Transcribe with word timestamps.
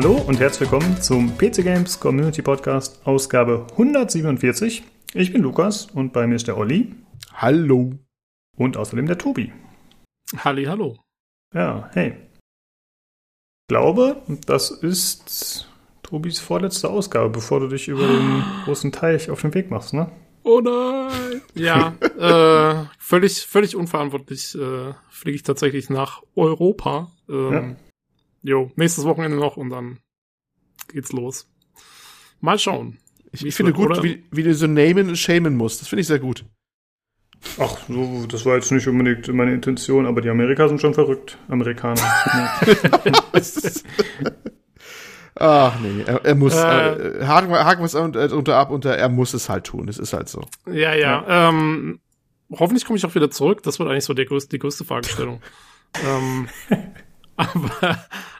Hallo 0.00 0.12
und 0.12 0.38
herzlich 0.38 0.70
willkommen 0.70 1.02
zum 1.02 1.36
PC 1.36 1.64
Games 1.64 1.98
Community 1.98 2.40
Podcast 2.40 3.04
Ausgabe 3.04 3.66
147. 3.72 4.84
Ich 5.12 5.32
bin 5.32 5.42
Lukas 5.42 5.86
und 5.86 6.12
bei 6.12 6.28
mir 6.28 6.36
ist 6.36 6.46
der 6.46 6.56
Olli. 6.56 6.94
Hallo. 7.34 7.94
Und 8.56 8.76
außerdem 8.76 9.06
der 9.06 9.18
Tobi. 9.18 9.52
Halli, 10.36 10.66
hallo. 10.66 10.98
Ja, 11.52 11.90
hey. 11.94 12.10
Ich 12.10 13.68
glaube, 13.68 14.22
das 14.46 14.70
ist 14.70 15.68
Tobis 16.04 16.38
vorletzte 16.38 16.90
Ausgabe, 16.90 17.30
bevor 17.30 17.58
du 17.58 17.66
dich 17.66 17.88
über 17.88 18.06
den 18.06 18.44
großen 18.66 18.92
Teich 18.92 19.30
auf 19.30 19.40
den 19.40 19.52
Weg 19.52 19.68
machst, 19.68 19.94
ne? 19.94 20.12
Oh 20.44 20.60
nein. 20.60 21.42
Ja, 21.54 21.94
äh, 22.00 22.86
völlig, 23.00 23.44
völlig 23.44 23.74
unverantwortlich 23.74 24.54
äh, 24.54 24.94
fliege 25.10 25.34
ich 25.34 25.42
tatsächlich 25.42 25.90
nach 25.90 26.22
Europa. 26.36 27.10
Ähm, 27.28 27.74
Jo, 28.42 28.70
nächstes 28.76 29.04
Wochenende 29.04 29.36
noch 29.36 29.56
und 29.56 29.70
dann 29.70 29.98
geht's 30.92 31.12
los. 31.12 31.48
Mal 32.40 32.58
schauen. 32.58 32.98
Ich, 33.32 33.44
ich 33.44 33.54
finde 33.54 33.72
gut, 33.72 34.02
wie, 34.02 34.24
wie 34.30 34.42
du 34.42 34.54
so 34.54 34.66
namen 34.66 35.08
und 35.08 35.16
shamen 35.16 35.56
musst. 35.56 35.80
Das 35.80 35.88
finde 35.88 36.00
ich 36.00 36.06
sehr 36.06 36.18
gut. 36.18 36.44
Ach, 37.58 37.76
so, 37.88 38.26
das 38.26 38.44
war 38.46 38.56
jetzt 38.56 38.72
nicht 38.72 38.88
unbedingt 38.88 39.28
meine 39.28 39.54
Intention, 39.54 40.06
aber 40.06 40.20
die 40.20 40.28
Amerikaner 40.28 40.70
sind 40.70 40.80
schon 40.80 40.94
verrückt. 40.94 41.38
Amerikaner. 41.48 42.00
Ach 45.40 45.78
nee, 45.80 46.02
er, 46.04 46.24
er 46.24 46.34
muss, 46.34 46.56
äh, 46.56 46.58
äh, 46.58 47.24
haken, 47.24 47.52
haken 47.52 47.80
wir 47.80 47.84
es 47.84 47.94
unter 47.94 48.56
ab 48.56 48.70
unter, 48.70 48.96
er 48.96 49.08
muss 49.08 49.34
es 49.34 49.48
halt 49.48 49.64
tun. 49.64 49.88
Es 49.88 49.98
ist 49.98 50.12
halt 50.12 50.28
so. 50.28 50.44
Ja, 50.66 50.94
ja. 50.94 51.24
ja. 51.28 51.48
Ähm, 51.48 52.00
hoffentlich 52.50 52.84
komme 52.84 52.96
ich 52.96 53.06
auch 53.06 53.14
wieder 53.14 53.30
zurück. 53.30 53.62
Das 53.62 53.78
wird 53.78 53.88
eigentlich 53.88 54.04
so 54.04 54.14
die 54.14 54.24
größte, 54.24 54.50
die 54.50 54.58
größte 54.58 54.84
Fragestellung. 54.84 55.40
ähm, 56.04 56.48
aber 57.38 57.98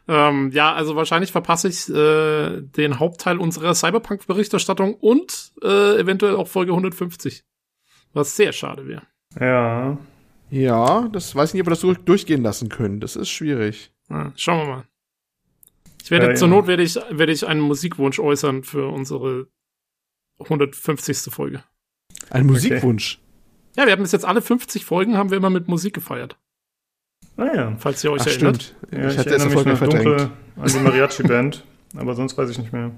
ähm, 0.08 0.50
ja, 0.52 0.72
also 0.74 0.96
wahrscheinlich 0.96 1.32
verpasse 1.32 1.68
ich 1.68 1.88
äh, 1.88 2.60
den 2.60 2.98
Hauptteil 2.98 3.38
unserer 3.38 3.74
Cyberpunk-Berichterstattung 3.74 4.94
und 4.94 5.52
äh, 5.62 6.00
eventuell 6.00 6.36
auch 6.36 6.48
Folge 6.48 6.72
150. 6.72 7.44
Was 8.12 8.36
sehr 8.36 8.52
schade 8.52 8.86
wäre. 8.86 9.02
Ja. 9.38 9.98
Ja, 10.50 11.08
das 11.12 11.34
weiß 11.34 11.50
ich 11.50 11.54
nicht, 11.54 11.62
ob 11.62 11.68
wir 11.68 11.92
das 11.94 12.04
durchgehen 12.04 12.42
lassen 12.42 12.68
können. 12.68 13.00
Das 13.00 13.16
ist 13.16 13.28
schwierig. 13.28 13.92
Ja, 14.10 14.32
schauen 14.36 14.66
wir 14.66 14.74
mal. 14.74 14.84
Ich 16.02 16.10
werde, 16.10 16.28
ja, 16.28 16.34
zur 16.34 16.48
ja. 16.48 16.54
Not 16.54 16.66
werde 16.66 16.82
ich, 16.82 16.96
werde 17.10 17.32
ich 17.32 17.46
einen 17.46 17.60
Musikwunsch 17.60 18.18
äußern 18.18 18.64
für 18.64 18.88
unsere 18.88 19.48
150. 20.38 21.32
Folge. 21.32 21.62
Ein 22.30 22.46
Musikwunsch? 22.46 23.20
Okay. 23.20 23.80
Ja, 23.80 23.86
wir 23.86 23.92
haben 23.92 24.02
bis 24.02 24.12
jetzt 24.12 24.24
alle 24.24 24.40
50 24.40 24.84
Folgen 24.84 25.16
haben 25.16 25.30
wir 25.30 25.36
immer 25.36 25.50
mit 25.50 25.68
Musik 25.68 25.94
gefeiert. 25.94 26.38
Ah 27.38 27.54
ja. 27.54 27.76
Falls 27.78 28.02
ihr 28.04 28.12
euch 28.12 28.22
Ach, 28.22 28.26
erinnert. 28.26 28.74
Ja, 28.90 29.06
ich, 29.06 29.12
ich 29.12 29.18
hatte 29.18 29.30
erinnere 29.30 29.64
mich 29.64 29.80
noch 29.80 29.88
dunkel 29.88 30.30
an 30.56 30.72
die 30.72 30.78
Mariachi-Band, 30.80 31.64
aber 31.96 32.14
sonst 32.14 32.36
weiß 32.36 32.50
ich 32.50 32.58
nicht 32.58 32.72
mehr. 32.72 32.90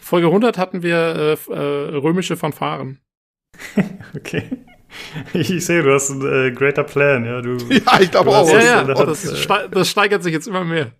Folge 0.00 0.26
100 0.26 0.58
hatten 0.58 0.82
wir 0.82 1.38
äh, 1.48 1.52
äh, 1.52 1.96
römische 1.96 2.36
Fanfaren. 2.36 2.98
okay. 4.16 4.42
Ich, 5.32 5.50
ich, 5.50 5.64
sehe, 5.64 5.82
du 5.82 5.92
hast 5.92 6.10
einen 6.10 6.48
äh, 6.48 6.50
greater 6.52 6.84
Plan, 6.84 7.24
ja. 7.24 7.40
Du, 7.40 7.56
ja, 7.70 8.00
ich 8.00 8.10
glaube 8.10 8.30
auch. 8.30 8.50
Ja, 8.50 8.60
ja, 8.60 8.84
das, 8.84 9.24
äh, 9.24 9.68
das 9.70 9.88
steigert 9.88 10.22
sich 10.22 10.32
jetzt 10.32 10.48
immer 10.48 10.64
mehr. 10.64 10.92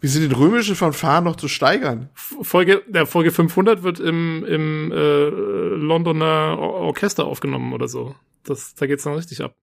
Wie 0.00 0.08
sind 0.08 0.30
die 0.30 0.34
römischen 0.34 0.76
Fanfaren 0.76 1.24
noch 1.24 1.36
zu 1.36 1.48
steigern? 1.48 2.10
Folge, 2.14 2.82
der 2.86 3.06
Folge 3.06 3.30
500 3.30 3.82
wird 3.82 4.00
im, 4.00 4.44
im 4.44 4.92
äh, 4.92 5.28
Londoner 5.28 6.58
Orchester 6.58 7.26
aufgenommen 7.26 7.72
oder 7.72 7.88
so. 7.88 8.14
Das, 8.44 8.74
da 8.74 8.86
geht's 8.86 9.04
dann 9.04 9.14
richtig 9.14 9.42
ab. 9.42 9.54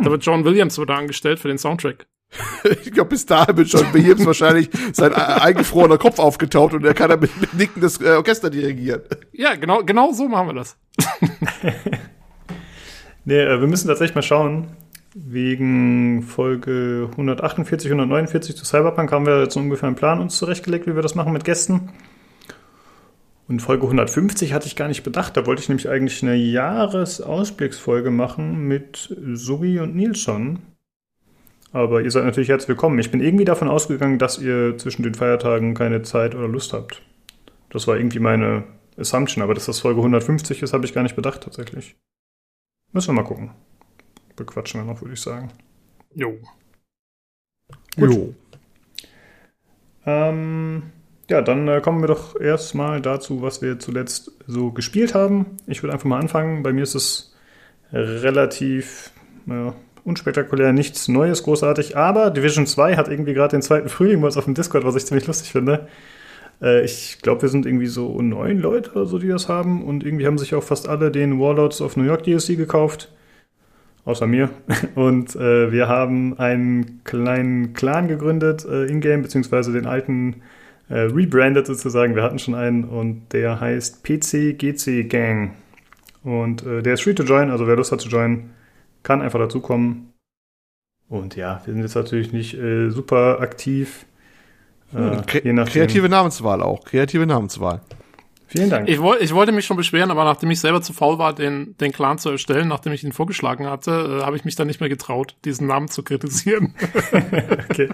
Hm. 0.00 0.04
Da 0.04 0.10
wird 0.10 0.24
John 0.24 0.44
Williams 0.44 0.80
wieder 0.80 0.96
angestellt 0.96 1.38
für 1.38 1.48
den 1.48 1.58
Soundtrack. 1.58 2.06
ich 2.84 2.92
glaube, 2.92 3.10
bis 3.10 3.26
dahin 3.26 3.56
wird 3.56 3.68
John 3.68 3.92
Williams 3.92 4.24
wahrscheinlich 4.24 4.70
sein 4.92 5.12
eingefrorener 5.12 5.98
Kopf 5.98 6.18
aufgetaucht 6.18 6.74
und 6.74 6.84
er 6.84 6.94
kann 6.94 7.10
dann 7.10 7.20
mit, 7.20 7.40
mit 7.40 7.54
Nicken 7.54 7.82
das 7.82 8.00
äh, 8.00 8.10
Orchester 8.10 8.50
dirigieren. 8.50 9.02
Ja, 9.32 9.54
genau, 9.56 9.82
genau 9.82 10.12
so 10.12 10.28
machen 10.28 10.48
wir 10.48 10.54
das. 10.54 10.76
nee, 13.24 13.40
äh, 13.40 13.60
wir 13.60 13.66
müssen 13.66 13.88
tatsächlich 13.88 14.14
mal 14.14 14.22
schauen. 14.22 14.68
Wegen 15.12 16.22
Folge 16.22 17.08
148, 17.10 17.90
149 17.90 18.56
zu 18.56 18.64
Cyberpunk 18.64 19.10
haben 19.10 19.26
wir 19.26 19.42
jetzt 19.42 19.56
ungefähr 19.56 19.88
einen 19.88 19.96
Plan 19.96 20.20
uns 20.20 20.36
zurechtgelegt, 20.36 20.86
wie 20.86 20.94
wir 20.94 21.02
das 21.02 21.16
machen 21.16 21.32
mit 21.32 21.44
Gästen. 21.44 21.90
Und 23.50 23.60
Folge 23.60 23.82
150 23.82 24.52
hatte 24.52 24.68
ich 24.68 24.76
gar 24.76 24.86
nicht 24.86 25.02
bedacht. 25.02 25.36
Da 25.36 25.44
wollte 25.44 25.60
ich 25.60 25.68
nämlich 25.68 25.88
eigentlich 25.88 26.22
eine 26.22 26.36
Jahresausblicksfolge 26.36 28.12
machen 28.12 28.68
mit 28.68 29.12
Zoe 29.34 29.82
und 29.82 29.96
Nilsson. 29.96 30.60
Aber 31.72 32.00
ihr 32.00 32.12
seid 32.12 32.26
natürlich 32.26 32.48
herzlich 32.48 32.68
willkommen. 32.68 33.00
Ich 33.00 33.10
bin 33.10 33.20
irgendwie 33.20 33.44
davon 33.44 33.66
ausgegangen, 33.66 34.20
dass 34.20 34.38
ihr 34.38 34.78
zwischen 34.78 35.02
den 35.02 35.16
Feiertagen 35.16 35.74
keine 35.74 36.02
Zeit 36.02 36.36
oder 36.36 36.46
Lust 36.46 36.72
habt. 36.72 37.02
Das 37.70 37.88
war 37.88 37.96
irgendwie 37.96 38.20
meine 38.20 38.62
Assumption. 38.96 39.42
Aber 39.42 39.54
dass 39.54 39.66
das 39.66 39.80
Folge 39.80 39.98
150 39.98 40.62
ist, 40.62 40.72
habe 40.72 40.84
ich 40.84 40.94
gar 40.94 41.02
nicht 41.02 41.16
bedacht 41.16 41.42
tatsächlich. 41.42 41.96
Müssen 42.92 43.08
wir 43.08 43.20
mal 43.20 43.26
gucken. 43.26 43.50
Bequatschen 44.36 44.80
wir 44.80 44.84
noch, 44.84 45.02
würde 45.02 45.14
ich 45.14 45.20
sagen. 45.20 45.50
Jo. 46.14 46.38
Gut. 47.96 48.14
Jo. 48.14 48.34
Ähm, 50.06 50.84
ja, 51.30 51.42
dann 51.42 51.68
äh, 51.68 51.80
kommen 51.80 52.02
wir 52.02 52.08
doch 52.08 52.38
erstmal 52.38 53.00
dazu, 53.00 53.40
was 53.40 53.62
wir 53.62 53.78
zuletzt 53.78 54.32
so 54.48 54.72
gespielt 54.72 55.14
haben. 55.14 55.46
Ich 55.68 55.82
würde 55.82 55.92
einfach 55.92 56.06
mal 56.06 56.18
anfangen. 56.18 56.64
Bei 56.64 56.72
mir 56.72 56.82
ist 56.82 56.96
es 56.96 57.34
relativ 57.92 59.12
ja, 59.46 59.74
unspektakulär, 60.04 60.72
nichts 60.72 61.06
Neues, 61.06 61.44
großartig. 61.44 61.96
Aber 61.96 62.30
Division 62.30 62.66
2 62.66 62.96
hat 62.96 63.08
irgendwie 63.08 63.34
gerade 63.34 63.56
den 63.56 63.62
zweiten 63.62 63.88
Frühling 63.88 64.22
uns 64.22 64.36
auf 64.36 64.44
dem 64.44 64.54
Discord, 64.54 64.84
was 64.84 64.96
ich 64.96 65.06
ziemlich 65.06 65.28
lustig 65.28 65.52
finde. 65.52 65.86
Äh, 66.60 66.84
ich 66.84 67.20
glaube, 67.22 67.42
wir 67.42 67.48
sind 67.48 67.64
irgendwie 67.64 67.86
so 67.86 68.20
neun 68.20 68.58
Leute 68.58 68.90
oder 68.90 69.06
so, 69.06 69.20
die 69.20 69.28
das 69.28 69.48
haben. 69.48 69.84
Und 69.84 70.04
irgendwie 70.04 70.26
haben 70.26 70.38
sich 70.38 70.56
auch 70.56 70.64
fast 70.64 70.88
alle 70.88 71.12
den 71.12 71.38
Warlords 71.38 71.80
of 71.80 71.96
New 71.96 72.04
York 72.04 72.24
DLC 72.24 72.56
gekauft. 72.56 73.12
Außer 74.04 74.26
mir. 74.26 74.50
Und 74.96 75.36
äh, 75.36 75.70
wir 75.70 75.86
haben 75.86 76.36
einen 76.40 77.04
kleinen 77.04 77.72
Clan 77.72 78.08
gegründet, 78.08 78.64
äh, 78.64 78.86
in-game, 78.86 79.22
beziehungsweise 79.22 79.72
den 79.72 79.86
alten 79.86 80.42
äh, 80.90 80.98
rebrandet 80.98 81.66
sozusagen. 81.66 82.14
Wir 82.14 82.22
hatten 82.22 82.38
schon 82.38 82.54
einen 82.54 82.84
und 82.84 83.32
der 83.32 83.60
heißt 83.60 84.02
PCGC 84.02 85.08
Gang. 85.08 85.52
Und 86.22 86.66
äh, 86.66 86.82
der 86.82 86.94
ist 86.94 87.02
free 87.02 87.14
to 87.14 87.22
join, 87.22 87.50
also 87.50 87.66
wer 87.66 87.76
Lust 87.76 87.92
hat 87.92 88.00
zu 88.00 88.08
joinen, 88.08 88.50
kann 89.02 89.22
einfach 89.22 89.38
dazukommen. 89.38 90.12
Und 91.08 91.34
ja, 91.36 91.62
wir 91.64 91.72
sind 91.72 91.82
jetzt 91.82 91.94
natürlich 91.94 92.32
nicht 92.32 92.54
äh, 92.54 92.90
super 92.90 93.40
aktiv. 93.40 94.04
Hm, 94.92 95.24
kreative 95.26 96.08
Namenswahl 96.08 96.62
auch. 96.62 96.84
Kreative 96.84 97.26
Namenswahl. 97.26 97.80
Vielen 98.50 98.68
Dank. 98.68 98.88
Ich, 98.88 99.00
woll, 99.00 99.18
ich 99.20 99.32
wollte 99.32 99.52
mich 99.52 99.64
schon 99.64 99.76
beschweren, 99.76 100.10
aber 100.10 100.24
nachdem 100.24 100.50
ich 100.50 100.58
selber 100.58 100.82
zu 100.82 100.92
faul 100.92 101.18
war, 101.18 101.32
den, 101.32 101.76
den 101.78 101.92
Clan 101.92 102.18
zu 102.18 102.30
erstellen, 102.30 102.66
nachdem 102.66 102.92
ich 102.92 103.04
ihn 103.04 103.12
vorgeschlagen 103.12 103.66
hatte, 103.66 103.90
äh, 103.90 104.24
habe 104.24 104.36
ich 104.36 104.44
mich 104.44 104.56
dann 104.56 104.66
nicht 104.66 104.80
mehr 104.80 104.88
getraut, 104.88 105.36
diesen 105.44 105.68
Namen 105.68 105.86
zu 105.86 106.02
kritisieren. 106.02 106.74
okay. 107.70 107.90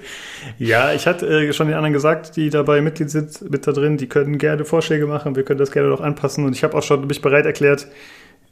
Ja, 0.57 0.95
ich 0.95 1.07
hatte 1.07 1.27
äh, 1.27 1.53
schon 1.53 1.67
den 1.67 1.77
anderen 1.77 1.93
gesagt, 1.93 2.37
die 2.37 2.49
dabei 2.49 2.81
Mitglied 2.81 3.11
sind, 3.11 3.51
mit 3.51 3.67
da 3.67 3.73
drin, 3.73 3.99
die 3.99 4.09
können 4.09 4.39
gerne 4.39 4.65
Vorschläge 4.65 5.07
machen, 5.07 5.37
wir 5.37 5.43
können 5.43 5.59
das 5.59 5.73
gerne 5.73 5.91
noch 5.91 6.01
anpassen. 6.01 6.47
Und 6.47 6.57
ich 6.57 6.65
habe 6.65 6.75
auch 6.75 6.83
schon 6.83 7.07
mich 7.07 7.21
bereit 7.21 7.45
erklärt, 7.45 7.87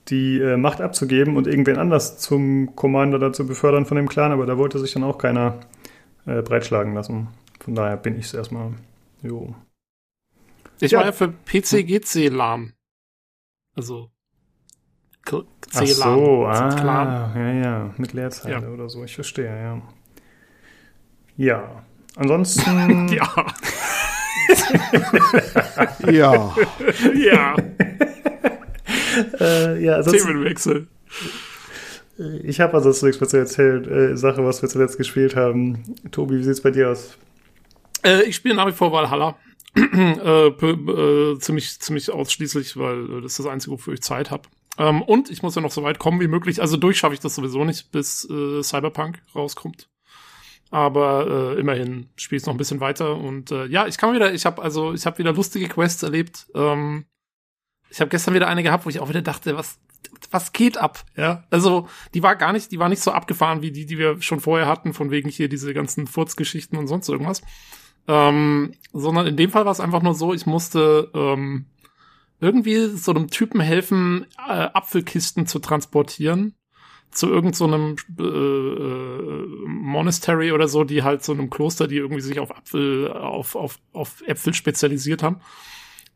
die 0.08 0.38
äh, 0.40 0.58
Macht 0.58 0.82
abzugeben 0.82 1.38
und 1.38 1.46
irgendwen 1.46 1.78
anders 1.78 2.18
zum 2.18 2.76
Commander 2.76 3.18
dazu 3.18 3.46
befördern 3.46 3.86
von 3.86 3.96
dem 3.96 4.10
Clan, 4.10 4.30
aber 4.30 4.44
da 4.44 4.58
wollte 4.58 4.78
sich 4.78 4.92
dann 4.92 5.04
auch 5.04 5.16
keiner 5.16 5.60
äh, 6.26 6.42
breitschlagen 6.42 6.92
lassen. 6.92 7.28
Von 7.60 7.74
daher 7.74 7.96
bin 7.96 8.18
ich 8.18 8.26
es 8.26 8.34
erstmal. 8.34 8.72
Jo. 9.22 9.54
Ich 10.80 10.92
ja. 10.92 10.98
war 10.98 11.06
ja 11.06 11.12
für 11.12 11.28
PCGC 11.28 12.28
LAN. 12.28 12.74
Also 13.74 14.10
C 15.26 15.42
Ach 15.74 15.86
so, 15.86 16.46
ah, 16.46 16.68
Clan. 16.68 17.32
ja, 17.34 17.52
ja, 17.52 17.94
mit 17.96 18.12
Leerzeile 18.12 18.66
ja. 18.66 18.68
oder 18.68 18.88
so, 18.88 19.02
ich 19.04 19.14
verstehe, 19.14 19.46
ja. 19.46 19.82
Ja, 21.36 21.84
ansonsten... 22.16 23.08
ja. 23.12 23.28
ja. 26.10 26.54
ja. 27.14 27.56
äh, 29.40 29.82
ja, 29.82 30.02
Themenwechsel. 30.02 30.86
Ich 32.44 32.60
habe 32.60 32.74
also 32.74 32.90
nichts 33.06 33.20
mehr 33.20 33.28
zu 33.28 33.36
erzählen. 33.38 34.12
Äh, 34.12 34.16
Sache, 34.16 34.44
was 34.44 34.62
wir 34.62 34.68
zuletzt 34.68 34.98
gespielt 34.98 35.34
haben. 35.34 35.82
Tobi, 36.12 36.38
wie 36.38 36.44
sieht's 36.44 36.60
bei 36.60 36.70
dir 36.70 36.90
aus? 36.90 37.16
Äh, 38.04 38.22
ich 38.24 38.36
spiele 38.36 38.54
nach 38.54 38.68
wie 38.68 38.72
vor 38.72 38.92
Valhalla. 38.92 39.36
äh, 39.76 40.48
äh, 40.48 41.38
ziemlich, 41.38 41.80
ziemlich 41.80 42.10
ausschließlich, 42.10 42.76
weil 42.76 43.18
äh, 43.18 43.20
das 43.22 43.32
ist 43.32 43.40
das 43.40 43.46
Einzige, 43.46 43.72
wofür 43.72 43.94
ich 43.94 44.02
Zeit 44.02 44.30
habe. 44.30 44.48
Ähm, 44.78 45.02
und 45.02 45.30
ich 45.30 45.42
muss 45.42 45.54
ja 45.54 45.62
noch 45.62 45.70
so 45.70 45.82
weit 45.82 45.98
kommen 45.98 46.20
wie 46.20 46.28
möglich. 46.28 46.60
Also 46.60 46.76
durch 46.76 46.98
schaffe 46.98 47.14
ich 47.14 47.20
das 47.20 47.34
sowieso 47.34 47.64
nicht, 47.64 47.90
bis 47.92 48.28
äh, 48.30 48.62
Cyberpunk 48.62 49.20
rauskommt. 49.34 49.88
Aber 50.70 51.54
äh, 51.56 51.60
immerhin 51.60 52.08
spiele 52.16 52.40
ich 52.40 52.46
noch 52.46 52.54
ein 52.54 52.58
bisschen 52.58 52.80
weiter. 52.80 53.16
Und 53.16 53.50
äh, 53.50 53.66
ja, 53.66 53.86
ich 53.86 53.96
kann 53.98 54.14
wieder, 54.14 54.32
ich 54.32 54.46
habe 54.46 54.62
also, 54.62 54.92
ich 54.92 55.06
habe 55.06 55.18
wieder 55.18 55.32
lustige 55.32 55.68
Quests 55.68 56.02
erlebt. 56.02 56.46
Ähm, 56.54 57.06
ich 57.90 58.00
habe 58.00 58.10
gestern 58.10 58.34
wieder 58.34 58.48
eine 58.48 58.62
gehabt, 58.62 58.84
wo 58.84 58.90
ich 58.90 58.98
auch 58.98 59.08
wieder 59.08 59.22
dachte, 59.22 59.56
was, 59.56 59.78
was 60.30 60.52
geht 60.52 60.76
ab? 60.76 61.04
Ja, 61.16 61.44
also 61.50 61.88
die 62.12 62.22
war 62.22 62.34
gar 62.34 62.52
nicht, 62.52 62.72
die 62.72 62.78
war 62.78 62.88
nicht 62.88 63.02
so 63.02 63.12
abgefahren 63.12 63.62
wie 63.62 63.70
die, 63.70 63.86
die 63.86 63.98
wir 63.98 64.20
schon 64.20 64.40
vorher 64.40 64.66
hatten, 64.66 64.94
von 64.94 65.10
wegen 65.10 65.28
hier 65.28 65.48
diese 65.48 65.74
ganzen 65.74 66.06
Furzgeschichten 66.06 66.76
und 66.76 66.88
sonst 66.88 67.08
irgendwas. 67.08 67.42
Ähm, 68.06 68.72
sondern 68.92 69.26
in 69.26 69.36
dem 69.36 69.50
Fall 69.50 69.64
war 69.64 69.72
es 69.72 69.80
einfach 69.80 70.02
nur 70.02 70.14
so, 70.14 70.34
ich 70.34 70.46
musste 70.46 71.10
ähm, 71.14 71.66
irgendwie 72.40 72.88
so 72.88 73.12
einem 73.12 73.30
Typen 73.30 73.60
helfen, 73.60 74.26
äh, 74.36 74.68
Apfelkisten 74.72 75.46
zu 75.46 75.58
transportieren 75.58 76.54
zu 77.14 77.28
irgendeinem 77.28 77.96
so 78.18 78.24
äh, 78.24 79.46
Monastery 79.66 80.52
oder 80.52 80.68
so, 80.68 80.84
die 80.84 81.02
halt 81.02 81.24
so 81.24 81.32
einem 81.32 81.48
Kloster, 81.48 81.86
die 81.86 81.96
irgendwie 81.96 82.20
sich 82.20 82.40
auf 82.40 82.54
Apfel, 82.54 83.10
auf, 83.10 83.54
auf, 83.54 83.78
auf 83.92 84.22
Äpfel 84.26 84.52
spezialisiert 84.52 85.22
haben. 85.22 85.40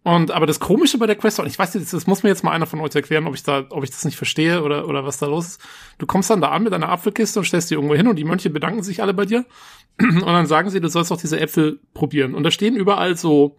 Und 0.05 0.31
aber 0.31 0.47
das 0.47 0.61
Komische 0.61 0.97
bei 0.97 1.07
der 1.07 1.17
Quest, 1.17 1.41
und 1.41 1.47
ich 1.47 1.59
weiß 1.59 1.75
nicht, 1.75 1.93
das 1.93 2.07
muss 2.07 2.23
mir 2.23 2.31
jetzt 2.31 2.45
mal 2.45 2.53
einer 2.53 2.67
von 2.67 2.81
euch 2.81 2.95
erklären, 2.95 3.27
ob 3.27 3.35
ich 3.35 3.43
da, 3.43 3.67
ob 3.71 3.85
ich 3.85 3.91
das 3.91 4.05
nicht 4.05 4.17
verstehe 4.17 4.63
oder, 4.63 4.89
oder 4.89 5.05
was 5.05 5.19
da 5.19 5.27
los 5.27 5.47
ist. 5.49 5.61
Du 5.99 6.07
kommst 6.07 6.31
dann 6.31 6.41
da 6.41 6.49
an 6.51 6.63
mit 6.63 6.73
einer 6.73 6.89
Apfelkiste 6.89 7.41
und 7.41 7.45
stellst 7.45 7.71
die 7.71 7.75
irgendwo 7.75 7.95
hin 7.95 8.07
und 8.07 8.17
die 8.17 8.25
Mönche 8.25 8.49
bedanken 8.49 8.83
sich 8.83 9.03
alle 9.03 9.13
bei 9.13 9.27
dir. 9.27 9.45
Und 10.01 10.25
dann 10.25 10.47
sagen 10.47 10.71
sie, 10.71 10.81
du 10.81 10.89
sollst 10.89 11.11
doch 11.11 11.21
diese 11.21 11.41
Äpfel 11.41 11.81
probieren. 11.93 12.35
Und 12.35 12.45
da 12.45 12.53
stehen 12.53 12.77
überall 12.77 13.17
so, 13.17 13.57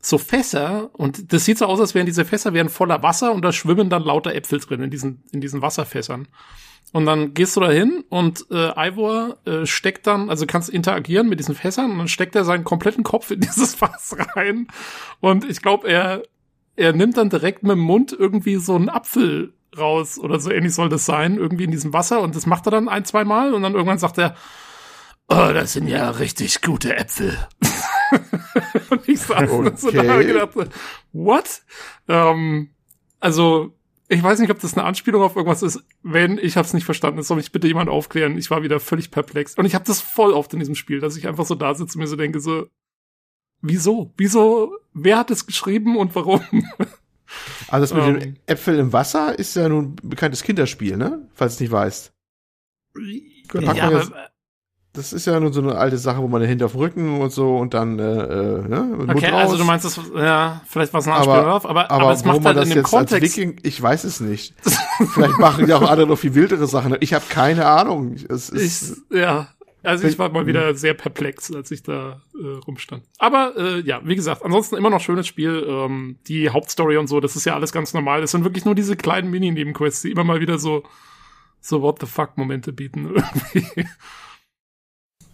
so 0.00 0.18
Fässer 0.18 0.90
und 0.92 1.32
das 1.32 1.44
sieht 1.44 1.58
so 1.58 1.66
aus, 1.66 1.80
als 1.80 1.94
wären 1.94 2.06
diese 2.06 2.24
Fässer 2.24 2.54
wären 2.54 2.68
voller 2.68 3.02
Wasser 3.02 3.32
und 3.32 3.44
da 3.44 3.52
schwimmen 3.52 3.90
dann 3.90 4.04
lauter 4.04 4.34
Äpfel 4.34 4.60
drin 4.60 4.82
in 4.82 4.90
diesen, 4.90 5.24
in 5.32 5.40
diesen 5.40 5.62
Wasserfässern. 5.62 6.28
Und 6.96 7.04
dann 7.04 7.34
gehst 7.34 7.54
du 7.54 7.60
da 7.60 7.70
hin 7.70 8.04
und 8.08 8.46
äh, 8.50 8.88
Ivor 8.88 9.36
äh, 9.44 9.66
steckt 9.66 10.06
dann, 10.06 10.30
also 10.30 10.46
kannst 10.46 10.70
interagieren 10.70 11.28
mit 11.28 11.38
diesen 11.38 11.54
Fässern 11.54 11.90
und 11.90 11.98
dann 11.98 12.08
steckt 12.08 12.34
er 12.34 12.46
seinen 12.46 12.64
kompletten 12.64 13.04
Kopf 13.04 13.30
in 13.30 13.40
dieses 13.42 13.74
Fass 13.74 14.16
rein. 14.34 14.68
Und 15.20 15.44
ich 15.44 15.60
glaube, 15.60 15.88
er, 15.88 16.22
er 16.74 16.94
nimmt 16.94 17.18
dann 17.18 17.28
direkt 17.28 17.62
mit 17.64 17.72
dem 17.72 17.80
Mund 17.80 18.16
irgendwie 18.18 18.56
so 18.56 18.76
einen 18.76 18.88
Apfel 18.88 19.52
raus 19.76 20.18
oder 20.18 20.40
so 20.40 20.50
ähnlich 20.50 20.72
soll 20.72 20.88
das 20.88 21.04
sein, 21.04 21.36
irgendwie 21.36 21.64
in 21.64 21.70
diesem 21.70 21.92
Wasser. 21.92 22.22
Und 22.22 22.34
das 22.34 22.46
macht 22.46 22.66
er 22.66 22.70
dann 22.70 22.88
ein, 22.88 23.04
zwei 23.04 23.24
Mal 23.24 23.52
und 23.52 23.62
dann 23.62 23.74
irgendwann 23.74 23.98
sagt 23.98 24.16
er, 24.16 24.34
oh, 25.28 25.50
das 25.52 25.74
sind 25.74 25.88
ja 25.88 26.08
richtig 26.08 26.62
gute 26.62 26.96
Äpfel. 26.96 27.36
und 28.88 29.06
ich 29.06 29.20
saß 29.20 29.50
okay. 29.50 29.72
so 29.76 29.90
da 29.90 30.16
und 30.16 30.26
gedacht, 30.26 30.54
what? 31.12 31.60
Ähm, 32.08 32.70
also, 33.20 33.75
ich 34.08 34.22
weiß 34.22 34.38
nicht, 34.38 34.50
ob 34.50 34.60
das 34.60 34.74
eine 34.74 34.84
Anspielung 34.84 35.22
auf 35.22 35.34
irgendwas 35.34 35.62
ist. 35.62 35.82
Wenn, 36.02 36.38
ich 36.38 36.56
habe 36.56 36.66
es 36.66 36.74
nicht 36.74 36.84
verstanden. 36.84 37.16
Das 37.16 37.28
soll 37.28 37.38
mich 37.38 37.52
bitte 37.52 37.66
jemand 37.66 37.90
aufklären. 37.90 38.38
Ich 38.38 38.50
war 38.50 38.62
wieder 38.62 38.78
völlig 38.78 39.10
perplex. 39.10 39.54
Und 39.54 39.64
ich 39.64 39.74
habe 39.74 39.84
das 39.84 40.00
voll 40.00 40.32
oft 40.32 40.52
in 40.52 40.60
diesem 40.60 40.74
Spiel, 40.74 41.00
dass 41.00 41.16
ich 41.16 41.26
einfach 41.26 41.44
so 41.44 41.54
da 41.54 41.74
sitze 41.74 41.96
und 41.96 42.02
mir 42.02 42.06
so 42.06 42.16
denke, 42.16 42.40
so, 42.40 42.68
wieso? 43.62 44.12
Wieso? 44.16 44.76
Wer 44.94 45.18
hat 45.18 45.30
es 45.30 45.46
geschrieben 45.46 45.96
und 45.96 46.14
warum? 46.14 46.42
Also 47.66 47.82
das 47.82 47.92
mit 47.92 48.02
um, 48.04 48.20
den 48.20 48.28
ähm. 48.28 48.36
Äpfeln 48.46 48.78
im 48.78 48.92
Wasser 48.92 49.36
ist 49.36 49.56
ja 49.56 49.68
nun 49.68 49.96
ein 50.04 50.08
bekanntes 50.08 50.44
Kinderspiel, 50.44 50.96
ne? 50.96 51.28
Falls 51.34 51.54
du 51.54 51.56
es 51.56 51.60
nicht 51.60 51.72
weißt. 51.72 52.12
Ja, 53.52 53.82
aber, 53.82 54.30
das 54.96 55.12
ist 55.12 55.26
ja 55.26 55.38
nur 55.38 55.52
so 55.52 55.60
eine 55.60 55.76
alte 55.76 55.98
Sache, 55.98 56.22
wo 56.22 56.28
man 56.28 56.42
hinter 56.42 56.66
auf 56.66 56.72
dem 56.72 56.80
Rücken 56.80 57.20
und 57.20 57.30
so 57.30 57.56
und 57.56 57.74
dann 57.74 57.98
äh, 57.98 58.02
äh 58.02 58.68
ne, 58.68 59.06
Okay, 59.08 59.30
also 59.30 59.56
du 59.56 59.64
meinst 59.64 59.84
das, 59.84 60.00
ja, 60.14 60.62
vielleicht 60.66 60.92
war 60.92 61.00
es 61.00 61.06
ein 61.06 61.12
Anspiel 61.12 61.34
drauf, 61.34 61.66
aber, 61.66 61.90
aber, 61.90 62.04
aber 62.04 62.12
es 62.12 62.24
macht 62.24 62.44
halt 62.44 62.56
in 62.64 62.70
dem 62.70 62.82
Kontext. 62.82 63.36
Viking, 63.36 63.60
ich 63.62 63.80
weiß 63.80 64.04
es 64.04 64.20
nicht. 64.20 64.54
vielleicht 65.12 65.38
machen 65.38 65.68
ja 65.68 65.76
auch 65.76 65.88
andere 65.88 66.06
noch 66.06 66.18
viel 66.18 66.34
wildere 66.34 66.66
Sachen. 66.66 66.96
Ich 67.00 67.14
habe 67.14 67.24
keine 67.28 67.66
Ahnung. 67.66 68.16
Es 68.28 68.48
ist, 68.48 69.04
ich, 69.10 69.18
ja, 69.18 69.48
also 69.82 70.08
ich 70.08 70.18
war 70.18 70.30
mal 70.30 70.46
wieder 70.46 70.74
sehr 70.74 70.94
perplex, 70.94 71.54
als 71.54 71.70
ich 71.70 71.82
da 71.82 72.22
äh, 72.34 72.46
rumstand. 72.66 73.04
Aber 73.18 73.52
äh, 73.56 73.80
ja, 73.80 74.00
wie 74.04 74.16
gesagt, 74.16 74.44
ansonsten 74.44 74.76
immer 74.76 74.90
noch 74.90 75.00
schönes 75.00 75.26
Spiel. 75.26 75.64
Ähm, 75.68 76.18
die 76.26 76.50
Hauptstory 76.50 76.96
und 76.96 77.06
so, 77.06 77.20
das 77.20 77.36
ist 77.36 77.44
ja 77.44 77.54
alles 77.54 77.72
ganz 77.72 77.94
normal. 77.94 78.20
Das 78.20 78.32
sind 78.32 78.44
wirklich 78.44 78.64
nur 78.64 78.74
diese 78.74 78.96
kleinen 78.96 79.30
Mini-Nebenquests, 79.30 80.02
die 80.02 80.10
immer 80.10 80.24
mal 80.24 80.40
wieder 80.40 80.58
so 80.58 80.82
so 81.60 81.82
What 81.82 82.00
the 82.00 82.06
fuck 82.06 82.36
Momente 82.36 82.72
bieten 82.72 83.14
irgendwie. 83.54 83.86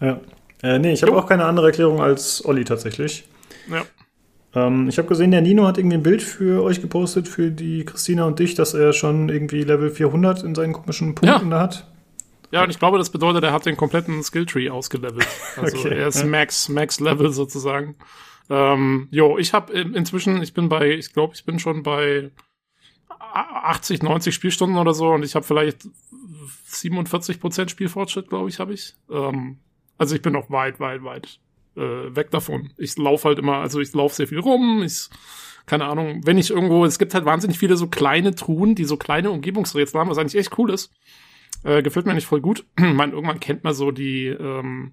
Ja. 0.02 0.20
Äh, 0.62 0.78
nee, 0.78 0.92
ich 0.92 1.02
habe 1.02 1.16
auch 1.16 1.26
keine 1.26 1.44
andere 1.44 1.66
Erklärung 1.66 2.00
als 2.00 2.44
Olli 2.44 2.64
tatsächlich. 2.64 3.24
Ja. 3.70 3.84
Ähm, 4.54 4.88
ich 4.88 4.98
habe 4.98 5.08
gesehen, 5.08 5.30
der 5.30 5.40
Nino 5.40 5.66
hat 5.66 5.78
irgendwie 5.78 5.96
ein 5.96 6.02
Bild 6.02 6.22
für 6.22 6.62
euch 6.62 6.80
gepostet, 6.80 7.28
für 7.28 7.50
die 7.50 7.84
Christina 7.84 8.26
und 8.26 8.38
dich, 8.38 8.54
dass 8.54 8.74
er 8.74 8.92
schon 8.92 9.28
irgendwie 9.28 9.62
Level 9.62 9.90
400 9.90 10.42
in 10.42 10.54
seinen 10.54 10.72
komischen 10.72 11.14
Punkten 11.14 11.50
ja. 11.50 11.56
da 11.56 11.60
hat. 11.60 11.86
Ja, 12.50 12.62
und 12.62 12.70
ich 12.70 12.78
glaube, 12.78 12.98
das 12.98 13.10
bedeutet, 13.10 13.44
er 13.44 13.52
hat 13.52 13.64
den 13.64 13.78
kompletten 13.78 14.22
Skilltree 14.22 14.68
ausgelevelt. 14.68 15.26
Also 15.56 15.78
okay, 15.78 15.96
er 15.96 16.08
ist 16.08 16.20
ja. 16.20 16.26
Max, 16.26 16.68
Max 16.68 17.00
Level 17.00 17.30
sozusagen. 17.32 17.96
Ähm, 18.50 19.08
jo, 19.10 19.38
ich 19.38 19.54
habe 19.54 19.72
inzwischen, 19.72 20.42
ich 20.42 20.52
bin 20.52 20.68
bei, 20.68 20.90
ich 20.90 21.12
glaube, 21.12 21.34
ich 21.34 21.44
bin 21.44 21.58
schon 21.58 21.82
bei 21.82 22.30
80, 23.18 24.02
90 24.02 24.34
Spielstunden 24.34 24.78
oder 24.78 24.92
so 24.92 25.10
und 25.10 25.24
ich 25.24 25.34
habe 25.34 25.46
vielleicht 25.46 25.88
47 26.66 27.40
Prozent 27.40 27.70
Spielfortschritt, 27.70 28.28
glaube 28.28 28.50
ich, 28.50 28.58
habe 28.60 28.74
ich. 28.74 28.94
Ähm, 29.10 29.58
also 30.02 30.16
ich 30.16 30.22
bin 30.22 30.32
noch 30.32 30.50
weit, 30.50 30.80
weit, 30.80 31.04
weit 31.04 31.38
äh, 31.76 31.80
weg 31.80 32.32
davon. 32.32 32.72
Ich 32.76 32.98
laufe 32.98 33.28
halt 33.28 33.38
immer, 33.38 33.58
also 33.58 33.78
ich 33.78 33.92
laufe 33.94 34.16
sehr 34.16 34.26
viel 34.26 34.40
rum, 34.40 34.82
ich 34.82 35.08
keine 35.64 35.84
Ahnung, 35.84 36.22
wenn 36.24 36.38
ich 36.38 36.50
irgendwo, 36.50 36.84
es 36.84 36.98
gibt 36.98 37.14
halt 37.14 37.24
wahnsinnig 37.24 37.56
viele 37.56 37.76
so 37.76 37.86
kleine 37.86 38.34
Truhen, 38.34 38.74
die 38.74 38.84
so 38.84 38.96
kleine 38.96 39.30
Umgebungsrätsel 39.30 40.00
haben, 40.00 40.10
was 40.10 40.18
eigentlich 40.18 40.34
echt 40.34 40.58
cool 40.58 40.70
ist. 40.70 40.92
Äh, 41.62 41.84
gefällt 41.84 42.04
mir 42.04 42.14
nicht 42.14 42.26
voll 42.26 42.40
gut. 42.40 42.66
man, 42.76 43.12
irgendwann 43.12 43.38
kennt 43.38 43.62
man 43.62 43.72
so 43.72 43.92
die, 43.92 44.26
ähm, 44.26 44.90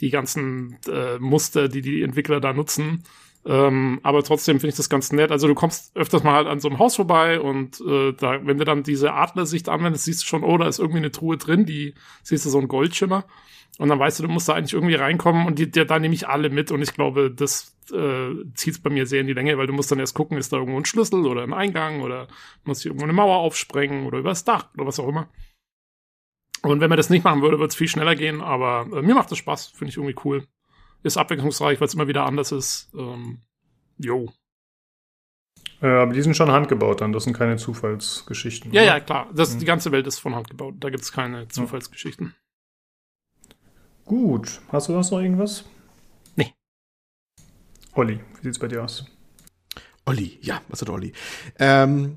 die 0.00 0.08
ganzen 0.08 0.78
äh, 0.90 1.18
Muster, 1.18 1.68
die 1.68 1.82
die 1.82 2.00
Entwickler 2.00 2.40
da 2.40 2.54
nutzen. 2.54 3.02
Ähm, 3.44 4.00
aber 4.02 4.22
trotzdem 4.22 4.58
finde 4.58 4.70
ich 4.70 4.76
das 4.76 4.88
ganz 4.88 5.12
nett. 5.12 5.30
Also 5.30 5.48
du 5.48 5.54
kommst 5.54 5.94
öfters 5.94 6.24
mal 6.24 6.32
halt 6.32 6.46
an 6.46 6.60
so 6.60 6.68
einem 6.68 6.78
Haus 6.78 6.96
vorbei 6.96 7.38
und 7.38 7.78
äh, 7.82 8.14
da, 8.14 8.44
wenn 8.44 8.56
du 8.56 8.64
dann 8.64 8.84
diese 8.84 9.12
Adlersicht 9.12 9.68
anwendest, 9.68 10.06
siehst 10.06 10.22
du 10.22 10.26
schon, 10.26 10.42
oh, 10.42 10.56
da 10.56 10.66
ist 10.66 10.78
irgendwie 10.78 10.98
eine 10.98 11.12
Truhe 11.12 11.36
drin, 11.36 11.66
die 11.66 11.94
siehst 12.22 12.46
du 12.46 12.50
so 12.50 12.58
ein 12.58 12.68
Goldschimmer. 12.68 13.24
Und 13.78 13.88
dann 13.88 13.98
weißt 13.98 14.18
du, 14.18 14.22
du 14.22 14.28
musst 14.30 14.48
da 14.48 14.54
eigentlich 14.54 14.72
irgendwie 14.72 14.94
reinkommen 14.94 15.46
und 15.46 15.58
die, 15.58 15.70
die, 15.70 15.84
da 15.84 15.98
nehme 15.98 16.14
ich 16.14 16.28
alle 16.28 16.48
mit 16.48 16.70
und 16.70 16.80
ich 16.80 16.94
glaube, 16.94 17.30
das 17.30 17.76
äh, 17.92 18.30
zieht 18.54 18.74
es 18.74 18.82
bei 18.82 18.88
mir 18.88 19.06
sehr 19.06 19.20
in 19.20 19.26
die 19.26 19.34
Länge, 19.34 19.58
weil 19.58 19.66
du 19.66 19.74
musst 19.74 19.92
dann 19.92 19.98
erst 19.98 20.14
gucken, 20.14 20.38
ist 20.38 20.52
da 20.52 20.56
irgendwo 20.56 20.78
ein 20.78 20.86
Schlüssel 20.86 21.26
oder 21.26 21.42
ein 21.42 21.52
Eingang 21.52 22.00
oder 22.00 22.26
muss 22.64 22.80
ich 22.80 22.86
irgendwo 22.86 23.04
eine 23.04 23.12
Mauer 23.12 23.36
aufsprengen 23.36 24.06
oder 24.06 24.18
übers 24.18 24.44
Dach 24.44 24.68
oder 24.74 24.86
was 24.86 24.98
auch 24.98 25.08
immer. 25.08 25.28
Und 26.62 26.80
wenn 26.80 26.88
man 26.88 26.96
das 26.96 27.10
nicht 27.10 27.22
machen 27.22 27.42
würde, 27.42 27.58
wird 27.58 27.70
es 27.70 27.76
viel 27.76 27.88
schneller 27.88 28.16
gehen, 28.16 28.40
aber 28.40 28.86
äh, 28.96 29.02
mir 29.02 29.14
macht 29.14 29.30
es 29.30 29.38
Spaß, 29.38 29.68
finde 29.68 29.90
ich 29.90 29.98
irgendwie 29.98 30.16
cool. 30.24 30.46
Ist 31.02 31.18
abwechslungsreich, 31.18 31.78
weil 31.78 31.86
es 31.86 31.94
immer 31.94 32.08
wieder 32.08 32.24
anders 32.24 32.52
ist. 32.52 32.90
Ähm, 32.96 33.42
jo. 33.98 34.32
Äh, 35.82 35.88
aber 35.88 36.14
die 36.14 36.22
sind 36.22 36.34
schon 36.34 36.50
handgebaut 36.50 37.02
dann, 37.02 37.12
das 37.12 37.24
sind 37.24 37.36
keine 37.36 37.56
Zufallsgeschichten. 37.56 38.72
Ja, 38.72 38.82
oder? 38.82 38.90
ja, 38.90 39.00
klar. 39.00 39.30
Das, 39.34 39.54
mhm. 39.54 39.58
Die 39.58 39.64
ganze 39.66 39.92
Welt 39.92 40.06
ist 40.06 40.18
von 40.18 40.34
Hand 40.34 40.48
gebaut. 40.48 40.76
Da 40.80 40.88
gibt 40.88 41.02
es 41.02 41.12
keine 41.12 41.46
Zufallsgeschichten. 41.48 42.34
Gut. 44.06 44.60
Hast 44.68 44.88
du 44.88 44.92
sonst 44.92 45.10
noch 45.10 45.20
irgendwas? 45.20 45.64
Nee. 46.36 46.54
Olli, 47.94 48.20
wie 48.36 48.42
sieht's 48.44 48.58
bei 48.58 48.68
dir 48.68 48.84
aus? 48.84 49.04
Olli, 50.06 50.38
ja, 50.40 50.62
was 50.68 50.80
hat 50.80 50.88
Olli? 50.88 51.12
Ähm, 51.58 52.16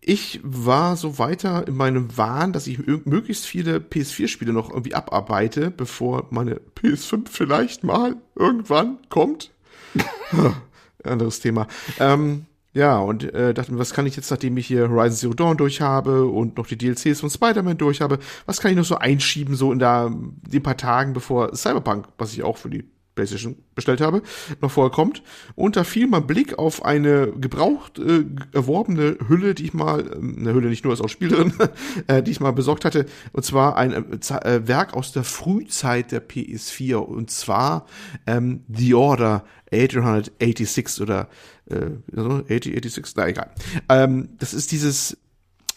ich 0.00 0.40
war 0.42 0.96
so 0.96 1.18
weiter 1.18 1.68
in 1.68 1.76
meinem 1.76 2.16
Wahn, 2.16 2.54
dass 2.54 2.66
ich 2.66 2.78
möglichst 3.04 3.46
viele 3.46 3.76
PS4-Spiele 3.76 4.54
noch 4.54 4.70
irgendwie 4.70 4.94
abarbeite, 4.94 5.70
bevor 5.70 6.26
meine 6.30 6.58
PS5 6.74 7.28
vielleicht 7.28 7.84
mal 7.84 8.16
irgendwann 8.34 8.98
kommt. 9.10 9.50
Anderes 11.04 11.40
Thema. 11.40 11.66
Ähm, 11.98 12.46
ja, 12.72 12.98
und 12.98 13.24
äh, 13.34 13.52
dachte 13.52 13.72
mir, 13.72 13.78
was 13.78 13.92
kann 13.92 14.06
ich 14.06 14.16
jetzt, 14.16 14.30
nachdem 14.30 14.56
ich 14.56 14.66
hier 14.66 14.88
Horizon 14.88 15.16
Zero 15.16 15.34
Dawn 15.34 15.56
durch 15.56 15.80
habe 15.80 16.26
und 16.26 16.56
noch 16.56 16.66
die 16.66 16.78
DLCs 16.78 17.20
von 17.20 17.30
Spider-Man 17.30 17.78
durch 17.78 18.00
habe, 18.00 18.18
was 18.46 18.60
kann 18.60 18.70
ich 18.70 18.76
noch 18.76 18.84
so 18.84 18.96
einschieben, 18.96 19.56
so 19.56 19.72
in 19.72 19.80
der, 19.80 20.10
den 20.12 20.62
paar 20.62 20.76
Tagen, 20.76 21.12
bevor 21.12 21.54
Cyberpunk, 21.54 22.06
was 22.16 22.32
ich 22.32 22.44
auch 22.44 22.56
für 22.56 22.70
die 22.70 22.84
PlayStation 23.20 23.56
bestellt 23.74 24.00
habe, 24.00 24.22
noch 24.60 24.70
vorher 24.70 24.90
kommt. 24.90 25.22
Und 25.54 25.76
da 25.76 25.84
fiel 25.84 26.06
mal 26.06 26.20
Blick 26.20 26.58
auf 26.58 26.84
eine 26.84 27.32
gebraucht 27.32 27.98
äh, 27.98 28.24
erworbene 28.52 29.18
Hülle, 29.28 29.54
die 29.54 29.64
ich 29.64 29.74
mal, 29.74 30.06
äh, 30.06 30.14
eine 30.14 30.54
Hülle 30.54 30.68
nicht 30.68 30.84
nur 30.84 30.92
ist 30.92 31.00
auch 31.00 31.08
Spiel 31.08 31.28
drin, 31.28 31.52
äh, 32.06 32.22
die 32.22 32.30
ich 32.30 32.40
mal 32.40 32.52
besorgt 32.52 32.84
hatte. 32.84 33.06
Und 33.32 33.44
zwar 33.44 33.76
ein 33.76 33.92
äh, 33.92 34.16
äh 34.44 34.68
Werk 34.68 34.94
aus 34.94 35.12
der 35.12 35.24
Frühzeit 35.24 36.12
der 36.12 36.26
PS4. 36.26 36.96
Und 36.96 37.30
zwar 37.30 37.86
ähm, 38.26 38.64
The 38.68 38.94
Order 38.94 39.44
886 39.72 41.00
oder 41.00 41.28
äh, 41.70 41.90
80, 42.16 42.74
86, 42.74 43.14
na 43.16 43.28
egal. 43.28 43.50
Ähm, 43.88 44.30
das 44.38 44.54
ist 44.54 44.72
dieses 44.72 45.16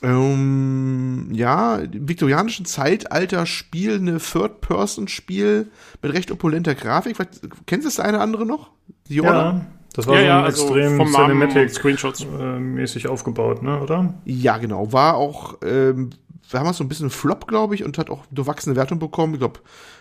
ähm, 0.04 1.30
ja, 1.32 1.80
viktorianischen 1.92 2.66
Zeitalter 2.66 3.46
Spiel, 3.46 3.96
eine 3.96 4.18
Third-Person-Spiel 4.18 5.72
mit 6.02 6.14
recht 6.14 6.30
opulenter 6.32 6.76
Grafik. 6.76 7.18
Kennst 7.66 7.86
du 7.86 7.90
das 7.90 8.00
eine 8.00 8.20
andere 8.20 8.46
noch? 8.46 8.72
Die 9.08 9.16
ja, 9.16 9.66
das 9.94 10.08
war 10.08 10.16
ja, 10.16 10.22
so 10.22 10.28
ja, 10.28 10.44
also 10.44 10.76
extrem 10.76 10.98
vom 10.98 11.14
Cinematic 11.14 11.86
äh, 11.86 12.60
mäßig 12.60 13.08
aufgebaut, 13.08 13.64
ne, 13.64 13.80
oder? 13.80 14.14
Ja, 14.26 14.58
genau. 14.58 14.92
War 14.92 15.16
auch, 15.16 15.60
ähm, 15.64 16.10
damals 16.52 16.78
so 16.78 16.84
ein 16.84 16.90
bisschen 16.90 17.10
Flop, 17.10 17.48
glaube 17.48 17.76
ich, 17.76 17.84
und 17.84 17.98
hat 17.98 18.10
auch 18.10 18.26
durchwachsene 18.32 18.76
Wertung 18.76 19.00
bekommen. 19.00 19.34
Ich 19.34 19.40
glaube, 19.40 19.60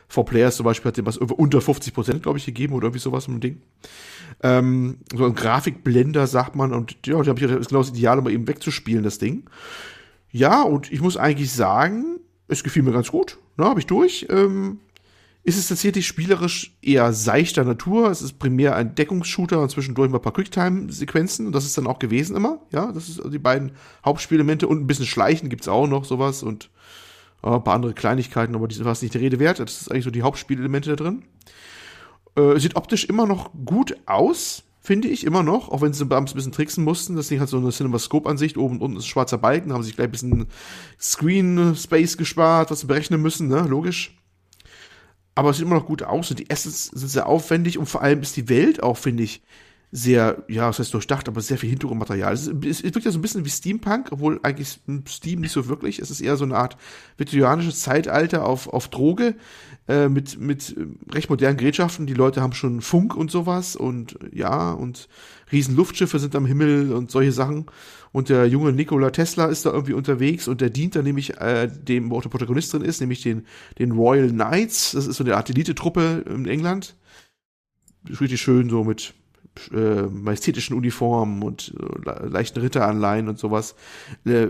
For 0.09 0.25
Players 0.25 0.56
zum 0.56 0.64
Beispiel 0.64 0.88
hat 0.88 0.97
dem 0.97 1.06
was 1.06 1.16
unter 1.16 1.61
50 1.61 1.94
Prozent, 1.94 2.23
glaube 2.23 2.38
ich, 2.38 2.47
gegeben 2.47 2.75
oder 2.75 2.87
irgendwie 2.87 3.00
sowas 3.00 3.28
im 3.28 3.40
Ding. 3.40 3.62
Ähm, 4.42 4.99
so 5.14 5.25
ein 5.25 5.35
Grafikblender, 5.35 6.26
sagt 6.26 6.56
man, 6.56 6.73
und 6.73 6.97
ja, 7.06 7.21
ich 7.21 7.26
das 7.26 7.68
genau 7.68 7.80
das 7.80 7.90
Ideal, 7.90 8.18
um 8.18 8.28
eben 8.28 8.49
wegzuspielen, 8.49 9.04
das 9.04 9.18
Ding. 9.18 9.44
Ja, 10.30 10.62
und 10.62 10.90
ich 10.90 11.00
muss 11.00 11.16
eigentlich 11.16 11.52
sagen, 11.52 12.21
es 12.49 12.64
gefiel 12.64 12.82
mir 12.82 12.92
ganz 12.92 13.11
gut. 13.11 13.38
Ne, 13.56 13.64
habe 13.66 13.80
ich 13.80 13.87
durch. 13.87 14.26
Ähm, 14.30 14.80
ist 15.44 15.59
es 15.59 15.68
tatsächlich 15.68 16.06
spielerisch 16.06 16.76
eher 16.82 17.12
seichter 17.12 17.64
Natur. 17.64 18.11
Es 18.11 18.23
ist 18.23 18.38
primär 18.38 18.76
ein 18.76 18.94
Deckungsshooter 18.94 19.61
und 19.61 19.71
zwischendurch 19.71 20.09
mal 20.09 20.18
ein 20.18 20.23
paar 20.23 20.32
Quicktime-Sequenzen. 20.32 21.47
Und 21.47 21.52
das 21.52 21.64
ist 21.64 21.76
dann 21.76 21.88
auch 21.88 21.99
gewesen 21.99 22.37
immer. 22.37 22.61
Ja, 22.71 22.92
das 22.92 23.09
ist 23.09 23.21
die 23.30 23.38
beiden 23.38 23.73
Hauptspielelemente. 24.04 24.68
Und 24.68 24.80
ein 24.80 24.87
bisschen 24.87 25.06
Schleichen 25.06 25.49
gibt's 25.49 25.66
auch 25.66 25.88
noch, 25.88 26.04
sowas. 26.04 26.44
Und 26.44 26.71
ein 27.42 27.64
paar 27.64 27.75
andere 27.75 27.94
Kleinigkeiten, 27.94 28.54
aber 28.54 28.68
die 28.68 28.84
war 28.84 28.96
nicht 29.00 29.14
der 29.14 29.20
Rede 29.20 29.38
wert. 29.38 29.58
Das 29.58 29.80
ist 29.80 29.90
eigentlich 29.90 30.04
so 30.04 30.11
die 30.11 30.22
Hauptspielelemente 30.22 30.90
da 30.90 30.96
drin. 30.96 31.25
Äh, 32.37 32.58
sieht 32.58 32.76
optisch 32.76 33.04
immer 33.04 33.26
noch 33.26 33.50
gut 33.64 33.96
aus, 34.06 34.62
finde 34.80 35.08
ich, 35.08 35.25
immer 35.25 35.42
noch. 35.42 35.68
Auch 35.70 35.80
wenn 35.80 35.92
sie 35.92 36.04
ein 36.04 36.25
bisschen 36.25 36.52
tricksen 36.52 36.84
mussten. 36.84 37.16
Das 37.16 37.28
Ding 37.28 37.40
hat 37.40 37.49
so 37.49 37.58
eine 37.58 37.72
Cinemascope-Ansicht. 37.72 38.56
Oben 38.56 38.76
und 38.76 38.82
unten 38.82 38.96
ist 38.99 39.06
schwarzer 39.06 39.38
Balken. 39.38 39.72
Haben 39.72 39.82
sich 39.82 39.96
gleich 39.96 40.08
ein 40.08 40.12
bisschen 40.12 40.46
Screen-Space 41.00 42.16
gespart, 42.16 42.70
was 42.70 42.80
sie 42.80 42.87
berechnen 42.87 43.20
müssen, 43.20 43.49
ne? 43.49 43.66
Logisch 43.68 44.16
aber 45.34 45.50
es 45.50 45.56
sieht 45.56 45.66
immer 45.66 45.76
noch 45.76 45.87
gut 45.87 46.02
aus 46.02 46.30
und 46.30 46.38
die 46.38 46.50
Assets 46.50 46.87
sind 46.87 47.08
sehr 47.08 47.26
aufwendig 47.26 47.78
und 47.78 47.87
vor 47.87 48.02
allem 48.02 48.20
ist 48.20 48.37
die 48.37 48.49
Welt 48.49 48.82
auch, 48.82 48.99
finde 48.99 49.22
ich, 49.22 49.42
sehr, 49.94 50.42
ja, 50.49 50.68
was 50.68 50.78
heißt 50.78 50.94
durchdacht, 50.94 51.28
aber 51.28 51.42
sehr 51.42 51.58
viel 51.58 51.68
Hintergrundmaterial. 51.68 52.32
Es, 52.32 52.49
es, 52.49 52.82
wirkt 52.82 53.04
ja 53.04 53.11
so 53.11 53.18
ein 53.18 53.22
bisschen 53.22 53.44
wie 53.44 53.50
Steampunk, 53.50 54.08
obwohl 54.11 54.40
eigentlich 54.42 54.80
Steam 55.06 55.40
nicht 55.42 55.52
so 55.52 55.68
wirklich. 55.68 55.99
Es 55.99 56.11
ist 56.11 56.22
eher 56.22 56.38
so 56.38 56.44
eine 56.44 56.56
Art 56.56 56.78
viktorianisches 57.18 57.80
Zeitalter 57.80 58.46
auf, 58.46 58.68
auf 58.68 58.88
Droge 58.88 59.34
äh, 59.88 60.08
mit, 60.08 60.40
mit 60.40 60.75
recht 61.12 61.28
modernen 61.28 61.58
Gerätschaften. 61.58 62.06
Die 62.06 62.14
Leute 62.14 62.40
haben 62.40 62.54
schon 62.54 62.80
Funk 62.80 63.14
und 63.14 63.30
sowas 63.30 63.76
und 63.76 64.18
ja, 64.32 64.72
und 64.72 65.11
riesen 65.52 65.76
Luftschiffe 65.76 66.18
sind 66.18 66.34
am 66.37 66.46
Himmel 66.46 66.90
und 66.94 67.11
solche 67.11 67.32
Sachen. 67.32 67.66
Und 68.12 68.30
der 68.30 68.46
junge 68.46 68.72
Nikola 68.72 69.11
Tesla 69.11 69.44
ist 69.44 69.66
da 69.66 69.72
irgendwie 69.72 69.92
unterwegs 69.92 70.49
und 70.49 70.62
der 70.62 70.70
dient 70.70 70.96
dann 70.96 71.04
nämlich 71.04 71.38
äh, 71.38 71.68
dem, 71.68 72.11
wo 72.11 72.16
auch 72.16 72.22
der 72.22 72.30
Protagonist 72.30 72.72
drin 72.72 72.82
ist, 72.82 73.00
nämlich 73.00 73.20
den, 73.22 73.46
den 73.78 73.92
Royal 73.92 74.30
Knights. 74.30 74.92
Das 74.92 75.06
ist 75.06 75.16
so 75.16 75.25
eine 75.25 75.37
Art 75.37 75.50
Elite-Truppe 75.50 76.25
in 76.30 76.46
England. 76.46 76.96
Richtig 78.08 78.40
schön 78.40 78.70
so 78.70 78.84
mit 78.84 79.14
äh, 79.73 80.02
majestätischen 80.02 80.76
Uniformen 80.76 81.42
und 81.42 81.75
äh, 82.06 82.26
leichten 82.26 82.61
Ritteranleihen 82.61 83.28
und 83.28 83.38
sowas. 83.38 83.75
Äh, 84.25 84.47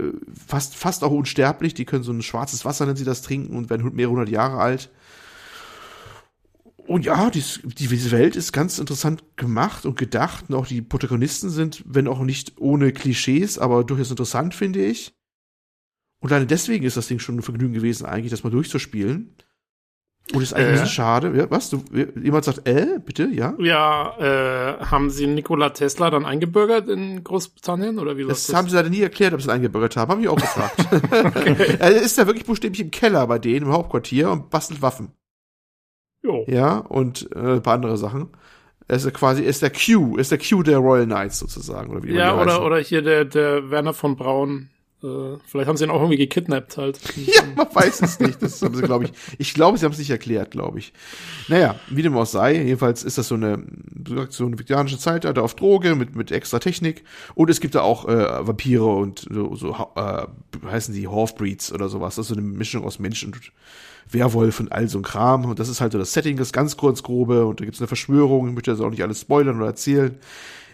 fast, 0.47 0.75
fast 0.75 1.03
auch 1.03 1.11
unsterblich. 1.11 1.73
Die 1.73 1.85
können 1.85 2.03
so 2.03 2.11
ein 2.11 2.21
schwarzes 2.21 2.65
Wasser, 2.65 2.85
nennen 2.85 2.97
sie 2.97 3.05
das, 3.05 3.21
trinken 3.21 3.55
und 3.55 3.69
werden 3.69 3.93
mehrere 3.93 4.13
hundert 4.13 4.29
Jahre 4.29 4.57
alt. 4.57 4.89
Und 6.85 7.05
ja, 7.05 7.29
die 7.29 8.11
Welt 8.11 8.35
ist 8.35 8.51
ganz 8.51 8.77
interessant 8.77 9.23
gemacht 9.37 9.85
und 9.85 9.97
gedacht. 9.97 10.45
Und 10.49 10.55
auch 10.55 10.67
die 10.67 10.81
Protagonisten 10.81 11.49
sind, 11.49 11.83
wenn 11.85 12.07
auch 12.07 12.19
nicht 12.21 12.59
ohne 12.59 12.91
Klischees, 12.91 13.57
aber 13.57 13.83
durchaus 13.83 14.11
interessant, 14.11 14.53
finde 14.53 14.85
ich. 14.85 15.13
Und 16.19 16.31
allein 16.31 16.47
deswegen 16.47 16.85
ist 16.85 16.97
das 16.97 17.07
Ding 17.07 17.19
schon 17.19 17.37
ein 17.37 17.41
Vergnügen 17.41 17.73
gewesen, 17.73 18.05
eigentlich, 18.05 18.31
das 18.31 18.43
mal 18.43 18.49
durchzuspielen. 18.49 19.35
Und 20.31 20.41
ist 20.41 20.53
eigentlich 20.53 20.65
äh. 20.65 20.67
ein 20.67 20.73
bisschen 20.73 20.87
schade. 20.87 21.33
Ja, 21.35 21.51
was? 21.51 21.69
Du, 21.69 21.83
jemand 22.21 22.45
sagt, 22.45 22.67
äh, 22.67 22.99
bitte, 23.05 23.27
ja? 23.31 23.53
Ja, 23.59 24.17
äh, 24.19 24.85
haben 24.85 25.09
sie 25.09 25.27
Nikola 25.27 25.71
Tesla 25.71 26.09
dann 26.09 26.25
eingebürgert 26.25 26.87
in 26.87 27.23
Großbritannien 27.23 27.99
oder 27.99 28.15
wie 28.15 28.23
das? 28.23 28.47
Das 28.47 28.55
haben 28.55 28.69
sie 28.69 28.75
leider 28.75 28.89
nie 28.89 29.01
erklärt, 29.01 29.33
ob 29.33 29.41
sie 29.41 29.49
es 29.49 29.53
eingebürgert 29.53 29.97
haben. 29.97 30.11
Haben 30.11 30.21
ich 30.21 30.29
auch 30.29 30.37
gefragt. 30.37 30.87
er 31.79 31.91
ist 31.91 32.17
da 32.17 32.25
wirklich 32.25 32.45
buchstäblich 32.45 32.79
im 32.79 32.91
Keller 32.91 33.27
bei 33.27 33.37
denen, 33.37 33.65
im 33.65 33.73
Hauptquartier 33.73 34.31
und 34.31 34.49
bastelt 34.49 34.81
Waffen. 34.81 35.11
Jo. 36.23 36.45
Ja, 36.47 36.77
und 36.77 37.29
äh, 37.35 37.55
ein 37.55 37.61
paar 37.61 37.73
andere 37.73 37.97
Sachen. 37.97 38.29
Er 38.87 38.97
ist 38.97 39.13
quasi, 39.13 39.43
er 39.43 39.49
ist 39.49 39.61
der 39.61 39.71
Q, 39.71 40.17
ist 40.17 40.31
der 40.31 40.39
Q 40.39 40.63
der 40.63 40.77
Royal 40.77 41.05
Knights 41.05 41.39
sozusagen. 41.39 41.91
Oder 41.91 42.03
wie 42.03 42.13
ja, 42.13 42.39
oder, 42.39 42.65
oder 42.65 42.79
hier 42.79 43.01
der, 43.01 43.25
der 43.25 43.69
Werner 43.69 43.93
von 43.93 44.15
Braun. 44.15 44.69
Äh, 45.03 45.37
vielleicht 45.45 45.67
haben 45.67 45.75
sie 45.75 45.83
ihn 45.83 45.89
auch 45.89 45.99
irgendwie 45.99 46.17
gekidnappt 46.17 46.77
halt. 46.77 46.99
ja, 47.15 47.43
man 47.55 47.67
weiß 47.73 48.01
es 48.01 48.19
nicht. 48.19 48.41
Das 48.41 48.61
haben 48.61 48.75
sie, 48.75 48.81
glaube 48.81 49.05
ich. 49.05 49.11
Ich 49.37 49.53
glaube, 49.53 49.77
sie 49.77 49.85
haben 49.85 49.91
es 49.91 49.97
nicht 49.97 50.09
erklärt, 50.09 50.51
glaube 50.51 50.79
ich. 50.79 50.93
Naja, 51.49 51.75
wie 51.89 52.01
dem 52.01 52.15
auch 52.15 52.25
sei, 52.25 52.55
jedenfalls 52.55 53.03
ist 53.03 53.17
das 53.17 53.27
so 53.27 53.35
eine, 53.35 53.63
so 54.29 54.45
eine 54.45 54.57
viktorianische 54.57 54.97
Zeitalter 54.97 55.43
auf 55.43 55.55
Droge 55.55 55.95
mit, 55.95 56.15
mit 56.15 56.31
extra 56.31 56.59
Technik. 56.59 57.03
Und 57.35 57.49
es 57.49 57.59
gibt 57.59 57.75
da 57.75 57.81
auch 57.81 58.07
äh, 58.07 58.47
Vampire 58.47 58.85
und 58.85 59.27
so, 59.29 59.55
so 59.55 59.75
äh, 59.95 60.25
heißen 60.65 60.93
die 60.93 61.07
Halfbreeds 61.07 61.73
oder 61.73 61.89
sowas. 61.89 62.15
Das 62.15 62.25
ist 62.25 62.29
so 62.29 62.35
eine 62.35 62.43
Mischung 62.43 62.85
aus 62.85 62.99
Menschen 62.99 63.33
und 63.33 63.51
Werwolf 64.09 64.59
und 64.59 64.71
all 64.71 64.87
so 64.87 64.99
ein 64.99 65.03
Kram. 65.03 65.45
Und 65.45 65.59
das 65.59 65.67
ist 65.67 65.81
halt 65.81 65.91
so 65.91 65.99
das 65.99 66.13
Setting, 66.13 66.37
das 66.37 66.53
ganz 66.53 66.77
kurz 66.77 67.03
grobe. 67.03 67.45
Und 67.45 67.59
da 67.59 67.65
gibt 67.65 67.75
es 67.75 67.81
eine 67.81 67.87
Verschwörung. 67.87 68.47
Ich 68.47 68.53
möchte 68.53 68.71
das 68.71 68.79
auch 68.79 68.89
nicht 68.89 69.03
alles 69.03 69.21
spoilern 69.21 69.57
oder 69.57 69.67
erzählen. 69.67 70.17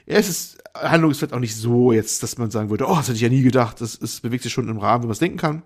Ja, 0.06 0.16
es 0.16 0.30
ist 0.30 0.60
Handlung 0.82 1.12
ist 1.12 1.20
vielleicht 1.20 1.34
auch 1.34 1.40
nicht 1.40 1.56
so 1.56 1.92
jetzt, 1.92 2.24
dass 2.24 2.38
man 2.38 2.52
sagen 2.52 2.70
würde, 2.70 2.86
oh, 2.88 2.96
das 2.96 3.08
hätte 3.08 3.16
ich 3.16 3.22
ja 3.22 3.30
nie 3.30 3.42
gedacht. 3.42 3.82
Das, 3.82 4.00
das 4.00 4.22
bewegt 4.22 4.44
sich 4.44 4.54
schon 4.54 4.68
im 4.68 4.78
Rahmen, 4.78 5.04
wie 5.04 5.08
man 5.08 5.14
es 5.14 5.20
denken 5.20 5.38
kann. 5.38 5.64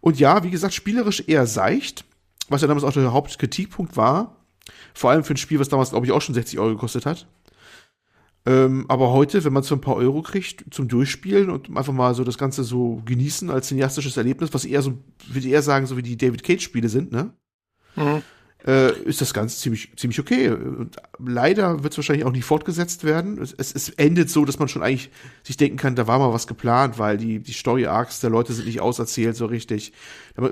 Und 0.00 0.18
ja, 0.18 0.42
wie 0.42 0.50
gesagt, 0.50 0.74
spielerisch 0.74 1.24
eher 1.26 1.46
seicht, 1.46 2.04
was 2.48 2.62
ja 2.62 2.68
damals 2.68 2.84
auch 2.84 2.92
der 2.92 3.12
Hauptkritikpunkt 3.12 3.96
war. 3.96 4.36
Vor 4.94 5.10
allem 5.10 5.24
für 5.24 5.34
ein 5.34 5.38
Spiel, 5.38 5.58
was 5.58 5.68
damals, 5.68 5.90
glaube 5.90 6.06
ich, 6.06 6.12
auch 6.12 6.22
schon 6.22 6.34
60 6.34 6.58
Euro 6.58 6.70
gekostet 6.70 7.06
hat. 7.06 7.26
Ähm, 8.44 8.86
aber 8.88 9.12
heute, 9.12 9.44
wenn 9.44 9.52
man 9.52 9.62
so 9.62 9.76
ein 9.76 9.80
paar 9.80 9.94
Euro 9.94 10.22
kriegt 10.22 10.74
zum 10.74 10.88
Durchspielen 10.88 11.48
und 11.48 11.68
einfach 11.76 11.92
mal 11.92 12.14
so 12.14 12.24
das 12.24 12.38
Ganze 12.38 12.64
so 12.64 13.00
genießen 13.04 13.50
als 13.50 13.68
cineastisches 13.68 14.16
Erlebnis, 14.16 14.52
was 14.52 14.64
eher 14.64 14.82
so, 14.82 14.98
würde 15.28 15.48
eher 15.48 15.62
sagen, 15.62 15.86
so 15.86 15.96
wie 15.96 16.02
die 16.02 16.16
David 16.16 16.42
Cage-Spiele 16.42 16.88
sind, 16.88 17.12
ne? 17.12 17.32
Mhm 17.94 18.22
äh, 18.66 18.92
ist 19.02 19.20
das 19.20 19.34
Ganze 19.34 19.58
ziemlich, 19.58 19.90
ziemlich 19.96 20.20
okay. 20.20 20.50
Und 20.50 20.96
leider 21.18 21.82
wird 21.82 21.92
es 21.92 21.98
wahrscheinlich 21.98 22.24
auch 22.24 22.32
nicht 22.32 22.44
fortgesetzt 22.44 23.04
werden. 23.04 23.40
Es, 23.40 23.52
es, 23.52 23.74
es, 23.74 23.88
endet 23.90 24.30
so, 24.30 24.44
dass 24.44 24.58
man 24.58 24.68
schon 24.68 24.82
eigentlich 24.82 25.10
sich 25.42 25.56
denken 25.56 25.76
kann, 25.76 25.96
da 25.96 26.06
war 26.06 26.18
mal 26.18 26.32
was 26.32 26.46
geplant, 26.46 26.98
weil 26.98 27.16
die, 27.16 27.40
die 27.40 27.52
Story-Arcs 27.52 28.20
der 28.20 28.30
Leute 28.30 28.52
sind 28.52 28.66
nicht 28.66 28.80
auserzählt 28.80 29.36
so 29.36 29.46
richtig. 29.46 29.92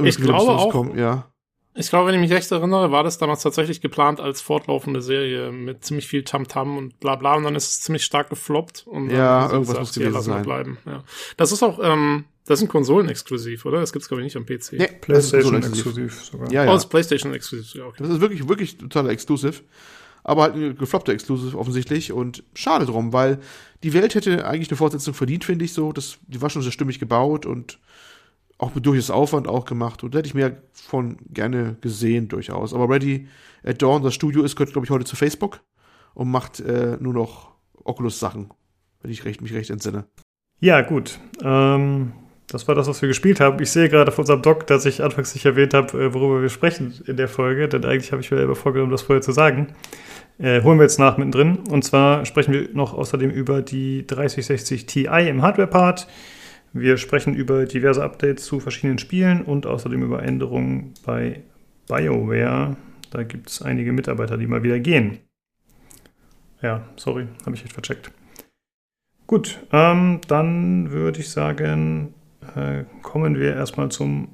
ich 0.03 0.17
glaube 0.17 0.53
auch, 0.53 0.71
kommt, 0.71 0.97
ja. 0.97 1.31
Ich 1.75 1.89
glaube, 1.89 2.09
wenn 2.09 2.15
ich 2.17 2.21
mich 2.21 2.33
recht 2.33 2.51
erinnere, 2.51 2.91
war 2.91 3.05
das 3.05 3.19
damals 3.19 3.43
tatsächlich 3.43 3.81
geplant 3.81 4.19
als 4.19 4.41
fortlaufende 4.41 5.01
Serie 5.01 5.53
mit 5.53 5.85
ziemlich 5.85 6.09
viel 6.09 6.25
Tamtam 6.25 6.73
-Tam 6.73 6.79
und 6.79 7.01
bla 7.01 7.15
bla 7.15 7.37
und 7.37 7.45
dann 7.45 7.55
ist 7.55 7.71
es 7.71 7.81
ziemlich 7.81 8.05
stark 8.05 8.29
gefloppt 8.29 8.87
und 8.89 9.11
ja, 9.11 9.51
irgendwas 9.51 9.79
muss 9.79 9.95
gewesen 9.95 10.21
sein. 10.21 10.43
Bleiben. 10.43 10.79
Ja. 10.85 11.05
Das 11.37 11.53
ist 11.53 11.63
auch, 11.63 11.79
ähm, 11.81 12.25
das 12.51 12.59
sind 12.59 12.69
Konsolen-exklusiv, 12.69 13.65
oder? 13.65 13.79
Das 13.79 13.93
gibt's 13.93 14.09
glaube 14.09 14.23
ich 14.23 14.25
nicht 14.25 14.37
am 14.37 14.45
PC. 14.45 14.73
Nee, 14.73 14.89
PlayStation-exklusiv 15.01 16.25
sogar. 16.25 16.51
Ja, 16.51 16.65
ja. 16.65 16.71
Oh, 16.71 16.75
das 16.75 16.89
PlayStation-exklusiv, 16.89 17.75
ja, 17.75 17.87
okay. 17.87 18.03
Das 18.03 18.11
ist 18.11 18.21
wirklich, 18.21 18.49
wirklich 18.49 18.77
totaler 18.77 19.11
Exclusive. 19.11 19.63
Aber 20.25 20.43
halt 20.43 20.57
ein 20.57 20.77
gefloppter 20.77 21.13
Exclusive 21.13 21.57
offensichtlich 21.57 22.11
und 22.11 22.43
schade 22.55 22.87
drum, 22.87 23.13
weil 23.13 23.39
die 23.85 23.95
Welt 23.95 24.17
hätte 24.17 24.47
eigentlich 24.49 24.69
eine 24.69 24.77
Fortsetzung 24.77 25.15
verdient, 25.15 25.45
finde 25.45 25.65
ich 25.65 25.73
so. 25.73 25.93
Das, 25.93 26.19
die 26.27 26.43
war 26.43 26.51
schon 26.51 26.63
sehr 26.63 26.73
stimmig 26.73 26.99
gebaut 26.99 27.47
und 27.47 27.79
auch 28.59 28.75
mit 28.75 28.85
durchaus 28.85 29.11
Aufwand 29.11 29.47
auch 29.47 29.65
gemacht. 29.65 30.03
Und 30.03 30.13
da 30.13 30.19
hätte 30.19 30.27
ich 30.27 30.35
mir 30.35 30.61
von 30.73 31.19
gerne 31.29 31.77
gesehen, 31.81 32.27
durchaus. 32.27 32.75
Aber 32.75 32.93
Ready 32.93 33.29
at 33.63 33.81
Dawn, 33.81 34.03
das 34.03 34.15
Studio 34.15 34.43
ist, 34.43 34.57
gehört, 34.57 34.73
glaube 34.73 34.87
ich, 34.87 34.91
heute 34.91 35.05
zu 35.05 35.15
Facebook 35.15 35.61
und 36.15 36.33
macht 36.33 36.59
äh, 36.59 36.97
nur 36.99 37.15
noch 37.15 37.53
Oculus-Sachen, 37.85 38.51
wenn 39.03 39.13
ich 39.13 39.25
recht, 39.25 39.41
mich 39.41 39.55
recht 39.55 39.71
entsinne. 39.71 40.07
Ja, 40.59 40.83
gut. 40.83 41.19
Ähm, 41.43 42.13
das 42.51 42.67
war 42.67 42.75
das, 42.75 42.89
was 42.89 43.01
wir 43.01 43.09
gespielt 43.09 43.41
haben. 43.41 43.63
Ich 43.63 43.71
sehe 43.71 43.89
gerade 43.89 44.11
auf 44.11 44.19
unserem 44.19 44.43
Doc, 44.43 44.67
dass 44.67 44.85
ich 44.85 45.03
anfangs 45.03 45.35
nicht 45.35 45.47
erwähnt 45.47 45.73
habe, 45.75 45.99
äh, 45.99 46.15
worüber 46.15 46.43
wir 46.43 46.49
sprechen 46.49 46.95
in 47.07 47.17
der 47.17 47.29
Folge, 47.29 47.69
denn 47.69 47.85
eigentlich 47.85 48.13
habe 48.13 48.23
ich 48.23 48.31
mir 48.31 48.39
selber 48.39 48.57
vorgenommen, 48.57 48.93
das 48.93 49.03
vorher 49.03 49.23
zu 49.23 49.33
sagen. 49.33 49.69
Äh, 50.39 50.63
holen 50.63 50.79
wir 50.79 50.85
jetzt 50.85 50.99
nach 50.99 51.17
mittendrin. 51.17 51.59
Und 51.71 51.85
zwar 51.85 52.25
sprechen 52.25 52.53
wir 52.53 52.69
noch 52.73 52.95
außerdem 52.95 53.31
über 53.31 53.63
die 53.63 54.07
3060 54.07 54.87
Ti 54.87 55.05
im 55.05 55.43
Hardware-Part. 55.43 56.09
Wir 56.73 56.97
sprechen 56.97 57.35
über 57.35 57.67
diverse 57.67 58.03
Updates 58.03 58.45
zu 58.45 58.61
verschiedenen 58.61 58.99
Spielen 58.99 59.43
und 59.43 59.67
außerdem 59.67 60.03
über 60.03 60.23
Änderungen 60.23 60.95
bei 61.05 61.43
BioWare. 61.89 62.77
Da 63.11 63.23
gibt 63.25 63.51
es 63.51 63.61
einige 63.61 63.93
Mitarbeiter, 63.93 64.37
die 64.37 64.47
mal 64.47 64.63
wieder 64.63 64.79
gehen. 64.79 65.19
Ja, 66.63 66.85
sorry, 66.97 67.27
habe 67.45 67.57
ich 67.57 67.65
echt 67.65 67.73
vercheckt. 67.73 68.13
Gut, 69.27 69.59
ähm, 69.73 70.21
dann 70.29 70.91
würde 70.91 71.21
ich 71.21 71.31
sagen, 71.31 72.15
äh, 72.57 72.85
kommen 73.03 73.39
wir 73.39 73.55
erstmal 73.55 73.91
zum 73.91 74.29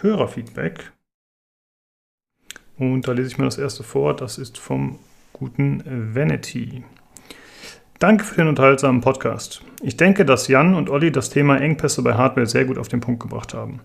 Hörerfeedback. 0.00 0.92
Und 2.78 3.06
da 3.06 3.12
lese 3.12 3.28
ich 3.28 3.38
mir 3.38 3.44
das 3.44 3.58
erste 3.58 3.82
vor. 3.82 4.16
Das 4.16 4.38
ist 4.38 4.58
vom 4.58 4.98
guten 5.32 5.82
Vanity. 6.14 6.84
Danke 7.98 8.24
für 8.24 8.36
den 8.36 8.48
unterhaltsamen 8.48 9.02
Podcast. 9.02 9.62
Ich 9.82 9.96
denke, 9.96 10.24
dass 10.24 10.48
Jan 10.48 10.74
und 10.74 10.88
Olli 10.88 11.12
das 11.12 11.28
Thema 11.28 11.58
Engpässe 11.60 12.02
bei 12.02 12.14
Hardware 12.14 12.46
sehr 12.46 12.64
gut 12.64 12.78
auf 12.78 12.88
den 12.88 13.00
Punkt 13.00 13.20
gebracht 13.20 13.52
haben. 13.52 13.80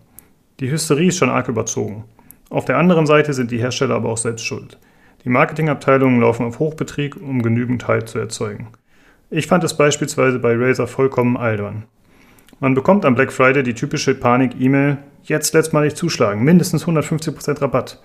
Die 0.61 0.71
Hysterie 0.71 1.09
ist 1.09 1.17
schon 1.17 1.29
arg 1.29 1.49
überzogen. 1.49 2.05
Auf 2.49 2.63
der 2.63 2.77
anderen 2.77 3.05
Seite 3.05 3.33
sind 3.33 3.51
die 3.51 3.57
Hersteller 3.57 3.95
aber 3.95 4.09
auch 4.09 4.17
selbst 4.17 4.45
schuld. 4.45 4.79
Die 5.25 5.29
Marketingabteilungen 5.29 6.21
laufen 6.21 6.45
auf 6.45 6.59
Hochbetrieb, 6.59 7.17
um 7.17 7.41
genügend 7.41 7.87
Hype 7.89 8.07
zu 8.07 8.19
erzeugen. 8.19 8.69
Ich 9.29 9.47
fand 9.47 9.63
es 9.65 9.75
beispielsweise 9.75 10.39
bei 10.39 10.55
Razer 10.55 10.87
vollkommen 10.87 11.35
albern. 11.35 11.83
Man 12.65 12.73
bekommt 12.73 13.05
am 13.05 13.13
Black 13.13 13.31
Friday 13.31 13.61
die 13.61 13.75
typische 13.75 14.15
Panik-E-Mail, 14.15 14.97
jetzt 15.21 15.53
letztmalig 15.53 15.93
zuschlagen, 15.93 16.43
mindestens 16.43 16.87
150% 16.87 17.61
Rabatt. 17.61 18.01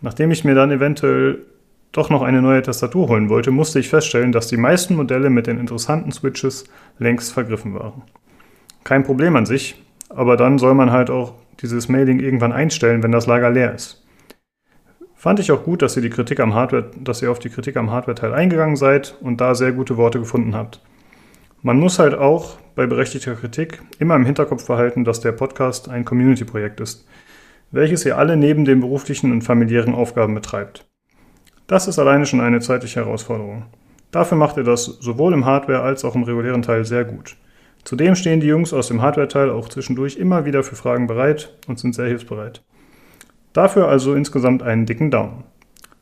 Nachdem 0.00 0.32
ich 0.32 0.44
mir 0.44 0.56
dann 0.56 0.72
eventuell 0.72 1.46
doch 1.92 2.10
noch 2.10 2.22
eine 2.22 2.42
neue 2.42 2.60
Tastatur 2.60 3.06
holen 3.06 3.28
wollte, 3.28 3.52
musste 3.52 3.78
ich 3.78 3.88
feststellen, 3.88 4.32
dass 4.32 4.48
die 4.48 4.56
meisten 4.56 4.96
Modelle 4.96 5.30
mit 5.30 5.46
den 5.46 5.60
interessanten 5.60 6.10
Switches 6.10 6.64
längst 6.98 7.32
vergriffen 7.32 7.72
waren. 7.74 8.02
Kein 8.82 9.04
Problem 9.04 9.36
an 9.36 9.46
sich, 9.46 9.80
aber 10.08 10.36
dann 10.36 10.58
soll 10.58 10.74
man 10.74 10.90
halt 10.90 11.08
auch 11.08 11.34
dieses 11.60 11.88
Mailing 11.88 12.18
irgendwann 12.18 12.50
einstellen, 12.50 13.04
wenn 13.04 13.12
das 13.12 13.28
Lager 13.28 13.50
leer 13.50 13.76
ist. 13.76 14.04
Fand 15.14 15.38
ich 15.38 15.52
auch 15.52 15.62
gut, 15.62 15.82
dass 15.82 15.94
ihr 15.94 16.02
die 16.02 16.10
Kritik 16.10 16.40
am 16.40 16.54
Hardware, 16.54 16.90
dass 16.98 17.22
ihr 17.22 17.30
auf 17.30 17.38
die 17.38 17.50
Kritik 17.50 17.76
am 17.76 17.92
Hardware-Teil 17.92 18.34
eingegangen 18.34 18.74
seid 18.74 19.16
und 19.20 19.40
da 19.40 19.54
sehr 19.54 19.70
gute 19.70 19.96
Worte 19.96 20.18
gefunden 20.18 20.56
habt. 20.56 20.80
Man 21.62 21.78
muss 21.78 22.00
halt 22.00 22.14
auch 22.14 22.58
bei 22.80 22.86
berechtigter 22.86 23.34
Kritik 23.34 23.82
immer 23.98 24.16
im 24.16 24.24
Hinterkopf 24.24 24.66
behalten, 24.66 25.04
dass 25.04 25.20
der 25.20 25.32
Podcast 25.32 25.90
ein 25.90 26.06
Community-Projekt 26.06 26.80
ist, 26.80 27.06
welches 27.70 28.06
ihr 28.06 28.16
alle 28.16 28.38
neben 28.38 28.64
den 28.64 28.80
beruflichen 28.80 29.32
und 29.32 29.42
familiären 29.42 29.94
Aufgaben 29.94 30.34
betreibt. 30.34 30.88
Das 31.66 31.88
ist 31.88 31.98
alleine 31.98 32.24
schon 32.24 32.40
eine 32.40 32.60
zeitliche 32.60 33.00
Herausforderung. 33.00 33.66
Dafür 34.12 34.38
macht 34.38 34.56
ihr 34.56 34.64
das 34.64 34.86
sowohl 34.86 35.34
im 35.34 35.44
Hardware- 35.44 35.82
als 35.82 36.06
auch 36.06 36.14
im 36.14 36.22
regulären 36.22 36.62
Teil 36.62 36.86
sehr 36.86 37.04
gut. 37.04 37.36
Zudem 37.84 38.14
stehen 38.14 38.40
die 38.40 38.46
Jungs 38.46 38.72
aus 38.72 38.88
dem 38.88 39.02
Hardware-Teil 39.02 39.50
auch 39.50 39.68
zwischendurch 39.68 40.16
immer 40.16 40.46
wieder 40.46 40.62
für 40.62 40.74
Fragen 40.74 41.06
bereit 41.06 41.54
und 41.66 41.78
sind 41.78 41.94
sehr 41.94 42.06
hilfsbereit. 42.06 42.62
Dafür 43.52 43.88
also 43.88 44.14
insgesamt 44.14 44.62
einen 44.62 44.86
dicken 44.86 45.10
Daumen. 45.10 45.44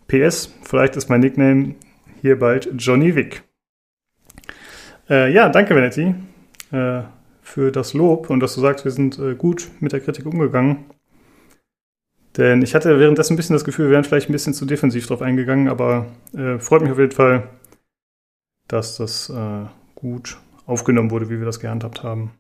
PS, 0.07 0.55
vielleicht 0.63 0.95
ist 0.95 1.11
mein 1.11 1.23
Nickname 1.23 1.75
hier 2.23 2.39
bald 2.39 2.71
Johnny 2.79 3.17
Wick. 3.17 3.43
Äh, 5.11 5.33
ja, 5.33 5.49
danke, 5.49 5.75
Vanity, 5.75 6.15
äh, 6.71 7.03
für 7.43 7.73
das 7.73 7.95
Lob 7.95 8.31
und 8.31 8.41
dass 8.41 8.55
du 8.55 8.61
sagst, 8.61 8.85
wir 8.85 8.93
sind 8.93 9.19
äh, 9.19 9.35
gut 9.35 9.69
mit 9.81 9.93
der 9.93 10.01
Kritik 10.01 10.27
umgegangen. 10.27 10.85
Denn 12.37 12.63
ich 12.63 12.75
hatte 12.75 13.01
währenddessen 13.01 13.35
ein 13.35 13.37
bisschen 13.37 13.55
das 13.55 13.65
Gefühl, 13.65 13.87
wir 13.87 13.93
wären 13.93 14.05
vielleicht 14.05 14.29
ein 14.29 14.33
bisschen 14.33 14.55
zu 14.55 14.65
defensiv 14.65 15.07
drauf 15.07 15.23
eingegangen, 15.23 15.69
aber 15.69 16.07
äh, 16.35 16.59
freut 16.59 16.83
mich 16.83 16.93
auf 16.93 16.99
jeden 16.99 17.13
Fall, 17.13 17.49
dass 18.69 18.97
das 18.97 19.31
äh, 19.31 19.65
gut 19.95 20.39
aufgenommen 20.67 21.11
wurde, 21.11 21.31
wie 21.31 21.39
wir 21.39 21.47
das 21.47 21.59
gehandhabt 21.59 22.03
haben. 22.03 22.33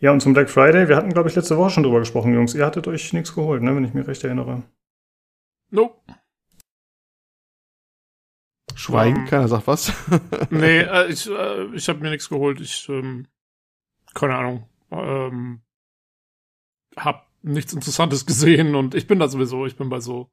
Ja, 0.00 0.10
und 0.10 0.20
zum 0.20 0.34
Black 0.34 0.50
Friday, 0.50 0.88
wir 0.88 0.96
hatten, 0.96 1.12
glaube 1.12 1.28
ich, 1.28 1.34
letzte 1.34 1.56
Woche 1.56 1.70
schon 1.70 1.82
drüber 1.82 2.00
gesprochen, 2.00 2.34
Jungs. 2.34 2.54
Ihr 2.54 2.66
hattet 2.66 2.88
euch 2.88 3.12
nichts 3.12 3.34
geholt, 3.34 3.62
ne, 3.62 3.76
wenn 3.76 3.84
ich 3.84 3.94
mich 3.94 4.06
recht 4.06 4.24
erinnere. 4.24 4.62
Nope. 5.70 6.00
Schweigen, 8.74 9.20
Ähm, 9.20 9.24
keiner 9.26 9.48
sagt 9.48 9.66
was. 9.66 9.92
Nee, 10.50 10.78
äh, 10.80 11.06
ich, 11.10 11.28
äh, 11.30 11.64
ich 11.74 11.88
habe 11.88 12.00
mir 12.00 12.10
nichts 12.10 12.28
geholt. 12.28 12.60
Ich, 12.60 12.88
ähm, 12.88 13.26
keine 14.14 14.36
Ahnung, 14.36 14.68
ähm, 14.90 15.60
hab 16.96 17.28
nichts 17.42 17.72
Interessantes 17.72 18.26
gesehen 18.26 18.74
und 18.74 18.94
ich 18.94 19.06
bin 19.06 19.18
da 19.18 19.28
sowieso, 19.28 19.66
ich 19.66 19.76
bin 19.76 19.88
bei 19.88 20.00
so, 20.00 20.30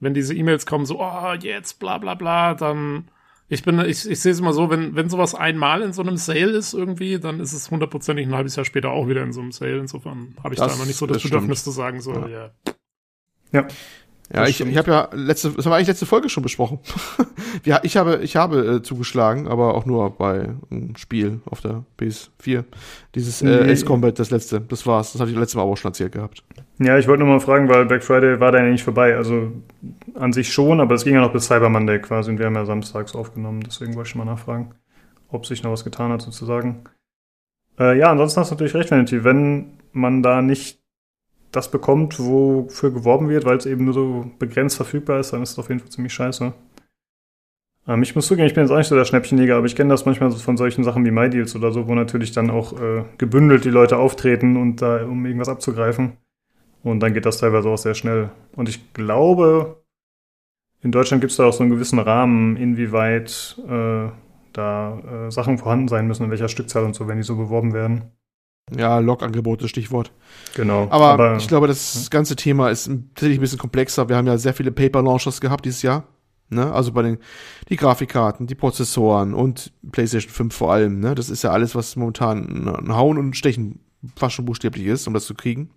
wenn 0.00 0.14
diese 0.14 0.34
E-Mails 0.34 0.66
kommen, 0.66 0.86
so, 0.86 1.00
oh, 1.00 1.32
jetzt, 1.34 1.78
bla 1.80 1.98
bla 1.98 2.14
bla, 2.14 2.54
dann, 2.54 3.08
ich 3.48 3.62
bin, 3.62 3.78
ich, 3.80 4.08
ich 4.08 4.20
sehe 4.20 4.32
es 4.32 4.40
immer 4.40 4.52
so, 4.52 4.70
wenn, 4.70 4.94
wenn 4.94 5.08
sowas 5.08 5.34
einmal 5.34 5.82
in 5.82 5.92
so 5.92 6.02
einem 6.02 6.16
Sale 6.16 6.50
ist 6.50 6.74
irgendwie, 6.74 7.18
dann 7.18 7.40
ist 7.40 7.52
es 7.52 7.70
hundertprozentig 7.70 8.26
ein 8.26 8.34
halbes 8.34 8.56
Jahr 8.56 8.64
später 8.64 8.90
auch 8.90 9.08
wieder 9.08 9.22
in 9.22 9.32
so 9.32 9.40
einem 9.40 9.52
Sale. 9.52 9.78
Insofern 9.78 10.36
habe 10.42 10.54
ich 10.54 10.60
Das- 10.60 10.72
da 10.72 10.76
immer 10.76 10.86
nicht 10.86 10.96
so 10.96 11.06
das, 11.06 11.16
das 11.18 11.24
Bedürfnis 11.24 11.64
zu 11.64 11.70
sagen, 11.70 12.00
so, 12.00 12.12
Ja. 12.12 12.28
ja. 12.28 12.50
Ja. 13.52 13.68
Ja, 14.32 14.40
Das 14.40 14.48
ich, 14.48 14.54
stimmt. 14.56 14.70
ich 14.72 14.78
habe 14.78 14.90
ja 14.90 15.08
letzte, 15.12 15.50
das 15.50 15.66
haben 15.66 15.72
wir 15.72 15.76
eigentlich 15.76 15.88
letzte 15.88 16.06
Folge 16.06 16.28
schon 16.30 16.42
besprochen. 16.42 16.78
ja, 17.64 17.80
ich 17.82 17.96
habe, 17.96 18.20
ich 18.22 18.36
habe 18.36 18.76
äh, 18.76 18.82
zugeschlagen, 18.82 19.46
aber 19.48 19.74
auch 19.74 19.84
nur 19.84 20.10
bei 20.10 20.48
einem 20.70 20.96
Spiel 20.96 21.40
auf 21.44 21.60
der 21.60 21.84
PS4. 22.00 22.64
Dieses 23.14 23.42
äh, 23.42 23.44
Nee. 23.64 23.70
Ace 23.72 23.84
Combat, 23.84 24.18
das 24.18 24.30
letzte, 24.30 24.60
das 24.60 24.86
war's. 24.86 25.12
Das 25.12 25.20
habe 25.20 25.30
ich 25.30 25.36
letztes 25.36 25.56
Mal 25.56 25.62
auch 25.62 25.76
schon 25.76 25.90
erzählt 25.90 26.12
gehabt. 26.12 26.42
Ja, 26.78 26.98
ich 26.98 27.06
wollte 27.06 27.22
nur 27.22 27.32
mal 27.34 27.40
fragen, 27.40 27.68
weil 27.68 27.84
Black 27.84 28.02
Friday 28.02 28.40
war 28.40 28.50
da 28.50 28.58
ja 28.64 28.70
nicht 28.70 28.82
vorbei. 28.84 29.14
Also 29.16 29.52
an 30.14 30.32
sich 30.32 30.52
schon, 30.52 30.80
aber 30.80 30.94
es 30.94 31.04
ging 31.04 31.14
ja 31.14 31.20
noch 31.20 31.32
bis 31.32 31.44
Cyber 31.46 31.68
Monday 31.68 32.00
quasi 32.00 32.30
und 32.30 32.38
wir 32.38 32.46
haben 32.46 32.54
ja 32.54 32.64
samstags 32.64 33.14
aufgenommen. 33.14 33.60
Deswegen 33.66 33.94
wollte 33.94 34.08
ich 34.08 34.14
mal 34.14 34.24
nachfragen, 34.24 34.74
ob 35.28 35.44
sich 35.46 35.62
noch 35.62 35.70
was 35.70 35.84
getan 35.84 36.10
hat 36.12 36.22
sozusagen. 36.22 36.84
Äh, 37.78 37.98
ja, 37.98 38.10
ansonsten 38.10 38.40
hast 38.40 38.50
du 38.50 38.54
natürlich 38.54 38.74
recht, 38.74 38.90
Vanity. 38.90 39.22
Wenn 39.22 39.78
man 39.92 40.22
da 40.22 40.40
nicht 40.42 40.80
das 41.56 41.70
bekommt, 41.70 42.18
wofür 42.18 42.90
geworben 42.92 43.28
wird, 43.28 43.44
weil 43.44 43.56
es 43.56 43.66
eben 43.66 43.84
nur 43.84 43.94
so 43.94 44.30
begrenzt 44.38 44.76
verfügbar 44.76 45.20
ist, 45.20 45.32
dann 45.32 45.42
ist 45.42 45.52
es 45.52 45.58
auf 45.58 45.68
jeden 45.68 45.80
Fall 45.80 45.90
ziemlich 45.90 46.12
scheiße. 46.12 46.52
Ähm, 47.86 48.02
ich 48.02 48.14
muss 48.14 48.26
zugeben, 48.26 48.46
ich 48.46 48.54
bin 48.54 48.64
jetzt 48.64 48.70
auch 48.70 48.78
nicht 48.78 48.88
so 48.88 48.94
der 48.94 49.04
Schnäppchenjäger, 49.04 49.56
aber 49.56 49.66
ich 49.66 49.76
kenne 49.76 49.90
das 49.90 50.06
manchmal 50.06 50.30
so 50.30 50.38
von 50.38 50.56
solchen 50.56 50.84
Sachen 50.84 51.04
wie 51.04 51.10
MyDeals 51.10 51.54
oder 51.56 51.72
so, 51.72 51.88
wo 51.88 51.94
natürlich 51.94 52.32
dann 52.32 52.50
auch 52.50 52.80
äh, 52.80 53.04
gebündelt 53.18 53.64
die 53.64 53.70
Leute 53.70 53.98
auftreten 53.98 54.56
und 54.56 54.82
da, 54.82 55.04
um 55.04 55.24
irgendwas 55.26 55.48
abzugreifen. 55.48 56.16
Und 56.82 57.00
dann 57.00 57.14
geht 57.14 57.26
das 57.26 57.38
teilweise 57.38 57.68
auch 57.68 57.78
sehr 57.78 57.94
schnell. 57.94 58.30
Und 58.56 58.68
ich 58.68 58.92
glaube, 58.92 59.82
in 60.82 60.92
Deutschland 60.92 61.22
gibt 61.22 61.30
es 61.30 61.38
da 61.38 61.46
auch 61.46 61.52
so 61.52 61.62
einen 61.62 61.72
gewissen 61.72 61.98
Rahmen, 61.98 62.56
inwieweit 62.56 63.58
äh, 63.66 64.08
da 64.52 64.98
äh, 64.98 65.30
Sachen 65.30 65.56
vorhanden 65.56 65.88
sein 65.88 66.06
müssen, 66.06 66.24
in 66.24 66.30
welcher 66.30 66.48
Stückzahl 66.48 66.84
und 66.84 66.94
so, 66.94 67.08
wenn 67.08 67.16
die 67.16 67.22
so 67.22 67.36
beworben 67.36 67.72
werden. 67.72 68.12
Ja, 68.74 68.98
Log-Angebote, 68.98 69.68
Stichwort. 69.68 70.12
Genau. 70.54 70.88
Aber, 70.90 71.36
ich 71.36 71.48
glaube, 71.48 71.66
das 71.66 72.08
ganze 72.10 72.34
Thema 72.36 72.70
ist 72.70 72.86
tatsächlich 72.86 73.38
ein 73.38 73.42
bisschen 73.42 73.58
komplexer. 73.58 74.08
Wir 74.08 74.16
haben 74.16 74.26
ja 74.26 74.38
sehr 74.38 74.54
viele 74.54 74.72
Paper-Launchers 74.72 75.40
gehabt 75.40 75.64
dieses 75.64 75.82
Jahr. 75.82 76.04
Ne? 76.48 76.72
Also 76.72 76.92
bei 76.92 77.02
den 77.02 77.18
die 77.68 77.76
Grafikkarten, 77.76 78.46
die 78.46 78.54
Prozessoren 78.54 79.34
und 79.34 79.72
PlayStation 79.92 80.32
5 80.32 80.54
vor 80.54 80.72
allem. 80.72 81.00
Ne? 81.00 81.14
Das 81.14 81.30
ist 81.30 81.42
ja 81.42 81.50
alles, 81.50 81.74
was 81.74 81.96
momentan 81.96 82.68
ein 82.68 82.94
Hauen 82.94 83.18
und 83.18 83.36
Stechen 83.36 83.80
fast 84.16 84.34
schon 84.34 84.44
buchstäblich 84.44 84.86
ist, 84.86 85.06
um 85.06 85.14
das 85.14 85.24
zu 85.24 85.34
kriegen. 85.34 85.70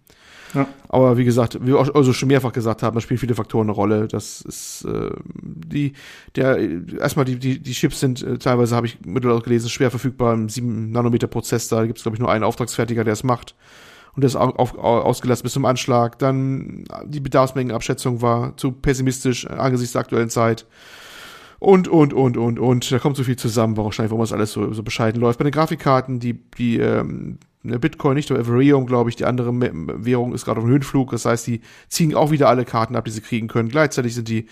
Ja. 0.53 0.65
Aber 0.87 1.17
wie 1.17 1.25
gesagt, 1.25 1.59
wie 1.61 1.67
wir 1.67 1.79
auch 1.79 1.93
also 1.93 2.13
schon 2.13 2.29
mehrfach 2.29 2.53
gesagt 2.53 2.81
haben, 2.81 2.95
da 2.95 3.01
spielen 3.01 3.17
viele 3.19 3.35
Faktoren 3.35 3.67
eine 3.67 3.73
Rolle. 3.73 4.07
Das 4.07 4.41
ist 4.41 4.85
äh, 4.85 5.09
die, 5.43 5.93
der 6.35 6.57
erstmal 6.99 7.25
die, 7.25 7.37
die, 7.37 7.59
die 7.59 7.71
Chips 7.73 7.99
sind 7.99 8.23
äh, 8.23 8.37
teilweise, 8.37 8.75
habe 8.75 8.87
ich 8.87 8.97
mittlerweile 9.05 9.41
gelesen, 9.41 9.69
schwer 9.69 9.89
verfügbar 9.89 10.33
im 10.33 10.47
7 10.47 10.91
Nanometer 10.91 11.27
Prozess. 11.27 11.67
Da 11.67 11.85
gibt 11.85 11.97
es, 11.99 12.03
glaube 12.03 12.15
ich, 12.15 12.19
nur 12.21 12.31
einen 12.31 12.43
Auftragsfertiger, 12.45 13.03
der 13.03 13.13
es 13.13 13.23
macht. 13.23 13.55
Und 14.15 14.21
der 14.21 14.27
ist 14.29 14.35
au- 14.37 14.55
auf, 14.55 14.77
au- 14.77 15.01
ausgelassen 15.01 15.43
bis 15.43 15.53
zum 15.53 15.65
Anschlag. 15.65 16.17
Dann 16.19 16.85
die 17.05 17.19
Bedarfsmengenabschätzung 17.19 18.21
war 18.21 18.55
zu 18.57 18.71
pessimistisch 18.71 19.45
angesichts 19.47 19.91
der 19.93 20.01
aktuellen 20.01 20.29
Zeit. 20.29 20.65
Und, 21.59 21.87
und, 21.87 22.13
und, 22.13 22.37
und, 22.37 22.57
und. 22.59 22.91
Da 22.91 22.99
kommt 22.99 23.17
so 23.17 23.23
viel 23.23 23.35
zusammen, 23.35 23.75
wahrscheinlich, 23.77 24.11
warum 24.11 24.21
das 24.23 24.31
alles 24.33 24.51
so, 24.53 24.71
so 24.73 24.81
bescheiden 24.83 25.19
läuft. 25.19 25.39
Bei 25.39 25.43
den 25.43 25.51
Grafikkarten, 25.51 26.19
die, 26.19 26.33
die, 26.57 26.77
ähm, 26.79 27.37
Bitcoin 27.63 28.15
nicht, 28.15 28.31
aber 28.31 28.39
Ethereum, 28.39 28.85
glaube 28.85 29.09
ich, 29.09 29.15
die 29.15 29.25
andere 29.25 29.51
Währung 29.53 30.33
ist 30.33 30.45
gerade 30.45 30.59
auf 30.59 30.65
dem 30.65 30.71
Höhenflug. 30.71 31.11
Das 31.11 31.25
heißt, 31.25 31.47
die 31.47 31.61
ziehen 31.89 32.15
auch 32.15 32.31
wieder 32.31 32.47
alle 32.49 32.65
Karten 32.65 32.95
ab, 32.95 33.05
die 33.05 33.11
sie 33.11 33.21
kriegen 33.21 33.47
können. 33.47 33.69
Gleichzeitig 33.69 34.15
sind 34.15 34.27
die, 34.29 34.47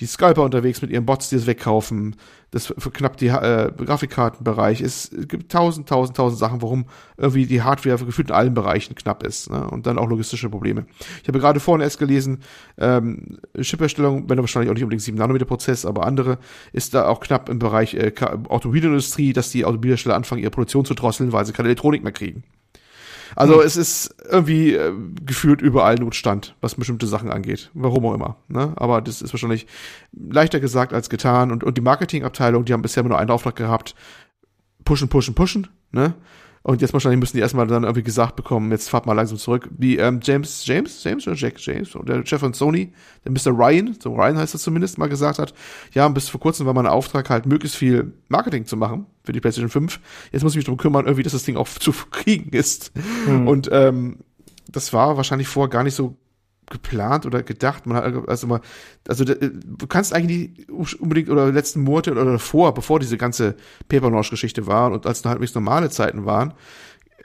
die 0.00 0.06
Scalper 0.06 0.42
unterwegs 0.42 0.82
mit 0.82 0.90
ihren 0.90 1.06
Bots, 1.06 1.30
die 1.30 1.36
es 1.36 1.46
wegkaufen. 1.46 2.16
Das 2.50 2.66
verknappt 2.78 3.20
die 3.20 3.28
äh, 3.28 3.70
Grafikkartenbereich. 3.76 4.80
Es 4.80 5.10
gibt 5.28 5.52
tausend, 5.52 5.88
tausend, 5.88 6.16
tausend 6.16 6.38
Sachen, 6.38 6.62
warum 6.62 6.86
irgendwie 7.18 7.44
die 7.44 7.62
Hardware 7.62 7.98
gefühlt 8.04 8.28
in 8.28 8.34
allen 8.34 8.54
Bereichen 8.54 8.94
knapp 8.94 9.22
ist. 9.22 9.50
Ne? 9.50 9.68
Und 9.68 9.86
dann 9.86 9.98
auch 9.98 10.08
logistische 10.08 10.48
Probleme. 10.48 10.86
Ich 11.22 11.28
habe 11.28 11.40
gerade 11.40 11.60
vorhin 11.60 11.82
erst 11.82 11.98
gelesen, 11.98 12.40
ähm, 12.78 13.38
Chipherstellung, 13.60 14.30
wenn 14.30 14.38
wahrscheinlich 14.38 14.70
auch 14.70 14.74
nicht 14.74 14.82
unbedingt 14.82 15.02
7 15.02 15.18
Nanometer 15.18 15.44
Prozess, 15.44 15.84
aber 15.84 16.06
andere, 16.06 16.38
ist 16.72 16.94
da 16.94 17.06
auch 17.06 17.20
knapp 17.20 17.50
im 17.50 17.58
Bereich 17.58 17.94
äh, 17.94 18.12
Automobilindustrie, 18.48 19.34
dass 19.34 19.50
die 19.50 19.66
Automobilhersteller 19.66 20.16
anfangen, 20.16 20.40
ihre 20.40 20.50
Produktion 20.50 20.86
zu 20.86 20.94
drosseln, 20.94 21.32
weil 21.32 21.44
sie 21.44 21.52
keine 21.52 21.68
Elektronik 21.68 22.02
mehr 22.02 22.12
kriegen. 22.12 22.44
Also 23.38 23.62
es 23.62 23.76
ist 23.76 24.16
irgendwie 24.28 24.74
äh, 24.74 24.92
gefühlt 25.24 25.62
überall 25.62 25.94
Notstand, 25.94 26.56
was 26.60 26.74
bestimmte 26.74 27.06
Sachen 27.06 27.30
angeht. 27.30 27.70
Warum 27.72 28.04
auch 28.06 28.14
immer. 28.14 28.36
Ne? 28.48 28.72
Aber 28.74 29.00
das 29.00 29.22
ist 29.22 29.32
wahrscheinlich 29.32 29.68
leichter 30.12 30.58
gesagt 30.58 30.92
als 30.92 31.08
getan. 31.08 31.52
Und, 31.52 31.62
und 31.62 31.76
die 31.76 31.82
Marketingabteilung, 31.82 32.64
die 32.64 32.72
haben 32.72 32.82
bisher 32.82 33.02
immer 33.02 33.10
nur 33.10 33.18
einen 33.20 33.30
Auftrag 33.30 33.54
gehabt, 33.54 33.94
pushen, 34.84 35.08
pushen, 35.08 35.36
pushen. 35.36 35.68
Ne? 35.92 36.14
Und 36.62 36.82
jetzt 36.82 36.92
wahrscheinlich 36.92 37.20
müssen 37.20 37.36
die 37.36 37.42
erstmal 37.42 37.66
dann 37.66 37.84
irgendwie 37.84 38.02
gesagt 38.02 38.36
bekommen, 38.36 38.70
jetzt 38.70 38.90
fahrt 38.90 39.06
mal 39.06 39.12
langsam 39.12 39.38
zurück. 39.38 39.68
Wie 39.76 39.96
ähm, 39.96 40.20
James, 40.22 40.66
James, 40.66 41.02
James 41.04 41.26
oder 41.26 41.36
Jack 41.36 41.54
James, 41.58 41.90
der 42.06 42.26
Chef 42.26 42.40
von 42.40 42.52
Sony, 42.52 42.92
der 43.24 43.32
Mr. 43.32 43.56
Ryan, 43.56 43.96
so 44.00 44.14
Ryan 44.14 44.38
heißt 44.38 44.54
er 44.54 44.60
zumindest, 44.60 44.98
mal 44.98 45.08
gesagt 45.08 45.38
hat, 45.38 45.54
ja, 45.92 46.08
bis 46.08 46.28
vor 46.28 46.40
kurzem 46.40 46.66
war 46.66 46.74
mein 46.74 46.86
Auftrag 46.86 47.30
halt, 47.30 47.46
möglichst 47.46 47.76
viel 47.76 48.12
Marketing 48.28 48.66
zu 48.66 48.76
machen 48.76 49.06
für 49.24 49.32
die 49.32 49.40
PlayStation 49.40 49.70
5. 49.70 50.00
Jetzt 50.32 50.42
muss 50.42 50.52
ich 50.52 50.56
mich 50.56 50.64
darum 50.64 50.78
kümmern, 50.78 51.06
irgendwie, 51.06 51.22
dass 51.22 51.32
das 51.32 51.44
Ding 51.44 51.56
auch 51.56 51.68
zu 51.80 51.92
kriegen 52.10 52.50
ist. 52.50 52.92
Und 53.26 53.68
ähm, 53.72 54.18
das 54.70 54.92
war 54.92 55.16
wahrscheinlich 55.16 55.48
vorher 55.48 55.70
gar 55.70 55.84
nicht 55.84 55.94
so 55.94 56.16
geplant 56.70 57.26
oder 57.26 57.42
gedacht. 57.42 57.86
Man 57.86 57.96
hat 57.96 58.28
also 58.28 58.46
mal, 58.46 58.60
also 59.06 59.24
du 59.24 59.86
kannst 59.88 60.12
eigentlich 60.12 60.50
nicht 60.68 61.00
unbedingt 61.00 61.30
oder 61.30 61.50
letzten 61.50 61.80
Monate 61.80 62.12
oder 62.12 62.24
davor, 62.24 62.74
bevor 62.74 63.00
diese 63.00 63.16
ganze 63.16 63.56
Paper 63.88 64.10
Launch 64.10 64.30
Geschichte 64.30 64.66
war 64.66 64.92
und 64.92 65.06
als 65.06 65.24
halt 65.24 65.54
normale 65.54 65.90
Zeiten 65.90 66.24
waren, 66.24 66.54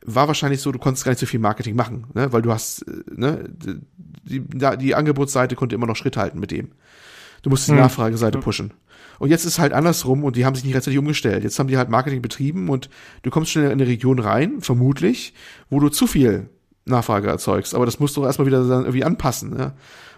war 0.05 0.27
wahrscheinlich 0.27 0.61
so, 0.61 0.71
du 0.71 0.79
konntest 0.79 1.05
gar 1.05 1.11
nicht 1.11 1.19
so 1.19 1.25
viel 1.25 1.39
Marketing 1.39 1.75
machen, 1.75 2.07
ne, 2.13 2.31
weil 2.33 2.41
du 2.41 2.51
hast, 2.51 2.81
äh, 2.87 3.03
ne, 3.15 3.49
die, 3.49 4.39
die, 4.41 4.77
die 4.77 4.95
Angebotsseite 4.95 5.55
konnte 5.55 5.75
immer 5.75 5.87
noch 5.87 5.95
Schritt 5.95 6.17
halten 6.17 6.39
mit 6.39 6.51
dem. 6.51 6.71
Du 7.41 7.49
musst 7.49 7.67
die 7.67 7.71
Hm. 7.71 7.79
Nachfrageseite 7.79 8.39
pushen. 8.39 8.73
Und 9.19 9.29
jetzt 9.29 9.45
ist 9.45 9.59
halt 9.59 9.73
andersrum 9.73 10.23
und 10.23 10.35
die 10.35 10.45
haben 10.45 10.55
sich 10.55 10.63
nicht 10.63 10.75
rechtzeitig 10.75 10.97
umgestellt. 10.97 11.43
Jetzt 11.43 11.59
haben 11.59 11.67
die 11.67 11.77
halt 11.77 11.89
Marketing 11.89 12.21
betrieben 12.21 12.69
und 12.69 12.89
du 13.21 13.29
kommst 13.29 13.51
schnell 13.51 13.65
in 13.65 13.71
eine 13.73 13.87
Region 13.87 14.19
rein, 14.19 14.61
vermutlich, 14.61 15.33
wo 15.69 15.79
du 15.79 15.89
zu 15.89 16.07
viel 16.07 16.49
Nachfrage 16.85 17.27
erzeugst. 17.27 17.75
Aber 17.75 17.85
das 17.85 17.99
musst 17.99 18.17
du 18.17 18.23
erstmal 18.23 18.47
wieder 18.47 18.67
dann 18.67 18.81
irgendwie 18.81 19.03
anpassen, 19.03 19.51
ne? 19.51 19.73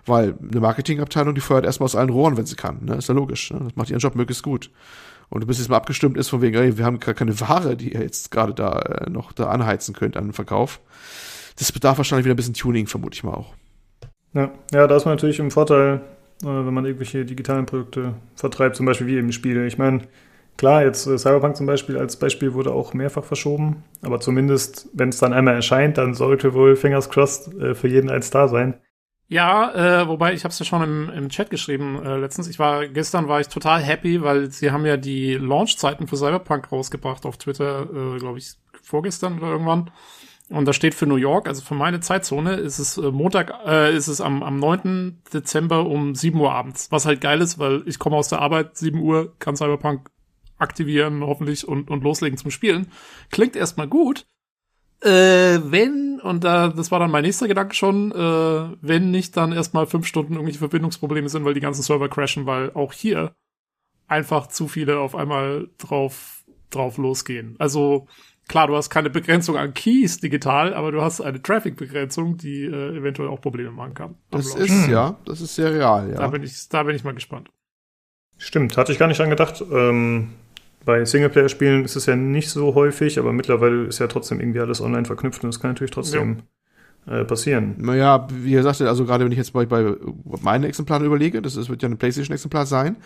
Weil 0.06 0.36
eine 0.40 0.62
Marketingabteilung, 0.62 1.34
die 1.34 1.42
feuert 1.42 1.66
erstmal 1.66 1.86
aus 1.86 1.96
allen 1.96 2.10
Rohren, 2.10 2.38
wenn 2.38 2.46
sie 2.46 2.56
kann. 2.56 2.86
Ne? 2.86 2.96
Ist 2.96 3.10
ja 3.10 3.16
logisch. 3.16 3.52
Ne? 3.52 3.60
Das 3.64 3.76
macht 3.76 3.90
ihren 3.90 4.00
Job 4.00 4.14
möglichst 4.14 4.44
gut. 4.44 4.70
Und 5.30 5.46
bist 5.48 5.60
jetzt 5.60 5.70
mal 5.70 5.78
abgestimmt 5.78 6.18
ist 6.18 6.30
von 6.30 6.42
wegen, 6.42 6.56
ey, 6.56 6.78
wir 6.78 6.86
haben 6.86 7.00
gar 7.00 7.16
keine 7.16 7.40
Ware, 7.40 7.76
die 7.76 7.94
ihr 7.94 8.02
jetzt 8.02 8.30
gerade 8.30 8.54
da 8.54 8.80
äh, 8.80 9.10
noch 9.10 9.32
da 9.32 9.50
anheizen 9.50 9.96
könnt 9.96 10.16
an 10.16 10.26
den 10.26 10.34
Verkauf. 10.34 10.80
Das 11.58 11.72
bedarf 11.72 11.98
wahrscheinlich 11.98 12.26
wieder 12.26 12.36
ein 12.36 12.38
bisschen 12.38 12.54
Tuning, 12.54 12.86
vermute 12.86 13.16
ich 13.16 13.24
mal 13.24 13.34
auch. 13.34 13.54
Ja, 14.34 14.52
ja 14.72 14.86
da 14.86 14.96
ist 14.96 15.06
man 15.06 15.16
natürlich 15.16 15.40
im 15.40 15.50
Vorteil, 15.50 16.02
äh, 16.44 16.46
wenn 16.46 16.74
man 16.74 16.86
irgendwelche 16.86 17.26
digitalen 17.26 17.66
Produkte 17.66 18.14
vertreibt, 18.36 18.76
zum 18.76 18.86
Beispiel 18.86 19.08
wie 19.08 19.18
eben 19.18 19.32
Spiele. 19.32 19.66
Ich 19.66 19.80
meine, 19.80 20.02
klar, 20.58 20.84
jetzt 20.84 21.08
äh, 21.08 21.18
Cyberpunk 21.18 21.56
zum 21.56 21.66
Beispiel 21.66 21.98
als 21.98 22.18
Beispiel 22.18 22.54
wurde 22.54 22.74
auch 22.74 22.94
mehrfach 22.94 23.24
verschoben, 23.24 23.84
aber 24.02 24.20
zumindest, 24.20 24.90
wenn 24.94 25.10
es 25.10 25.18
dann 25.18 25.34
einmal 25.34 25.56
erscheint, 25.56 25.98
dann 25.98 26.14
sollte 26.14 26.54
wohl 26.54 26.76
Fingers 26.76 27.10
crossed 27.10 27.54
äh, 27.60 27.76
für 27.76 27.88
jeden 27.88 28.10
eins 28.10 28.30
da 28.30 28.48
sein. 28.48 28.80
Ja, 29.28 29.74
äh, 29.74 30.08
wobei 30.08 30.34
ich 30.34 30.44
habe 30.44 30.52
es 30.52 30.60
ja 30.60 30.66
schon 30.66 30.84
im, 30.84 31.10
im 31.10 31.30
Chat 31.30 31.50
geschrieben 31.50 32.00
äh, 32.06 32.18
letztens. 32.18 32.48
Ich 32.48 32.60
war 32.60 32.88
gestern 32.88 33.28
war 33.28 33.40
ich 33.42 33.48
total 33.48 33.82
happy, 33.82 34.22
weil 34.22 34.52
sie 34.52 34.70
haben 34.72 34.86
ja 34.86 34.98
die 34.98 35.34
Launchzeiten 35.34 36.08
für 36.08 36.16
Cyberpunk 36.16 36.72
rausgebracht 36.72 37.26
auf 37.26 37.38
Twitter, 37.38 37.90
äh, 37.90 38.20
glaube 38.20 38.38
ich 38.38 38.54
vorgestern 38.84 39.40
oder 39.40 39.48
irgendwann. 39.48 39.90
Und 40.50 40.66
da 40.66 40.74
steht 40.74 40.94
für 40.94 41.08
New 41.08 41.16
York, 41.16 41.48
also 41.48 41.64
für 41.64 41.74
meine 41.74 42.02
Zeitzone, 42.02 42.54
ist 42.54 42.78
es 42.78 43.00
äh, 43.00 43.10
Montag, 43.10 43.52
äh, 43.66 43.96
ist 43.96 44.08
es 44.08 44.22
am, 44.22 44.44
am 44.44 44.60
9. 44.60 45.24
Dezember 45.34 45.88
um 45.88 46.14
7 46.14 46.40
Uhr 46.40 46.52
abends. 46.54 46.92
Was 46.92 47.08
halt 47.08 47.20
geil 47.20 47.42
ist, 47.42 47.58
weil 47.58 47.82
ich 47.88 47.98
komme 47.98 48.16
aus 48.16 48.30
der 48.30 48.42
Arbeit, 48.42 48.78
7 48.78 49.00
Uhr, 49.02 49.34
kann 49.40 49.56
Cyberpunk 49.56 50.12
aktivieren, 50.58 51.24
hoffentlich, 51.24 51.68
und, 51.68 51.90
und 51.90 52.04
loslegen 52.04 52.38
zum 52.38 52.52
Spielen. 52.52 52.88
Klingt 53.32 53.56
erstmal 53.56 53.88
gut. 53.88 54.26
Äh, 55.02 55.60
wenn, 55.64 56.20
und 56.22 56.44
da, 56.44 56.70
das 56.70 56.90
war 56.90 57.00
dann 57.00 57.12
mein 57.12 57.24
nächster 57.24 57.48
Gedanke 57.48 57.76
schon, 57.76 58.12
äh, 58.12 58.76
wenn 58.82 59.12
nicht 59.12 59.36
dann 59.38 59.52
erstmal 59.52 59.86
fünf 59.86 60.08
Stunden 60.08 60.34
irgendwelche 60.34 60.60
Verbindungsprobleme 60.60 61.30
sind, 61.30 61.46
weil 61.46 61.54
die 61.54 61.60
ganzen 61.60 61.84
Server 61.84 62.10
crashen, 62.10 62.46
weil 62.46 62.72
auch 62.72 62.94
hier 62.94 63.36
einfach 64.08 64.48
zu 64.48 64.68
viele 64.68 65.00
auf 65.00 65.16
einmal 65.16 65.70
drauf, 65.78 66.44
drauf 66.70 66.98
losgehen. 66.98 67.56
Also, 67.60 68.08
klar, 68.48 68.68
du 68.68 68.76
hast 68.76 68.90
keine 68.90 69.10
Begrenzung 69.10 69.58
an 69.58 69.74
Keys 69.74 70.20
digital, 70.20 70.74
aber 70.74 70.92
du 70.92 71.02
hast 71.02 71.22
eine 71.22 71.42
Traffic-Begrenzung, 71.42 72.38
die 72.38 72.64
äh, 72.64 72.98
eventuell 72.98 73.30
auch 73.30 73.42
Probleme 73.42 73.72
machen 73.72 73.94
kann. 73.94 74.16
Das 74.32 74.56
ist, 74.56 74.88
ja, 74.88 75.18
das 75.26 75.42
ist 75.42 75.56
sehr 75.56 75.74
real, 75.74 76.10
ja. 76.10 76.16
Da 76.16 76.28
bin 76.28 76.42
ich, 76.44 76.70
da 76.70 76.84
bin 76.84 76.96
ich 76.96 77.04
mal 77.04 77.14
gespannt. 77.14 77.50
Stimmt, 78.38 78.78
hatte 78.78 78.92
ich 78.92 78.98
gar 78.98 79.08
nicht 79.08 79.20
dran 79.20 79.30
gedacht. 79.30 79.64
Ähm, 79.72 80.34
bei 80.86 81.04
Singleplayer-Spielen 81.04 81.84
ist 81.84 81.96
es 81.96 82.06
ja 82.06 82.16
nicht 82.16 82.50
so 82.50 82.76
häufig, 82.76 83.20
aber 83.20 83.34
mittlerweile 83.34 83.86
ist 83.86 84.00
ja 84.00 84.08
trotzdem 84.08 84.40
irgendwie 84.40 84.60
alles 84.60 84.82
online 84.82 85.06
verknüpft 85.06 85.44
und 85.44 85.50
das 85.54 85.60
kann 85.60 85.72
natürlich 85.72 85.92
trotzdem 85.92 86.38
ja. 87.08 87.22
äh, 87.22 87.26
passieren. 87.26 87.76
Naja, 87.78 88.28
wie 88.32 88.56
er 88.56 88.64
sagte, 88.64 88.88
also 88.88 89.06
gerade 89.06 89.26
wenn 89.26 89.32
ich 89.32 89.38
jetzt 89.38 89.54
bei, 89.54 89.66
bei 89.66 89.96
meinen 90.42 90.64
Exemplaren 90.64 91.06
überlege, 91.06 91.42
das 91.42 91.56
wird 91.68 91.82
ja 91.82 91.90
ein 91.90 91.98
PlayStation-Exemplar 91.98 92.66
sein, 92.66 92.98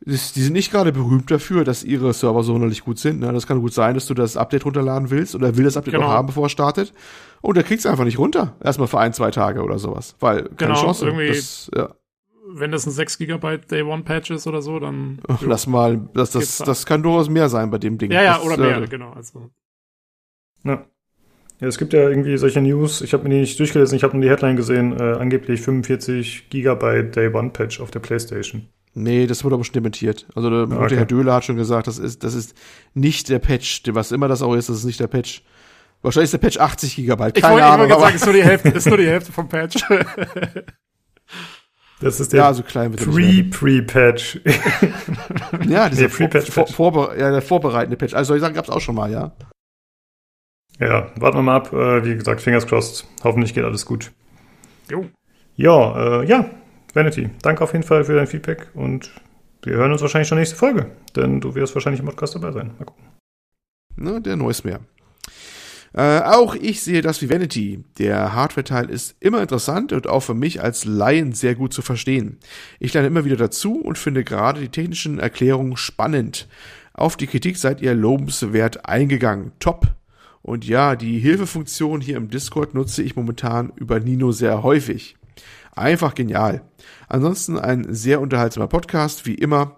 das, 0.00 0.32
die 0.34 0.42
sind 0.42 0.52
nicht 0.52 0.70
gerade 0.70 0.92
berühmt 0.92 1.30
dafür, 1.30 1.64
dass 1.64 1.82
ihre 1.82 2.12
Server 2.12 2.42
so 2.42 2.52
sonderlich 2.52 2.84
gut 2.84 2.98
sind. 2.98 3.20
Ne? 3.20 3.32
Das 3.32 3.46
kann 3.46 3.60
gut 3.62 3.72
sein, 3.72 3.94
dass 3.94 4.06
du 4.06 4.12
das 4.12 4.36
Update 4.36 4.66
runterladen 4.66 5.10
willst 5.10 5.34
oder 5.34 5.56
will 5.56 5.64
das 5.64 5.78
Update 5.78 5.94
genau. 5.94 6.08
noch 6.08 6.12
haben, 6.12 6.26
bevor 6.26 6.46
es 6.46 6.52
startet. 6.52 6.92
Und 7.40 7.56
da 7.56 7.62
kriegst 7.62 7.86
du 7.86 7.88
einfach 7.88 8.04
nicht 8.04 8.18
runter. 8.18 8.56
Erstmal 8.62 8.88
für 8.88 8.98
ein, 8.98 9.14
zwei 9.14 9.30
Tage 9.30 9.62
oder 9.62 9.78
sowas. 9.78 10.14
Weil 10.20 10.42
keine 10.42 10.74
genau, 10.74 10.74
Chance. 10.74 11.06
Irgendwie 11.06 11.28
das, 11.28 11.70
ja 11.74 11.88
wenn 12.48 12.72
das 12.72 12.86
ein 12.86 12.92
6 12.92 13.18
GB 13.18 13.58
Day 13.70 13.82
One 13.82 14.02
Patch 14.02 14.30
ist 14.30 14.46
oder 14.46 14.62
so, 14.62 14.78
dann. 14.78 15.20
Ach, 15.28 15.42
lass 15.42 15.66
mal, 15.66 16.08
das, 16.14 16.30
das, 16.30 16.58
das 16.58 16.86
kann 16.86 17.02
durchaus 17.02 17.28
mehr 17.28 17.48
sein 17.48 17.70
bei 17.70 17.78
dem 17.78 17.98
Ding. 17.98 18.10
Ja, 18.10 18.22
ja, 18.22 18.34
das, 18.34 18.44
oder 18.44 18.56
mehr, 18.56 18.82
äh, 18.82 18.86
genau. 18.86 19.12
Also. 19.12 19.50
Ja. 20.64 20.84
Ja, 21.58 21.68
es 21.68 21.78
gibt 21.78 21.94
ja 21.94 22.06
irgendwie 22.06 22.36
solche 22.36 22.60
News, 22.60 23.00
ich 23.00 23.14
habe 23.14 23.22
mir 23.22 23.30
die 23.30 23.40
nicht 23.40 23.58
durchgelesen, 23.58 23.96
ich 23.96 24.02
habe 24.02 24.14
nur 24.14 24.22
die 24.22 24.28
Headline 24.28 24.56
gesehen, 24.56 24.94
äh, 25.00 25.14
angeblich 25.18 25.62
45 25.62 26.50
Gigabyte 26.50 27.16
Day 27.16 27.32
One 27.32 27.48
Patch 27.48 27.80
auf 27.80 27.90
der 27.90 28.00
Playstation. 28.00 28.68
Nee, 28.92 29.26
das 29.26 29.42
wurde 29.42 29.54
aber 29.54 29.64
schon 29.64 29.72
dementiert. 29.72 30.26
Also 30.34 30.50
der 30.50 30.62
okay. 30.64 30.82
gute 30.82 30.96
Herr 30.96 31.06
Döhler 31.06 31.34
hat 31.34 31.44
schon 31.44 31.56
gesagt, 31.56 31.86
das 31.86 31.98
ist, 31.98 32.24
das 32.24 32.34
ist 32.34 32.54
nicht 32.92 33.30
der 33.30 33.38
Patch, 33.38 33.82
was 33.88 34.12
immer 34.12 34.28
das 34.28 34.42
auch 34.42 34.54
ist, 34.54 34.68
das 34.68 34.76
ist 34.78 34.84
nicht 34.84 35.00
der 35.00 35.06
Patch. 35.06 35.42
Wahrscheinlich 36.02 36.26
ist 36.26 36.32
der 36.32 36.38
Patch 36.38 36.58
80 36.58 36.96
Gigabyte. 36.96 37.34
Keine 37.34 37.46
ich 37.46 37.52
wollte, 37.52 37.66
Ahnung. 37.66 37.86
Ich 37.86 37.92
wollte 37.92 38.02
sagen, 38.04 38.16
ist 38.16 38.24
nur 38.26 38.34
die 38.34 38.44
Hälfte, 38.44 38.68
ist 38.68 38.86
nur 38.86 38.98
die 38.98 39.06
Hälfte 39.06 39.32
vom 39.32 39.48
Patch. 39.48 39.82
Das 42.00 42.20
ist 42.20 42.32
der 42.32 42.40
ja, 42.40 42.54
so 42.54 42.62
klein 42.62 42.92
Pre-Pre-Patch. 42.92 44.40
ja, 45.66 45.88
dieser 45.88 46.08
nee, 46.08 46.28
Pre 46.28 46.42
vor, 46.42 46.66
vor, 46.66 47.16
ja, 47.16 47.30
der 47.30 47.40
vorbereitende 47.40 47.96
Patch. 47.96 48.14
Also 48.14 48.28
solche 48.28 48.42
Sachen 48.42 48.54
gab 48.54 48.64
es 48.64 48.70
auch 48.70 48.80
schon 48.80 48.94
mal, 48.94 49.10
ja. 49.10 49.32
Ja, 50.78 51.10
warten 51.16 51.38
wir 51.38 51.42
mal 51.42 51.56
ab. 51.56 51.72
Äh, 51.72 52.04
wie 52.04 52.14
gesagt, 52.14 52.42
fingers 52.42 52.66
crossed. 52.66 53.06
Hoffentlich 53.24 53.54
geht 53.54 53.64
alles 53.64 53.86
gut. 53.86 54.12
Jo. 54.90 55.06
Ja, 55.54 56.20
äh, 56.20 56.26
ja, 56.26 56.50
Vanity, 56.92 57.30
danke 57.42 57.64
auf 57.64 57.72
jeden 57.72 57.84
Fall 57.84 58.04
für 58.04 58.14
dein 58.14 58.26
Feedback 58.26 58.68
und 58.74 59.10
wir 59.62 59.74
hören 59.74 59.92
uns 59.92 60.02
wahrscheinlich 60.02 60.28
schon 60.28 60.38
nächste 60.38 60.56
Folge, 60.56 60.90
denn 61.16 61.40
du 61.40 61.54
wirst 61.54 61.74
wahrscheinlich 61.74 62.00
im 62.00 62.06
Podcast 62.06 62.34
dabei 62.34 62.52
sein. 62.52 62.72
Mal 62.78 62.84
gucken. 62.84 63.04
Ne, 63.96 64.20
der 64.20 64.36
Neues 64.36 64.64
mehr. 64.64 64.80
Äh, 65.96 66.20
auch 66.20 66.54
ich 66.54 66.82
sehe 66.82 67.00
das 67.00 67.22
wie 67.22 67.30
Vanity. 67.30 67.82
Der 67.98 68.34
Hardware-Teil 68.34 68.90
ist 68.90 69.16
immer 69.18 69.40
interessant 69.40 69.92
und 69.92 70.06
auch 70.06 70.20
für 70.20 70.34
mich 70.34 70.62
als 70.62 70.84
Laien 70.84 71.32
sehr 71.32 71.54
gut 71.54 71.72
zu 71.72 71.80
verstehen. 71.80 72.38
Ich 72.78 72.92
lerne 72.92 73.08
immer 73.08 73.24
wieder 73.24 73.36
dazu 73.36 73.80
und 73.80 73.96
finde 73.96 74.22
gerade 74.22 74.60
die 74.60 74.68
technischen 74.68 75.18
Erklärungen 75.18 75.78
spannend. 75.78 76.48
Auf 76.92 77.16
die 77.16 77.26
Kritik 77.26 77.56
seid 77.56 77.80
ihr 77.80 77.94
lobenswert 77.94 78.86
eingegangen. 78.86 79.52
Top. 79.58 79.86
Und 80.42 80.66
ja, 80.66 80.96
die 80.96 81.18
Hilfefunktion 81.18 82.02
hier 82.02 82.18
im 82.18 82.28
Discord 82.28 82.74
nutze 82.74 83.02
ich 83.02 83.16
momentan 83.16 83.72
über 83.76 83.98
Nino 83.98 84.32
sehr 84.32 84.62
häufig. 84.62 85.16
Einfach 85.74 86.14
genial. 86.14 86.62
Ansonsten 87.08 87.58
ein 87.58 87.86
sehr 87.92 88.20
unterhaltsamer 88.20 88.68
Podcast, 88.68 89.26
wie 89.26 89.34
immer. 89.34 89.76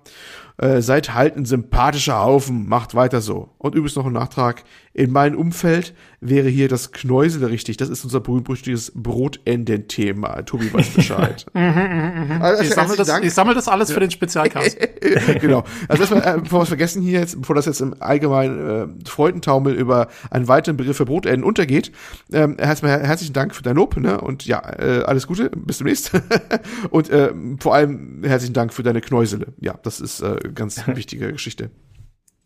Äh, 0.57 0.83
seid 0.83 1.15
halt 1.15 1.37
ein 1.37 1.45
sympathischer 1.45 2.21
Haufen, 2.21 2.69
macht 2.69 2.97
weiter 2.97 3.21
so. 3.21 3.51
Und 3.59 3.77
übrigens 3.77 3.95
noch 3.95 4.07
ein 4.07 4.13
Nachtrag. 4.13 4.65
In 4.99 5.13
meinem 5.13 5.39
Umfeld 5.39 5.95
wäre 6.21 6.49
hier 6.49 6.67
das 6.67 6.91
Knäusel 6.91 7.45
richtig. 7.45 7.77
Das 7.77 7.89
ist 7.89 8.03
unser 8.03 8.19
berühmt-berüchtigtes 8.19 8.91
Brotenden-Thema. 8.97 10.43
Tobi 10.43 10.75
weiß 10.75 10.91
Bescheid. 10.91 11.47
Mhm, 11.55 11.65
mhm, 11.65 12.35
mhm. 12.35 12.43
also, 12.43 12.63
ich, 12.63 12.71
sammle 12.71 12.97
das, 12.97 13.21
ich 13.21 13.33
sammle 13.33 13.55
das 13.55 13.69
alles 13.69 13.93
für 13.93 14.01
den 14.01 14.11
Spezialcast. 14.11 14.77
genau. 15.41 15.63
Also 15.87 16.03
erstmal, 16.03 16.39
äh, 16.39 16.41
bevor 16.41 16.61
wir 16.61 16.63
es 16.63 16.69
vergessen 16.69 17.03
hier 17.03 17.21
jetzt, 17.21 17.41
bevor 17.41 17.55
das 17.55 17.67
jetzt 17.67 17.81
im 17.81 17.95
allgemeinen 18.01 18.99
äh, 19.05 19.09
Freudentaumel 19.09 19.75
über 19.75 20.09
einen 20.31 20.49
weiteren 20.49 20.77
Begriff 20.77 20.97
für 20.97 21.05
Brotenden 21.05 21.45
untergeht, 21.45 21.93
ähm, 22.33 22.57
erstmal 22.59 23.01
herzlichen 23.01 23.35
Dank 23.35 23.55
für 23.55 23.63
dein 23.63 23.77
Lob, 23.77 23.97
ne? 23.97 24.21
Und 24.21 24.47
ja, 24.47 24.61
äh, 24.79 25.03
alles 25.05 25.29
Gute, 25.29 25.51
bis 25.51 25.79
demnächst. 25.79 26.11
Und 26.91 27.09
äh, 27.11 27.33
vor 27.61 27.75
allem 27.75 28.25
herzlichen 28.25 28.55
Dank 28.55 28.73
für 28.73 28.83
deine 28.83 29.01
Knäusele. 29.01 29.47
Ja, 29.61 29.79
das 29.83 30.01
ist 30.01 30.23
äh, 30.23 30.39
ganz 30.55 30.85
wichtige 30.89 31.33
Geschichte. 31.33 31.71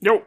Jo. 0.00 0.20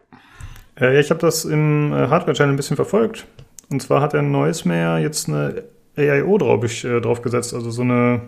Äh, 0.80 1.00
ich 1.00 1.10
habe 1.10 1.20
das 1.20 1.46
im 1.46 1.94
äh, 1.94 2.08
Hardware-Channel 2.08 2.54
ein 2.54 2.58
bisschen 2.58 2.76
verfolgt. 2.76 3.28
Und 3.70 3.82
zwar 3.82 4.02
hat 4.02 4.14
der 4.14 4.22
Noisemayer 4.22 5.00
jetzt 5.00 5.28
eine 5.28 5.64
AIO 5.98 6.38
drauf, 6.38 6.64
ich, 6.64 6.84
äh, 6.86 7.02
draufgesetzt, 7.02 7.54
also 7.54 7.72
so 7.72 7.82
eine 7.82 8.22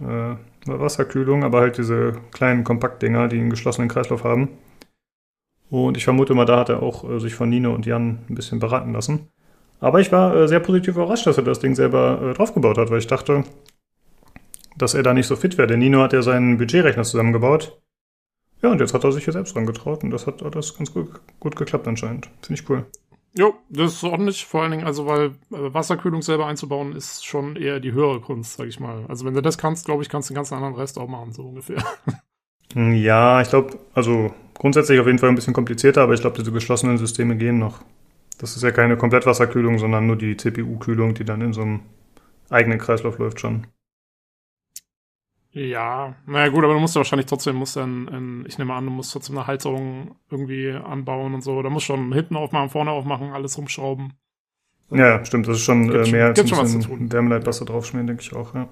äh, 0.00 0.36
Wasserkühlung, 0.66 1.44
aber 1.44 1.60
halt 1.60 1.78
diese 1.78 2.14
kleinen 2.32 2.64
Kompaktdinger, 2.64 3.28
die 3.28 3.38
einen 3.38 3.50
geschlossenen 3.50 3.88
Kreislauf 3.88 4.24
haben. 4.24 4.50
Und 5.70 5.96
ich 5.96 6.04
vermute 6.04 6.34
mal, 6.34 6.44
da 6.44 6.58
hat 6.58 6.68
er 6.68 6.82
auch 6.82 7.08
äh, 7.08 7.18
sich 7.18 7.34
von 7.34 7.48
Nino 7.48 7.74
und 7.74 7.86
Jan 7.86 8.20
ein 8.28 8.34
bisschen 8.34 8.60
beraten 8.60 8.92
lassen. 8.92 9.28
Aber 9.80 10.00
ich 10.00 10.12
war 10.12 10.34
äh, 10.36 10.48
sehr 10.48 10.60
positiv 10.60 10.96
überrascht, 10.96 11.26
dass 11.26 11.38
er 11.38 11.44
das 11.44 11.58
Ding 11.58 11.74
selber 11.74 12.34
draufgebaut 12.36 12.78
hat, 12.78 12.90
weil 12.90 12.98
ich 12.98 13.06
dachte, 13.06 13.44
dass 14.76 14.94
er 14.94 15.02
da 15.02 15.14
nicht 15.14 15.26
so 15.26 15.36
fit 15.36 15.58
wäre. 15.58 15.68
Der 15.68 15.76
Nino 15.76 16.00
hat 16.00 16.12
ja 16.12 16.22
seinen 16.22 16.58
Budgetrechner 16.58 17.02
zusammengebaut. 17.02 17.80
Ja, 18.64 18.70
und 18.70 18.80
jetzt 18.80 18.94
hat 18.94 19.04
er 19.04 19.12
sich 19.12 19.24
hier 19.24 19.34
selbst 19.34 19.54
dran 19.54 19.66
getraut 19.66 20.02
und 20.04 20.10
das 20.10 20.26
hat 20.26 20.42
alles 20.42 20.74
ganz 20.74 20.90
gut, 20.90 21.20
gut 21.38 21.54
geklappt 21.54 21.86
anscheinend. 21.86 22.30
Finde 22.40 22.62
ich 22.62 22.70
cool. 22.70 22.86
Jo, 23.36 23.52
das 23.68 23.92
ist 23.92 24.04
ordentlich, 24.04 24.46
vor 24.46 24.62
allen 24.62 24.70
Dingen, 24.70 24.86
also 24.86 25.06
weil 25.06 25.32
äh, 25.52 25.74
Wasserkühlung 25.74 26.22
selber 26.22 26.46
einzubauen 26.46 26.96
ist 26.96 27.26
schon 27.26 27.56
eher 27.56 27.78
die 27.78 27.92
höhere 27.92 28.22
Kunst, 28.22 28.56
sag 28.56 28.66
ich 28.66 28.80
mal. 28.80 29.04
Also 29.06 29.26
wenn 29.26 29.34
du 29.34 29.42
das 29.42 29.58
kannst, 29.58 29.84
glaube 29.84 30.02
ich, 30.02 30.08
kannst 30.08 30.30
du 30.30 30.32
den 30.32 30.36
ganzen 30.36 30.54
anderen 30.54 30.76
Rest 30.76 30.98
auch 30.98 31.08
machen, 31.08 31.32
so 31.32 31.42
ungefähr. 31.42 31.84
Ja, 32.76 33.40
ich 33.40 33.50
glaube, 33.50 33.78
also 33.92 34.34
grundsätzlich 34.54 34.98
auf 34.98 35.06
jeden 35.06 35.20
Fall 35.20 35.28
ein 35.28 35.36
bisschen 35.36 35.54
komplizierter, 35.54 36.02
aber 36.02 36.14
ich 36.14 36.20
glaube, 36.20 36.36
diese 36.38 36.50
geschlossenen 36.50 36.98
Systeme 36.98 37.36
gehen 37.36 37.60
noch. 37.60 37.82
Das 38.38 38.56
ist 38.56 38.64
ja 38.64 38.72
keine 38.72 38.96
Komplettwasserkühlung, 38.96 39.78
sondern 39.78 40.08
nur 40.08 40.16
die 40.16 40.36
CPU-Kühlung, 40.36 41.14
die 41.14 41.24
dann 41.24 41.40
in 41.40 41.52
so 41.52 41.60
einem 41.60 41.82
eigenen 42.50 42.78
Kreislauf 42.78 43.18
läuft 43.18 43.38
schon. 43.38 43.68
Ja, 45.56 46.16
naja 46.26 46.48
gut, 46.48 46.64
aber 46.64 46.74
du 46.74 46.80
musst 46.80 46.96
ja 46.96 46.98
wahrscheinlich 46.98 47.26
trotzdem, 47.26 47.54
musst 47.54 47.76
dann, 47.76 48.08
in, 48.08 48.44
ich 48.46 48.58
nehme 48.58 48.74
an, 48.74 48.86
du 48.86 48.90
musst 48.90 49.12
trotzdem 49.12 49.38
eine 49.38 49.46
Halterung 49.46 50.16
irgendwie 50.28 50.72
anbauen 50.72 51.32
und 51.32 51.42
so. 51.42 51.62
Da 51.62 51.70
musst 51.70 51.86
schon 51.86 52.12
hinten 52.12 52.34
aufmachen, 52.34 52.70
vorne 52.70 52.90
aufmachen, 52.90 53.30
alles 53.30 53.56
rumschrauben. 53.56 54.14
Ja, 54.90 55.24
stimmt, 55.24 55.46
das 55.46 55.58
ist 55.58 55.62
schon 55.62 55.92
äh, 55.92 56.10
mehr 56.10 56.26
als 56.26 56.40
ein 56.40 56.44
bisschen 56.44 57.12
Wärmeleitwasser 57.12 57.64
draufschmieren, 57.64 58.08
denke 58.08 58.22
ich 58.22 58.34
auch, 58.34 58.52
ja. 58.52 58.68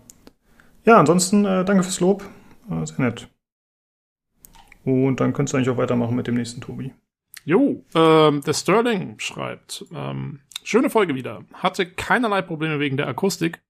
Ja, 0.85 0.99
ansonsten 0.99 1.45
äh, 1.45 1.65
danke 1.65 1.85
fürs 1.85 2.01
Lob. 2.01 2.25
Äh, 2.69 2.85
sehr 2.85 2.99
nett. 2.99 3.29
Und 4.85 5.21
dann 5.21 5.33
könntest 5.33 5.53
du 5.53 5.59
eigentlich 5.59 5.71
auch 5.71 5.77
weitermachen 5.77 6.17
mit 6.17 6.27
dem 6.27 6.35
nächsten 6.35 6.61
Tobi. 6.61 6.93
Jo, 7.45 7.85
ähm, 7.95 8.41
der 8.41 8.55
Sterling 8.55 9.21
schreibt, 9.21 9.85
ähm, 9.95 10.41
schöne 10.65 10.91
Folge 10.91 11.15
wieder. 11.15 11.45
Hatte 11.55 11.87
keinerlei 11.87 12.43
Probleme 12.43 12.81
wegen 12.81 12.97
der 12.97 13.07
Akustik. 13.07 13.61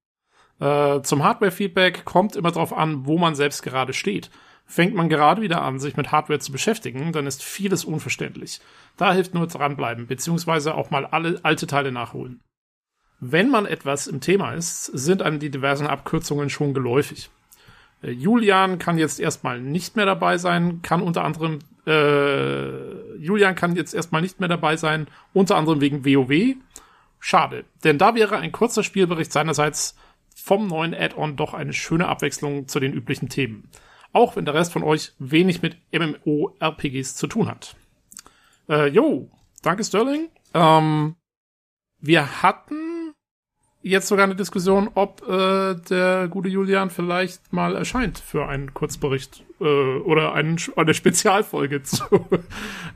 Äh, 0.61 1.03
zum 1.03 1.25
Hardware-Feedback 1.25 2.05
kommt 2.05 2.37
immer 2.37 2.53
darauf 2.53 2.73
an, 2.73 3.07
wo 3.07 3.19
man 3.19 3.35
selbst 3.35 3.63
gerade 3.63 3.93
steht. 3.93 4.31
Fängt 4.65 4.95
man 4.95 5.09
gerade 5.09 5.43
wieder 5.43 5.63
an, 5.63 5.81
sich 5.81 5.97
mit 5.97 6.13
Hardware 6.13 6.39
zu 6.39 6.53
beschäftigen, 6.53 7.13
dann 7.13 7.27
ist 7.27 7.43
vieles 7.43 7.85
unverständlich. 7.85 8.61
Da 8.97 9.13
hilft 9.13 9.35
nur 9.35 9.47
dranbleiben, 9.47 10.07
beziehungsweise 10.07 10.75
auch 10.75 10.91
mal 10.91 11.05
alle 11.05 11.41
alte 11.43 11.67
Teile 11.67 11.93
nachholen. 11.93 12.41
Wenn 13.21 13.51
man 13.51 13.67
etwas 13.67 14.07
im 14.07 14.21
Thema 14.21 14.53
ist, 14.53 14.87
sind 14.87 15.23
einem 15.23 15.39
die 15.39 15.51
diversen 15.51 15.87
Abkürzungen 15.87 16.49
schon 16.49 16.75
geläufig. 16.75 17.31
Äh, 18.03 18.11
Julian 18.11 18.79
kann 18.79 18.99
jetzt 18.99 19.21
erstmal 19.21 19.61
nicht 19.61 19.97
mehr 19.97 20.07
dabei 20.07 20.39
sein, 20.39 20.81
kann 20.83 21.03
unter 21.03 21.25
anderem 21.25 21.59
äh, 21.87 23.17
Julian 23.17 23.55
kann 23.55 23.77
jetzt 23.77 23.95
erstmal 23.95 24.23
nicht 24.23 24.41
mehr 24.41 24.49
dabei 24.49 24.77
sein, 24.77 25.07
unter 25.33 25.57
anderem 25.57 25.81
wegen 25.81 26.05
WoW. 26.05 26.57
Schade, 27.19 27.65
denn 27.85 27.99
da 27.99 28.15
wäre 28.15 28.39
ein 28.39 28.53
kurzer 28.53 28.83
Spielbericht 28.83 29.33
seinerseits 29.33 29.97
vom 30.43 30.67
neuen 30.67 30.95
Add-on 30.95 31.37
doch 31.37 31.55
eine 31.55 31.73
schöne 31.73 32.09
Abwechslung 32.09 32.67
zu 32.67 32.81
den 32.81 32.93
üblichen 32.93 33.29
Themen. 33.29 33.69
Auch 34.13 34.37
wenn 34.37 34.45
der 34.45 34.55
Rest 34.55 34.73
von 34.73 34.83
euch 34.83 35.13
wenig 35.19 35.63
mit 35.63 35.77
MMO-RPGs 35.93 37.15
zu 37.15 37.27
tun 37.29 37.49
hat. 37.49 37.77
Äh, 38.69 38.89
jo, 38.89 39.31
danke 39.63 39.85
Sterling. 39.85 40.29
Ähm, 40.53 41.15
wir 42.01 42.43
hatten 42.43 43.15
jetzt 43.83 44.09
sogar 44.09 44.25
eine 44.25 44.35
Diskussion, 44.35 44.91
ob 44.95 45.23
äh, 45.29 45.75
der 45.75 46.29
gute 46.29 46.49
Julian 46.49 46.91
vielleicht 46.91 47.53
mal 47.53 47.77
erscheint 47.77 48.19
für 48.19 48.49
einen 48.49 48.75
Kurzbericht 48.75 49.45
äh, 49.61 49.65
oder 49.65 50.35
einen, 50.35 50.59
eine 50.77 50.95
Spezialfolge 50.95 51.83
zu, 51.85 52.05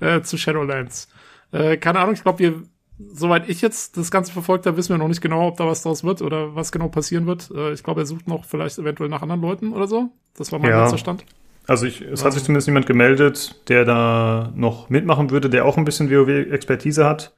äh, 0.00 0.20
zu 0.22 0.37
Shadowlands. 0.37 1.09
Äh, 1.52 1.76
keine 1.76 2.00
Ahnung, 2.00 2.14
ich 2.14 2.22
glaube, 2.22 2.40
wir 2.40 2.62
soweit 2.98 3.48
ich 3.48 3.61
jetzt 3.61 3.96
das 3.96 4.11
Ganze 4.11 4.32
verfolgt 4.32 4.66
habe, 4.66 4.76
wissen 4.76 4.90
wir 4.90 4.98
noch 4.98 5.09
nicht 5.09 5.20
genau, 5.20 5.48
ob 5.48 5.56
da 5.56 5.66
was 5.66 5.82
draus 5.82 6.04
wird 6.04 6.22
oder 6.22 6.54
was 6.54 6.72
genau 6.72 6.88
passieren 6.88 7.26
wird. 7.26 7.50
Äh, 7.54 7.72
ich 7.72 7.82
glaube, 7.82 8.02
er 8.02 8.06
sucht 8.06 8.28
noch 8.28 8.44
vielleicht 8.44 8.78
eventuell 8.78 9.09
nach 9.09 9.22
anderen 9.22 9.42
Leuten 9.42 9.72
oder 9.72 9.87
so. 9.87 10.11
Das 10.37 10.52
war 10.52 10.59
mein 10.59 10.70
ja. 10.70 10.82
letzter 10.82 10.98
Stand. 10.98 11.24
Also 11.66 11.87
ich, 11.87 12.00
es 12.00 12.24
hat 12.24 12.32
sich 12.32 12.44
zumindest 12.44 12.68
jemand 12.68 12.87
gemeldet, 12.87 13.62
der 13.68 13.85
da 13.85 14.52
noch 14.54 14.88
mitmachen 14.88 15.30
würde, 15.30 15.50
der 15.50 15.64
auch 15.64 15.76
ein 15.76 15.85
bisschen 15.85 16.11
WoW-Expertise 16.11 17.04
hat. 17.04 17.37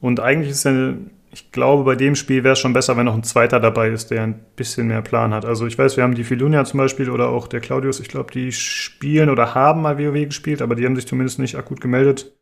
Und 0.00 0.18
eigentlich 0.18 0.50
ist 0.50 0.66
er, 0.66 0.94
ich 1.30 1.52
glaube, 1.52 1.84
bei 1.84 1.94
dem 1.94 2.16
Spiel 2.16 2.42
wäre 2.42 2.54
es 2.54 2.58
schon 2.58 2.72
besser, 2.72 2.96
wenn 2.96 3.04
noch 3.04 3.14
ein 3.14 3.22
zweiter 3.22 3.60
dabei 3.60 3.90
ist, 3.90 4.10
der 4.10 4.24
ein 4.24 4.40
bisschen 4.56 4.88
mehr 4.88 5.02
Plan 5.02 5.32
hat. 5.32 5.44
Also 5.44 5.66
ich 5.66 5.78
weiß, 5.78 5.96
wir 5.96 6.02
haben 6.02 6.16
die 6.16 6.24
Filunia 6.24 6.64
zum 6.64 6.78
Beispiel 6.78 7.08
oder 7.08 7.28
auch 7.28 7.46
der 7.46 7.60
Claudius, 7.60 8.00
ich 8.00 8.08
glaube, 8.08 8.32
die 8.32 8.50
spielen 8.50 9.30
oder 9.30 9.54
haben 9.54 9.82
mal 9.82 9.98
WoW 9.98 10.26
gespielt, 10.26 10.60
aber 10.60 10.74
die 10.74 10.84
haben 10.84 10.96
sich 10.96 11.06
zumindest 11.06 11.38
nicht 11.38 11.54
akut 11.54 11.80
gemeldet. 11.80 12.32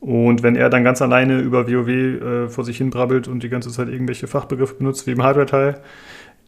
Und 0.00 0.42
wenn 0.42 0.56
er 0.56 0.68
dann 0.68 0.84
ganz 0.84 1.00
alleine 1.00 1.40
über 1.40 1.66
WoW 1.66 1.88
äh, 1.88 2.48
vor 2.48 2.64
sich 2.64 2.76
hin 2.76 2.90
brabbelt 2.90 3.28
und 3.28 3.42
die 3.42 3.48
ganze 3.48 3.70
Zeit 3.70 3.88
irgendwelche 3.88 4.26
Fachbegriffe 4.26 4.74
benutzt, 4.74 5.06
wie 5.06 5.12
im 5.12 5.22
Hardware-Teil, 5.22 5.80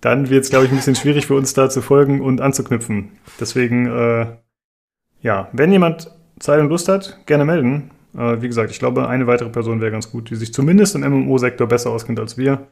dann 0.00 0.30
wird 0.30 0.44
es, 0.44 0.50
glaube 0.50 0.66
ich, 0.66 0.70
ein 0.70 0.76
bisschen 0.76 0.94
schwierig 0.94 1.26
für 1.26 1.34
uns 1.34 1.54
da 1.54 1.68
zu 1.68 1.82
folgen 1.82 2.20
und 2.20 2.40
anzuknüpfen. 2.40 3.12
Deswegen, 3.40 3.86
äh, 3.86 4.26
ja, 5.22 5.48
wenn 5.52 5.72
jemand 5.72 6.12
Zeit 6.38 6.60
und 6.60 6.68
Lust 6.68 6.88
hat, 6.88 7.18
gerne 7.26 7.44
melden. 7.44 7.90
Äh, 8.14 8.40
wie 8.40 8.46
gesagt, 8.46 8.70
ich 8.70 8.78
glaube, 8.78 9.08
eine 9.08 9.26
weitere 9.26 9.48
Person 9.48 9.80
wäre 9.80 9.90
ganz 9.90 10.10
gut, 10.10 10.30
die 10.30 10.36
sich 10.36 10.52
zumindest 10.52 10.94
im 10.94 11.00
MMO-Sektor 11.00 11.66
besser 11.66 11.90
auskennt 11.90 12.20
als 12.20 12.38
wir 12.38 12.68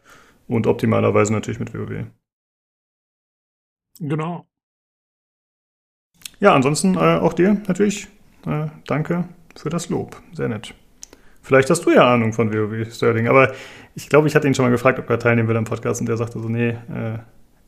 und 0.46 0.66
optimalerweise 0.66 1.32
natürlich 1.32 1.58
mit 1.58 1.74
WoW. 1.74 2.06
Genau. 3.98 4.46
Ja, 6.38 6.54
ansonsten 6.54 6.94
äh, 6.94 6.98
auch 6.98 7.32
dir 7.32 7.60
natürlich. 7.66 8.08
Äh, 8.46 8.66
danke 8.86 9.24
für 9.56 9.70
das 9.70 9.88
Lob. 9.88 10.20
Sehr 10.32 10.48
nett. 10.48 10.74
Vielleicht 11.42 11.70
hast 11.70 11.86
du 11.86 11.90
ja 11.90 12.12
Ahnung 12.12 12.32
von 12.32 12.52
WoW, 12.52 12.92
Sterling, 12.92 13.28
aber 13.28 13.54
ich 13.94 14.08
glaube, 14.08 14.26
ich 14.26 14.34
hatte 14.34 14.48
ihn 14.48 14.54
schon 14.54 14.64
mal 14.64 14.70
gefragt, 14.70 14.98
ob 14.98 15.08
er 15.08 15.18
teilnehmen 15.18 15.48
will 15.48 15.56
am 15.56 15.64
Podcast 15.64 16.00
und 16.00 16.08
der 16.08 16.16
sagte 16.16 16.40
so, 16.40 16.48
nee, 16.48 16.70
äh, 16.70 17.18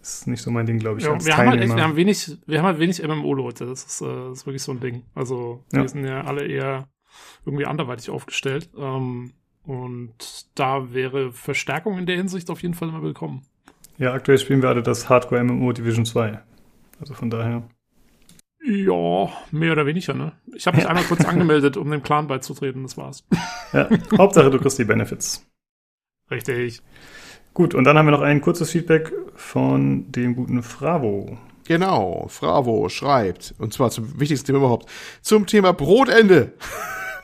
ist 0.03 0.27
nicht 0.27 0.42
so 0.42 0.51
mein 0.51 0.66
Ding, 0.66 0.79
glaube 0.79 0.98
ich. 0.98 1.07
Ja, 1.07 1.24
wir, 1.24 1.37
haben 1.37 1.48
halt 1.48 1.61
echt, 1.61 1.74
wir 1.74 1.83
haben 1.83 1.96
wenig, 1.96 2.38
wir 2.46 2.59
haben 2.59 2.66
halt 2.66 2.79
wenig 2.79 3.03
MMO-Leute. 3.03 3.66
Das 3.66 3.85
ist, 3.85 4.01
äh, 4.01 4.07
das 4.07 4.38
ist 4.38 4.46
wirklich 4.46 4.62
so 4.62 4.72
ein 4.72 4.81
Ding. 4.81 5.05
Also 5.14 5.64
wir 5.70 5.83
ja. 5.83 5.88
sind 5.88 6.05
ja 6.05 6.22
alle 6.22 6.46
eher 6.46 6.88
irgendwie 7.44 7.66
anderweitig 7.66 8.11
aufgestellt. 8.11 8.70
Ähm, 8.77 9.33
und 9.64 10.46
da 10.55 10.92
wäre 10.92 11.33
Verstärkung 11.33 11.98
in 11.98 12.07
der 12.07 12.16
Hinsicht 12.16 12.51
auf 12.51 12.62
jeden 12.62 12.74
Fall 12.74 12.88
immer 12.88 13.03
willkommen. 13.03 13.42
Ja, 13.98 14.12
aktuell 14.12 14.38
spielen 14.38 14.62
wir 14.62 14.68
alle 14.68 14.83
das 14.83 15.09
Hardcore 15.09 15.44
MMO 15.44 15.72
Division 15.72 16.05
2. 16.05 16.40
Also 17.01 17.14
von 17.14 17.31
daher. 17.31 17.68
Ja, 18.64 19.29
mehr 19.51 19.73
oder 19.73 19.87
weniger, 19.87 20.14
ne? 20.14 20.33
Ich 20.55 20.66
habe 20.66 20.77
mich 20.77 20.85
ja. 20.85 20.90
einmal 20.90 21.05
kurz 21.05 21.25
angemeldet, 21.25 21.77
um 21.77 21.90
dem 21.90 22.03
Clan 22.03 22.27
beizutreten, 22.27 22.83
das 22.83 22.97
war's. 22.97 23.25
Ja, 23.73 23.88
Hauptsache 24.16 24.51
du 24.51 24.59
kriegst 24.59 24.79
die 24.79 24.85
Benefits. 24.85 25.47
Richtig. 26.31 26.83
Gut, 27.55 27.75
und 27.75 27.85
dann 27.85 27.99
haben 27.99 28.07
wir 28.07 28.12
noch 28.12 28.21
ein 28.21 28.40
kurzes 28.40 28.71
Feedback 28.71 29.12
von 29.35 30.11
dem 30.12 30.37
guten 30.37 30.62
Fravo. 30.62 31.38
Genau, 31.66 32.27
Fravo 32.29 32.88
schreibt, 32.88 33.55
und 33.59 33.75
zwar 33.75 33.90
zum 33.90 34.18
wichtigsten 34.18 34.47
Thema 34.47 34.59
überhaupt, 34.59 34.88
zum 35.21 35.47
Thema 35.47 35.73
Brotende. 35.73 36.53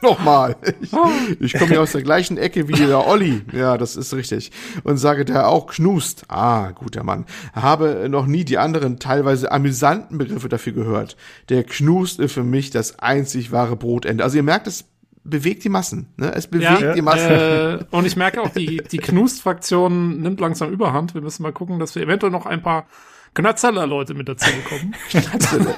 Nochmal. 0.04 0.56
Ich, 0.80 0.92
ich 1.40 1.58
komme 1.58 1.74
ja 1.74 1.80
aus 1.80 1.92
der 1.92 2.02
gleichen 2.02 2.38
Ecke 2.38 2.68
wie 2.68 2.72
der 2.72 3.06
Olli. 3.06 3.42
Ja, 3.52 3.78
das 3.78 3.96
ist 3.96 4.14
richtig. 4.14 4.52
Und 4.82 4.98
sage 4.98 5.24
der 5.24 5.48
auch 5.48 5.66
knust. 5.66 6.24
Ah, 6.28 6.70
guter 6.72 7.02
Mann. 7.02 7.24
Habe 7.54 8.08
noch 8.08 8.26
nie 8.26 8.44
die 8.44 8.58
anderen 8.58 8.98
teilweise 8.98 9.50
amüsanten 9.50 10.18
Begriffe 10.18 10.48
dafür 10.48 10.72
gehört. 10.72 11.16
Der 11.48 11.64
knust 11.64 12.20
ist 12.20 12.32
für 12.32 12.44
mich 12.44 12.70
das 12.70 12.98
einzig 12.98 13.50
wahre 13.50 13.76
Brotende. 13.76 14.22
Also 14.22 14.36
ihr 14.36 14.42
merkt, 14.42 14.66
es 14.66 14.84
bewegt 15.24 15.64
die 15.64 15.68
Massen. 15.70 16.08
Ne? 16.16 16.32
Es 16.34 16.46
bewegt 16.46 16.80
ja, 16.80 16.92
die 16.92 17.02
Massen. 17.02 17.30
Äh, 17.30 17.78
und 17.90 18.06
ich 18.06 18.16
merke 18.16 18.42
auch, 18.42 18.50
die, 18.50 18.76
die 18.76 18.98
Knust-Fraktion 18.98 20.20
nimmt 20.20 20.40
langsam 20.40 20.70
Überhand. 20.70 21.14
Wir 21.14 21.22
müssen 21.22 21.42
mal 21.42 21.52
gucken, 21.52 21.78
dass 21.78 21.94
wir 21.94 22.02
eventuell 22.02 22.30
noch 22.30 22.46
ein 22.46 22.62
paar 22.62 22.86
Knatzeller-Leute 23.34 24.14
mit 24.14 24.28
dazu 24.28 24.48
bekommen. 24.50 24.94
Knatzeller. 25.10 25.76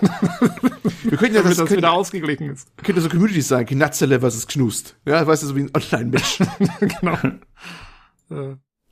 wir 1.04 1.18
könnten 1.18 1.36
ja 1.36 1.42
das, 1.42 1.56
das 1.56 1.70
wieder 1.70 1.92
ausgeglichen 1.92 2.50
ist. 2.50 2.68
Könnte 2.82 3.00
so 3.00 3.08
Community 3.08 3.40
sein, 3.40 3.64
Knatzelle 3.66 4.20
versus 4.20 4.46
Knust. 4.46 4.96
Ja, 5.06 5.26
weißt 5.26 5.42
du, 5.42 5.46
so 5.48 5.56
wie 5.56 5.62
ein 5.62 5.70
Online-Match. 5.74 6.38
genau. 6.80 7.16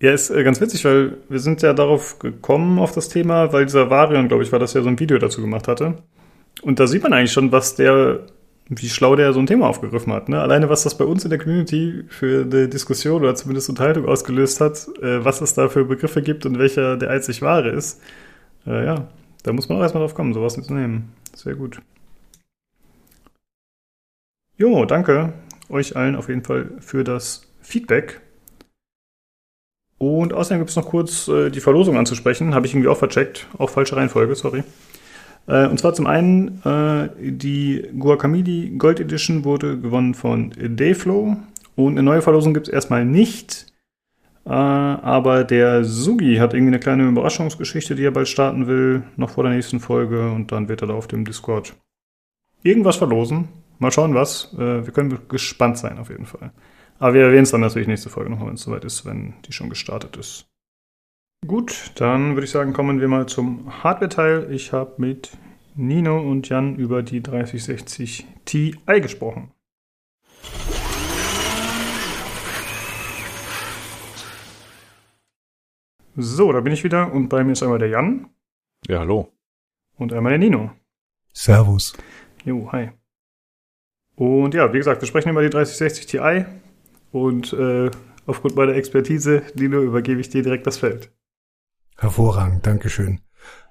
Ja, 0.00 0.12
ist 0.12 0.30
äh, 0.30 0.42
ganz 0.42 0.60
witzig, 0.60 0.84
weil 0.84 1.18
wir 1.28 1.38
sind 1.38 1.62
ja 1.62 1.72
darauf 1.74 2.18
gekommen, 2.18 2.78
auf 2.78 2.92
das 2.92 3.08
Thema, 3.08 3.52
weil 3.52 3.66
dieser 3.66 3.90
Varian, 3.90 4.28
glaube 4.28 4.42
ich, 4.42 4.52
war 4.52 4.58
das 4.58 4.72
ja 4.74 4.82
so 4.82 4.88
ein 4.88 4.98
Video 4.98 5.18
dazu 5.18 5.40
gemacht 5.40 5.68
hatte. 5.68 5.96
Und 6.62 6.80
da 6.80 6.86
sieht 6.86 7.02
man 7.02 7.12
eigentlich 7.12 7.32
schon, 7.32 7.52
was 7.52 7.74
der, 7.74 8.20
wie 8.68 8.88
schlau 8.88 9.14
der 9.14 9.34
so 9.34 9.40
ein 9.40 9.46
Thema 9.46 9.68
aufgegriffen 9.68 10.12
hat. 10.12 10.30
Ne? 10.30 10.40
Alleine, 10.40 10.70
was 10.70 10.84
das 10.84 10.96
bei 10.96 11.04
uns 11.04 11.24
in 11.24 11.30
der 11.30 11.38
Community 11.38 12.04
für 12.08 12.42
eine 12.42 12.68
Diskussion 12.68 13.22
oder 13.22 13.34
zumindest 13.34 13.68
Unterhaltung 13.68 14.06
ausgelöst 14.06 14.62
hat, 14.62 14.88
äh, 15.02 15.22
was 15.22 15.42
es 15.42 15.52
da 15.52 15.68
für 15.68 15.84
Begriffe 15.84 16.22
gibt 16.22 16.46
und 16.46 16.58
welcher 16.58 16.96
der 16.96 17.10
einzig 17.10 17.42
wahre 17.42 17.68
ist 17.70 18.00
äh, 18.66 18.84
ja, 18.84 19.08
da 19.42 19.52
muss 19.52 19.68
man 19.68 19.78
auch 19.78 19.82
erstmal 19.82 20.02
drauf 20.02 20.14
kommen, 20.14 20.34
sowas 20.34 20.56
mitzunehmen. 20.56 21.12
Sehr 21.34 21.54
gut. 21.54 21.80
Jo, 24.56 24.84
danke 24.84 25.32
euch 25.68 25.96
allen 25.96 26.16
auf 26.16 26.28
jeden 26.28 26.44
Fall 26.44 26.70
für 26.80 27.04
das 27.04 27.46
Feedback. 27.60 28.20
Und 29.98 30.32
außerdem 30.32 30.58
gibt 30.58 30.70
es 30.70 30.76
noch 30.76 30.86
kurz 30.86 31.28
äh, 31.28 31.50
die 31.50 31.60
Verlosung 31.60 31.96
anzusprechen. 31.96 32.54
Habe 32.54 32.66
ich 32.66 32.74
irgendwie 32.74 32.88
auch 32.88 32.96
vercheckt. 32.96 33.46
Auch 33.58 33.70
falsche 33.70 33.96
Reihenfolge, 33.96 34.34
sorry. 34.34 34.64
Äh, 35.46 35.66
und 35.66 35.78
zwar 35.78 35.94
zum 35.94 36.06
einen, 36.06 36.62
äh, 36.64 37.08
die 37.18 37.88
Guacamole 37.98 38.70
Gold 38.76 39.00
Edition 39.00 39.44
wurde 39.44 39.78
gewonnen 39.78 40.14
von 40.14 40.52
Dayflow. 40.56 41.36
Und 41.76 41.92
eine 41.92 42.02
neue 42.02 42.22
Verlosung 42.22 42.54
gibt 42.54 42.68
es 42.68 42.72
erstmal 42.72 43.04
nicht. 43.04 43.66
Äh, 44.46 44.50
aber 44.50 45.44
der 45.44 45.84
Sugi 45.84 46.36
hat 46.36 46.52
irgendwie 46.52 46.72
eine 46.72 46.80
kleine 46.80 47.08
Überraschungsgeschichte, 47.08 47.94
die 47.94 48.04
er 48.04 48.10
bald 48.10 48.28
starten 48.28 48.66
will, 48.66 49.02
noch 49.16 49.30
vor 49.30 49.44
der 49.44 49.52
nächsten 49.52 49.80
Folge. 49.80 50.30
Und 50.30 50.52
dann 50.52 50.68
wird 50.68 50.82
er 50.82 50.88
da 50.88 50.94
auf 50.94 51.06
dem 51.06 51.24
Discord 51.24 51.74
irgendwas 52.62 52.96
verlosen. 52.96 53.48
Mal 53.78 53.92
schauen, 53.92 54.14
was. 54.14 54.54
Äh, 54.54 54.84
wir 54.84 54.92
können 54.92 55.18
gespannt 55.28 55.78
sein, 55.78 55.98
auf 55.98 56.10
jeden 56.10 56.26
Fall. 56.26 56.52
Aber 56.98 57.14
wir 57.14 57.22
erwähnen 57.22 57.42
es 57.42 57.50
dann 57.50 57.60
natürlich 57.60 57.88
nächste 57.88 58.10
Folge 58.10 58.30
nochmal, 58.30 58.48
wenn 58.48 58.54
es 58.54 58.62
soweit 58.62 58.84
ist, 58.84 59.04
wenn 59.04 59.34
die 59.46 59.52
schon 59.52 59.68
gestartet 59.68 60.16
ist. 60.16 60.46
Gut, 61.46 61.92
dann 61.96 62.34
würde 62.34 62.44
ich 62.44 62.50
sagen, 62.50 62.72
kommen 62.72 63.00
wir 63.00 63.08
mal 63.08 63.26
zum 63.26 63.82
Hardware-Teil. 63.82 64.50
Ich 64.50 64.72
habe 64.72 64.94
mit 64.98 65.36
Nino 65.74 66.18
und 66.18 66.48
Jan 66.48 66.76
über 66.76 67.02
die 67.02 67.22
3060 67.22 68.26
Ti 68.44 68.76
gesprochen. 68.86 69.50
So, 76.16 76.52
da 76.52 76.60
bin 76.60 76.72
ich 76.72 76.84
wieder 76.84 77.12
und 77.12 77.28
bei 77.28 77.42
mir 77.42 77.52
ist 77.52 77.62
einmal 77.62 77.80
der 77.80 77.88
Jan. 77.88 78.28
Ja, 78.86 79.00
hallo. 79.00 79.32
Und 79.96 80.12
einmal 80.12 80.30
der 80.30 80.38
Nino. 80.38 80.70
Servus. 81.32 81.94
Jo, 82.44 82.70
hi. 82.70 82.90
Und 84.14 84.54
ja, 84.54 84.72
wie 84.72 84.78
gesagt, 84.78 85.02
wir 85.02 85.08
sprechen 85.08 85.30
über 85.30 85.42
die 85.42 85.50
3060 85.50 86.06
Ti 86.06 86.44
und 87.10 87.52
äh, 87.52 87.90
aufgrund 88.26 88.54
meiner 88.54 88.74
Expertise, 88.74 89.42
Nino, 89.56 89.82
übergebe 89.82 90.20
ich 90.20 90.28
dir 90.28 90.44
direkt 90.44 90.68
das 90.68 90.78
Feld. 90.78 91.12
Hervorragend, 91.96 92.64
Dankeschön. 92.64 93.20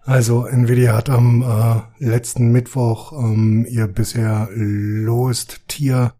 Also 0.01 0.45
Nvidia 0.45 0.97
hat 0.97 1.10
am 1.10 1.43
äh, 1.43 2.06
letzten 2.06 2.51
Mittwoch 2.51 3.13
ähm, 3.13 3.65
ihr 3.69 3.88
bisher 3.88 4.49
lowest 4.51 5.65
Tier 5.69 6.13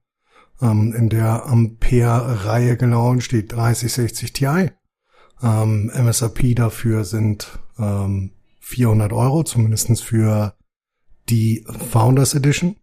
ähm, 0.62 0.94
in 0.98 1.10
der 1.10 1.46
Ampere-Reihe 1.48 2.78
gelauncht, 2.78 3.34
die 3.34 3.46
3060 3.46 4.32
Ti. 4.32 4.70
Ähm, 5.44 5.92
MSRP 5.94 6.56
dafür 6.56 7.04
sind 7.04 7.60
ähm, 7.78 8.32
400 8.62 9.12
Euro, 9.14 9.44
zumindestens 9.44 10.02
für 10.02 10.56
die 11.30 11.66
Founders 11.92 12.34
Edition. 12.34 12.78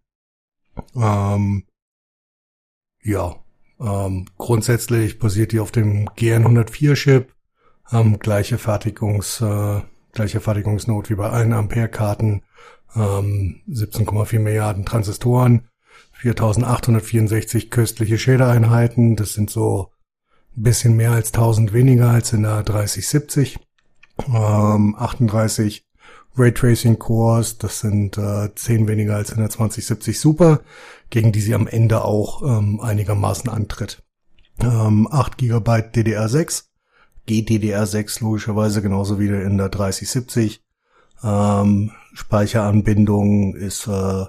Ähm, 0.94 1.64
ja, 3.02 3.36
Ähm, 3.80 4.26
grundsätzlich 4.36 5.18
basiert 5.18 5.52
die 5.52 5.60
auf 5.60 5.72
dem 5.72 6.06
GN104-Chip, 6.10 7.32
ähm, 7.90 8.18
gleiche 8.18 8.58
Fertigungs, 8.58 9.40
äh, 9.40 9.80
gleiche 10.12 10.40
Fertigungsnot 10.40 11.08
wie 11.08 11.14
bei 11.14 11.30
allen 11.30 11.54
Ampere-Karten, 11.54 12.42
ähm, 12.94 13.62
17,4 13.68 14.38
Milliarden 14.38 14.84
Transistoren, 14.84 15.68
4864 16.12 17.70
köstliche 17.70 18.18
Schädereinheiten, 18.18 19.16
das 19.16 19.32
sind 19.32 19.48
so 19.48 19.90
bisschen 20.56 20.96
mehr 20.96 21.12
als 21.12 21.32
1000 21.32 21.72
weniger 21.72 22.10
als 22.10 22.32
in 22.32 22.42
der 22.42 22.62
3070, 22.62 23.58
ähm, 24.28 24.96
38 24.98 25.86
Raytracing 26.36 26.98
Cores, 26.98 27.58
das 27.58 27.80
sind 27.80 28.16
äh, 28.16 28.54
10 28.54 28.88
weniger 28.88 29.16
als 29.16 29.30
in 29.30 29.38
der 29.38 29.50
2070 29.50 30.18
Super, 30.18 30.60
gegen 31.10 31.32
die 31.32 31.40
sie 31.40 31.54
am 31.54 31.66
Ende 31.66 32.04
auch 32.04 32.42
ähm, 32.42 32.80
einigermaßen 32.80 33.50
antritt. 33.50 34.02
Ähm, 34.60 35.08
8 35.10 35.38
GB 35.38 35.70
DDR6, 35.70 36.64
GDDR6 37.28 38.22
logischerweise 38.22 38.82
genauso 38.82 39.18
wie 39.18 39.26
in 39.26 39.58
der 39.58 39.68
3070. 39.68 40.62
Ähm, 41.22 41.92
Speicheranbindung 42.14 43.54
ist 43.54 43.86
äh, 43.86 44.24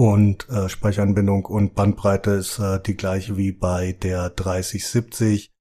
und 0.00 0.48
äh, 0.48 0.70
Speicheranbindung 0.70 1.44
und 1.44 1.74
Bandbreite 1.74 2.30
ist 2.30 2.58
äh, 2.58 2.80
die 2.80 2.96
gleiche 2.96 3.36
wie 3.36 3.52
bei 3.52 3.92
der 3.92 4.30
3070. 4.30 5.52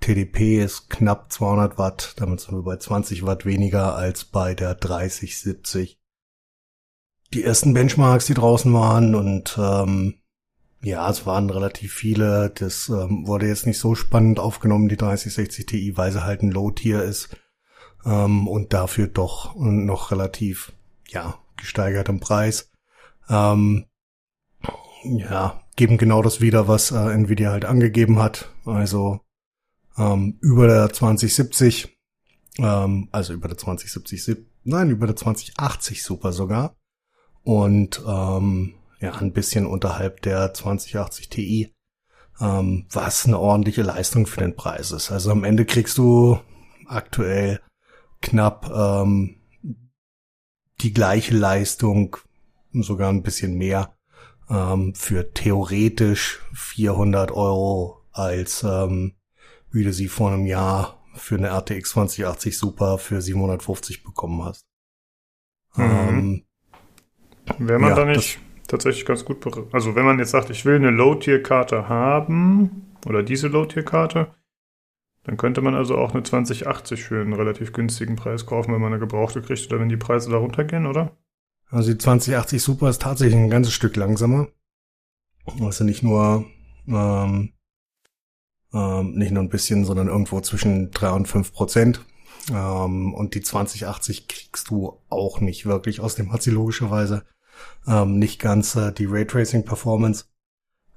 TDP 0.00 0.64
ist 0.64 0.88
knapp 0.88 1.30
200 1.30 1.76
Watt, 1.76 2.14
damit 2.16 2.40
sind 2.40 2.54
wir 2.54 2.62
bei 2.62 2.78
20 2.78 3.26
Watt 3.26 3.44
weniger 3.44 3.94
als 3.94 4.24
bei 4.24 4.54
der 4.54 4.76
3070. 4.76 6.00
Die 7.34 7.44
ersten 7.44 7.74
Benchmarks, 7.74 8.24
die 8.24 8.32
draußen 8.32 8.72
waren 8.72 9.14
und 9.14 9.58
ähm, 9.60 10.14
ja, 10.82 11.10
es 11.10 11.26
waren 11.26 11.50
relativ 11.50 11.92
viele. 11.92 12.48
Das 12.48 12.88
ähm, 12.88 13.26
wurde 13.26 13.46
jetzt 13.46 13.66
nicht 13.66 13.78
so 13.78 13.94
spannend 13.94 14.40
aufgenommen, 14.40 14.88
die 14.88 14.96
3060 14.96 15.66
Ti, 15.66 15.98
weil 15.98 16.12
sie 16.12 16.24
halt 16.24 16.42
ein 16.42 16.50
Low-Tier 16.50 17.02
ist 17.02 17.36
ähm, 18.06 18.48
und 18.48 18.72
dafür 18.72 19.08
doch 19.08 19.54
noch 19.54 20.12
relativ, 20.12 20.72
ja, 21.08 21.34
gesteigert 21.58 22.08
im 22.08 22.20
Preis. 22.20 22.71
Ähm, 23.28 23.86
ja, 25.04 25.62
geben 25.76 25.98
genau 25.98 26.22
das 26.22 26.40
wieder, 26.40 26.68
was 26.68 26.90
äh, 26.90 27.12
Nvidia 27.12 27.50
halt 27.50 27.64
angegeben 27.64 28.18
hat. 28.18 28.50
Also 28.64 29.20
ähm, 29.96 30.38
über 30.40 30.66
der 30.66 30.92
2070, 30.92 31.96
ähm, 32.58 33.08
also 33.12 33.32
über 33.32 33.48
der 33.48 33.58
2070, 33.58 34.46
nein, 34.64 34.90
über 34.90 35.06
der 35.06 35.16
2080 35.16 36.02
Super 36.02 36.32
sogar. 36.32 36.76
Und 37.42 38.02
ähm, 38.06 38.74
ja, 39.00 39.12
ein 39.14 39.32
bisschen 39.32 39.66
unterhalb 39.66 40.22
der 40.22 40.54
2080 40.54 41.28
Ti, 41.28 41.74
ähm, 42.40 42.86
was 42.90 43.26
eine 43.26 43.38
ordentliche 43.38 43.82
Leistung 43.82 44.26
für 44.26 44.40
den 44.40 44.54
Preis 44.54 44.92
ist. 44.92 45.10
Also 45.10 45.32
am 45.32 45.44
Ende 45.44 45.64
kriegst 45.64 45.98
du 45.98 46.38
aktuell 46.86 47.60
knapp 48.20 48.70
ähm, 48.72 49.40
die 50.80 50.92
gleiche 50.92 51.34
Leistung, 51.36 52.16
sogar 52.72 53.10
ein 53.10 53.22
bisschen 53.22 53.56
mehr, 53.56 53.94
ähm, 54.48 54.94
für 54.94 55.32
theoretisch 55.32 56.40
400 56.54 57.32
Euro 57.32 58.02
als 58.12 58.62
ähm, 58.62 59.14
wie 59.70 59.84
du 59.84 59.92
sie 59.92 60.08
vor 60.08 60.30
einem 60.30 60.46
Jahr 60.46 61.02
für 61.14 61.36
eine 61.36 61.48
RTX 61.48 61.90
2080 61.90 62.56
Super 62.56 62.98
für 62.98 63.20
750 63.20 64.02
bekommen 64.04 64.44
hast. 64.44 64.66
Mhm. 65.76 65.84
Ähm, 65.84 66.44
Wäre 67.58 67.78
man 67.78 67.90
ja, 67.90 67.96
da 67.96 68.04
nicht 68.04 68.38
tatsächlich 68.68 69.04
ganz 69.04 69.24
gut, 69.24 69.44
also 69.72 69.94
wenn 69.94 70.04
man 70.04 70.18
jetzt 70.18 70.30
sagt, 70.30 70.50
ich 70.50 70.64
will 70.64 70.76
eine 70.76 70.90
Low-Tier-Karte 70.90 71.88
haben 71.88 72.94
oder 73.06 73.22
diese 73.22 73.48
Low-Tier-Karte, 73.48 74.34
dann 75.24 75.36
könnte 75.36 75.60
man 75.60 75.74
also 75.74 75.96
auch 75.96 76.12
eine 76.12 76.22
2080 76.22 77.02
für 77.02 77.20
einen 77.20 77.32
relativ 77.32 77.72
günstigen 77.72 78.16
Preis 78.16 78.46
kaufen, 78.46 78.72
wenn 78.72 78.80
man 78.80 78.92
eine 78.92 79.00
gebrauchte 79.00 79.42
kriegt 79.42 79.66
oder 79.70 79.80
wenn 79.80 79.88
die 79.88 79.96
Preise 79.96 80.30
da 80.30 80.38
runtergehen, 80.38 80.86
oder? 80.86 81.16
Also 81.72 81.90
die 81.90 81.98
2080 81.98 82.62
Super 82.62 82.90
ist 82.90 83.02
tatsächlich 83.02 83.36
ein 83.36 83.50
ganzes 83.50 83.72
Stück 83.72 83.96
langsamer. 83.96 84.48
Also 85.60 85.84
nicht 85.84 86.02
nur 86.02 86.44
ähm, 86.86 87.54
ähm, 88.74 89.14
nicht 89.14 89.32
nur 89.32 89.42
ein 89.42 89.48
bisschen, 89.48 89.84
sondern 89.84 90.08
irgendwo 90.08 90.40
zwischen 90.40 90.90
drei 90.90 91.10
und 91.10 91.28
fünf 91.28 91.52
Prozent. 91.52 92.04
Ähm, 92.50 93.14
und 93.14 93.34
die 93.34 93.40
2080 93.40 94.28
kriegst 94.28 94.70
du 94.70 94.98
auch 95.08 95.40
nicht 95.40 95.66
wirklich. 95.66 96.00
Außerdem 96.00 96.32
hat 96.32 96.42
sie 96.42 96.50
logischerweise 96.50 97.24
ähm, 97.86 98.18
nicht 98.18 98.38
ganz 98.38 98.74
äh, 98.76 98.92
die 98.92 99.06
Raytracing 99.06 99.64
Performance. 99.64 100.26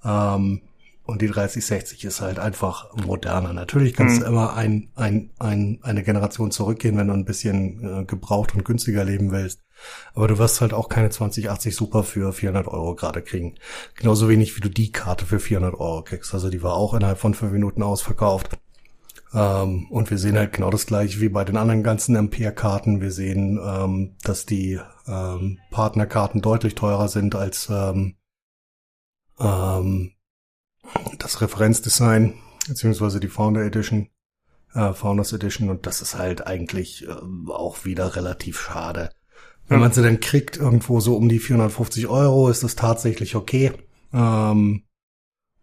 Ähm, 0.04 0.62
und 1.06 1.22
die 1.22 1.28
3060 1.28 2.04
ist 2.04 2.22
halt 2.22 2.40
einfach 2.40 2.96
moderner. 2.96 3.54
Natürlich 3.54 3.94
kannst 3.94 4.18
mhm. 4.18 4.20
du 4.22 4.28
immer 4.28 4.56
ein, 4.56 4.90
ein, 4.96 5.30
ein, 5.38 5.80
eine 5.84 6.04
Generation 6.04 6.52
zurückgehen, 6.52 6.98
wenn 6.98 7.08
du 7.08 7.14
ein 7.14 7.26
bisschen 7.26 8.02
äh, 8.02 8.06
gebraucht 8.06 8.56
und 8.56 8.66
günstiger 8.66 9.04
leben 9.04 9.32
willst. 9.32 9.62
Aber 10.14 10.28
du 10.28 10.38
wirst 10.38 10.62
halt 10.62 10.74
auch 10.74 10.90
keine 10.90 11.12
2080 11.12 11.76
Super 11.76 12.04
für 12.04 12.34
400 12.34 12.68
Euro 12.68 12.96
gerade 12.96 13.22
kriegen. 13.22 13.56
Genauso 13.96 14.30
wenig 14.30 14.56
wie 14.58 14.62
du 14.62 14.70
die 14.70 14.92
Karte 14.92 15.26
für 15.26 15.40
400 15.40 15.76
Euro 15.76 16.02
kriegst. 16.02 16.34
Also 16.34 16.50
die 16.50 16.64
war 16.64 16.74
auch 16.74 16.94
innerhalb 16.94 17.20
von 17.20 17.34
fünf 17.34 17.52
Minuten 17.52 17.84
ausverkauft. 17.84 18.58
Ähm, 19.34 19.88
und 19.92 20.10
wir 20.10 20.18
sehen 20.18 20.38
halt 20.38 20.54
genau 20.54 20.72
das 20.72 20.88
gleiche 20.88 21.20
wie 21.22 21.30
bei 21.30 21.44
den 21.44 21.58
anderen 21.58 21.84
ganzen 21.84 22.16
Ampere-Karten. 22.16 23.02
Wir 23.02 23.12
sehen, 23.12 23.60
ähm, 23.64 24.16
dass 24.24 24.46
die 24.46 24.80
ähm, 25.08 25.60
Partnerkarten 25.70 26.42
deutlich 26.42 26.74
teurer 26.74 27.10
sind 27.10 27.36
als 27.36 27.70
ähm, 27.70 28.16
ähm, 29.40 30.15
das 31.18 31.42
Referenzdesign, 31.42 32.36
beziehungsweise 32.68 33.20
die 33.20 33.28
Founder 33.28 33.64
Edition, 33.64 34.10
äh, 34.74 34.94
Founders 34.94 35.34
Edition 35.34 35.70
und 35.70 35.86
das 35.86 36.02
ist 36.02 36.18
halt 36.18 36.46
eigentlich 36.46 37.08
äh, 37.08 37.16
auch 37.50 37.86
wieder 37.86 38.16
relativ 38.16 38.60
schade. 38.60 39.12
Wenn 39.68 39.80
man 39.80 39.92
sie 39.92 40.04
dann 40.04 40.20
kriegt, 40.20 40.58
irgendwo 40.58 41.00
so 41.00 41.16
um 41.16 41.28
die 41.28 41.40
450 41.40 42.08
Euro, 42.08 42.50
ist 42.50 42.64
das 42.64 42.76
tatsächlich 42.76 43.36
okay. 43.36 43.72
Ähm, 44.14 44.84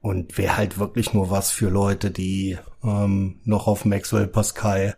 und 0.00 0.36
wäre 0.36 0.56
halt 0.56 0.78
wirklich 0.78 1.14
nur 1.14 1.30
was 1.30 1.52
für 1.52 1.68
Leute, 1.68 2.10
die 2.10 2.58
ähm, 2.82 3.40
noch 3.44 3.68
auf 3.68 3.84
Maxwell 3.84 4.26
Pascal 4.26 4.96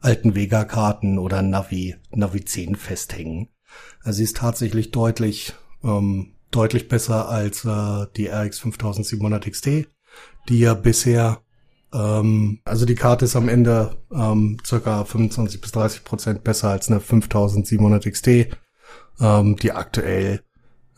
alten 0.00 0.36
Vega-Karten 0.36 1.18
oder 1.18 1.42
Navi, 1.42 1.96
Navi 2.10 2.44
10 2.44 2.76
festhängen. 2.76 3.48
Also 4.04 4.18
sie 4.18 4.24
ist 4.24 4.36
tatsächlich 4.36 4.92
deutlich 4.92 5.54
ähm, 5.82 6.33
deutlich 6.54 6.88
besser 6.88 7.28
als 7.28 7.64
äh, 7.64 8.06
die 8.16 8.28
RX 8.28 8.60
5700 8.60 9.50
XT, 9.50 9.88
die 10.48 10.58
ja 10.58 10.74
bisher, 10.74 11.40
ähm, 11.92 12.60
also 12.64 12.86
die 12.86 12.94
Karte 12.94 13.24
ist 13.24 13.36
am 13.36 13.48
Ende 13.48 13.96
ähm, 14.12 14.58
circa 14.64 15.04
25 15.04 15.60
bis 15.60 15.72
30 15.72 16.04
Prozent 16.04 16.44
besser 16.44 16.70
als 16.70 16.88
eine 16.88 17.00
5700 17.00 18.10
XT, 18.10 18.28
ähm, 19.20 19.56
die 19.56 19.72
aktuell 19.72 20.40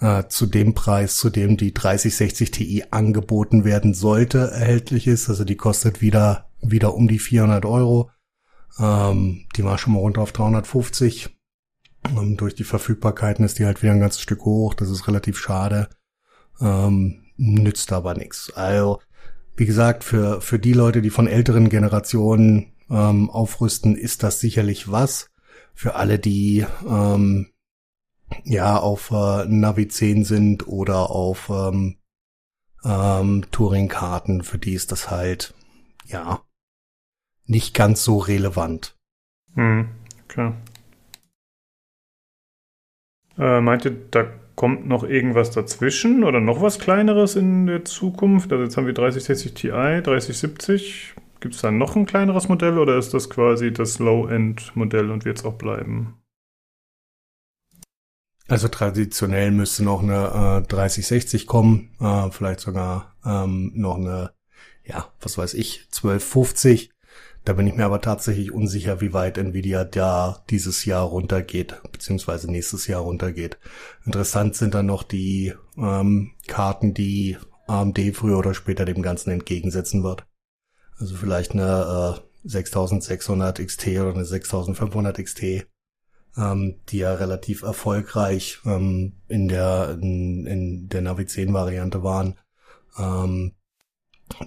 äh, 0.00 0.24
zu 0.28 0.46
dem 0.46 0.74
Preis, 0.74 1.16
zu 1.16 1.30
dem 1.30 1.56
die 1.56 1.72
3060 1.72 2.50
Ti 2.50 2.84
angeboten 2.90 3.64
werden 3.64 3.94
sollte, 3.94 4.50
erhältlich 4.50 5.06
ist. 5.06 5.28
Also 5.28 5.44
die 5.44 5.56
kostet 5.56 6.00
wieder, 6.00 6.50
wieder 6.60 6.94
um 6.94 7.08
die 7.08 7.18
400 7.18 7.64
Euro. 7.64 8.10
Ähm, 8.78 9.46
die 9.56 9.64
war 9.64 9.78
schon 9.78 9.94
mal 9.94 10.00
runter 10.00 10.20
auf 10.20 10.32
350. 10.32 11.35
Ähm, 12.08 12.36
durch 12.36 12.54
die 12.54 12.64
Verfügbarkeiten 12.64 13.44
ist 13.44 13.58
die 13.58 13.66
halt 13.66 13.82
wieder 13.82 13.92
ein 13.92 14.00
ganzes 14.00 14.20
Stück 14.20 14.44
hoch. 14.44 14.74
Das 14.74 14.90
ist 14.90 15.06
relativ 15.08 15.38
schade. 15.38 15.88
Ähm, 16.60 17.24
nützt 17.36 17.92
aber 17.92 18.14
nichts. 18.14 18.52
Also, 18.54 19.00
wie 19.56 19.66
gesagt, 19.66 20.04
für, 20.04 20.40
für 20.40 20.58
die 20.58 20.72
Leute, 20.72 21.02
die 21.02 21.10
von 21.10 21.26
älteren 21.26 21.68
Generationen 21.68 22.72
ähm, 22.90 23.30
aufrüsten, 23.30 23.96
ist 23.96 24.22
das 24.22 24.40
sicherlich 24.40 24.90
was. 24.90 25.30
Für 25.74 25.96
alle, 25.96 26.18
die 26.18 26.66
ähm, 26.88 27.48
ja 28.44 28.78
auf 28.78 29.10
äh, 29.10 29.44
Navi 29.46 29.88
10 29.88 30.24
sind 30.24 30.66
oder 30.66 31.10
auf 31.10 31.50
ähm, 31.50 31.98
ähm, 32.84 33.44
Touring-Karten, 33.50 34.42
für 34.42 34.58
die 34.58 34.74
ist 34.74 34.92
das 34.92 35.10
halt 35.10 35.54
ja 36.06 36.42
nicht 37.44 37.74
ganz 37.74 38.02
so 38.04 38.18
relevant. 38.18 38.96
Hm, 39.54 39.88
klar. 40.28 40.56
Äh, 43.38 43.60
meint 43.60 43.84
ihr, 43.84 43.96
da 44.10 44.26
kommt 44.54 44.88
noch 44.88 45.04
irgendwas 45.04 45.50
dazwischen 45.50 46.24
oder 46.24 46.40
noch 46.40 46.62
was 46.62 46.78
kleineres 46.78 47.36
in 47.36 47.66
der 47.66 47.84
Zukunft? 47.84 48.52
Also 48.52 48.64
jetzt 48.64 48.76
haben 48.76 48.86
wir 48.86 48.94
3060 48.94 49.54
Ti, 49.54 49.68
3070. 49.68 51.14
Gibt 51.40 51.54
es 51.54 51.60
da 51.60 51.70
noch 51.70 51.94
ein 51.96 52.06
kleineres 52.06 52.48
Modell 52.48 52.78
oder 52.78 52.96
ist 52.96 53.12
das 53.12 53.28
quasi 53.28 53.72
das 53.72 53.98
Low-End-Modell 53.98 55.10
und 55.10 55.24
wird 55.26 55.38
es 55.38 55.44
auch 55.44 55.54
bleiben? 55.54 56.14
Also 58.48 58.68
traditionell 58.68 59.50
müsste 59.50 59.84
noch 59.84 60.02
eine 60.02 60.62
äh, 60.64 60.68
3060 60.68 61.46
kommen, 61.46 61.90
äh, 62.00 62.30
vielleicht 62.30 62.60
sogar 62.60 63.16
ähm, 63.24 63.72
noch 63.74 63.96
eine, 63.96 64.32
ja, 64.84 65.12
was 65.20 65.36
weiß 65.36 65.54
ich, 65.54 65.86
1250. 65.86 66.90
Da 67.46 67.52
bin 67.52 67.68
ich 67.68 67.74
mir 67.74 67.84
aber 67.84 68.00
tatsächlich 68.00 68.50
unsicher, 68.50 69.00
wie 69.00 69.12
weit 69.12 69.38
Nvidia 69.38 69.84
da 69.84 70.42
dieses 70.50 70.84
Jahr 70.84 71.04
runtergeht, 71.04 71.80
beziehungsweise 71.92 72.50
nächstes 72.50 72.88
Jahr 72.88 73.02
runtergeht. 73.02 73.56
Interessant 74.04 74.56
sind 74.56 74.74
dann 74.74 74.86
noch 74.86 75.04
die 75.04 75.54
ähm, 75.78 76.32
Karten, 76.48 76.92
die 76.92 77.36
AMD 77.68 78.00
früher 78.14 78.38
oder 78.38 78.52
später 78.52 78.84
dem 78.84 79.00
Ganzen 79.00 79.30
entgegensetzen 79.30 80.02
wird. 80.02 80.26
Also 80.98 81.14
vielleicht 81.14 81.52
eine 81.52 82.16
äh, 82.18 82.48
6600 82.48 83.64
XT 83.64 83.86
oder 83.90 84.14
eine 84.14 84.24
6500 84.24 85.16
XT, 85.16 85.68
ähm, 86.36 86.80
die 86.88 86.98
ja 86.98 87.14
relativ 87.14 87.62
erfolgreich 87.62 88.58
ähm, 88.64 89.20
in 89.28 89.46
der 89.46 89.96
in, 90.02 90.46
in 90.46 90.88
der 90.88 91.02
Navi 91.02 91.26
10 91.26 91.54
Variante 91.54 92.02
waren. 92.02 92.40
Ähm, 92.98 93.54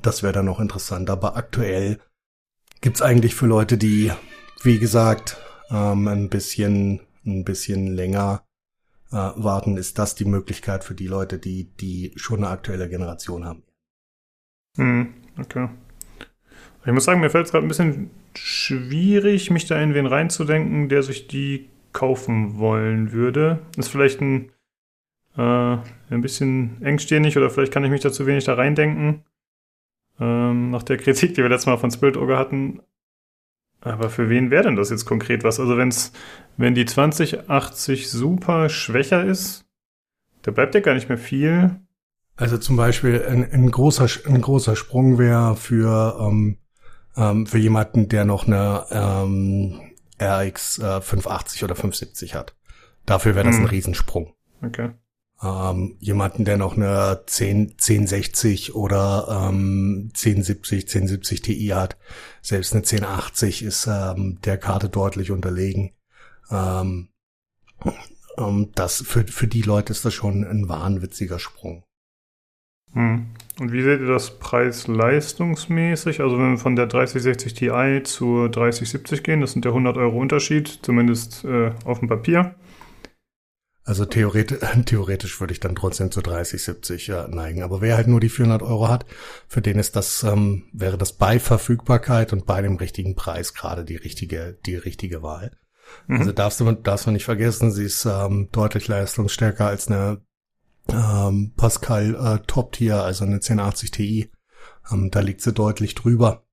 das 0.02 0.22
wäre 0.22 0.34
dann 0.34 0.48
noch 0.48 0.60
interessant. 0.60 1.10
Aber 1.10 1.38
aktuell 1.38 2.02
gibt's 2.82 3.02
eigentlich 3.02 3.36
für 3.36 3.46
Leute, 3.46 3.78
die, 3.78 4.12
wie 4.64 4.80
gesagt, 4.80 5.38
ähm, 5.70 6.08
ein 6.08 6.30
bisschen 6.30 7.02
ein 7.26 7.44
bisschen 7.44 7.88
länger 7.88 8.44
äh, 9.12 9.16
warten, 9.16 9.78
ist 9.78 10.00
das 10.00 10.16
die 10.16 10.26
Möglichkeit 10.26 10.84
für 10.84 10.96
die 10.96 11.08
Leute, 11.08 11.38
die 11.38 11.66
die 11.80 12.12
schon 12.16 12.40
eine 12.40 12.50
aktuelle 12.50 12.90
Generation 12.90 13.46
haben. 13.46 13.64
Hm, 14.78 15.14
okay. 15.40 15.70
Ich 16.86 16.92
muss 16.92 17.04
sagen, 17.04 17.20
mir 17.20 17.30
fällt 17.30 17.46
es 17.46 17.52
gerade 17.52 17.66
ein 17.66 17.68
bisschen 17.68 18.10
schwierig, 18.36 19.52
mich 19.52 19.66
da 19.66 19.82
in 19.82 19.94
wen 19.94 20.06
reinzudenken, 20.06 20.90
der 20.90 21.04
sich 21.04 21.28
die 21.28 21.68
kaufen 21.92 22.58
wollen 22.58 23.12
würde. 23.12 23.60
Ist 23.76 23.90
vielleicht 23.90 24.22
ein, 24.22 24.52
äh, 25.36 25.78
ein 26.10 26.22
bisschen 26.22 26.82
engstirnig 26.82 27.38
oder 27.38 27.50
vielleicht 27.50 27.74
kann 27.74 27.84
ich 27.84 27.92
mich 27.92 28.02
da 28.02 28.12
zu 28.12 28.26
wenig 28.26 28.46
da 28.46 28.54
reindenken. 28.54 29.24
Ähm, 30.20 30.72
nach 30.72 30.84
der 30.84 30.98
Kritik, 30.98 31.34
die 31.34 31.42
wir 31.42 31.50
letztes 31.50 31.68
Mal 31.68 31.78
von 31.78 31.92
Spirit 31.92 32.18
Ogre 32.18 32.38
hatten. 32.38 32.82
Aber 33.82 34.10
für 34.10 34.30
wen 34.30 34.52
wäre 34.52 34.64
denn 34.64 34.76
das 34.76 34.90
jetzt 34.90 35.06
konkret 35.06 35.44
was? 35.44 35.60
Also 35.60 35.78
wenn's, 35.78 36.12
wenn 36.58 36.76
die 36.76 36.86
2080 36.86 38.10
super 38.10 38.68
schwächer 38.68 39.24
ist, 39.24 39.66
da 40.42 40.52
bleibt 40.52 40.76
ja 40.76 40.82
gar 40.82 40.96
nicht 40.96 41.08
mehr 41.08 41.18
viel. 41.18 41.80
Also 42.36 42.58
zum 42.58 42.76
Beispiel 42.76 43.26
ein, 43.26 43.50
ein 43.52 43.72
großer, 43.72 44.08
ein 44.28 44.42
großer 44.42 44.76
Sprung 44.76 45.18
wäre 45.18 45.56
für, 45.56 46.18
ähm, 46.22 46.58
ähm, 47.16 47.46
für 47.46 47.58
jemanden, 47.58 48.10
der 48.10 48.26
noch 48.26 48.48
eine 48.48 48.86
ähm, 48.92 49.80
RX 50.22 50.80
äh, 50.80 51.02
580 51.02 51.64
oder 51.64 51.76
570 51.76 52.36
hat. 52.36 52.56
Dafür 53.06 53.36
wäre 53.36 53.46
das 53.46 53.56
hm. 53.56 53.64
ein 53.64 53.70
Riesensprung. 53.70 54.34
Okay. 54.62 54.92
Ähm, 55.42 55.96
jemanden, 56.00 56.44
der 56.44 56.58
noch 56.58 56.76
eine 56.76 57.24
10, 57.26 57.76
1060 57.78 58.76
oder 58.76 59.48
ähm, 59.50 60.12
1070, 60.14 60.84
1070 60.84 61.42
Ti 61.42 61.68
hat, 61.68 61.98
selbst 62.42 62.74
eine 62.74 62.82
1080 62.82 63.64
ist 63.64 63.88
ähm, 63.88 64.40
der 64.44 64.58
Karte 64.58 64.90
deutlich 64.90 65.32
unterlegen. 65.32 65.94
Ähm, 66.52 67.10
ähm, 68.38 68.72
das 68.76 69.02
für, 69.02 69.26
für 69.28 69.48
die 69.48 69.62
Leute 69.62 69.94
ist 69.94 70.04
das 70.04 70.14
schon 70.14 70.44
ein 70.44 70.68
wahnwitziger 70.68 71.40
Sprung. 71.40 71.84
Hm. 72.94 73.28
Und 73.60 73.72
wie 73.72 73.84
seht 73.84 74.02
ihr 74.02 74.08
das 74.08 74.40
preis-leistungsmäßig? 74.40 76.22
Also 76.22 76.38
wenn 76.38 76.52
wir 76.52 76.58
von 76.58 76.76
der 76.76 76.88
3060 76.88 77.54
Ti 77.54 78.02
zur 78.04 78.50
3070 78.50 79.24
gehen, 79.24 79.42
das 79.42 79.52
sind 79.52 79.66
ja 79.66 79.72
100 79.72 79.98
Euro 79.98 80.18
Unterschied, 80.18 80.80
zumindest 80.82 81.46
äh, 81.46 81.72
auf 81.86 82.00
dem 82.00 82.08
Papier. 82.08 82.56
Also 83.90 84.06
theoretisch, 84.06 84.60
theoretisch 84.86 85.40
würde 85.40 85.52
ich 85.52 85.60
dann 85.60 85.74
trotzdem 85.74 86.12
zu 86.12 86.22
30, 86.22 86.62
70 86.62 87.08
ja, 87.08 87.28
neigen. 87.28 87.64
Aber 87.64 87.82
wer 87.82 87.98
halt 87.98 88.06
nur 88.06 88.20
die 88.20 88.30
400 88.30 88.62
Euro 88.62 88.88
hat, 88.88 89.08
für 89.48 89.64
den 89.64 89.80
ist 89.80 89.96
das, 89.96 90.22
ähm, 90.22 90.66
wäre 90.72 90.96
das 90.96 91.14
bei 91.14 91.40
Verfügbarkeit 91.40 92.32
und 92.32 92.46
bei 92.46 92.62
dem 92.62 92.76
richtigen 92.76 93.16
Preis 93.16 93.56
gerade 93.56 93.84
die 93.84 93.96
richtige, 93.96 94.60
die 94.68 94.76
richtige 94.76 95.24
Wahl. 95.24 95.58
Mhm. 96.06 96.20
Also 96.20 96.32
darfst 96.34 96.60
du, 96.60 96.72
darfst 96.72 97.08
du 97.08 97.12
nicht 97.12 97.26
vergessen, 97.26 97.72
sie 97.72 97.86
ist 97.86 98.06
ähm, 98.06 98.50
deutlich 98.52 98.88
leistungsstärker 98.88 99.66
als 99.66 99.88
eine 99.88 100.22
ähm, 100.90 101.54
Pascal 101.58 102.14
äh, 102.14 102.46
Top 102.46 102.74
Tier, 102.74 103.02
also 103.02 103.26
eine 103.26 103.38
1080 103.38 103.90
Ti. 103.90 104.32
Ähm, 104.92 105.10
da 105.10 105.22
liegt 105.22 105.42
sie 105.42 105.52
deutlich 105.52 105.96
drüber. 105.96 106.46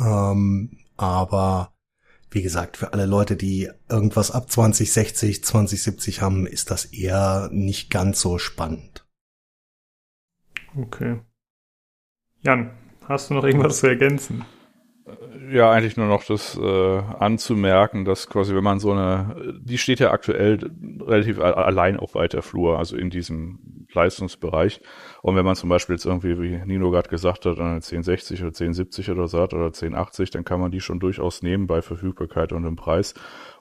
Ähm, 0.00 0.78
aber 0.96 1.74
wie 2.30 2.42
gesagt, 2.42 2.76
für 2.76 2.92
alle 2.92 3.06
Leute, 3.06 3.36
die 3.36 3.70
irgendwas 3.88 4.30
ab 4.30 4.50
2060, 4.50 5.42
2070 5.44 6.22
haben, 6.22 6.46
ist 6.46 6.70
das 6.70 6.86
eher 6.86 7.48
nicht 7.52 7.90
ganz 7.90 8.20
so 8.20 8.38
spannend. 8.38 9.06
Okay. 10.76 11.20
Jan, 12.42 12.70
hast 13.08 13.30
du 13.30 13.34
noch 13.34 13.44
irgendwas 13.44 13.80
zu 13.80 13.88
ergänzen? 13.88 14.44
Ja, 15.50 15.70
eigentlich 15.70 15.96
nur 15.96 16.06
noch 16.06 16.24
das 16.24 16.56
äh, 16.56 16.98
anzumerken, 17.18 18.04
dass 18.04 18.28
quasi, 18.28 18.54
wenn 18.54 18.64
man 18.64 18.78
so 18.78 18.92
eine, 18.92 19.58
die 19.60 19.78
steht 19.78 20.00
ja 20.00 20.10
aktuell 20.10 20.58
relativ 21.00 21.40
allein 21.40 21.96
auf 21.96 22.14
weiter 22.14 22.42
Flur, 22.42 22.78
also 22.78 22.96
in 22.96 23.10
diesem 23.10 23.86
Leistungsbereich. 23.92 24.80
Und 25.22 25.36
wenn 25.36 25.44
man 25.44 25.56
zum 25.56 25.68
Beispiel 25.68 25.96
jetzt 25.96 26.06
irgendwie, 26.06 26.40
wie 26.40 26.60
Nino 26.64 26.90
gerade 26.90 27.08
gesagt 27.08 27.46
hat, 27.46 27.58
eine 27.58 27.74
1060 27.74 28.40
oder 28.40 28.48
1070 28.48 29.10
oder 29.10 29.28
so 29.28 29.40
hat 29.40 29.54
oder 29.54 29.66
1080, 29.66 30.30
dann 30.30 30.44
kann 30.44 30.60
man 30.60 30.70
die 30.70 30.80
schon 30.80 31.00
durchaus 31.00 31.42
nehmen 31.42 31.66
bei 31.66 31.82
Verfügbarkeit 31.82 32.52
und 32.52 32.62
dem 32.62 32.76
Preis. 32.76 33.14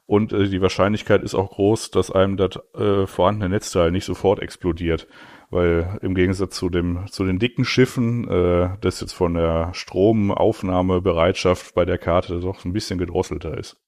Und 0.06 0.34
äh, 0.34 0.47
die 0.47 0.62
Wahrscheinlichkeit 0.62 1.22
ist 1.24 1.36
auch 1.36 1.52
groß, 1.52 1.91
dass 1.91 2.12
einem 2.12 2.36
das 2.36 2.60
äh, 2.76 3.06
vorhandene 3.06 3.50
Netzteil 3.50 3.91
nicht 3.91 4.06
sofort 4.06 4.39
explodiert. 4.39 5.08
Weil 5.52 5.97
im 6.04 6.14
Gegensatz 6.14 6.56
zu 6.56 6.70
dem, 6.70 7.08
zu 7.08 7.26
den 7.26 7.39
dicken 7.39 7.66
Schiffen, 7.66 8.28
äh, 8.28 8.78
das 8.82 9.02
jetzt 9.02 9.14
von 9.14 9.34
der 9.34 9.74
Stromaufnahmebereitschaft 9.74 11.74
bei 11.74 11.86
der 11.86 11.97
Karte 11.97 12.39
doch 12.39 12.66
ein 12.66 12.74
bisschen 12.74 13.00
gedrosselter 13.00 13.58
ist. 13.58 13.82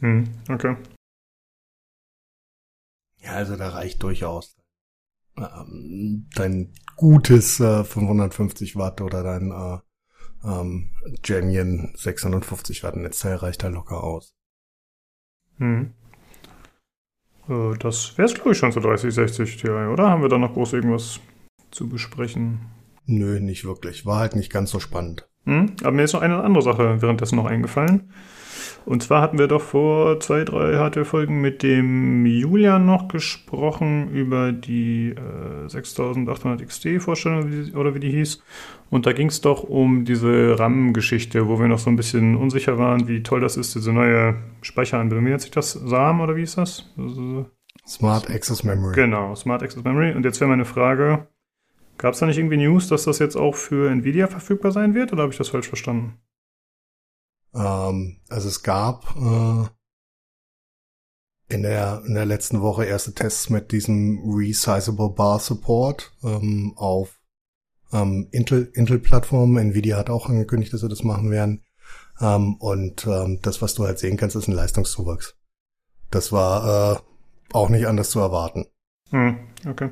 Hm, 0.00 0.24
okay. 0.48 0.76
Ja, 3.18 3.32
also 3.32 3.56
da 3.56 3.68
reicht 3.68 4.02
durchaus 4.02 4.56
ähm, 5.36 6.28
dein 6.34 6.72
gutes 6.96 7.60
äh, 7.60 7.84
550 7.84 8.76
Watt 8.76 9.00
oder 9.00 9.22
dein 9.22 9.50
äh, 9.50 9.78
ähm, 10.44 10.90
Genion 11.22 11.92
650 11.96 12.82
Watt 12.82 12.96
Netzteil 12.96 13.36
reicht 13.36 13.62
da 13.62 13.68
locker 13.68 14.02
aus. 14.02 14.34
Hm. 15.58 15.94
Äh, 17.48 17.76
das 17.78 18.16
wäre 18.16 18.26
es, 18.26 18.34
glaube 18.34 18.52
ich, 18.52 18.58
schon 18.58 18.72
zu 18.72 18.80
3060 18.80 19.56
Ti, 19.56 19.68
oder? 19.68 20.10
Haben 20.10 20.22
wir 20.22 20.28
da 20.28 20.38
noch 20.38 20.54
groß 20.54 20.74
irgendwas 20.74 21.20
zu 21.70 21.88
besprechen? 21.88 22.60
Nö, 23.06 23.40
nicht 23.40 23.64
wirklich. 23.64 24.04
War 24.04 24.18
halt 24.18 24.36
nicht 24.36 24.52
ganz 24.52 24.70
so 24.70 24.80
spannend. 24.80 25.28
Hm? 25.44 25.72
Aber 25.82 25.92
mir 25.92 26.02
ist 26.02 26.12
noch 26.12 26.22
eine 26.22 26.42
andere 26.42 26.62
Sache 26.62 27.00
währenddessen 27.00 27.36
noch 27.36 27.46
eingefallen. 27.46 28.10
Und 28.86 29.02
zwar 29.02 29.20
hatten 29.20 29.36
wir 29.36 29.48
doch 29.48 29.62
vor 29.62 30.20
zwei, 30.20 30.44
drei 30.44 30.76
HT-Folgen 30.78 31.40
mit 31.40 31.64
dem 31.64 32.24
Julian 32.24 32.86
noch 32.86 33.08
gesprochen 33.08 34.10
über 34.12 34.52
die 34.52 35.08
äh, 35.10 35.68
6800 35.68 36.64
XT-Vorstellung 36.64 37.74
oder 37.74 37.96
wie 37.96 38.00
die 38.00 38.10
hieß. 38.10 38.40
Und 38.88 39.06
da 39.06 39.12
ging 39.12 39.26
es 39.26 39.40
doch 39.40 39.64
um 39.64 40.04
diese 40.04 40.56
RAM-Geschichte, 40.56 41.48
wo 41.48 41.58
wir 41.58 41.66
noch 41.66 41.80
so 41.80 41.90
ein 41.90 41.96
bisschen 41.96 42.36
unsicher 42.36 42.78
waren, 42.78 43.08
wie 43.08 43.24
toll 43.24 43.40
das 43.40 43.56
ist, 43.56 43.74
diese 43.74 43.92
neue 43.92 44.36
Speicheranbindung. 44.62 45.26
Wie 45.26 45.30
nennt 45.30 45.42
sich 45.42 45.50
das? 45.50 45.72
SAM 45.72 46.20
oder 46.20 46.36
wie 46.36 46.42
ist 46.42 46.56
das? 46.56 46.88
Smart 47.88 48.30
Access 48.30 48.62
Memory. 48.62 48.94
Genau, 48.94 49.34
Smart 49.34 49.64
Access 49.64 49.82
Memory. 49.82 50.14
Und 50.14 50.24
jetzt 50.24 50.40
wäre 50.40 50.48
meine 50.48 50.64
Frage, 50.64 51.26
gab 51.98 52.14
es 52.14 52.20
da 52.20 52.26
nicht 52.26 52.38
irgendwie 52.38 52.58
News, 52.58 52.86
dass 52.86 53.02
das 53.02 53.18
jetzt 53.18 53.34
auch 53.34 53.56
für 53.56 53.90
Nvidia 53.90 54.28
verfügbar 54.28 54.70
sein 54.70 54.94
wird 54.94 55.12
oder 55.12 55.22
habe 55.22 55.32
ich 55.32 55.38
das 55.38 55.48
falsch 55.48 55.66
verstanden? 55.66 56.20
Ähm, 57.54 58.20
also 58.28 58.48
es 58.48 58.62
gab 58.62 59.14
äh, 59.16 59.68
in 61.48 61.62
der 61.62 62.02
in 62.06 62.14
der 62.14 62.26
letzten 62.26 62.60
Woche 62.60 62.84
erste 62.84 63.14
Tests 63.14 63.50
mit 63.50 63.72
diesem 63.72 64.20
Resizable 64.24 65.10
Bar 65.10 65.38
Support 65.38 66.12
ähm, 66.22 66.72
auf 66.76 67.20
ähm, 67.92 68.28
Intel 68.32 68.70
Intel 68.74 68.98
Plattformen. 68.98 69.56
Nvidia 69.56 69.96
hat 69.96 70.10
auch 70.10 70.28
angekündigt, 70.28 70.72
dass 70.72 70.80
sie 70.80 70.88
das 70.88 71.04
machen 71.04 71.30
werden. 71.30 71.62
Ähm, 72.20 72.56
und 72.56 73.06
ähm, 73.06 73.40
das, 73.42 73.62
was 73.62 73.74
du 73.74 73.84
halt 73.84 73.98
sehen 73.98 74.16
kannst, 74.16 74.36
ist 74.36 74.48
ein 74.48 74.54
Leistungszuwachs. 74.54 75.36
Das 76.10 76.32
war 76.32 76.96
äh, 76.96 76.98
auch 77.52 77.68
nicht 77.68 77.86
anders 77.86 78.10
zu 78.10 78.20
erwarten. 78.20 78.66
Hm, 79.10 79.38
okay. 79.68 79.90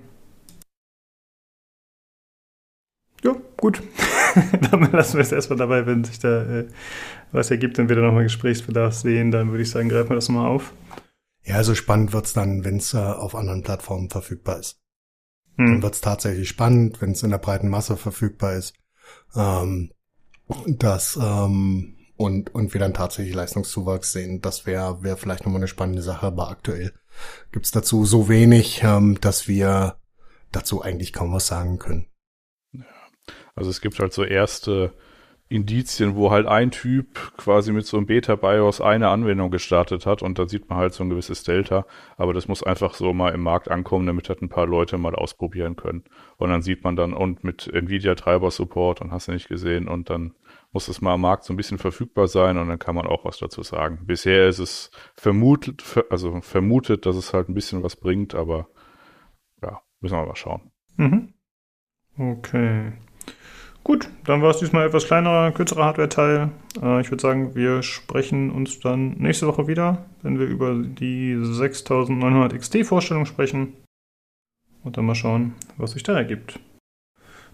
Ja, 3.24 3.34
gut. 3.56 3.82
dann 4.70 4.92
lassen 4.92 5.14
wir 5.14 5.22
es 5.22 5.32
erstmal 5.32 5.58
dabei, 5.58 5.86
wenn 5.86 6.04
sich 6.04 6.18
da 6.18 6.42
äh, 6.42 6.66
was 7.32 7.50
ergibt 7.50 7.78
und 7.78 7.88
wir 7.88 7.96
dann 7.96 8.04
nochmal 8.04 8.24
Gesprächsbedarf 8.24 8.94
sehen, 8.94 9.30
dann 9.30 9.50
würde 9.50 9.62
ich 9.62 9.70
sagen, 9.70 9.88
greifen 9.88 10.10
wir 10.10 10.16
das 10.16 10.28
nochmal 10.28 10.50
auf. 10.50 10.74
Ja, 11.42 11.56
also 11.56 11.74
spannend 11.74 12.12
wird's 12.12 12.34
dann, 12.34 12.64
wenn 12.64 12.76
es 12.76 12.94
äh, 12.94 12.98
auf 12.98 13.34
anderen 13.34 13.62
Plattformen 13.62 14.10
verfügbar 14.10 14.58
ist. 14.58 14.80
Hm. 15.56 15.66
Dann 15.66 15.82
wird's 15.82 16.00
tatsächlich 16.00 16.48
spannend, 16.48 17.00
wenn 17.00 17.12
es 17.12 17.22
in 17.22 17.30
der 17.30 17.38
breiten 17.38 17.68
Masse 17.68 17.96
verfügbar 17.96 18.54
ist. 18.54 18.74
Ähm, 19.34 19.90
das 20.66 21.18
ähm, 21.20 21.96
und, 22.16 22.54
und 22.54 22.74
wir 22.74 22.80
dann 22.80 22.94
tatsächlich 22.94 23.34
Leistungszuwachs 23.34 24.12
sehen. 24.12 24.40
Das 24.40 24.66
wäre 24.66 25.02
wär 25.02 25.16
vielleicht 25.16 25.44
nochmal 25.44 25.60
eine 25.60 25.68
spannende 25.68 26.02
Sache, 26.02 26.26
aber 26.26 26.50
aktuell 26.50 26.92
gibt's 27.52 27.70
dazu 27.70 28.04
so 28.04 28.28
wenig, 28.28 28.82
ähm, 28.84 29.18
dass 29.20 29.48
wir 29.48 29.96
dazu 30.52 30.82
eigentlich 30.82 31.12
kaum 31.12 31.32
was 31.32 31.46
sagen 31.46 31.78
können. 31.78 32.06
Also 33.54 33.70
es 33.70 33.80
gibt 33.80 33.98
halt 33.98 34.12
so 34.12 34.24
erste 34.24 34.92
Indizien, 35.48 36.16
wo 36.16 36.30
halt 36.30 36.46
ein 36.46 36.70
Typ 36.70 37.36
quasi 37.36 37.72
mit 37.72 37.86
so 37.86 37.98
einem 37.98 38.06
Beta-BIOS 38.06 38.80
eine 38.80 39.10
Anwendung 39.10 39.50
gestartet 39.50 40.06
hat 40.06 40.22
und 40.22 40.38
da 40.38 40.48
sieht 40.48 40.68
man 40.70 40.78
halt 40.78 40.94
so 40.94 41.04
ein 41.04 41.10
gewisses 41.10 41.42
Delta, 41.44 41.86
aber 42.16 42.32
das 42.32 42.48
muss 42.48 42.62
einfach 42.62 42.94
so 42.94 43.12
mal 43.12 43.34
im 43.34 43.42
Markt 43.42 43.70
ankommen, 43.70 44.06
damit 44.06 44.28
halt 44.28 44.40
ein 44.40 44.48
paar 44.48 44.66
Leute 44.66 44.96
mal 44.96 45.14
ausprobieren 45.14 45.76
können. 45.76 46.04
Und 46.38 46.48
dann 46.48 46.62
sieht 46.62 46.82
man 46.82 46.96
dann 46.96 47.12
und 47.12 47.44
mit 47.44 47.68
Nvidia-Treiber-Support 47.72 49.02
und 49.02 49.12
hast 49.12 49.28
du 49.28 49.32
nicht 49.32 49.48
gesehen 49.48 49.86
und 49.86 50.08
dann 50.08 50.34
muss 50.72 50.88
es 50.88 51.02
mal 51.02 51.14
am 51.14 51.20
Markt 51.20 51.44
so 51.44 51.52
ein 51.52 51.56
bisschen 51.56 51.78
verfügbar 51.78 52.26
sein 52.26 52.56
und 52.58 52.68
dann 52.68 52.78
kann 52.78 52.94
man 52.96 53.06
auch 53.06 53.24
was 53.24 53.38
dazu 53.38 53.62
sagen. 53.62 54.06
Bisher 54.06 54.48
ist 54.48 54.58
es 54.58 54.90
vermutet, 55.14 55.84
also 56.10 56.40
vermutet, 56.40 57.06
dass 57.06 57.16
es 57.16 57.34
halt 57.34 57.48
ein 57.48 57.54
bisschen 57.54 57.82
was 57.82 57.96
bringt, 57.96 58.34
aber 58.34 58.66
ja, 59.62 59.82
müssen 60.00 60.16
wir 60.16 60.26
mal 60.26 60.34
schauen. 60.34 60.72
Mhm. 60.96 61.34
Okay. 62.18 62.92
Gut, 63.84 64.08
dann 64.24 64.40
war 64.40 64.50
es 64.50 64.60
diesmal 64.60 64.86
etwas 64.86 65.04
kleinerer, 65.04 65.52
kürzerer 65.52 65.84
Hardware-Teil. 65.84 66.50
Äh, 66.80 67.02
ich 67.02 67.10
würde 67.10 67.20
sagen, 67.20 67.54
wir 67.54 67.82
sprechen 67.82 68.50
uns 68.50 68.80
dann 68.80 69.10
nächste 69.18 69.46
Woche 69.46 69.68
wieder, 69.68 70.06
wenn 70.22 70.38
wir 70.38 70.46
über 70.46 70.74
die 70.74 71.36
6900 71.38 72.58
XT-Vorstellung 72.58 73.26
sprechen. 73.26 73.74
Und 74.82 74.96
dann 74.96 75.04
mal 75.04 75.14
schauen, 75.14 75.54
was 75.76 75.92
sich 75.92 76.02
da 76.02 76.16
ergibt. 76.16 76.58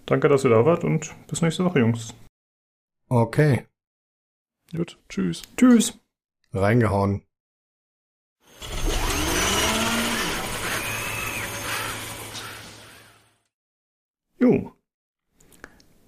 Danke, 0.07 0.28
dass 0.28 0.45
ihr 0.45 0.51
da 0.51 0.64
wart 0.64 0.85
und 0.85 1.12
bis 1.26 1.43
nächste 1.43 1.64
Woche, 1.64 1.81
Jungs. 1.81 2.14
Okay. 3.09 3.66
Gut, 4.74 4.99
tschüss. 5.09 5.43
Tschüss. 5.57 5.99
Reingehauen. 6.53 7.22
Jo. 14.39 14.72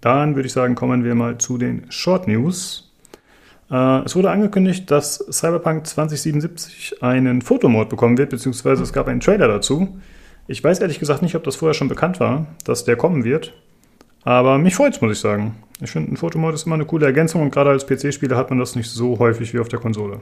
Dann 0.02 0.34
würde 0.34 0.48
ich 0.48 0.52
sagen, 0.52 0.74
kommen 0.74 1.04
wir 1.04 1.14
mal 1.14 1.38
zu 1.38 1.56
den 1.56 1.90
Short 1.90 2.28
News. 2.28 2.92
Äh, 3.70 4.04
es 4.04 4.14
wurde 4.14 4.30
angekündigt, 4.30 4.90
dass 4.90 5.24
Cyberpunk 5.30 5.86
2077 5.86 7.02
einen 7.02 7.40
Fotomod 7.40 7.88
bekommen 7.88 8.18
wird, 8.18 8.30
beziehungsweise 8.30 8.82
es 8.82 8.92
gab 8.92 9.08
einen 9.08 9.20
Trailer 9.20 9.48
dazu. 9.48 10.00
Ich 10.48 10.62
weiß 10.62 10.80
ehrlich 10.80 10.98
gesagt 10.98 11.22
nicht, 11.22 11.36
ob 11.36 11.44
das 11.44 11.56
vorher 11.56 11.74
schon 11.74 11.88
bekannt 11.88 12.18
war, 12.18 12.46
dass 12.64 12.84
der 12.84 12.96
kommen 12.96 13.24
wird. 13.24 13.54
Aber 14.24 14.58
mich 14.58 14.74
freut's, 14.74 15.00
muss 15.00 15.12
ich 15.12 15.20
sagen. 15.20 15.54
Ich 15.80 15.92
finde, 15.92 16.12
ein 16.12 16.16
Fotomod 16.16 16.52
ist 16.52 16.66
immer 16.66 16.74
eine 16.74 16.84
coole 16.84 17.06
Ergänzung 17.06 17.40
und 17.40 17.52
gerade 17.52 17.70
als 17.70 17.86
PC-Spieler 17.86 18.36
hat 18.36 18.50
man 18.50 18.58
das 18.58 18.74
nicht 18.74 18.90
so 18.90 19.18
häufig 19.20 19.54
wie 19.54 19.60
auf 19.60 19.68
der 19.68 19.78
Konsole. 19.78 20.20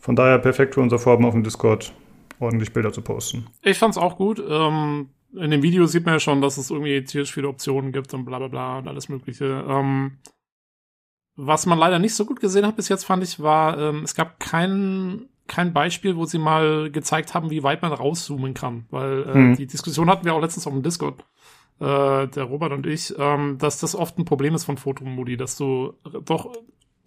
Von 0.00 0.16
daher 0.16 0.38
perfekt 0.38 0.74
für 0.74 0.80
unser 0.80 0.98
Vorhaben 0.98 1.24
auf 1.24 1.34
dem 1.34 1.44
Discord, 1.44 1.92
ordentlich 2.40 2.72
Bilder 2.72 2.92
zu 2.92 3.02
posten. 3.02 3.46
Ich 3.62 3.78
fand's 3.78 3.98
auch 3.98 4.16
gut. 4.16 4.42
Ähm, 4.48 5.10
in 5.34 5.50
dem 5.50 5.62
Video 5.62 5.86
sieht 5.86 6.04
man 6.04 6.14
ja 6.14 6.20
schon, 6.20 6.40
dass 6.40 6.56
es 6.56 6.70
irgendwie 6.70 7.02
tierisch 7.04 7.32
viele 7.32 7.48
Optionen 7.48 7.92
gibt 7.92 8.12
und 8.14 8.24
bla 8.24 8.38
bla 8.38 8.48
bla 8.48 8.78
und 8.78 8.88
alles 8.88 9.08
Mögliche. 9.08 9.64
Ähm, 9.68 10.18
was 11.36 11.66
man 11.66 11.78
leider 11.78 11.98
nicht 11.98 12.14
so 12.14 12.24
gut 12.24 12.40
gesehen 12.40 12.66
hat 12.66 12.76
bis 12.76 12.88
jetzt, 12.88 13.04
fand 13.04 13.22
ich, 13.22 13.40
war, 13.40 13.78
ähm, 13.78 14.02
es 14.02 14.14
gab 14.14 14.40
kein, 14.40 15.28
kein 15.46 15.72
Beispiel, 15.72 16.16
wo 16.16 16.24
sie 16.24 16.38
mal 16.38 16.90
gezeigt 16.90 17.34
haben, 17.34 17.50
wie 17.50 17.62
weit 17.62 17.82
man 17.82 17.92
rauszoomen 17.92 18.54
kann. 18.54 18.86
Weil 18.90 19.22
äh, 19.22 19.32
Hm. 19.34 19.56
die 19.56 19.66
Diskussion 19.66 20.10
hatten 20.10 20.24
wir 20.24 20.34
auch 20.34 20.40
letztens 20.40 20.66
auf 20.66 20.72
dem 20.72 20.82
Discord, 20.82 21.24
äh, 21.78 22.26
der 22.26 22.44
Robert 22.44 22.72
und 22.72 22.86
ich, 22.86 23.14
ähm, 23.18 23.58
dass 23.58 23.78
das 23.78 23.94
oft 23.94 24.18
ein 24.18 24.24
Problem 24.24 24.54
ist 24.54 24.64
von 24.64 24.78
Fotomodi, 24.78 25.36
dass 25.36 25.56
du 25.56 25.94
doch, 26.24 26.52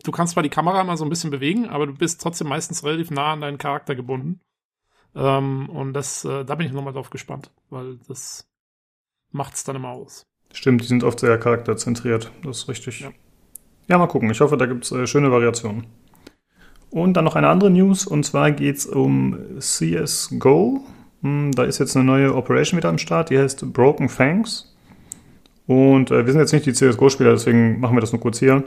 du 0.03 0.11
kannst 0.11 0.33
zwar 0.33 0.43
die 0.43 0.49
Kamera 0.49 0.83
mal 0.85 0.95
so 0.95 1.03
ein 1.03 1.09
bisschen 1.09 1.31
bewegen, 1.31 1.67
aber 1.67 1.87
du 1.87 1.93
bist 1.93 2.21
trotzdem 2.21 2.47
meistens 2.47 2.83
relativ 2.85 3.11
nah 3.11 3.33
an 3.33 3.41
deinen 3.41 3.57
Charakter 3.57 3.95
gebunden. 3.95 4.39
Ähm, 5.15 5.69
und 5.69 5.93
das, 5.93 6.25
äh, 6.25 6.45
da 6.45 6.55
bin 6.55 6.67
ich 6.67 6.73
nochmal 6.73 6.93
drauf 6.93 7.09
gespannt, 7.09 7.51
weil 7.69 7.97
das 8.07 8.47
macht's 9.31 9.63
dann 9.63 9.75
immer 9.75 9.89
aus. 9.89 10.25
Stimmt, 10.53 10.81
die 10.81 10.87
sind 10.87 11.03
oft 11.03 11.19
sehr 11.19 11.37
charakterzentriert. 11.37 12.31
Das 12.43 12.59
ist 12.59 12.67
richtig. 12.69 13.01
Ja. 13.01 13.11
Ja, 13.87 13.97
mal 13.97 14.07
gucken. 14.07 14.29
Ich 14.31 14.41
hoffe, 14.41 14.57
da 14.57 14.65
gibt's 14.65 14.91
äh, 14.91 15.07
schöne 15.07 15.31
Variationen. 15.31 15.85
Und 16.89 17.13
dann 17.13 17.23
noch 17.23 17.35
eine 17.35 17.47
andere 17.47 17.69
News, 17.71 18.05
und 18.05 18.23
zwar 18.25 18.51
geht's 18.51 18.85
um 18.85 19.37
CSGO. 19.59 20.83
Hm, 21.21 21.51
Da 21.53 21.63
ist 21.63 21.79
jetzt 21.79 21.95
eine 21.95 22.05
neue 22.05 22.35
Operation 22.35 22.77
wieder 22.77 22.89
am 22.89 22.97
Start, 22.97 23.29
die 23.29 23.39
heißt 23.39 23.71
Broken 23.73 24.09
Fangs. 24.09 24.75
Und 25.67 26.11
äh, 26.11 26.25
wir 26.25 26.33
sind 26.33 26.41
jetzt 26.41 26.51
nicht 26.51 26.65
die 26.65 26.73
CSGO-Spieler, 26.73 27.31
deswegen 27.31 27.79
machen 27.79 27.95
wir 27.95 28.01
das 28.01 28.11
nur 28.11 28.19
kurz 28.21 28.39
hier. 28.39 28.63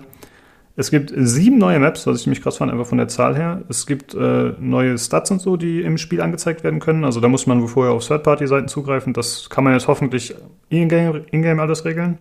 Es 0.76 0.90
gibt 0.90 1.12
sieben 1.14 1.58
neue 1.58 1.78
Maps, 1.78 2.06
was 2.06 2.16
ich 2.16 2.22
ziemlich 2.24 2.42
krass 2.42 2.56
fand, 2.56 2.72
einfach 2.72 2.86
von 2.86 2.98
der 2.98 3.06
Zahl 3.06 3.36
her. 3.36 3.62
Es 3.68 3.86
gibt 3.86 4.12
äh, 4.14 4.52
neue 4.58 4.98
Stats 4.98 5.30
und 5.30 5.40
so, 5.40 5.56
die 5.56 5.82
im 5.82 5.98
Spiel 5.98 6.20
angezeigt 6.20 6.64
werden 6.64 6.80
können. 6.80 7.04
Also 7.04 7.20
da 7.20 7.28
muss 7.28 7.46
man 7.46 7.66
vorher 7.68 7.92
auf 7.92 8.06
Third-Party-Seiten 8.06 8.66
zugreifen. 8.66 9.12
Das 9.12 9.48
kann 9.50 9.62
man 9.62 9.72
jetzt 9.72 9.86
hoffentlich 9.86 10.34
in-game 10.68 11.24
in 11.30 11.60
alles 11.60 11.84
regeln. 11.84 12.18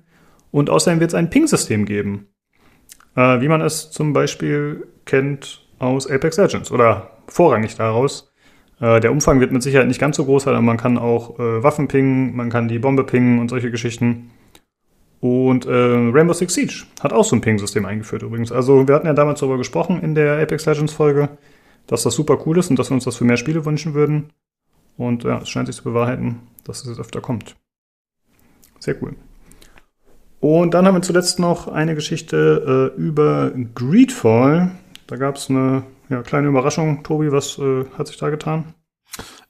Und 0.51 0.69
außerdem 0.69 0.99
wird 0.99 1.11
es 1.11 1.15
ein 1.15 1.31
Ping-System 1.31 1.85
geben. 1.85 2.27
Äh, 3.15 3.41
wie 3.41 3.47
man 3.47 3.61
es 3.61 3.89
zum 3.89 4.13
Beispiel 4.13 4.87
kennt 5.05 5.65
aus 5.79 6.09
Apex 6.09 6.37
Legends 6.37 6.71
oder 6.71 7.09
vorrangig 7.27 7.75
daraus. 7.75 8.31
Äh, 8.79 8.99
der 8.99 9.11
Umfang 9.11 9.39
wird 9.39 9.51
mit 9.51 9.63
Sicherheit 9.63 9.87
nicht 9.87 9.99
ganz 9.99 10.17
so 10.17 10.25
groß 10.25 10.43
sein, 10.43 10.53
aber 10.53 10.61
man 10.61 10.77
kann 10.77 10.99
auch 10.99 11.39
äh, 11.39 11.63
Waffen 11.63 11.87
pingen, 11.87 12.35
man 12.35 12.49
kann 12.49 12.67
die 12.67 12.79
Bombe 12.79 13.03
pingen 13.03 13.39
und 13.39 13.49
solche 13.49 13.71
Geschichten. 13.71 14.29
Und 15.23 15.65
äh, 15.65 15.71
Rainbow 15.71 16.33
Six 16.33 16.53
Siege 16.53 16.83
hat 16.99 17.13
auch 17.13 17.23
so 17.23 17.37
ein 17.37 17.39
Ping-System 17.39 17.85
eingeführt 17.85 18.23
übrigens. 18.23 18.51
Also 18.51 18.89
wir 18.89 18.93
hatten 18.93 19.07
ja 19.07 19.13
damals 19.13 19.39
darüber 19.39 19.57
gesprochen 19.57 20.01
in 20.01 20.15
der 20.15 20.37
Apex 20.41 20.65
Legends 20.65 20.91
Folge, 20.91 21.29
dass 21.87 22.03
das 22.03 22.13
super 22.13 22.45
cool 22.45 22.57
ist 22.57 22.69
und 22.69 22.77
dass 22.77 22.89
wir 22.89 22.95
uns 22.95 23.05
das 23.05 23.15
für 23.15 23.23
mehr 23.23 23.37
Spiele 23.37 23.63
wünschen 23.63 23.93
würden. 23.93 24.31
Und 24.97 25.23
ja, 25.23 25.37
es 25.37 25.47
scheint 25.47 25.67
sich 25.67 25.77
zu 25.77 25.85
bewahrheiten, 25.85 26.41
dass 26.65 26.81
es 26.81 26.89
jetzt 26.89 26.99
öfter 26.99 27.21
kommt. 27.21 27.55
Sehr 28.79 29.01
cool. 29.01 29.15
Und 30.41 30.73
dann 30.73 30.85
haben 30.85 30.95
wir 30.95 31.01
zuletzt 31.01 31.39
noch 31.39 31.69
eine 31.69 31.95
Geschichte 31.95 32.91
äh, 32.97 33.01
über 33.01 33.53
Greedfall. 33.75 34.71
Da 35.07 35.15
gab 35.15 35.37
es 35.37 35.49
eine 35.49 35.83
ja, 36.09 36.21
kleine 36.21 36.49
Überraschung. 36.49 37.01
Tobi, 37.01 37.31
was 37.31 37.57
äh, 37.59 37.85
hat 37.97 38.07
sich 38.07 38.17
da 38.17 38.29
getan? 38.29 38.73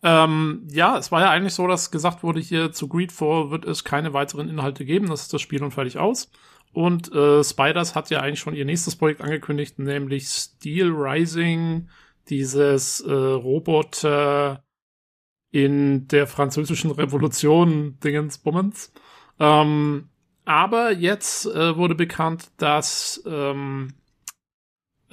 Ähm, 0.04 0.68
ja, 0.70 0.98
es 0.98 1.12
war 1.12 1.22
ja 1.22 1.30
eigentlich 1.30 1.54
so, 1.54 1.66
dass 1.66 1.90
gesagt 1.90 2.24
wurde, 2.24 2.42
hier 2.42 2.74
zu 2.74 2.90
Greedfall 2.90 3.52
wird 3.52 3.66
es 3.66 3.86
keine 3.86 4.14
weiteren 4.14 4.50
Inhalte 4.50 4.84
geben. 4.84 5.08
Das 5.08 5.22
ist 5.22 5.34
das 5.34 5.42
Spiel 5.42 5.64
und 5.64 5.72
fertig 5.72 5.98
aus. 5.98 6.30
Und 6.74 7.14
äh, 7.14 7.44
Spiders 7.44 7.96
hat 7.96 8.10
ja 8.10 8.20
eigentlich 8.20 8.40
schon 8.40 8.56
ihr 8.56 8.66
nächstes 8.66 8.96
Projekt 8.96 9.22
angekündigt, 9.22 9.80
nämlich 9.80 10.28
Steel 10.28 10.92
Rising, 10.92 11.88
dieses 12.30 13.00
äh, 13.02 13.12
Roboter 13.14 14.64
in 15.52 16.08
der 16.08 16.28
französischen 16.28 16.92
Revolution 16.92 18.00
Dingensbummens. 18.04 18.92
Ähm, 19.40 20.10
aber 20.46 20.92
jetzt 20.92 21.46
äh, 21.46 21.78
wurde 21.78 21.96
bekannt, 21.96 22.52
dass 22.58 23.24
ähm, 23.26 23.94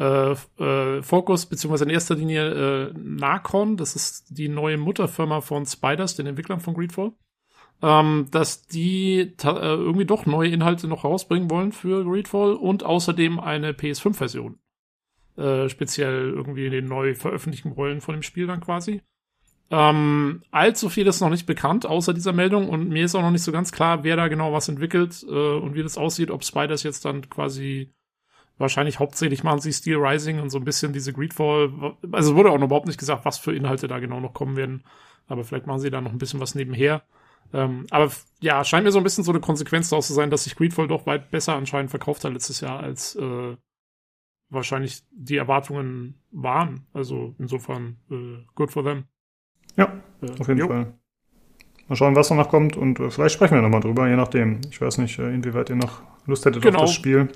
äh, 0.01 0.32
äh, 0.32 1.03
Focus, 1.03 1.44
beziehungsweise 1.44 1.84
in 1.84 1.90
erster 1.90 2.14
Linie 2.14 2.88
äh, 2.88 2.92
Narcon, 2.98 3.76
das 3.76 3.94
ist 3.94 4.26
die 4.30 4.48
neue 4.48 4.78
Mutterfirma 4.78 5.42
von 5.42 5.66
Spiders, 5.66 6.16
den 6.16 6.26
Entwicklern 6.26 6.61
von 6.61 6.72
Greedfall, 6.72 7.12
ähm, 7.82 8.26
dass 8.30 8.66
die 8.66 9.20
äh, 9.20 9.36
irgendwie 9.44 10.07
doch 10.07 10.24
neue 10.24 10.48
Inhalte 10.48 10.88
noch 10.88 11.05
rausbringen 11.05 11.51
wollen 11.51 11.72
für 11.72 12.03
Greedfall 12.05 12.55
und 12.55 12.82
außerdem 12.82 13.38
eine 13.38 13.72
PS5-Version. 13.72 14.59
Äh, 15.36 15.68
speziell 15.68 16.30
irgendwie 16.30 16.64
in 16.64 16.72
den 16.72 16.86
neu 16.86 17.14
veröffentlichten 17.14 17.72
Rollen 17.72 18.01
von 18.01 18.14
dem 18.14 18.22
Spiel 18.22 18.46
dann 18.46 18.61
quasi. 18.61 19.03
Ähm, 19.70 20.42
allzu 20.51 20.88
viel 20.88 21.07
ist 21.07 21.20
noch 21.20 21.28
nicht 21.28 21.46
bekannt, 21.46 21.84
außer 21.84 22.14
dieser 22.14 22.32
Meldung, 22.32 22.70
und 22.70 22.88
mir 22.88 23.05
ist 23.05 23.14
auch 23.14 23.22
noch 23.22 23.30
nicht 23.30 23.44
so 23.44 23.53
ganz 23.53 23.70
klar, 23.70 24.03
wer 24.03 24.16
da 24.16 24.28
genau 24.28 24.53
was 24.53 24.68
entwickelt 24.68 25.24
äh, 25.28 25.59
und 25.59 25.74
wie 25.74 25.82
das 25.82 25.98
aussieht, 25.98 26.30
ob 26.30 26.42
Spiders 26.42 26.82
jetzt 26.84 27.05
dann 27.05 27.28
quasi 27.28 27.92
wahrscheinlich 28.61 28.98
hauptsächlich 29.00 29.42
machen 29.42 29.61
sie 29.61 29.72
Steel 29.72 29.96
Rising 29.96 30.38
und 30.38 30.50
so 30.50 30.58
ein 30.58 30.64
bisschen 30.64 30.92
diese 30.92 31.12
Greedfall. 31.12 31.96
Also 32.12 32.36
wurde 32.36 32.50
auch 32.50 32.58
noch 32.58 32.66
überhaupt 32.66 32.86
nicht 32.86 32.98
gesagt, 32.98 33.24
was 33.24 33.38
für 33.38 33.54
Inhalte 33.54 33.88
da 33.88 33.98
genau 33.98 34.20
noch 34.20 34.34
kommen 34.34 34.54
werden. 34.56 34.84
Aber 35.26 35.44
vielleicht 35.44 35.66
machen 35.66 35.80
sie 35.80 35.90
da 35.90 36.00
noch 36.00 36.12
ein 36.12 36.18
bisschen 36.18 36.40
was 36.40 36.54
nebenher. 36.54 37.02
Ähm, 37.52 37.86
aber 37.90 38.11
ja, 38.40 38.62
scheint 38.62 38.84
mir 38.84 38.92
so 38.92 38.98
ein 38.98 39.04
bisschen 39.04 39.24
so 39.24 39.32
eine 39.32 39.40
Konsequenz 39.40 39.88
daraus 39.88 40.06
zu 40.06 40.12
sein, 40.12 40.30
dass 40.30 40.44
sich 40.44 40.54
Greedfall 40.54 40.86
doch 40.86 41.06
weit 41.06 41.30
besser 41.30 41.56
anscheinend 41.56 41.90
verkauft 41.90 42.24
hat 42.24 42.32
letztes 42.32 42.61
Jahr, 42.61 42.80
als 42.80 43.16
äh, 43.16 43.56
wahrscheinlich 44.50 45.02
die 45.11 45.36
Erwartungen 45.36 46.20
waren. 46.30 46.86
Also 46.92 47.34
insofern 47.38 47.96
äh, 48.11 48.44
good 48.54 48.70
for 48.70 48.84
them. 48.84 49.04
Ja, 49.76 50.00
Äh, 50.22 50.38
auf 50.38 50.48
jeden 50.48 50.61
jo. 50.61 50.68
Fall. 50.68 50.94
Mal 51.88 51.96
schauen, 51.96 52.14
was 52.14 52.28
danach 52.28 52.48
kommt 52.50 52.76
und 52.76 53.00
äh, 53.00 53.11
vielleicht 53.11 53.34
sprechen 53.34 53.54
wir 53.54 53.62
nochmal 53.62 53.80
drüber, 53.80 54.08
je 54.08 54.16
nachdem. 54.16 54.61
Ich 54.70 54.80
weiß 54.80 54.98
nicht, 54.98 55.18
äh, 55.18 55.32
inwieweit 55.34 55.70
ihr 55.70 55.76
noch 55.76 56.02
Lust 56.26 56.44
hättet 56.44 56.62
Genau. 56.62 56.80
auf 56.80 56.84
das 56.84 56.94
Spiel. 56.94 57.28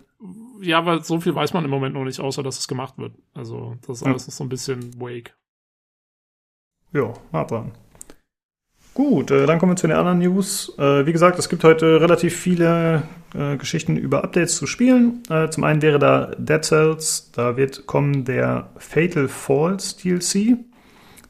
Ja, 0.60 0.84
weil 0.86 1.02
so 1.04 1.20
viel 1.20 1.34
weiß 1.34 1.52
man 1.52 1.64
im 1.64 1.70
Moment 1.70 1.94
noch 1.94 2.04
nicht, 2.04 2.20
außer 2.20 2.42
dass 2.42 2.58
es 2.58 2.68
gemacht 2.68 2.98
wird. 2.98 3.12
Also 3.34 3.76
das 3.86 3.98
ist 3.98 4.02
Ja. 4.04 4.10
alles 4.12 4.26
noch 4.26 4.34
so 4.34 4.44
ein 4.44 4.48
bisschen 4.48 5.00
wake. 5.00 5.34
Ja, 6.92 7.12
abwarten. 7.32 7.72
Gut, 8.94 9.32
äh, 9.32 9.46
dann 9.46 9.58
kommen 9.58 9.72
wir 9.72 9.76
zu 9.76 9.88
den 9.88 9.96
anderen 9.96 10.20
News. 10.20 10.72
Äh, 10.78 11.04
wie 11.06 11.12
gesagt, 11.12 11.36
es 11.40 11.48
gibt 11.48 11.64
heute 11.64 12.00
relativ 12.00 12.36
viele 12.36 13.02
äh, 13.34 13.56
Geschichten 13.56 13.96
über 13.96 14.22
Updates 14.22 14.56
zu 14.56 14.68
spielen. 14.68 15.24
Äh, 15.28 15.48
zum 15.50 15.64
einen 15.64 15.82
wäre 15.82 15.98
da 15.98 16.26
Dead 16.38 16.64
Cells, 16.64 17.32
da 17.32 17.56
wird 17.56 17.86
kommen 17.86 18.24
der 18.24 18.70
Fatal 18.76 19.26
Falls 19.26 19.96
DLC. 19.96 20.56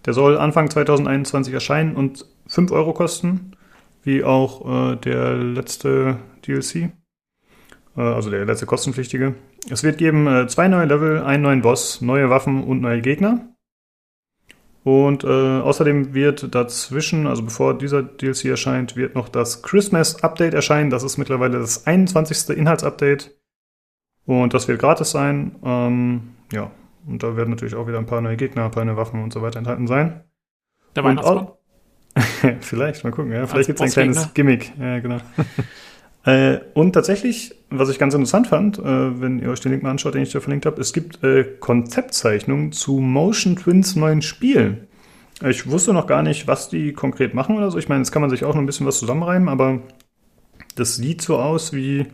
Der 0.04 0.12
soll 0.12 0.36
Anfang 0.36 0.68
2021 0.68 1.54
erscheinen 1.54 1.96
und 1.96 2.26
5 2.48 2.70
Euro 2.70 2.92
kosten, 2.92 3.52
wie 4.02 4.22
auch 4.22 4.92
äh, 4.92 4.96
der 4.96 5.34
letzte 5.34 6.18
DLC. 6.46 6.90
Äh, 7.96 8.00
also 8.00 8.30
der 8.30 8.44
letzte 8.44 8.66
kostenpflichtige. 8.66 9.34
Es 9.70 9.82
wird 9.82 9.98
geben 9.98 10.26
äh, 10.26 10.46
zwei 10.46 10.68
neue 10.68 10.86
Level, 10.86 11.22
einen 11.22 11.42
neuen 11.42 11.62
Boss, 11.62 12.00
neue 12.00 12.30
Waffen 12.30 12.64
und 12.64 12.80
neue 12.80 13.00
Gegner. 13.00 13.48
Und 14.84 15.24
äh, 15.24 15.28
außerdem 15.28 16.12
wird 16.12 16.54
dazwischen, 16.54 17.26
also 17.26 17.42
bevor 17.42 17.76
dieser 17.76 18.02
DLC 18.02 18.46
erscheint, 18.46 18.96
wird 18.96 19.14
noch 19.14 19.30
das 19.30 19.62
Christmas 19.62 20.22
Update 20.22 20.52
erscheinen. 20.52 20.90
Das 20.90 21.02
ist 21.02 21.16
mittlerweile 21.16 21.58
das 21.58 21.86
21. 21.86 22.54
Inhaltsupdate. 22.56 23.34
Und 24.26 24.52
das 24.52 24.68
wird 24.68 24.80
gratis 24.80 25.10
sein. 25.10 25.56
Ähm, 25.64 26.34
ja, 26.52 26.70
und 27.06 27.22
da 27.22 27.34
werden 27.36 27.50
natürlich 27.50 27.74
auch 27.74 27.86
wieder 27.86 27.98
ein 27.98 28.06
paar 28.06 28.20
neue 28.20 28.36
Gegner, 28.36 28.66
ein 28.66 28.70
paar 28.70 28.84
neue 28.84 28.98
Waffen 28.98 29.22
und 29.22 29.32
so 29.32 29.40
weiter 29.40 29.58
enthalten 29.58 29.86
sein. 29.86 30.24
Der 30.94 31.04
Weihnachtsmann. 31.04 31.48
Vielleicht, 32.60 33.04
mal 33.04 33.10
gucken. 33.10 33.32
Ja. 33.32 33.46
Vielleicht 33.46 33.68
gibt 33.68 33.80
es 33.80 33.86
ein 33.86 33.90
kleines 33.90 34.34
Gimmick. 34.34 34.72
Ja, 34.78 35.00
genau. 35.00 35.18
äh, 36.24 36.58
und 36.72 36.92
tatsächlich, 36.92 37.54
was 37.70 37.90
ich 37.90 37.98
ganz 37.98 38.14
interessant 38.14 38.46
fand, 38.46 38.78
äh, 38.78 39.20
wenn 39.20 39.40
ihr 39.40 39.50
euch 39.50 39.60
den 39.60 39.72
Link 39.72 39.82
mal 39.82 39.90
anschaut, 39.90 40.14
den 40.14 40.22
ich 40.22 40.32
da 40.32 40.40
verlinkt 40.40 40.64
habe, 40.64 40.80
es 40.80 40.92
gibt 40.92 41.22
äh, 41.22 41.44
Konzeptzeichnungen 41.60 42.72
zu 42.72 43.00
Motion 43.00 43.56
Twins 43.56 43.94
neuen 43.94 44.22
Spiel. 44.22 44.86
Ich 45.42 45.68
wusste 45.68 45.92
noch 45.92 46.06
gar 46.06 46.22
nicht, 46.22 46.46
was 46.46 46.68
die 46.68 46.92
konkret 46.92 47.34
machen 47.34 47.56
oder 47.56 47.70
so. 47.70 47.76
Ich 47.76 47.88
meine, 47.88 48.00
jetzt 48.00 48.12
kann 48.12 48.22
man 48.22 48.30
sich 48.30 48.44
auch 48.44 48.54
noch 48.54 48.62
ein 48.62 48.66
bisschen 48.66 48.86
was 48.86 48.98
zusammenreimen, 48.98 49.48
aber 49.48 49.80
das 50.76 50.96
sieht 50.96 51.20
so 51.20 51.38
aus 51.38 51.72
wie 51.72 52.06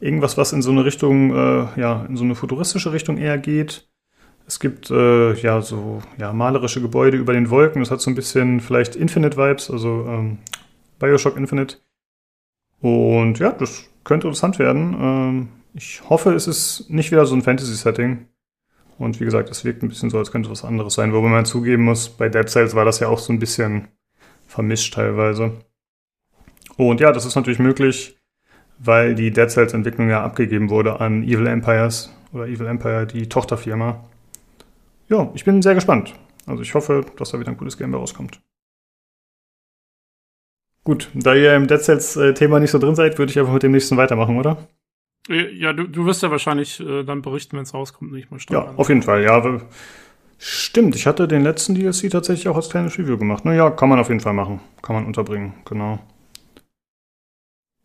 irgendwas, 0.00 0.36
was 0.36 0.52
in 0.52 0.62
so 0.62 0.70
eine 0.70 0.84
Richtung, 0.84 1.30
äh, 1.34 1.80
ja, 1.80 2.04
in 2.08 2.16
so 2.16 2.24
eine 2.24 2.34
futuristische 2.34 2.92
Richtung 2.92 3.18
eher 3.18 3.38
geht. 3.38 3.88
Es 4.46 4.60
gibt 4.60 4.90
äh, 4.90 5.32
ja 5.34 5.62
so 5.62 6.02
ja, 6.18 6.32
malerische 6.32 6.82
Gebäude 6.82 7.16
über 7.16 7.32
den 7.32 7.50
Wolken. 7.50 7.80
Das 7.80 7.90
hat 7.90 8.00
so 8.00 8.10
ein 8.10 8.14
bisschen 8.14 8.60
vielleicht 8.60 8.94
Infinite-Vibes, 8.94 9.70
also 9.70 10.06
ähm, 10.06 10.38
Bioshock 10.98 11.36
Infinite. 11.36 11.78
Und 12.80 13.38
ja, 13.38 13.52
das 13.52 13.88
könnte 14.04 14.26
interessant 14.26 14.58
werden. 14.58 14.96
Ähm, 15.00 15.48
ich 15.74 16.02
hoffe, 16.08 16.32
es 16.34 16.46
ist 16.46 16.88
nicht 16.88 17.10
wieder 17.10 17.26
so 17.26 17.34
ein 17.34 17.42
Fantasy-Setting. 17.42 18.26
Und 18.98 19.20
wie 19.20 19.24
gesagt, 19.24 19.50
es 19.50 19.64
wirkt 19.64 19.82
ein 19.82 19.88
bisschen 19.88 20.10
so, 20.10 20.18
als 20.18 20.30
könnte 20.30 20.48
es 20.48 20.52
was 20.52 20.68
anderes 20.68 20.94
sein. 20.94 21.12
Wobei 21.12 21.28
man 21.28 21.44
zugeben 21.44 21.84
muss, 21.84 22.08
bei 22.08 22.28
Dead 22.28 22.48
Cells 22.48 22.74
war 22.74 22.84
das 22.84 23.00
ja 23.00 23.08
auch 23.08 23.18
so 23.18 23.32
ein 23.32 23.40
bisschen 23.40 23.88
vermischt 24.46 24.94
teilweise. 24.94 25.52
Und 26.76 27.00
ja, 27.00 27.12
das 27.12 27.24
ist 27.24 27.34
natürlich 27.34 27.58
möglich, 27.58 28.16
weil 28.78 29.14
die 29.14 29.30
Dead 29.32 29.50
Cells 29.50 29.72
Entwicklung 29.72 30.08
ja 30.10 30.22
abgegeben 30.22 30.70
wurde 30.70 31.00
an 31.00 31.24
Evil 31.24 31.46
Empires 31.46 32.14
oder 32.32 32.46
Evil 32.46 32.66
Empire, 32.66 33.06
die 33.06 33.28
Tochterfirma. 33.28 34.04
Ja, 35.08 35.30
ich 35.34 35.44
bin 35.44 35.62
sehr 35.62 35.74
gespannt. 35.74 36.14
Also 36.46 36.62
ich 36.62 36.74
hoffe, 36.74 37.04
dass 37.16 37.30
da 37.30 37.40
wieder 37.40 37.50
ein 37.50 37.56
gutes 37.56 37.76
Game 37.76 37.94
rauskommt. 37.94 38.40
Gut, 40.84 41.10
da 41.14 41.34
ihr 41.34 41.54
im 41.56 41.66
Dead 41.66 41.80
Cells 41.80 42.16
äh, 42.16 42.34
Thema 42.34 42.60
nicht 42.60 42.70
so 42.70 42.78
drin 42.78 42.94
seid, 42.94 43.18
würde 43.18 43.30
ich 43.32 43.38
einfach 43.38 43.52
mit 43.54 43.62
dem 43.62 43.72
nächsten 43.72 43.96
weitermachen, 43.96 44.38
oder? 44.38 44.68
Äh, 45.28 45.50
Ja, 45.54 45.72
du, 45.72 45.84
du 45.86 46.04
wirst 46.06 46.22
ja 46.22 46.30
wahrscheinlich 46.30 46.80
äh, 46.80 47.04
dann 47.04 47.22
berichten, 47.22 47.56
wenn 47.56 47.64
es 47.64 47.74
rauskommt, 47.74 48.12
nicht 48.12 48.30
mal 48.30 48.38
stark 48.38 48.60
Ja, 48.64 48.70
an. 48.70 48.76
auf 48.76 48.88
jeden 48.88 49.02
Fall, 49.02 49.22
ja. 49.22 49.60
Stimmt, 50.38 50.94
ich 50.96 51.06
hatte 51.06 51.26
den 51.26 51.42
letzten 51.42 51.74
DLC 51.74 52.10
tatsächlich 52.10 52.48
auch 52.48 52.56
als 52.56 52.68
kleines 52.68 52.98
Review 52.98 53.16
gemacht. 53.16 53.44
Naja, 53.44 53.70
kann 53.70 53.88
man 53.88 53.98
auf 53.98 54.08
jeden 54.08 54.20
Fall 54.20 54.34
machen. 54.34 54.60
Kann 54.82 54.96
man 54.96 55.06
unterbringen, 55.06 55.54
genau. 55.64 56.00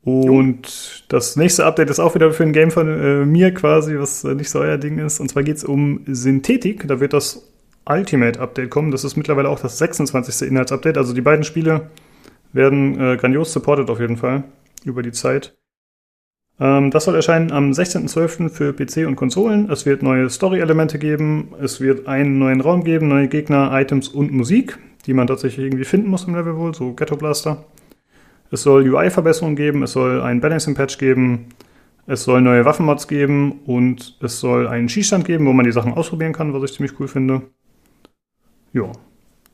Und 0.02 1.06
das 1.10 1.36
nächste 1.36 1.66
Update 1.66 1.90
ist 1.90 2.00
auch 2.00 2.16
wieder 2.16 2.32
für 2.32 2.44
ein 2.44 2.54
Game 2.54 2.72
von 2.72 2.88
äh, 2.88 3.26
mir 3.26 3.54
quasi, 3.54 3.98
was 4.00 4.24
äh, 4.24 4.34
nicht 4.34 4.50
so 4.50 4.60
euer 4.60 4.78
Ding 4.78 4.98
ist. 4.98 5.20
Und 5.20 5.30
zwar 5.30 5.44
geht 5.44 5.58
es 5.58 5.64
um 5.64 6.02
Synthetik. 6.08 6.88
Da 6.88 7.00
wird 7.00 7.14
das 7.14 7.48
Ultimate 7.88 8.40
Update 8.40 8.70
kommen. 8.70 8.92
Das 8.92 9.04
ist 9.04 9.18
mittlerweile 9.18 9.50
auch 9.50 9.60
das 9.60 9.78
26. 9.78 10.48
Inhaltsupdate. 10.50 10.98
Also 10.98 11.14
die 11.14 11.22
beiden 11.22 11.44
Spiele 11.44 11.90
werden 12.54 13.00
äh, 13.00 13.18
grandios 13.18 13.54
supported 13.54 13.90
auf 13.90 14.00
jeden 14.00 14.18
Fall 14.18 14.44
über 14.84 15.04
die 15.04 15.12
Zeit. 15.12 15.58
Ähm, 16.60 16.92
das 16.92 17.06
soll 17.06 17.16
erscheinen 17.16 17.52
am 17.52 17.72
16.12. 17.72 18.50
für 18.50 18.74
PC 18.74 19.08
und 19.08 19.16
Konsolen. 19.16 19.70
Es 19.70 19.86
wird 19.86 20.04
neue 20.04 20.30
Story-Elemente 20.30 21.00
geben. 21.00 21.54
Es 21.62 21.80
wird 21.80 22.08
einen 22.08 22.40
neuen 22.40 22.62
Raum 22.62 22.84
geben, 22.84 23.08
neue 23.08 23.28
Gegner, 23.28 23.72
Items 23.74 24.10
und 24.10 24.32
Musik, 24.32 24.78
die 25.06 25.14
man 25.14 25.28
tatsächlich 25.28 25.66
irgendwie 25.66 25.86
finden 25.86 26.10
muss 26.10 26.26
im 26.26 26.36
Level 26.36 26.58
wohl, 26.58 26.74
so 26.74 26.94
Ghetto 26.94 27.16
Blaster. 27.16 27.66
Es 28.52 28.64
soll 28.64 28.90
UI-Verbesserungen 28.90 29.56
geben, 29.56 29.84
es 29.84 29.92
soll 29.92 30.22
ein 30.22 30.42
Balancing-Patch 30.42 30.98
geben, 30.98 31.50
es 32.08 32.24
soll 32.24 32.42
neue 32.42 32.66
Waffenmods 32.66 33.08
geben 33.08 33.60
und 33.68 34.18
es 34.22 34.40
soll 34.40 34.68
einen 34.68 34.90
Schießstand 34.90 35.26
geben, 35.26 35.46
wo 35.46 35.54
man 35.54 35.66
die 35.66 35.72
Sachen 35.72 35.94
ausprobieren 35.94 36.34
kann, 36.34 36.52
was 36.54 36.64
ich 36.64 36.76
ziemlich 36.76 37.00
cool 37.00 37.08
finde. 37.08 37.44
Ja, 38.74 38.92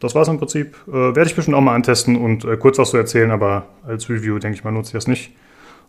das 0.05 0.15
war's 0.15 0.27
im 0.27 0.37
Prinzip. 0.37 0.75
Äh, 0.87 0.91
Werde 0.91 1.25
ich 1.25 1.35
bestimmt 1.35 1.57
auch 1.57 1.61
mal 1.61 1.75
antesten 1.75 2.15
und 2.15 2.45
äh, 2.45 2.57
kurz 2.57 2.77
was 2.77 2.91
zu 2.91 2.97
erzählen, 2.97 3.31
aber 3.31 3.67
als 3.85 4.09
Review, 4.09 4.39
denke 4.39 4.57
ich 4.57 4.63
mal, 4.63 4.71
nutze 4.71 4.89
ich 4.89 4.93
das 4.93 5.07
nicht. 5.07 5.35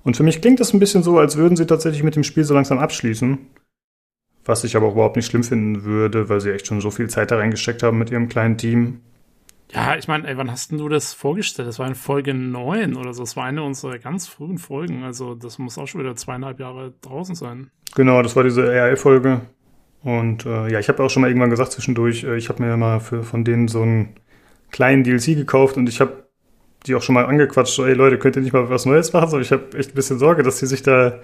Und 0.03 0.17
für 0.17 0.23
mich 0.23 0.41
klingt 0.41 0.61
das 0.61 0.73
ein 0.73 0.79
bisschen 0.79 1.03
so, 1.03 1.19
als 1.19 1.37
würden 1.37 1.57
sie 1.57 1.67
tatsächlich 1.67 2.03
mit 2.03 2.17
dem 2.17 2.25
Spiel 2.25 2.45
so 2.45 2.55
langsam 2.55 2.79
abschließen. 2.79 3.39
Was 4.45 4.62
ich 4.64 4.77
aber 4.77 4.87
auch 4.87 4.93
überhaupt 4.93 5.17
nicht 5.17 5.27
schlimm 5.27 5.43
finden 5.43 5.85
würde, 5.85 6.29
weil 6.29 6.41
sie 6.41 6.53
echt 6.53 6.69
schon 6.69 6.81
so 6.81 6.91
viel 6.91 7.11
Zeit 7.11 7.31
da 7.31 7.37
reingesteckt 7.37 7.83
haben 7.83 7.99
mit 7.99 8.11
ihrem 8.11 8.29
kleinen 8.29 8.57
Team. 8.57 9.01
Ja, 9.73 9.97
ich 9.97 10.07
meine, 10.07 10.29
ey, 10.29 10.37
wann 10.37 10.51
hast 10.51 10.71
denn 10.71 10.79
du 10.79 10.89
das 10.89 11.12
vorgestellt? 11.12 11.67
Das 11.67 11.81
war 11.81 11.89
in 11.89 11.97
Folge 11.97 12.33
9 12.35 12.95
oder 12.95 13.12
so. 13.12 13.23
Das 13.25 13.37
war 13.37 13.45
eine 13.45 13.64
unserer 13.64 13.99
ganz 13.99 14.29
frühen 14.29 14.59
Folgen. 14.59 15.03
Also, 15.03 15.35
das 15.35 15.59
muss 15.59 15.77
auch 15.77 15.89
schon 15.89 16.01
wieder 16.01 16.14
zweieinhalb 16.14 16.61
Jahre 16.61 16.95
draußen 17.01 17.35
sein. 17.35 17.71
Genau, 17.97 18.23
das 18.23 18.37
war 18.37 18.45
diese 18.45 18.62
RL-Folge. 18.62 19.41
Und 20.03 20.47
äh, 20.47 20.70
ja, 20.70 20.78
ich 20.78 20.88
habe 20.88 21.03
auch 21.03 21.11
schon 21.11 21.22
mal 21.22 21.28
irgendwann 21.28 21.51
gesagt 21.51 21.72
zwischendurch, 21.72 22.24
äh, 22.24 22.36
ich 22.36 22.49
habe 22.49 22.62
mir 22.62 22.76
mal 22.76 23.01
für, 23.01 23.22
von 23.22 23.44
denen 23.44 23.68
so 23.68 23.82
einen 23.82 24.14
kleinen 24.70 25.05
DLC 25.05 25.36
gekauft 25.36 25.76
und 25.76 25.88
ich 25.88 26.01
habe 26.01 26.26
die 26.86 26.94
auch 26.94 27.03
schon 27.03 27.14
mal 27.14 27.26
angequatscht, 27.26 27.74
so, 27.74 27.84
ey 27.84 27.94
Leute, 27.94 28.18
könnt 28.18 28.36
ihr 28.36 28.42
nicht 28.42 28.53
mal 28.53 28.70
was 28.70 28.86
Neues 28.86 29.12
machen? 29.12 29.28
So, 29.28 29.40
ich 29.40 29.51
habe 29.51 29.76
echt 29.76 29.90
ein 29.90 29.94
bisschen 29.94 30.18
Sorge, 30.18 30.42
dass 30.42 30.61
die 30.61 30.66
sich 30.66 30.82
da 30.82 31.20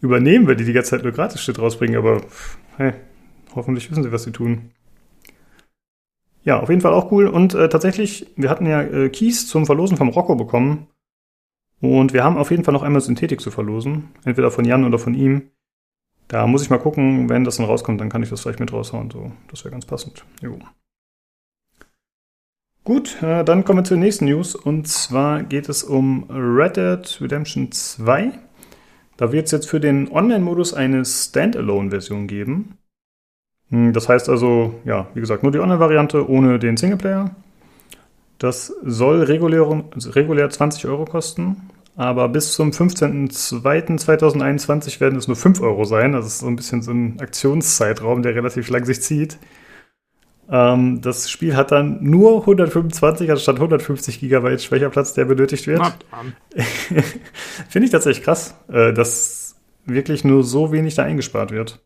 übernehmen, 0.00 0.46
wenn 0.46 0.56
die 0.56 0.64
die 0.64 0.72
ganze 0.72 0.90
Zeit 0.90 1.02
nur 1.02 1.12
gratis 1.12 1.42
Shit 1.42 1.58
rausbringen, 1.58 1.96
aber 1.96 2.22
hey, 2.76 2.92
hoffentlich 3.54 3.90
wissen 3.90 4.02
sie, 4.02 4.12
was 4.12 4.22
sie 4.22 4.32
tun. 4.32 4.70
Ja, 6.42 6.60
auf 6.60 6.70
jeden 6.70 6.80
Fall 6.80 6.94
auch 6.94 7.12
cool. 7.12 7.26
Und 7.26 7.54
äh, 7.54 7.68
tatsächlich, 7.68 8.26
wir 8.36 8.48
hatten 8.48 8.66
ja 8.66 8.80
äh, 8.82 9.10
Keys 9.10 9.46
zum 9.46 9.66
Verlosen 9.66 9.96
vom 9.96 10.08
Rocco 10.08 10.36
bekommen. 10.36 10.86
Und 11.80 12.12
wir 12.12 12.24
haben 12.24 12.36
auf 12.36 12.50
jeden 12.50 12.64
Fall 12.64 12.72
noch 12.72 12.82
einmal 12.82 13.00
Synthetik 13.00 13.40
zu 13.40 13.50
verlosen. 13.50 14.08
Entweder 14.24 14.50
von 14.50 14.64
Jan 14.64 14.84
oder 14.84 14.98
von 14.98 15.14
ihm. 15.14 15.50
Da 16.30 16.46
muss 16.46 16.62
ich 16.62 16.70
mal 16.70 16.78
gucken, 16.78 17.28
wenn 17.28 17.42
das 17.42 17.56
dann 17.56 17.66
rauskommt, 17.66 18.00
dann 18.00 18.08
kann 18.08 18.22
ich 18.22 18.30
das 18.30 18.42
vielleicht 18.42 18.60
mit 18.60 18.72
raushauen. 18.72 19.10
So, 19.10 19.32
das 19.50 19.64
wäre 19.64 19.72
ganz 19.72 19.84
passend. 19.84 20.24
Jo. 20.40 20.60
Gut, 22.84 23.20
äh, 23.20 23.44
dann 23.44 23.64
kommen 23.64 23.80
wir 23.80 23.84
zur 23.84 23.96
nächsten 23.96 24.26
News. 24.26 24.54
Und 24.54 24.86
zwar 24.86 25.42
geht 25.42 25.68
es 25.68 25.82
um 25.82 26.30
Red 26.30 26.76
Dead 26.76 27.20
Redemption 27.20 27.72
2. 27.72 28.30
Da 29.16 29.32
wird 29.32 29.46
es 29.46 29.50
jetzt 29.50 29.68
für 29.68 29.80
den 29.80 30.08
Online-Modus 30.08 30.72
eine 30.72 31.04
Standalone-Version 31.04 32.28
geben. 32.28 32.78
Hm, 33.70 33.92
Das 33.92 34.08
heißt 34.08 34.28
also, 34.28 34.74
ja, 34.84 35.08
wie 35.14 35.20
gesagt, 35.20 35.42
nur 35.42 35.50
die 35.50 35.58
Online-Variante 35.58 36.30
ohne 36.30 36.60
den 36.60 36.76
Singleplayer. 36.76 37.34
Das 38.38 38.72
soll 38.84 39.24
regulär, 39.24 39.66
regulär 40.14 40.48
20 40.48 40.86
Euro 40.86 41.06
kosten, 41.06 41.56
aber 41.96 42.28
bis 42.28 42.52
zum 42.52 42.70
15.02.2021 42.70 45.00
werden 45.00 45.18
es 45.18 45.28
nur 45.28 45.36
5 45.36 45.60
Euro 45.60 45.84
sein. 45.84 46.12
Das 46.12 46.26
ist 46.26 46.38
so 46.38 46.46
ein 46.46 46.56
bisschen 46.56 46.82
so 46.82 46.92
ein 46.92 47.20
Aktionszeitraum, 47.20 48.22
der 48.22 48.34
relativ 48.34 48.70
lang 48.70 48.84
sich 48.84 49.02
zieht. 49.02 49.38
Ähm, 50.50 51.00
das 51.00 51.30
Spiel 51.30 51.56
hat 51.56 51.70
dann 51.70 52.02
nur 52.02 52.40
125 52.40 53.30
anstatt 53.30 53.56
150 53.56 54.20
Gigabyte 54.20 54.62
Speicherplatz, 54.62 55.14
der 55.14 55.26
benötigt 55.26 55.66
wird. 55.66 55.80
Finde 57.68 57.86
ich 57.86 57.92
tatsächlich 57.92 58.24
krass, 58.24 58.56
äh, 58.68 58.92
dass 58.92 59.56
wirklich 59.84 60.24
nur 60.24 60.42
so 60.42 60.72
wenig 60.72 60.96
da 60.96 61.04
eingespart 61.04 61.52
wird. 61.52 61.80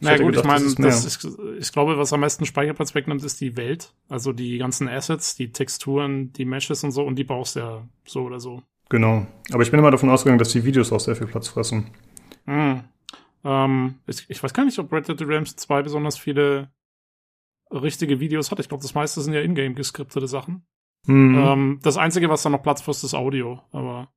Na 0.00 0.10
hätte 0.10 0.22
gut, 0.22 0.36
gedacht, 0.36 0.44
ich 0.44 0.78
meine, 0.78 0.88
das 0.88 1.04
ist, 1.04 1.28
ich 1.58 1.72
glaube, 1.72 1.98
was 1.98 2.12
am 2.12 2.20
meisten 2.20 2.46
Speicherplatz 2.46 2.94
wegnimmt, 2.94 3.24
ist 3.24 3.40
die 3.40 3.56
Welt. 3.56 3.92
Also 4.08 4.32
die 4.32 4.58
ganzen 4.58 4.88
Assets, 4.88 5.34
die 5.34 5.50
Texturen, 5.50 6.32
die 6.32 6.44
Meshes 6.44 6.84
und 6.84 6.92
so, 6.92 7.02
und 7.02 7.16
die 7.16 7.24
brauchst 7.24 7.56
du 7.56 7.60
ja 7.60 7.88
so 8.06 8.22
oder 8.22 8.38
so. 8.38 8.62
Genau. 8.88 9.26
Aber 9.52 9.62
ich 9.62 9.70
bin 9.70 9.80
immer 9.80 9.90
davon 9.90 10.08
ausgegangen, 10.10 10.38
dass 10.38 10.50
die 10.52 10.64
Videos 10.64 10.92
auch 10.92 11.00
sehr 11.00 11.16
viel 11.16 11.26
Platz 11.26 11.48
fressen. 11.48 11.90
Hm. 12.46 12.84
Ähm, 13.44 13.94
ich, 14.06 14.28
ich 14.28 14.42
weiß 14.42 14.52
gar 14.54 14.64
nicht, 14.64 14.78
ob 14.78 14.92
Red 14.92 15.08
Dead 15.08 15.20
Redemption 15.20 15.58
2 15.58 15.82
besonders 15.82 16.18
viele 16.18 16.70
richtige 17.70 18.18
Videos 18.20 18.50
hat. 18.50 18.60
Ich 18.60 18.68
glaube, 18.68 18.82
das 18.82 18.94
meiste 18.94 19.20
sind 19.20 19.34
ja 19.34 19.40
ingame 19.42 19.74
geskriptete 19.74 20.26
Sachen. 20.26 20.66
Hm. 21.06 21.34
Ähm, 21.38 21.80
das 21.82 21.96
Einzige, 21.98 22.28
was 22.28 22.42
da 22.42 22.48
noch 22.50 22.62
Platz 22.62 22.80
frisst, 22.82 23.04
ist 23.04 23.14
Audio. 23.14 23.60
Aber 23.72 24.08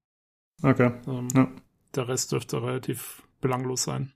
Okay. 0.64 0.92
ähm, 1.08 1.28
Ja. 1.36 1.48
der 1.96 2.08
Rest 2.08 2.32
dürfte 2.32 2.62
relativ 2.64 3.24
belanglos 3.42 3.84
sein. 3.84 4.14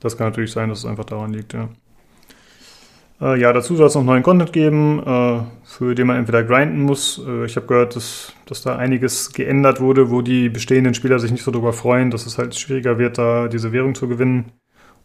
Das 0.00 0.16
kann 0.16 0.28
natürlich 0.28 0.52
sein, 0.52 0.68
dass 0.68 0.78
es 0.80 0.86
einfach 0.86 1.04
daran 1.04 1.32
liegt, 1.32 1.52
ja. 1.52 1.68
Äh, 3.20 3.40
ja, 3.40 3.52
dazu 3.52 3.76
soll 3.76 3.86
es 3.86 3.94
noch 3.94 4.04
neuen 4.04 4.22
Content 4.22 4.52
geben, 4.52 5.02
äh, 5.04 5.40
für 5.64 5.94
den 5.94 6.06
man 6.06 6.16
entweder 6.16 6.42
grinden 6.42 6.82
muss. 6.82 7.20
Äh, 7.26 7.44
ich 7.44 7.56
habe 7.56 7.66
gehört, 7.66 7.96
dass, 7.96 8.32
dass 8.46 8.62
da 8.62 8.76
einiges 8.76 9.32
geändert 9.32 9.80
wurde, 9.80 10.10
wo 10.10 10.22
die 10.22 10.48
bestehenden 10.48 10.94
Spieler 10.94 11.18
sich 11.18 11.30
nicht 11.30 11.44
so 11.44 11.50
drüber 11.50 11.72
freuen, 11.72 12.10
dass 12.10 12.26
es 12.26 12.38
halt 12.38 12.54
schwieriger 12.54 12.98
wird, 12.98 13.18
da 13.18 13.48
diese 13.48 13.72
Währung 13.72 13.94
zu 13.94 14.08
gewinnen. 14.08 14.52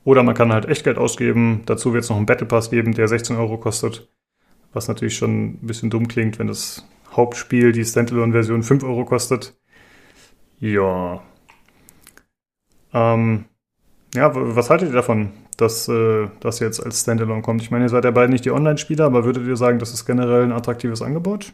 Oder 0.03 0.23
man 0.23 0.35
kann 0.35 0.51
halt 0.51 0.65
Echtgeld 0.65 0.97
ausgeben. 0.97 1.61
Dazu 1.65 1.93
wird 1.93 2.03
es 2.03 2.09
noch 2.09 2.17
einen 2.17 2.25
Battle 2.25 2.47
Pass 2.47 2.69
geben, 2.71 2.93
der 2.93 3.07
16 3.07 3.35
Euro 3.35 3.57
kostet. 3.57 4.09
Was 4.73 4.87
natürlich 4.87 5.17
schon 5.17 5.45
ein 5.45 5.67
bisschen 5.67 5.89
dumm 5.89 6.07
klingt, 6.07 6.39
wenn 6.39 6.47
das 6.47 6.87
Hauptspiel, 7.11 7.71
die 7.71 7.85
Standalone-Version, 7.85 8.63
5 8.63 8.83
Euro 8.83 9.05
kostet. 9.05 9.55
Ja. 10.59 11.21
Ähm, 12.93 13.45
ja, 14.15 14.31
was 14.33 14.69
haltet 14.69 14.89
ihr 14.89 14.95
davon, 14.95 15.31
dass 15.61 15.87
äh, 15.87 16.27
das 16.39 16.59
jetzt 16.59 16.79
als 16.79 17.01
Standalone 17.01 17.41
kommt? 17.41 17.61
Ich 17.61 17.71
meine, 17.71 17.85
ihr 17.85 17.89
seid 17.89 18.05
ja 18.05 18.11
beide 18.11 18.31
nicht 18.31 18.45
die 18.45 18.51
Online-Spieler, 18.51 19.05
aber 19.05 19.25
würdet 19.25 19.47
ihr 19.47 19.57
sagen, 19.57 19.79
das 19.79 19.93
ist 19.93 20.05
generell 20.05 20.43
ein 20.43 20.51
attraktives 20.51 21.01
Angebot? 21.01 21.53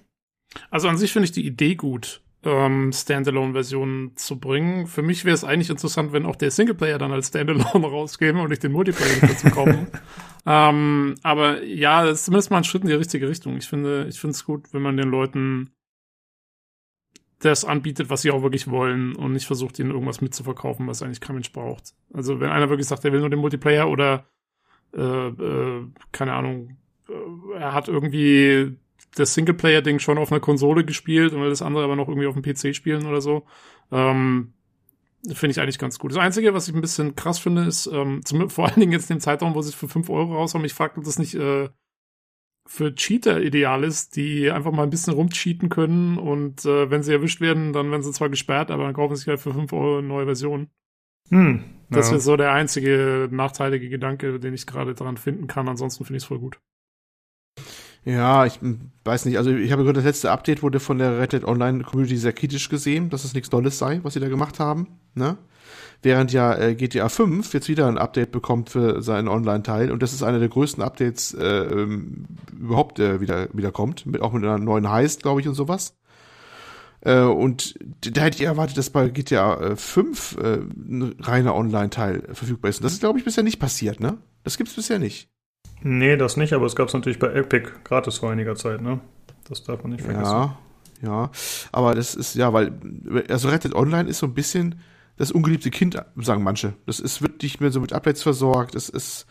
Also 0.69 0.87
an 0.87 0.97
sich 0.97 1.11
finde 1.11 1.25
ich 1.25 1.31
die 1.31 1.45
Idee 1.45 1.75
gut, 1.75 2.21
ähm, 2.43 2.91
Standalone-Versionen 2.93 4.15
zu 4.15 4.39
bringen. 4.39 4.87
Für 4.87 5.01
mich 5.01 5.25
wäre 5.25 5.33
es 5.33 5.43
eigentlich 5.43 5.69
interessant, 5.69 6.13
wenn 6.13 6.25
auch 6.25 6.35
der 6.35 6.51
Singleplayer 6.51 6.97
dann 6.97 7.11
als 7.11 7.29
Standalone 7.29 7.65
rauskäme 7.87 8.41
und 8.41 8.51
ich 8.51 8.59
den 8.59 8.71
Multiplayer 8.71 9.19
dazu 9.21 9.49
kaufen. 9.49 9.87
ähm, 10.45 11.15
aber 11.23 11.63
ja, 11.63 12.05
das 12.05 12.19
ist 12.19 12.25
zumindest 12.25 12.51
mal 12.51 12.57
ein 12.57 12.63
Schritt 12.63 12.83
in 12.83 12.89
die 12.89 12.95
richtige 12.95 13.27
Richtung. 13.27 13.57
Ich 13.57 13.67
finde, 13.67 14.05
ich 14.07 14.19
finde 14.19 14.31
es 14.31 14.45
gut, 14.45 14.73
wenn 14.73 14.81
man 14.81 14.97
den 14.97 15.09
Leuten 15.09 15.71
das 17.45 17.65
anbietet, 17.65 18.09
was 18.09 18.21
sie 18.21 18.31
auch 18.31 18.41
wirklich 18.41 18.69
wollen 18.69 19.15
und 19.15 19.33
nicht 19.33 19.45
versucht, 19.45 19.79
ihnen 19.79 19.91
irgendwas 19.91 20.21
mitzuverkaufen, 20.21 20.87
was 20.87 21.01
eigentlich 21.01 21.21
kein 21.21 21.35
Mensch 21.35 21.51
braucht. 21.51 21.93
Also 22.13 22.39
wenn 22.39 22.49
einer 22.49 22.69
wirklich 22.69 22.87
sagt, 22.87 23.05
er 23.05 23.13
will 23.13 23.19
nur 23.19 23.29
den 23.29 23.39
Multiplayer 23.39 23.89
oder 23.89 24.25
äh, 24.95 25.27
äh, 25.27 25.87
keine 26.11 26.33
Ahnung, 26.33 26.77
äh, 27.09 27.59
er 27.59 27.73
hat 27.73 27.87
irgendwie 27.87 28.77
das 29.15 29.33
Singleplayer-Ding 29.33 29.99
schon 29.99 30.17
auf 30.17 30.31
einer 30.31 30.41
Konsole 30.41 30.83
gespielt 30.83 31.33
und 31.33 31.41
will 31.41 31.49
das 31.49 31.61
andere 31.61 31.83
aber 31.83 31.95
noch 31.95 32.07
irgendwie 32.07 32.27
auf 32.27 32.35
dem 32.35 32.43
PC 32.43 32.75
spielen 32.75 33.05
oder 33.05 33.21
so. 33.21 33.45
Ähm, 33.91 34.53
finde 35.33 35.51
ich 35.51 35.61
eigentlich 35.61 35.79
ganz 35.79 35.97
gut. 35.99 36.11
Das 36.11 36.19
Einzige, 36.19 36.53
was 36.53 36.67
ich 36.67 36.75
ein 36.75 36.81
bisschen 36.81 37.15
krass 37.15 37.39
finde, 37.39 37.63
ist, 37.63 37.87
ähm, 37.87 38.21
zum, 38.25 38.49
vor 38.49 38.65
allen 38.67 38.79
Dingen 38.79 38.91
jetzt 38.91 39.09
in 39.09 39.17
dem 39.17 39.21
Zeitraum, 39.21 39.55
wo 39.55 39.61
sie 39.61 39.69
es 39.69 39.75
für 39.75 39.87
5 39.87 40.09
Euro 40.09 40.35
raushauen, 40.35 40.65
ich 40.65 40.73
frage, 40.73 40.97
ob 40.97 41.05
das 41.05 41.19
nicht 41.19 41.35
äh, 41.35 41.69
für 42.67 42.95
Cheater 42.95 43.41
ideal 43.41 43.83
ist, 43.83 44.15
die 44.15 44.49
einfach 44.51 44.71
mal 44.71 44.83
ein 44.83 44.89
bisschen 44.89 45.13
rumcheaten 45.13 45.69
können 45.69 46.17
und 46.17 46.65
äh, 46.65 46.89
wenn 46.89 47.03
sie 47.03 47.13
erwischt 47.13 47.41
werden, 47.41 47.73
dann 47.73 47.91
werden 47.91 48.03
sie 48.03 48.11
zwar 48.11 48.29
gesperrt, 48.29 48.71
aber 48.71 48.83
dann 48.83 48.93
kaufen 48.93 49.15
sie 49.15 49.21
sich 49.21 49.27
halt 49.27 49.39
für 49.39 49.53
5 49.53 49.71
Euro 49.73 49.99
eine 49.99 50.07
neue 50.07 50.25
Version. 50.25 50.69
Hm, 51.29 51.63
ja. 51.89 51.97
Das 51.97 52.09
wäre 52.09 52.19
so 52.19 52.35
der 52.37 52.51
einzige 52.51 53.29
nachteilige 53.31 53.89
Gedanke, 53.89 54.39
den 54.39 54.53
ich 54.53 54.65
gerade 54.65 54.93
daran 54.93 55.17
finden 55.17 55.47
kann. 55.47 55.67
Ansonsten 55.67 56.05
finde 56.05 56.17
ich 56.17 56.23
es 56.23 56.27
voll 56.27 56.39
gut. 56.39 56.59
Ja, 58.03 58.45
ich 58.45 58.59
weiß 59.03 59.25
nicht. 59.25 59.37
Also 59.37 59.51
ich 59.51 59.71
habe 59.71 59.81
gehört, 59.81 59.97
das 59.97 60.03
letzte 60.03 60.31
Update 60.31 60.61
wurde 60.61 60.79
von 60.79 60.99
der 60.99 61.19
Red 61.19 61.33
Dead 61.33 61.43
Online 61.43 61.83
Community 61.83 62.17
sehr 62.17 62.33
kritisch 62.33 62.69
gesehen, 62.69 63.09
dass 63.09 63.23
es 63.23 63.33
nichts 63.33 63.51
Neues 63.51 63.79
sei, 63.79 63.99
was 64.03 64.13
sie 64.13 64.19
da 64.19 64.29
gemacht 64.29 64.59
haben. 64.59 64.99
Ne? 65.15 65.37
Während 66.01 66.31
ja 66.31 66.55
äh, 66.55 66.75
GTA 66.75 67.09
5 67.09 67.53
jetzt 67.53 67.67
wieder 67.67 67.87
ein 67.87 67.97
Update 67.97 68.31
bekommt 68.31 68.69
für 68.69 69.01
seinen 69.01 69.27
Online-Teil 69.27 69.91
und 69.91 70.03
das 70.03 70.13
ist 70.13 70.23
einer 70.23 70.39
der 70.39 70.49
größten 70.49 70.83
Updates 70.83 71.33
äh, 71.33 71.45
ähm, 71.45 72.25
überhaupt 72.59 72.99
äh, 72.99 73.21
wieder 73.21 73.47
wieder 73.53 73.71
kommt, 73.71 74.05
mit, 74.05 74.21
auch 74.21 74.31
mit 74.31 74.43
einer 74.43 74.59
neuen 74.59 74.89
Heist, 74.89 75.23
glaube 75.23 75.41
ich, 75.41 75.47
und 75.47 75.55
sowas. 75.55 75.95
Äh, 77.01 77.21
und 77.21 77.75
da 78.01 78.21
hätte 78.21 78.37
ich 78.37 78.45
erwartet, 78.47 78.77
dass 78.77 78.89
bei 78.89 79.09
GTA 79.09 79.75
5 79.75 80.37
äh, 80.37 80.57
ein 80.57 81.15
reiner 81.21 81.55
Online-Teil 81.55 82.23
verfügbar 82.33 82.69
ist. 82.69 82.79
Und 82.79 82.83
das 82.83 82.93
ist, 82.93 82.99
glaube 82.99 83.19
ich, 83.19 83.25
bisher 83.25 83.43
nicht 83.43 83.59
passiert, 83.59 83.99
ne? 83.99 84.17
Das 84.43 84.57
gibt's 84.57 84.73
bisher 84.73 84.99
nicht. 84.99 85.29
Nee, 85.81 86.17
das 86.17 86.35
nicht, 86.37 86.53
aber 86.53 86.65
es 86.65 86.75
gab 86.75 86.87
es 86.87 86.93
natürlich 86.93 87.19
bei 87.19 87.31
Epic 87.31 87.69
gratis 87.83 88.17
vor 88.17 88.31
einiger 88.31 88.55
Zeit, 88.55 88.81
ne? 88.81 88.99
Das 89.47 89.63
darf 89.63 89.83
man 89.83 89.91
nicht 89.91 90.03
vergessen. 90.03 90.31
Ja, 90.31 90.57
ja. 91.03 91.31
Aber 91.71 91.93
das 91.93 92.15
ist, 92.15 92.35
ja, 92.35 92.53
weil, 92.53 92.73
also 93.29 93.51
Dead 93.51 93.75
Online 93.75 94.09
ist 94.09 94.19
so 94.19 94.25
ein 94.25 94.33
bisschen 94.33 94.75
das 95.17 95.31
ungeliebte 95.31 95.71
Kind, 95.71 96.01
sagen 96.15 96.43
manche. 96.43 96.73
Das 96.85 96.99
ist, 96.99 97.21
wird 97.21 97.41
nicht 97.41 97.61
mehr 97.61 97.71
so 97.71 97.79
mit 97.79 97.93
Updates 97.93 98.23
versorgt. 98.23 98.75
Das 98.75 98.89
ist, 98.89 99.25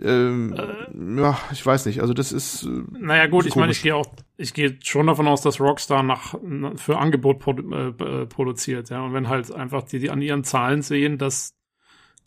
ähm, 0.00 0.54
äh, 0.54 1.20
ja, 1.20 1.38
ich 1.52 1.64
weiß 1.64 1.86
nicht. 1.86 2.00
Also 2.00 2.14
das 2.14 2.32
ist. 2.32 2.64
Äh, 2.64 2.82
naja 2.98 3.26
gut, 3.26 3.46
ich 3.46 3.56
meine, 3.56 3.72
ich 3.72 3.82
gehe 3.82 3.96
auch, 3.96 4.06
ich 4.36 4.54
gehe 4.54 4.78
schon 4.82 5.06
davon 5.06 5.26
aus, 5.26 5.42
dass 5.42 5.60
Rockstar 5.60 6.02
nach 6.02 6.34
für 6.76 6.98
Angebot 6.98 7.40
produ 7.40 7.72
äh, 7.72 8.26
produziert, 8.26 8.90
ja. 8.90 9.02
Und 9.02 9.12
wenn 9.12 9.28
halt 9.28 9.52
einfach 9.52 9.82
die, 9.82 9.98
die 9.98 10.10
an 10.10 10.22
ihren 10.22 10.44
Zahlen 10.44 10.82
sehen, 10.82 11.18
dass 11.18 11.54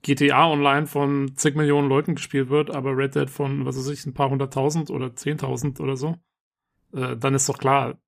GTA 0.01 0.47
Online 0.49 0.87
von 0.87 1.35
zig 1.35 1.55
Millionen 1.55 1.87
Leuten 1.87 2.15
gespielt 2.15 2.49
wird, 2.49 2.71
aber 2.71 2.97
Red 2.97 3.15
Dead 3.15 3.29
von, 3.29 3.65
was 3.65 3.77
weiß 3.77 3.89
ich, 3.89 4.05
ein 4.05 4.13
paar 4.13 4.29
hunderttausend 4.29 4.89
oder 4.89 5.15
zehntausend 5.15 5.79
oder 5.79 5.95
so, 5.95 6.17
äh, 6.93 7.15
dann 7.15 7.35
ist 7.35 7.47
doch 7.47 7.57
klar, 7.57 7.99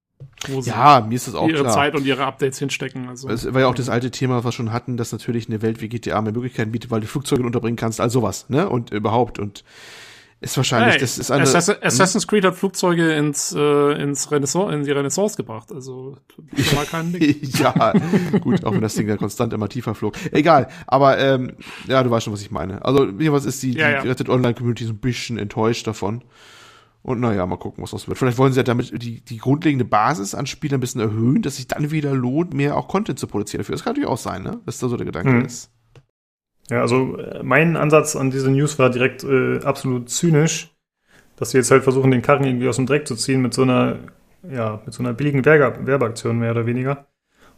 ja, 0.64 1.02
mir 1.08 1.16
ist 1.16 1.28
das 1.28 1.36
auch 1.36 1.48
ihre 1.48 1.62
klar. 1.62 1.74
Zeit 1.74 1.96
und 1.96 2.06
ihre 2.06 2.26
Updates 2.26 2.60
hinstecken. 2.60 3.10
Also. 3.10 3.30
Es 3.30 3.52
war 3.54 3.62
ja 3.62 3.68
auch 3.68 3.76
das 3.76 3.90
alte 3.90 4.12
Thema, 4.12 4.38
was 4.38 4.46
wir 4.46 4.52
schon 4.52 4.72
hatten, 4.72 4.98
dass 4.98 5.12
natürlich 5.12 5.48
eine 5.48 5.62
Welt 5.62 5.82
wie 5.82 5.90
GTA 5.90 6.22
mehr 6.22 6.34
Möglichkeiten 6.34 6.72
bietet, 6.72 6.92
weil 6.92 7.02
du 7.02 7.08
Flugzeuge 7.08 7.44
unterbringen 7.44 7.78
kannst, 7.78 8.02
all 8.02 8.10
sowas, 8.10 8.50
ne? 8.50 8.70
Und 8.70 8.92
überhaupt. 8.92 9.40
Und 9.40 9.64
ist 10.44 10.58
wahrscheinlich, 10.58 10.96
hey, 10.96 11.00
das 11.00 11.18
ist 11.18 11.32
eine. 11.32 11.44
Assassin, 11.44 11.76
hm? 11.76 11.88
Assassin's 11.88 12.28
Creed 12.28 12.44
hat 12.44 12.56
Flugzeuge 12.56 13.14
ins, 13.14 13.56
äh, 13.58 14.02
ins 14.02 14.30
Renaissance, 14.30 14.74
in 14.74 14.84
die 14.84 14.92
Renaissance 14.92 15.38
gebracht. 15.38 15.72
Also 15.72 16.18
mal 16.76 16.86
kein 16.86 17.14
Ding. 17.14 17.38
ja, 17.60 17.94
gut, 18.42 18.66
auch 18.66 18.74
wenn 18.74 18.82
das 18.82 18.96
Ding 18.96 19.08
dann 19.08 19.18
konstant 19.18 19.54
immer 19.54 19.70
tiefer 19.70 19.96
flog. 19.96 20.16
Egal, 20.34 20.68
aber 20.86 21.18
ähm, 21.18 21.54
ja, 21.88 22.04
du 22.04 22.12
weißt 22.12 22.26
schon, 22.26 22.34
was 22.34 22.42
ich 22.42 22.52
meine. 22.52 22.84
Also 22.84 23.08
was 23.08 23.46
ist 23.46 23.64
die, 23.64 23.72
ja, 23.72 23.88
die 23.88 23.94
ja. 23.94 24.02
Rettet 24.02 24.28
Online 24.28 24.54
Community 24.54 24.84
so 24.84 24.92
ein 24.92 24.98
bisschen 24.98 25.38
enttäuscht 25.38 25.88
davon. 25.88 26.24
Und 27.04 27.20
naja, 27.20 27.46
mal 27.46 27.58
gucken, 27.58 27.84
was 27.84 27.92
das 27.92 28.08
wird. 28.08 28.18
Vielleicht 28.18 28.38
wollen 28.38 28.54
sie 28.54 28.60
ja 28.62 28.64
damit 28.64 29.04
die, 29.04 29.20
die 29.20 29.38
grundlegende 29.38 29.84
Basis 29.84 30.34
an 30.34 30.46
Spielern 30.46 30.78
ein 30.78 30.80
bisschen 30.80 31.02
erhöhen, 31.02 31.42
dass 31.42 31.58
sich 31.58 31.68
dann 31.68 31.92
wieder 31.92 32.14
lohnt, 32.14 32.54
mehr 32.54 32.78
auch 32.78 32.88
Content 32.88 33.20
zu 33.20 33.28
produzieren 33.28 33.60
dafür. 33.60 33.76
Das 33.76 33.84
kann 33.84 33.92
natürlich 33.92 34.10
auch 34.10 34.18
sein, 34.18 34.42
ne? 34.42 34.62
Dass 34.66 34.80
da 34.80 34.88
so 34.88 34.96
der 34.96 35.06
Gedanke 35.06 35.32
hm. 35.32 35.46
ist. 35.46 35.70
Ja, 36.70 36.80
also 36.80 37.18
äh, 37.18 37.44
mein 37.44 37.76
Ansatz 37.76 38.16
an 38.16 38.32
diese 38.32 38.50
News 38.50 38.80
war 38.80 38.90
direkt 38.90 39.26
äh, 39.26 39.60
absolut 39.66 40.10
zynisch, 40.10 40.72
dass 41.36 41.52
sie 41.52 41.58
jetzt 41.58 41.72
halt 41.72 41.84
versuchen, 41.84 42.10
den 42.10 42.22
Karren 42.22 42.46
irgendwie 42.46 42.70
aus 42.70 42.78
dem 42.78 42.86
Dreck 42.86 43.06
zu 43.06 43.18
ziehen 43.18 43.42
mit 43.42 43.54
so 43.54 43.64
einer, 43.64 44.00
ja, 44.50 44.82
mit 44.86 44.94
so 44.94 45.04
einer 45.04 45.12
billigen 45.12 45.44
Werbe 45.44 45.86
Werbeaktion 45.86 46.40
mehr 46.40 46.52
oder 46.52 46.66
weniger. 46.66 47.08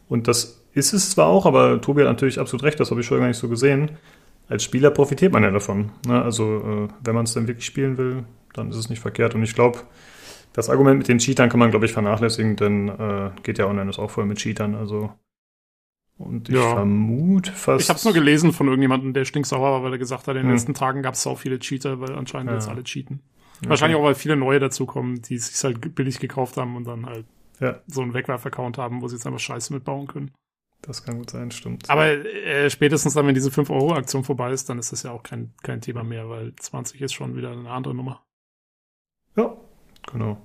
Und 0.08 0.28
das 0.28 0.66
ist 0.74 0.93
es 0.93 1.12
zwar 1.12 1.28
auch, 1.28 1.46
aber 1.46 1.80
Tobi 1.82 2.02
hat 2.02 2.08
natürlich 2.08 2.39
absolut 2.39 2.64
recht, 2.64 2.80
das 2.80 2.89
habe 2.89 3.02
ich 3.02 3.08
schon 3.08 3.20
gar 3.20 3.28
nicht 3.28 3.38
so 3.38 3.48
gesehen. 3.48 3.91
Als 4.48 4.64
Spieler 4.64 4.89
profitiert 4.89 5.34
man 5.34 5.43
ja 5.43 5.52
davon. 5.52 5.91
Ne? 6.08 6.20
Also 6.20 6.88
äh, 6.88 6.88
wenn 7.04 7.16
man 7.16 7.26
es 7.26 7.34
dann 7.34 7.48
wirklich 7.48 7.66
spielen 7.66 7.98
will, 7.98 8.24
dann 8.58 8.70
ist 8.70 8.78
es 8.78 8.89
nicht 8.89 8.99
verkehrt. 8.99 9.36
Und 9.36 9.43
ich 9.43 9.56
glaube, 9.56 9.80
das 10.53 10.70
Argument 10.70 10.97
mit 10.97 11.08
den 11.08 11.20
Cheatern 11.20 11.49
kann 11.49 11.60
man, 11.60 11.72
glaube 11.72 11.86
ich, 11.86 11.93
vernachlässigen, 11.93 12.56
denn 12.56 12.89
äh, 12.89 13.32
geht 13.43 13.58
ja 13.58 13.68
online 13.68 13.89
ist 13.89 13.99
auch 13.99 14.12
voll 14.12 14.26
mit 14.26 14.38
Cheatern. 14.38 14.76
Also 14.76 15.12
und 16.18 16.47
ich 16.47 16.56
ja. 16.56 16.74
vermute 16.76 17.51
fast. 17.51 17.82
Ich 17.84 17.89
habe 17.89 17.97
es 17.97 18.06
nur 18.06 18.14
gelesen 18.14 18.53
von 18.53 18.68
irgendjemandem, 18.68 19.14
der 19.14 19.26
stinksauer 19.26 19.70
war, 19.70 19.84
weil 19.84 19.91
er 19.91 19.97
gesagt 19.97 20.28
hat, 20.28 20.36
in 20.36 20.43
den 20.43 20.47
hm. 20.47 20.53
letzten 20.53 20.74
Tagen 20.74 21.01
gab 21.01 21.16
es 21.16 21.22
so 21.22 21.36
viele 21.36 21.60
Cheater, 21.60 21.99
weil 21.99 22.16
anscheinend 22.16 22.51
ja. 22.51 22.56
jetzt 22.56 22.70
alle 22.70 22.84
cheaten. 22.84 23.22
Okay. 23.60 23.70
Wahrscheinlich 23.70 23.99
auch, 23.99 24.03
weil 24.03 24.16
viele 24.16 24.36
neue 24.36 24.60
dazukommen, 24.60 25.22
die 25.22 25.36
es 25.36 25.47
sich 25.47 25.64
halt 25.64 25.95
billig 25.95 26.20
gekauft 26.20 26.58
haben 26.58 26.76
und 26.76 26.86
dann 26.86 27.06
halt 27.06 27.26
ja. 27.60 27.82
so 27.88 28.01
einen 28.01 28.14
Wegwerf-Account 28.14 28.78
haben, 28.78 29.01
wo 29.01 29.08
sie 29.08 29.16
jetzt 29.16 29.26
einfach 29.26 29.39
Scheiße 29.39 29.74
mitbauen 29.74 30.08
können. 30.08 30.32
Das 30.82 31.03
kann 31.03 31.18
gut 31.18 31.32
sein, 31.32 31.51
stimmt. 31.51 31.89
Aber 31.89 32.06
äh, 32.06 32.70
spätestens 32.70 33.14
dann, 33.14 33.26
wenn 33.28 33.34
diese 33.34 33.49
5-Euro-Aktion 33.49 34.24
vorbei 34.24 34.51
ist, 34.51 34.70
dann 34.70 34.78
ist 34.78 34.91
das 34.91 35.03
ja 35.03 35.12
auch 35.12 35.24
kein, 35.24 35.53
kein 35.64 35.82
Thema 35.82 36.03
mehr, 36.03 36.30
weil 36.30 36.53
20 36.56 37.01
ist 37.01 37.14
schon 37.14 37.36
wieder 37.36 37.51
eine 37.51 37.70
andere 37.70 37.95
Nummer. 37.95 38.24
Ja, 39.36 39.56
genau. 40.12 40.38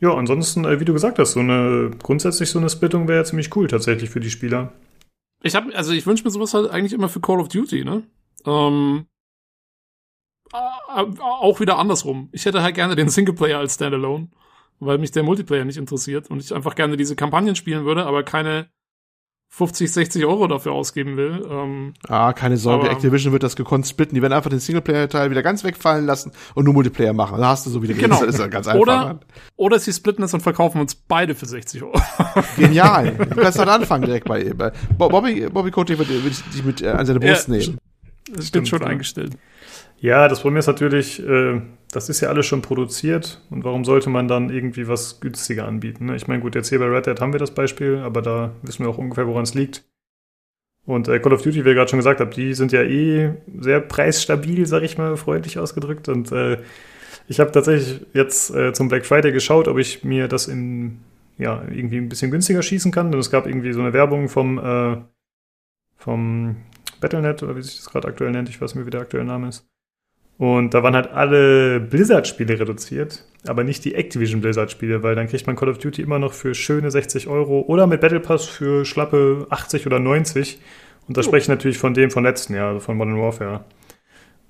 Ja, 0.00 0.14
ansonsten, 0.14 0.64
äh, 0.64 0.80
wie 0.80 0.84
du 0.84 0.92
gesagt 0.92 1.18
hast, 1.18 1.32
so 1.32 1.40
eine 1.40 1.90
grundsätzlich 2.02 2.50
so 2.50 2.58
eine 2.58 2.68
Splittung 2.68 3.08
wäre 3.08 3.18
ja 3.18 3.24
ziemlich 3.24 3.54
cool 3.56 3.68
tatsächlich 3.68 4.10
für 4.10 4.20
die 4.20 4.30
Spieler. 4.30 4.72
Ich 5.42 5.54
habe, 5.54 5.74
also 5.74 5.92
ich 5.92 6.06
wünsche 6.06 6.24
mir 6.24 6.30
sowas 6.30 6.54
halt 6.54 6.70
eigentlich 6.70 6.92
immer 6.92 7.08
für 7.08 7.20
Call 7.20 7.40
of 7.40 7.48
Duty, 7.48 7.84
ne? 7.84 8.02
Ähm, 8.46 9.06
auch 10.52 11.60
wieder 11.60 11.78
andersrum. 11.78 12.28
Ich 12.32 12.44
hätte 12.44 12.62
halt 12.62 12.74
gerne 12.74 12.96
den 12.96 13.08
Singleplayer 13.08 13.58
als 13.58 13.74
Standalone, 13.74 14.28
weil 14.78 14.98
mich 14.98 15.10
der 15.10 15.22
Multiplayer 15.22 15.64
nicht 15.64 15.76
interessiert 15.76 16.30
und 16.30 16.40
ich 16.40 16.54
einfach 16.54 16.74
gerne 16.74 16.96
diese 16.96 17.16
Kampagnen 17.16 17.56
spielen 17.56 17.84
würde, 17.84 18.06
aber 18.06 18.22
keine 18.22 18.68
50, 19.56 19.92
60 19.92 20.24
Euro 20.24 20.48
dafür 20.48 20.72
ausgeben 20.72 21.16
will. 21.16 21.46
Ähm, 21.48 21.94
ah, 22.08 22.32
keine 22.32 22.56
Sorge, 22.56 22.90
Activision 22.90 23.32
wird 23.32 23.44
das 23.44 23.54
gekonnt 23.54 23.86
splitten. 23.86 24.16
Die 24.16 24.20
werden 24.20 24.32
einfach 24.32 24.50
den 24.50 24.58
Singleplayer-Teil 24.58 25.30
wieder 25.30 25.44
ganz 25.44 25.62
wegfallen 25.62 26.06
lassen 26.06 26.32
und 26.56 26.64
nur 26.64 26.74
Multiplayer 26.74 27.12
machen. 27.12 27.38
Da 27.38 27.50
hast 27.50 27.64
du 27.64 27.70
so 27.70 27.80
wieder 27.80 27.94
genau. 27.94 28.18
Das 28.18 28.34
ist 28.34 28.40
ja 28.40 28.48
ganz 28.48 28.66
einfach. 28.66 28.80
Oder, 28.80 29.20
oder 29.54 29.78
sie 29.78 29.92
splitten 29.92 30.24
es 30.24 30.34
und 30.34 30.40
verkaufen 30.40 30.80
uns 30.80 30.96
beide 30.96 31.36
für 31.36 31.46
60 31.46 31.84
Euro. 31.84 31.92
Genial. 32.56 33.12
Du 33.12 33.40
kannst 33.40 33.56
dann 33.56 33.68
anfangen 33.68 34.06
direkt 34.06 34.26
bei, 34.26 34.52
bei 34.52 34.72
Bobby, 34.98 35.48
Bobby 35.48 35.70
Kotick 35.70 36.00
wird, 36.00 36.08
wird 36.08 36.34
dich 36.52 36.64
mit 36.64 36.82
äh, 36.82 36.88
an 36.88 37.06
seine 37.06 37.20
Brust 37.20 37.46
ja, 37.46 37.54
nehmen. 37.54 37.78
Das 38.32 38.48
stimmt 38.48 38.66
schon 38.66 38.80
ja. 38.80 38.88
eingestellt. 38.88 39.36
Ja, 40.04 40.28
das 40.28 40.42
Problem 40.42 40.58
ist 40.58 40.66
natürlich, 40.66 41.26
äh, 41.26 41.62
das 41.90 42.10
ist 42.10 42.20
ja 42.20 42.28
alles 42.28 42.44
schon 42.44 42.60
produziert 42.60 43.40
und 43.48 43.64
warum 43.64 43.86
sollte 43.86 44.10
man 44.10 44.28
dann 44.28 44.50
irgendwie 44.50 44.86
was 44.86 45.18
günstiger 45.20 45.66
anbieten? 45.66 46.04
Ne? 46.04 46.16
Ich 46.16 46.28
meine, 46.28 46.42
gut, 46.42 46.54
jetzt 46.54 46.68
hier 46.68 46.78
bei 46.78 46.84
Red 46.84 47.06
Dead 47.06 47.18
haben 47.22 47.32
wir 47.32 47.40
das 47.40 47.52
Beispiel, 47.52 47.96
aber 47.96 48.20
da 48.20 48.52
wissen 48.60 48.84
wir 48.84 48.90
auch 48.90 48.98
ungefähr, 48.98 49.26
woran 49.26 49.44
es 49.44 49.54
liegt. 49.54 49.82
Und 50.84 51.08
äh, 51.08 51.20
Call 51.20 51.32
of 51.32 51.40
Duty, 51.40 51.64
wie 51.64 51.68
ihr 51.70 51.74
gerade 51.74 51.88
schon 51.88 52.00
gesagt 52.00 52.20
habt, 52.20 52.36
die 52.36 52.52
sind 52.52 52.70
ja 52.70 52.82
eh 52.82 53.32
sehr 53.58 53.80
preisstabil, 53.80 54.66
sag 54.66 54.82
ich 54.82 54.98
mal, 54.98 55.16
freundlich 55.16 55.58
ausgedrückt. 55.58 56.10
Und 56.10 56.30
äh, 56.32 56.58
ich 57.26 57.40
habe 57.40 57.50
tatsächlich 57.52 58.04
jetzt 58.12 58.54
äh, 58.54 58.74
zum 58.74 58.88
Black 58.88 59.06
Friday 59.06 59.32
geschaut, 59.32 59.68
ob 59.68 59.78
ich 59.78 60.04
mir 60.04 60.28
das 60.28 60.48
in 60.48 61.00
ja 61.38 61.62
irgendwie 61.70 61.96
ein 61.96 62.10
bisschen 62.10 62.30
günstiger 62.30 62.62
schießen 62.62 62.92
kann. 62.92 63.10
Denn 63.10 63.20
es 63.20 63.30
gab 63.30 63.46
irgendwie 63.46 63.72
so 63.72 63.80
eine 63.80 63.94
Werbung 63.94 64.28
vom 64.28 64.58
äh, 64.58 64.98
vom 65.96 66.56
Battlenet 67.00 67.42
oder 67.42 67.56
wie 67.56 67.62
sich 67.62 67.76
das 67.76 67.88
gerade 67.88 68.06
aktuell 68.06 68.32
nennt. 68.32 68.50
Ich 68.50 68.60
weiß 68.60 68.72
nicht 68.72 68.76
mehr, 68.76 68.86
wie 68.86 68.90
der 68.90 69.00
aktuelle 69.00 69.24
Name 69.24 69.48
ist. 69.48 69.66
Und 70.36 70.74
da 70.74 70.82
waren 70.82 70.96
halt 70.96 71.12
alle 71.12 71.78
Blizzard-Spiele 71.80 72.58
reduziert, 72.58 73.24
aber 73.46 73.62
nicht 73.62 73.84
die 73.84 73.94
Activision 73.94 74.40
Blizzard-Spiele, 74.40 75.02
weil 75.02 75.14
dann 75.14 75.28
kriegt 75.28 75.46
man 75.46 75.54
Call 75.54 75.68
of 75.68 75.78
Duty 75.78 76.02
immer 76.02 76.18
noch 76.18 76.32
für 76.32 76.54
schöne 76.54 76.90
60 76.90 77.28
Euro 77.28 77.60
oder 77.60 77.86
mit 77.86 78.00
Battle 78.00 78.20
Pass 78.20 78.44
für 78.44 78.84
schlappe 78.84 79.46
80 79.50 79.86
oder 79.86 80.00
90. 80.00 80.60
Und 81.06 81.16
da 81.16 81.22
spreche 81.22 81.44
ich 81.44 81.48
natürlich 81.48 81.78
von 81.78 81.94
dem 81.94 82.10
von 82.10 82.24
letzten 82.24 82.54
Jahr, 82.54 82.68
also 82.68 82.80
von 82.80 82.96
Modern 82.96 83.20
Warfare. 83.20 83.64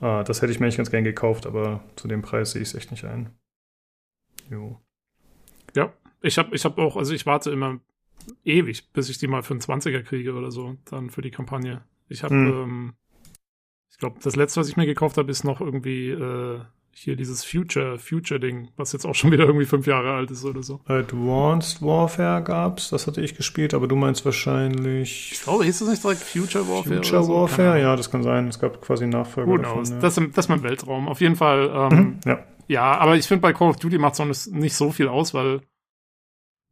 Ah, 0.01 0.23
das 0.23 0.41
hätte 0.41 0.53
ich 0.53 0.61
mir 0.61 0.67
eigentlich 0.67 0.77
ganz 0.77 0.91
gern 0.91 1.05
gekauft, 1.05 1.47
aber 1.47 1.83
zu 1.97 2.09
dem 2.09 2.23
Preis 2.23 2.53
sehe 2.53 2.63
ich 2.63 2.69
es 2.69 2.75
echt 2.75 2.91
nicht 2.91 3.05
ein. 3.05 3.31
Jo. 4.51 4.81
Ja, 5.75 5.93
ich 6.23 6.39
habe 6.39 6.55
ich 6.55 6.65
hab 6.65 6.79
auch, 6.79 6.97
also 6.97 7.13
ich 7.13 7.27
warte 7.27 7.51
immer 7.51 7.81
ewig, 8.45 8.93
bis 8.93 9.09
ich 9.09 9.19
die 9.19 9.27
mal 9.27 9.43
für 9.43 9.55
einen 9.55 9.61
20er 9.61 10.03
kriege 10.03 10.35
oder 10.35 10.51
so, 10.51 10.77
dann 10.85 11.11
für 11.11 11.23
die 11.23 11.31
Kampagne. 11.31 11.83
Ich 12.09 12.23
habe, 12.23 12.35
hm. 12.35 12.47
ähm, 12.47 12.95
ich 13.95 13.99
glaube, 13.99 14.17
das 14.21 14.35
letzte, 14.35 14.59
was 14.59 14.69
ich 14.69 14.77
mir 14.77 14.87
gekauft 14.87 15.19
habe, 15.19 15.31
ist 15.31 15.45
noch 15.45 15.61
irgendwie 15.61 16.11
äh, 16.11 16.59
hier 16.91 17.15
dieses 17.15 17.45
Future, 17.45 17.97
Future-Ding, 17.97 18.71
was 18.77 18.93
jetzt 18.93 19.05
auch 19.05 19.15
schon 19.15 19.31
wieder 19.31 19.45
irgendwie 19.45 19.67
fünf 19.67 19.87
Jahre 19.87 20.15
alt 20.15 20.33
ist 20.33 20.45
oder 20.45 20.65
so. 20.65 20.81
Advanced 20.87 21.81
Warfare 21.81 22.43
gab's, 22.43 22.91
das 22.91 23.07
hatte 23.07 23.21
ich 23.21 23.37
gespielt, 23.37 23.73
aber 23.73 23.87
du 23.87 23.95
meinst 23.95 24.25
wahrscheinlich. 24.25 25.31
Ich 25.31 25.43
glaube, 25.43 25.63
hieß 25.63 25.79
das 25.79 25.89
nicht 25.89 26.03
direkt 26.03 26.23
Future 26.23 26.69
Warfare? 26.69 26.97
Future 26.97 27.23
so? 27.23 27.33
Warfare, 27.33 27.81
ja, 27.81 27.95
das 27.95 28.11
kann 28.11 28.25
sein. 28.25 28.49
Es 28.49 28.59
gab 28.59 28.83
quasi 28.83 29.07
Nachfolger. 29.07 29.59
Gut 29.59 29.65
aus. 29.65 29.91
Ja. 29.91 30.01
Das, 30.01 30.17
das 30.17 30.45
ist 30.45 30.49
mein 30.49 30.65
Weltraum. 30.65 31.07
Auf 31.07 31.21
jeden 31.21 31.37
Fall, 31.37 31.71
ähm, 31.73 31.99
mhm, 31.99 32.21
ja. 32.25 32.41
ja, 32.67 32.99
aber 32.99 33.15
ich 33.15 33.29
finde 33.29 33.43
bei 33.43 33.53
Call 33.53 33.69
of 33.69 33.77
Duty 33.77 33.99
macht 33.99 34.19
es 34.19 34.49
nicht 34.49 34.75
so 34.75 34.91
viel 34.91 35.07
aus, 35.07 35.35
weil 35.35 35.61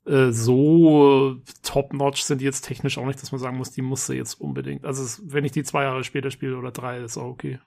äh, 0.06 0.30
so 0.30 1.36
top-notch 1.62 2.22
sind 2.22 2.40
die 2.40 2.44
jetzt 2.44 2.62
technisch 2.62 2.98
auch 2.98 3.06
nicht, 3.06 3.22
dass 3.22 3.32
man 3.32 3.40
sagen 3.40 3.56
muss, 3.56 3.70
die 3.70 3.82
musste 3.82 4.14
jetzt 4.14 4.40
unbedingt. 4.40 4.84
Also, 4.84 5.22
wenn 5.26 5.44
ich 5.44 5.52
die 5.52 5.62
zwei 5.62 5.84
Jahre 5.84 6.04
später 6.04 6.30
spiele 6.30 6.56
oder 6.56 6.70
drei, 6.70 6.98
ist 6.98 7.18
auch 7.18 7.28
okay. 7.28 7.58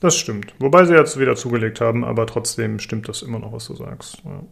Das 0.00 0.16
stimmt. 0.16 0.54
Wobei 0.60 0.84
sie 0.84 0.94
jetzt 0.94 1.18
wieder 1.18 1.34
zugelegt 1.34 1.80
haben, 1.80 2.04
aber 2.04 2.26
trotzdem 2.26 2.78
stimmt 2.78 3.08
das 3.08 3.22
immer 3.22 3.38
noch, 3.38 3.52
was 3.52 3.66
du 3.66 3.74
sagst. 3.74 4.22
Ja. 4.24 4.44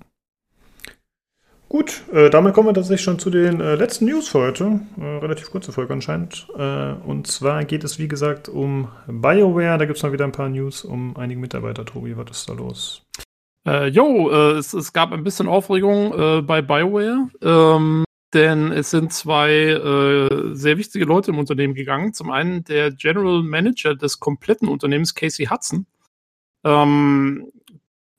Gut, 1.68 2.04
äh, 2.12 2.30
damit 2.30 2.54
kommen 2.54 2.68
wir 2.68 2.74
tatsächlich 2.74 3.02
schon 3.02 3.18
zu 3.18 3.28
den 3.28 3.60
äh, 3.60 3.74
letzten 3.74 4.04
News 4.06 4.28
für 4.28 4.38
heute. 4.38 4.80
Äh, 5.00 5.04
relativ 5.04 5.50
kurze 5.50 5.72
Folge 5.72 5.92
anscheinend. 5.94 6.46
Äh, 6.56 6.92
und 6.92 7.26
zwar 7.26 7.64
geht 7.64 7.82
es, 7.82 7.98
wie 7.98 8.06
gesagt, 8.06 8.48
um 8.48 8.88
BioWare. 9.08 9.78
Da 9.78 9.84
gibt 9.84 9.96
es 9.96 10.02
noch 10.02 10.12
wieder 10.12 10.24
ein 10.24 10.32
paar 10.32 10.48
News 10.48 10.84
um 10.84 11.16
einige 11.16 11.40
Mitarbeiter. 11.40 11.84
Tobi, 11.84 12.16
was 12.16 12.30
ist 12.30 12.48
da 12.48 12.52
los? 12.52 13.05
Äh, 13.66 13.88
jo, 13.88 14.30
äh, 14.30 14.58
es, 14.58 14.72
es, 14.72 14.92
gab 14.92 15.12
ein 15.12 15.24
bisschen 15.24 15.48
Aufregung 15.48 16.46
bei 16.46 16.62
BioWare. 16.62 17.28
Ähm, 17.42 18.06
denn 18.36 18.72
es 18.72 18.90
sind 18.90 19.12
zwei 19.12 19.50
äh, 19.50 20.54
sehr 20.54 20.78
wichtige 20.78 21.04
Leute 21.04 21.30
im 21.30 21.38
Unternehmen 21.38 21.74
gegangen. 21.74 22.12
Zum 22.12 22.30
einen 22.30 22.64
der 22.64 22.90
General 22.90 23.42
Manager 23.42 23.94
des 23.94 24.20
kompletten 24.20 24.68
Unternehmens, 24.68 25.14
Casey 25.14 25.46
Hudson, 25.46 25.86
ähm, 26.64 27.50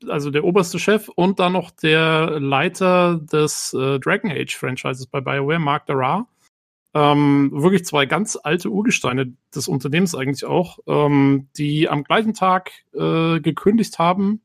also 0.07 0.31
der 0.31 0.43
oberste 0.43 0.79
Chef, 0.79 1.09
und 1.09 1.39
dann 1.39 1.53
noch 1.53 1.71
der 1.71 2.39
Leiter 2.39 3.19
des 3.19 3.73
äh, 3.73 3.99
Dragon 3.99 4.31
Age 4.31 4.55
Franchises 4.55 5.05
bei 5.07 5.21
BioWare, 5.21 5.59
Mark 5.59 5.85
Darrar. 5.85 6.27
Ähm, 6.93 7.51
wirklich 7.53 7.85
zwei 7.85 8.05
ganz 8.07 8.39
alte 8.41 8.69
Urgesteine 8.69 9.33
des 9.53 9.67
Unternehmens 9.67 10.15
eigentlich 10.15 10.45
auch, 10.45 10.79
ähm, 10.87 11.47
die 11.57 11.89
am 11.89 12.03
gleichen 12.03 12.33
Tag 12.33 12.71
äh, 12.93 13.39
gekündigt 13.39 13.99
haben, 13.99 14.41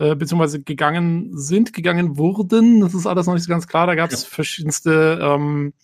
äh, 0.00 0.16
beziehungsweise 0.16 0.62
gegangen 0.62 1.36
sind, 1.36 1.74
gegangen 1.74 2.16
wurden. 2.16 2.80
Das 2.80 2.94
ist 2.94 3.06
alles 3.06 3.26
noch 3.26 3.34
nicht 3.34 3.44
so 3.44 3.50
ganz 3.50 3.68
klar. 3.68 3.86
Da 3.86 3.94
gab 3.94 4.10
es 4.10 4.22
ja. 4.22 4.28
verschiedenste 4.30 5.18
ähm, 5.20 5.74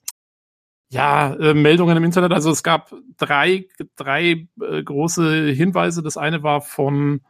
ja, 0.89 1.35
äh, 1.35 1.53
Meldungen 1.53 1.99
im 1.99 2.05
Internet. 2.05 2.33
Also 2.33 2.51
es 2.51 2.63
gab 2.63 2.95
drei, 3.19 3.67
drei 3.95 4.49
äh, 4.59 4.83
große 4.83 5.51
Hinweise. 5.51 6.03
Das 6.03 6.17
eine 6.17 6.43
war 6.43 6.63
von 6.63 7.21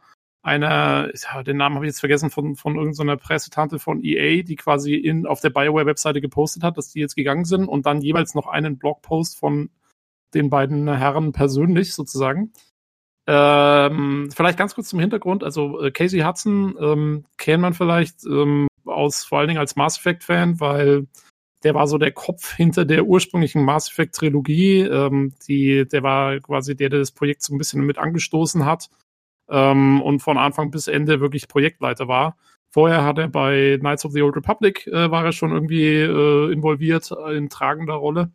einer, 0.43 1.11
ja, 1.13 1.43
den 1.43 1.57
Namen 1.57 1.75
habe 1.75 1.85
ich 1.85 1.89
jetzt 1.89 1.99
vergessen, 1.99 2.29
von, 2.29 2.55
von 2.55 2.77
irgendeiner 2.77 3.17
Pressetante 3.17 3.79
von 3.79 4.01
EA, 4.01 4.43
die 4.43 4.55
quasi 4.55 4.95
in, 4.95 5.25
auf 5.25 5.41
der 5.41 5.49
Bioware-Webseite 5.49 6.21
gepostet 6.21 6.63
hat, 6.63 6.77
dass 6.77 6.93
die 6.93 7.01
jetzt 7.01 7.17
gegangen 7.17 7.43
sind 7.43 7.67
und 7.67 7.85
dann 7.85 8.01
jeweils 8.01 8.33
noch 8.33 8.47
einen 8.47 8.77
Blogpost 8.77 9.37
von 9.37 9.71
den 10.33 10.49
beiden 10.49 10.87
Herren 10.87 11.33
persönlich 11.33 11.93
sozusagen. 11.93 12.53
Ähm, 13.27 14.29
vielleicht 14.33 14.57
ganz 14.57 14.73
kurz 14.73 14.87
zum 14.87 14.99
Hintergrund. 14.99 15.43
Also 15.43 15.81
äh, 15.81 15.91
Casey 15.91 16.21
Hudson 16.21 16.75
ähm, 16.79 17.25
kennt 17.37 17.61
man 17.61 17.73
vielleicht 17.73 18.25
ähm, 18.25 18.67
aus 18.85 19.25
vor 19.25 19.39
allen 19.39 19.49
Dingen 19.49 19.59
als 19.59 19.75
Mass 19.75 19.97
Effect 19.97 20.23
Fan, 20.23 20.59
weil 20.61 21.07
der 21.63 21.75
war 21.75 21.87
so 21.87 21.97
der 21.97 22.13
Kopf 22.13 22.53
hinter 22.55 22.85
der 22.85 23.05
ursprünglichen 23.05 23.65
Mass 23.65 23.91
Effect 23.91 24.15
Trilogie. 24.15 24.79
Ähm, 24.79 25.33
die, 25.47 25.85
der 25.85 26.03
war 26.03 26.39
quasi 26.39 26.75
der, 26.75 26.89
der 26.89 26.99
das 26.99 27.11
Projekt 27.11 27.43
so 27.43 27.53
ein 27.53 27.57
bisschen 27.57 27.85
mit 27.85 27.97
angestoßen 27.97 28.65
hat 28.65 28.89
ähm, 29.49 30.01
und 30.01 30.21
von 30.21 30.37
Anfang 30.37 30.71
bis 30.71 30.87
Ende 30.87 31.19
wirklich 31.19 31.49
Projektleiter 31.49 32.07
war. 32.07 32.37
Vorher 32.69 33.03
hat 33.03 33.17
er 33.17 33.27
bei 33.27 33.77
Knights 33.79 34.05
of 34.05 34.11
the 34.13 34.21
Old 34.21 34.35
Republic 34.35 34.87
äh, 34.87 35.11
war 35.11 35.25
er 35.25 35.31
schon 35.31 35.51
irgendwie 35.51 35.95
äh, 35.95 36.51
involviert 36.51 37.11
in 37.33 37.49
tragender 37.49 37.95
Rolle. 37.95 38.31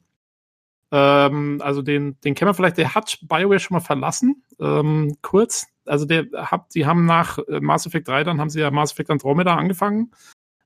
Ähm, 0.92 1.58
also 1.64 1.80
den, 1.80 2.20
den 2.20 2.34
kennen 2.34 2.50
wir 2.50 2.54
vielleicht, 2.54 2.76
der 2.76 2.94
hat 2.94 3.18
BioWare 3.22 3.58
schon 3.58 3.76
mal 3.76 3.80
verlassen, 3.80 4.44
ähm, 4.60 5.16
kurz. 5.22 5.66
Also 5.86 6.04
der 6.04 6.26
hat, 6.34 6.74
die 6.74 6.86
haben 6.86 7.06
nach 7.06 7.38
äh, 7.48 7.60
Mass 7.60 7.86
Effect 7.86 8.06
3, 8.06 8.24
dann 8.24 8.38
haben 8.38 8.50
sie 8.50 8.60
ja 8.60 8.70
Mass 8.70 8.92
Effect 8.92 9.10
Andromeda 9.10 9.56
angefangen. 9.56 10.12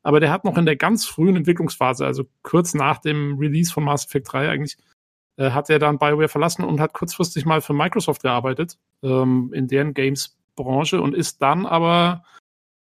Aber 0.03 0.21
der 0.21 0.31
hat 0.31 0.45
noch 0.45 0.59
in 0.59 0.67
der 0.67 0.77
ganz 0.77 1.07
frühen 1.07 1.37
Entwicklungsphase, 1.37 2.05
also 2.05 2.25
kurz 2.43 2.75
nach 2.75 2.99
dem 2.99 3.39
Release 3.39 3.73
von 3.73 3.85
Mass 3.85 4.07
Effect 4.07 4.33
3 4.33 4.51
eigentlich, 4.51 4.77
äh, 5.37 5.51
hat 5.51 5.71
er 5.71 5.79
dann 5.79 5.99
BioWare 5.99 6.29
verlassen 6.29 6.65
und 6.65 6.81
hat 6.81 6.93
kurzfristig 6.93 7.47
mal 7.47 7.61
für 7.61 7.73
Microsoft 7.73 8.23
gearbeitet, 8.23 8.79
ähm, 9.03 9.53
in 9.55 9.69
deren 9.69 9.95
Games-Branche 9.95 11.01
und 11.01 11.15
ist 11.15 11.41
dann 11.41 11.67
aber, 11.67 12.25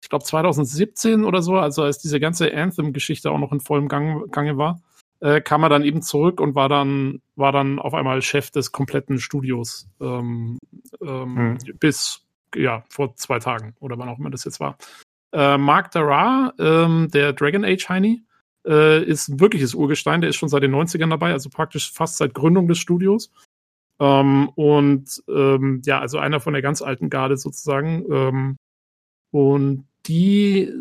ich 0.03 0.09
glaube 0.09 0.24
2017 0.24 1.24
oder 1.24 1.41
so, 1.43 1.57
also 1.57 1.84
als 1.84 1.99
diese 1.99 2.18
ganze 2.18 2.53
Anthem-Geschichte 2.53 3.30
auch 3.30 3.39
noch 3.39 3.53
in 3.53 3.61
vollem 3.61 3.89
Gang, 3.89 4.28
Gange 4.32 4.57
war, 4.59 4.80
äh, 5.21 5.41
kam 5.41 5.62
er 5.62 5.69
dann 5.69 5.85
eben 5.85 6.03
zurück 6.03 6.41
und 6.41 6.55
war 6.55 6.69
dann, 6.69 7.21
war 7.37 7.53
dann 7.53 7.79
auf 7.79 7.95
einmal 7.95 8.23
Chef 8.23 8.51
des 8.51 8.73
kompletten 8.73 9.19
Studios 9.19 9.89
ähm, 10.01 10.59
ähm, 11.01 11.37
hm. 11.37 11.79
bis 11.79 12.25
ja, 12.55 12.85
vor 12.89 13.14
zwei 13.16 13.39
Tagen 13.39 13.75
oder 13.81 13.99
wann 13.99 14.09
auch 14.09 14.19
immer 14.19 14.31
das 14.31 14.45
jetzt 14.45 14.61
war. 14.61 14.77
Äh, 15.33 15.59
Mark 15.59 15.91
Darrar, 15.91 16.55
ähm, 16.59 17.09
der 17.12 17.33
Dragon 17.33 17.64
Age 17.64 17.89
Heini, 17.89 18.23
äh, 18.66 19.05
ist 19.05 19.29
ein 19.29 19.41
wirkliches 19.41 19.75
Urgestein, 19.75 20.21
der 20.21 20.31
ist 20.31 20.37
schon 20.37 20.49
seit 20.49 20.62
den 20.62 20.75
90ern 20.75 21.11
dabei, 21.11 21.33
also 21.33 21.51
praktisch 21.51 21.93
fast 21.93 22.16
seit 22.16 22.35
Gründung 22.35 22.69
des 22.69 22.79
Studios. 22.79 23.31
Ähm, 24.01 24.49
und 24.55 25.23
ähm, 25.29 25.83
ja, 25.85 25.99
also 25.99 26.19
einer 26.19 26.41
von 26.41 26.53
der 26.53 26.62
ganz 26.62 26.83
alten 26.83 27.11
Garde 27.11 27.37
sozusagen. 27.37 28.05
Ähm, 28.11 28.57
und 29.31 29.87
die 30.07 30.73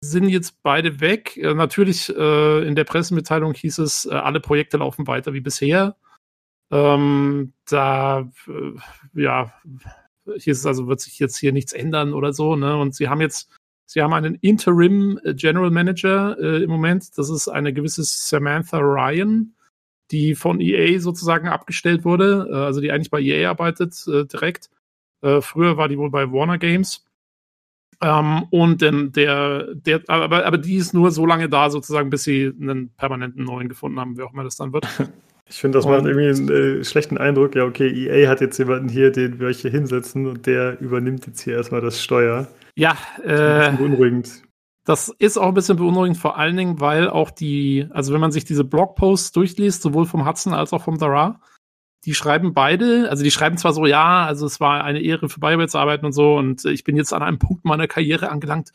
sind 0.00 0.28
jetzt 0.28 0.62
beide 0.62 1.00
weg. 1.00 1.36
Äh, 1.36 1.54
natürlich 1.54 2.14
äh, 2.14 2.66
in 2.66 2.74
der 2.74 2.84
Pressemitteilung 2.84 3.54
hieß 3.54 3.78
es, 3.78 4.06
äh, 4.06 4.14
alle 4.14 4.40
Projekte 4.40 4.78
laufen 4.78 5.06
weiter 5.06 5.32
wie 5.32 5.40
bisher. 5.40 5.96
Ähm, 6.70 7.52
da, 7.68 8.30
äh, 8.46 9.20
ja, 9.20 9.52
hieß 10.26 10.58
es 10.58 10.66
also, 10.66 10.86
wird 10.88 11.00
sich 11.00 11.18
jetzt 11.18 11.38
hier 11.38 11.52
nichts 11.52 11.72
ändern 11.72 12.12
oder 12.12 12.32
so. 12.32 12.56
Ne? 12.56 12.76
Und 12.76 12.94
sie 12.94 13.08
haben 13.08 13.20
jetzt, 13.20 13.50
sie 13.86 14.02
haben 14.02 14.12
einen 14.12 14.36
Interim 14.36 15.18
äh, 15.24 15.34
General 15.34 15.70
Manager 15.70 16.38
im 16.38 16.70
Moment. 16.70 17.16
Das 17.18 17.30
ist 17.30 17.48
eine 17.48 17.72
gewisse 17.72 18.04
Samantha 18.04 18.78
Ryan, 18.78 19.54
die 20.10 20.34
von 20.34 20.60
EA 20.60 21.00
sozusagen 21.00 21.48
abgestellt 21.48 22.04
wurde, 22.04 22.48
also 22.50 22.80
die 22.80 22.92
eigentlich 22.92 23.10
bei 23.10 23.20
EA 23.20 23.50
arbeitet 23.50 24.06
direkt. 24.06 24.70
früher 25.20 25.76
war 25.76 25.88
die 25.88 25.98
wohl 25.98 26.10
bei 26.10 26.32
Warner 26.32 26.56
Games 26.56 27.04
ähm, 28.00 28.44
und 28.50 28.80
denn 28.80 29.12
der, 29.12 29.74
der, 29.74 30.02
aber, 30.06 30.46
aber 30.46 30.58
die 30.58 30.76
ist 30.76 30.94
nur 30.94 31.10
so 31.10 31.26
lange 31.26 31.48
da, 31.48 31.70
sozusagen, 31.70 32.10
bis 32.10 32.24
sie 32.24 32.52
einen 32.60 32.90
permanenten 32.96 33.44
neuen 33.44 33.68
gefunden 33.68 33.98
haben, 33.98 34.16
wie 34.16 34.22
auch 34.22 34.32
immer 34.32 34.44
das 34.44 34.56
dann 34.56 34.72
wird. 34.72 34.86
Ich 35.50 35.60
finde, 35.60 35.78
das 35.78 35.86
und, 35.86 35.92
macht 35.92 36.04
irgendwie 36.04 36.28
einen 36.28 36.80
äh, 36.80 36.84
schlechten 36.84 37.16
Eindruck. 37.16 37.54
Ja, 37.54 37.64
okay, 37.64 37.88
EA 37.88 38.28
hat 38.28 38.42
jetzt 38.42 38.58
jemanden 38.58 38.90
hier, 38.90 39.10
den 39.10 39.40
wir 39.40 39.46
euch 39.46 39.60
hier 39.60 39.70
hinsetzen 39.70 40.26
und 40.26 40.44
der 40.44 40.78
übernimmt 40.78 41.26
jetzt 41.26 41.40
hier 41.40 41.54
erstmal 41.54 41.80
das 41.80 42.02
Steuer. 42.02 42.48
Ja, 42.74 42.98
äh, 43.24 43.74
beunruhigend. 43.74 44.42
Das 44.84 45.08
ist 45.18 45.38
auch 45.38 45.48
ein 45.48 45.54
bisschen 45.54 45.78
beunruhigend, 45.78 46.18
vor 46.18 46.36
allen 46.36 46.56
Dingen, 46.56 46.80
weil 46.80 47.08
auch 47.08 47.30
die, 47.30 47.86
also 47.90 48.12
wenn 48.12 48.20
man 48.20 48.30
sich 48.30 48.44
diese 48.44 48.64
Blogposts 48.64 49.32
durchliest, 49.32 49.82
sowohl 49.82 50.04
vom 50.04 50.26
Hudson 50.26 50.52
als 50.52 50.72
auch 50.72 50.82
vom 50.82 50.98
Dara, 50.98 51.40
die 52.08 52.14
schreiben 52.14 52.54
beide, 52.54 53.10
also 53.10 53.22
die 53.22 53.30
schreiben 53.30 53.58
zwar 53.58 53.74
so, 53.74 53.84
ja, 53.84 54.24
also 54.24 54.46
es 54.46 54.60
war 54.60 54.82
eine 54.82 55.02
Ehre 55.02 55.28
für 55.28 55.40
BioWare 55.40 55.68
zu 55.68 55.76
arbeiten 55.76 56.06
und 56.06 56.12
so 56.12 56.38
und 56.38 56.64
ich 56.64 56.82
bin 56.82 56.96
jetzt 56.96 57.12
an 57.12 57.22
einem 57.22 57.38
Punkt 57.38 57.66
meiner 57.66 57.86
Karriere 57.86 58.30
angelangt, 58.30 58.72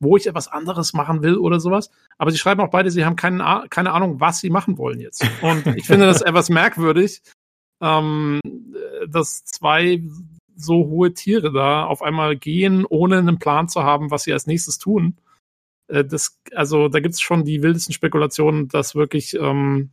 wo 0.00 0.18
ich 0.18 0.26
etwas 0.26 0.48
anderes 0.48 0.92
machen 0.92 1.22
will 1.22 1.38
oder 1.38 1.60
sowas. 1.60 1.90
Aber 2.18 2.30
sie 2.30 2.36
schreiben 2.36 2.60
auch 2.60 2.68
beide, 2.68 2.90
sie 2.90 3.06
haben 3.06 3.16
keine, 3.16 3.64
keine 3.70 3.92
Ahnung, 3.92 4.20
was 4.20 4.40
sie 4.40 4.50
machen 4.50 4.76
wollen 4.76 5.00
jetzt. 5.00 5.26
Und 5.40 5.66
ich 5.78 5.86
finde 5.86 6.04
das 6.04 6.20
etwas 6.22 6.50
merkwürdig, 6.50 7.22
ähm, 7.80 8.38
dass 9.08 9.46
zwei 9.46 10.02
so 10.54 10.86
hohe 10.86 11.14
Tiere 11.14 11.52
da 11.52 11.86
auf 11.86 12.02
einmal 12.02 12.36
gehen, 12.36 12.84
ohne 12.84 13.16
einen 13.16 13.38
Plan 13.38 13.66
zu 13.66 13.82
haben, 13.82 14.10
was 14.10 14.24
sie 14.24 14.32
als 14.34 14.46
nächstes 14.46 14.76
tun. 14.76 15.16
Äh, 15.88 16.04
das, 16.04 16.38
also 16.54 16.88
da 16.88 17.00
gibt 17.00 17.14
es 17.14 17.22
schon 17.22 17.46
die 17.46 17.62
wildesten 17.62 17.94
Spekulationen, 17.94 18.68
dass 18.68 18.94
wirklich 18.94 19.32
ähm, 19.40 19.90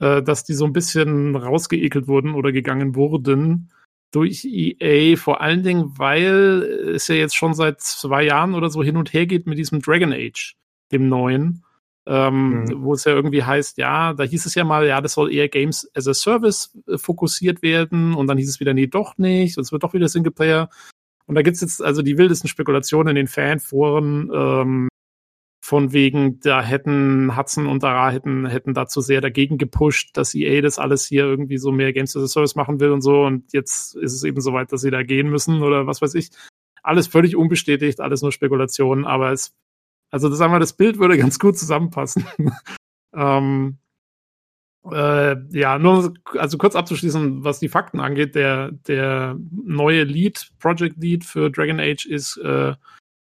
äh, 0.00 0.22
dass 0.22 0.44
die 0.44 0.54
so 0.54 0.64
ein 0.64 0.72
bisschen 0.72 1.36
rausgeekelt 1.36 2.08
wurden 2.08 2.34
oder 2.34 2.52
gegangen 2.52 2.94
wurden 2.94 3.70
durch 4.12 4.44
EA, 4.44 5.16
vor 5.16 5.40
allen 5.40 5.62
Dingen, 5.62 5.98
weil 5.98 6.62
es 6.94 7.08
ja 7.08 7.16
jetzt 7.16 7.36
schon 7.36 7.54
seit 7.54 7.80
zwei 7.80 8.22
Jahren 8.24 8.54
oder 8.54 8.70
so 8.70 8.82
hin 8.82 8.96
und 8.96 9.12
her 9.12 9.26
geht 9.26 9.46
mit 9.46 9.58
diesem 9.58 9.82
Dragon 9.82 10.12
Age, 10.12 10.56
dem 10.92 11.08
neuen. 11.08 11.64
ähm, 12.06 12.64
mhm. 12.64 12.82
wo 12.82 12.94
es 12.94 13.04
ja 13.04 13.12
irgendwie 13.12 13.42
heißt, 13.42 13.78
ja, 13.78 14.14
da 14.14 14.22
hieß 14.22 14.46
es 14.46 14.54
ja 14.54 14.64
mal, 14.64 14.86
ja, 14.86 15.00
das 15.00 15.14
soll 15.14 15.32
eher 15.32 15.48
Games 15.48 15.90
as 15.94 16.06
a 16.06 16.14
Service 16.14 16.76
äh, 16.86 16.98
fokussiert 16.98 17.62
werden 17.62 18.14
und 18.14 18.28
dann 18.28 18.38
hieß 18.38 18.48
es 18.48 18.60
wieder, 18.60 18.74
nee, 18.74 18.86
doch 18.86 19.18
nicht, 19.18 19.56
und 19.58 19.62
es 19.64 19.72
wird 19.72 19.82
doch 19.82 19.92
wieder 19.92 20.08
Singleplayer. 20.08 20.70
Und 21.26 21.34
da 21.34 21.42
gibt's 21.42 21.60
jetzt 21.60 21.82
also 21.82 22.02
die 22.02 22.18
wildesten 22.18 22.48
Spekulationen 22.48 23.08
in 23.08 23.16
den 23.16 23.26
Fanforen, 23.26 24.30
ähm, 24.32 24.88
von 25.66 25.92
wegen, 25.92 26.38
da 26.38 26.62
hätten 26.62 27.36
Hudson 27.36 27.66
und 27.66 27.82
Dara 27.82 28.10
hätten, 28.10 28.46
hätten 28.46 28.72
dazu 28.72 29.00
sehr 29.00 29.20
dagegen 29.20 29.58
gepusht, 29.58 30.16
dass 30.16 30.32
EA 30.32 30.60
das 30.60 30.78
alles 30.78 31.04
hier 31.04 31.24
irgendwie 31.24 31.58
so 31.58 31.72
mehr 31.72 31.92
Games 31.92 32.14
as 32.14 32.22
a 32.22 32.28
Service 32.28 32.54
machen 32.54 32.78
will 32.78 32.92
und 32.92 33.02
so. 33.02 33.24
Und 33.24 33.52
jetzt 33.52 33.96
ist 33.96 34.14
es 34.14 34.22
eben 34.22 34.40
so 34.40 34.52
weit, 34.52 34.70
dass 34.70 34.82
sie 34.82 34.92
da 34.92 35.02
gehen 35.02 35.28
müssen 35.28 35.62
oder 35.62 35.88
was 35.88 36.00
weiß 36.00 36.14
ich. 36.14 36.30
Alles 36.84 37.08
völlig 37.08 37.34
unbestätigt, 37.34 38.00
alles 38.00 38.22
nur 38.22 38.30
Spekulationen, 38.30 39.04
aber 39.04 39.32
es, 39.32 39.56
also 40.12 40.28
das 40.28 40.40
einmal 40.40 40.60
das 40.60 40.72
Bild 40.72 41.00
würde 41.00 41.18
ganz 41.18 41.40
gut 41.40 41.58
zusammenpassen. 41.58 42.24
ähm, 43.12 43.78
äh, 44.88 45.34
ja, 45.50 45.80
nur 45.80 46.14
also 46.38 46.58
kurz 46.58 46.76
abzuschließen, 46.76 47.42
was 47.42 47.58
die 47.58 47.68
Fakten 47.68 47.98
angeht, 47.98 48.36
der, 48.36 48.70
der 48.70 49.36
neue 49.50 50.04
Lead, 50.04 50.48
Project 50.60 50.96
Lead 50.98 51.24
für 51.24 51.50
Dragon 51.50 51.80
Age 51.80 52.06
ist 52.06 52.36
äh, 52.36 52.74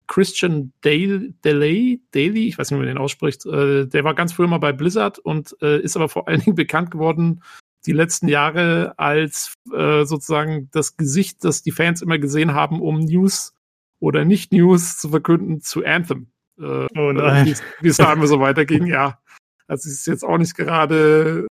Christian 0.08 0.74
Dale, 0.82 1.34
Daly, 1.41 2.01
Daly, 2.12 2.47
ich 2.47 2.58
weiß 2.58 2.72
nicht, 2.72 2.80
wie 2.80 2.86
man 2.86 2.93
den 2.93 2.97
ausspricht, 2.97 3.45
äh, 3.45 3.88
der 3.88 4.03
war 4.03 4.14
ganz 4.14 4.34
früher 4.34 4.47
mal 4.47 4.60
bei 4.60 4.74
Blizzard 4.74 5.20
und 5.20 5.56
äh, 5.62 5.80
ist 5.82 5.95
aber 5.95 6.10
vor 6.10 6.28
allen 6.28 6.41
Dingen 6.41 6.56
bekannt 6.56 6.91
geworden 6.91 7.41
die 7.86 7.91
letzten 7.91 8.28
Jahre 8.28 8.93
als 8.97 9.53
äh, 9.72 10.06
sozusagen 10.06 10.70
das 10.72 10.97
Gesicht, 10.97 11.43
das 11.43 11.62
die 11.62 11.72
Fans 11.72 12.01
immer 12.01 12.18
gesehen 12.18 12.53
haben, 12.53 12.82
um 12.82 12.99
News 12.99 13.53
oder 13.99 14.26
nicht 14.26 14.51
News 14.51 14.97
zu 14.97 15.10
verkünden 15.10 15.62
zu 15.62 15.86
Anthem. 15.86 16.32
Äh, 16.58 16.88
oh 16.97 17.12
nein. 17.12 17.56
Wie 17.82 17.88
es 17.89 17.97
da 17.97 18.14
immer 18.14 18.28
so 18.28 18.39
weiterging, 18.39 18.88
ja. 18.88 19.20
Also 19.68 19.89
es 19.89 19.99
ist 19.99 20.08
jetzt 20.08 20.24
auch 20.24 20.38
nicht 20.38 20.56
gerade 20.56 21.47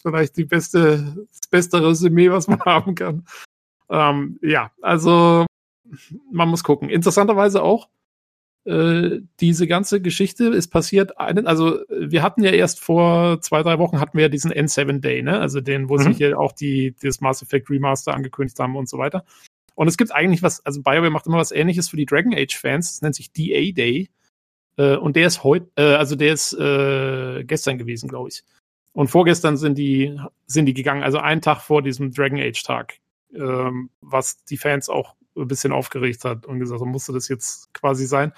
vielleicht 0.00 0.36
die 0.36 0.44
beste, 0.44 1.26
das 1.30 1.48
beste 1.50 1.82
Resümee, 1.82 2.30
was 2.30 2.48
man 2.48 2.60
haben 2.64 2.94
kann. 2.94 3.26
Ähm, 3.90 4.38
ja, 4.42 4.70
also 4.82 5.46
man 6.30 6.48
muss 6.48 6.64
gucken. 6.64 6.88
Interessanterweise 6.90 7.62
auch, 7.62 7.88
äh, 8.64 9.20
diese 9.40 9.66
ganze 9.66 10.02
Geschichte 10.02 10.48
ist 10.48 10.68
passiert, 10.68 11.18
einen, 11.18 11.46
also 11.46 11.80
wir 11.88 12.22
hatten 12.22 12.42
ja 12.42 12.50
erst 12.50 12.80
vor 12.80 13.40
zwei, 13.40 13.62
drei 13.62 13.78
Wochen 13.78 13.98
hatten 14.00 14.18
wir 14.18 14.24
ja 14.24 14.28
diesen 14.28 14.52
N7 14.52 15.00
Day, 15.00 15.22
ne? 15.22 15.40
Also 15.40 15.60
den, 15.60 15.88
wo 15.88 15.96
mhm. 15.96 16.02
sie 16.02 16.12
hier 16.12 16.38
auch 16.38 16.52
die, 16.52 16.94
das 17.00 17.20
Mass 17.20 17.42
Effect 17.42 17.70
Remaster 17.70 18.14
angekündigt 18.14 18.58
haben 18.58 18.76
und 18.76 18.88
so 18.88 18.98
weiter. 18.98 19.24
Und 19.74 19.88
es 19.88 19.96
gibt 19.96 20.12
eigentlich 20.12 20.42
was, 20.42 20.64
also 20.66 20.82
BioWare 20.82 21.10
macht 21.10 21.26
immer 21.26 21.38
was 21.38 21.52
ähnliches 21.52 21.88
für 21.88 21.96
die 21.96 22.04
Dragon 22.04 22.34
Age 22.34 22.58
Fans, 22.58 22.92
das 22.92 23.02
nennt 23.02 23.14
sich 23.14 23.32
DA 23.32 23.72
Day. 23.72 24.10
Äh, 24.76 24.96
und 24.96 25.16
der 25.16 25.28
ist 25.28 25.44
heute, 25.44 25.70
äh, 25.76 25.94
also 25.94 26.16
der 26.16 26.32
ist 26.32 26.52
äh, 26.52 27.44
gestern 27.44 27.78
gewesen, 27.78 28.08
glaube 28.08 28.28
ich. 28.28 28.42
Und 28.92 29.08
vorgestern 29.08 29.56
sind 29.56 29.78
die, 29.78 30.18
sind 30.46 30.66
die 30.66 30.74
gegangen, 30.74 31.04
also 31.04 31.18
einen 31.18 31.40
Tag 31.40 31.60
vor 31.60 31.80
diesem 31.80 32.12
Dragon 32.12 32.40
Age 32.40 32.62
Tag, 32.62 32.98
ähm, 33.32 33.90
was 34.00 34.44
die 34.44 34.56
Fans 34.56 34.88
auch 34.88 35.14
ein 35.40 35.48
bisschen 35.48 35.72
aufgeregt 35.72 36.24
hat 36.24 36.46
und 36.46 36.58
gesagt, 36.58 36.80
musste 36.82 37.12
das 37.12 37.28
jetzt 37.28 37.72
quasi 37.74 38.06
sein. 38.06 38.32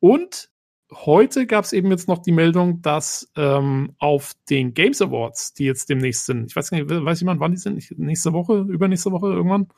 Und 0.00 0.50
heute 0.92 1.46
gab 1.46 1.64
es 1.64 1.72
eben 1.72 1.90
jetzt 1.90 2.08
noch 2.08 2.18
die 2.18 2.32
Meldung, 2.32 2.82
dass 2.82 3.30
ähm, 3.36 3.94
auf 3.98 4.32
den 4.50 4.74
Games 4.74 5.00
Awards, 5.00 5.54
die 5.54 5.64
jetzt 5.64 5.88
demnächst 5.88 6.26
sind, 6.26 6.46
ich 6.46 6.56
weiß 6.56 6.72
nicht, 6.72 6.88
weiß 6.88 7.20
jemand, 7.20 7.40
wann 7.40 7.52
die 7.52 7.58
sind? 7.58 7.98
Nächste 7.98 8.32
Woche, 8.32 8.58
übernächste 8.68 9.12
Woche 9.12 9.28
irgendwann? 9.28 9.68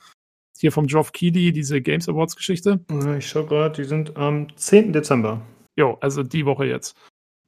Hier 0.58 0.72
vom 0.72 0.86
Geoff 0.86 1.12
Keighley, 1.12 1.52
diese 1.52 1.80
Games 1.80 2.08
Awards 2.08 2.36
Geschichte. 2.36 2.80
Ich 3.18 3.28
schau 3.28 3.44
gerade, 3.44 3.82
die 3.82 3.88
sind 3.88 4.16
am 4.16 4.46
10. 4.56 4.92
Dezember. 4.92 5.42
Jo, 5.76 5.98
also 6.00 6.22
die 6.22 6.46
Woche 6.46 6.66
jetzt. 6.66 6.96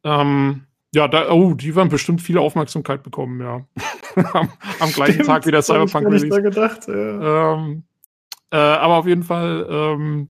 Ähm, 0.04 0.66
ja, 0.94 1.08
da, 1.08 1.30
oh, 1.30 1.54
die 1.54 1.74
werden 1.76 1.88
bestimmt 1.88 2.22
viele 2.22 2.40
Aufmerksamkeit 2.40 3.02
bekommen, 3.02 3.40
ja. 3.40 3.66
am, 4.32 4.50
am, 4.80 4.92
gleichen 4.92 5.14
Stimmt, 5.14 5.26
Tag 5.26 5.46
wie 5.46 5.50
der 5.50 5.62
Cyberpunk 5.62 6.06
Release. 6.06 6.28
Da 6.28 6.40
gedacht, 6.40 6.88
ja. 6.88 7.54
ähm, 7.54 7.84
äh, 8.50 8.56
aber 8.56 8.96
auf 8.98 9.06
jeden 9.06 9.22
Fall, 9.22 9.66
ähm, 9.68 10.28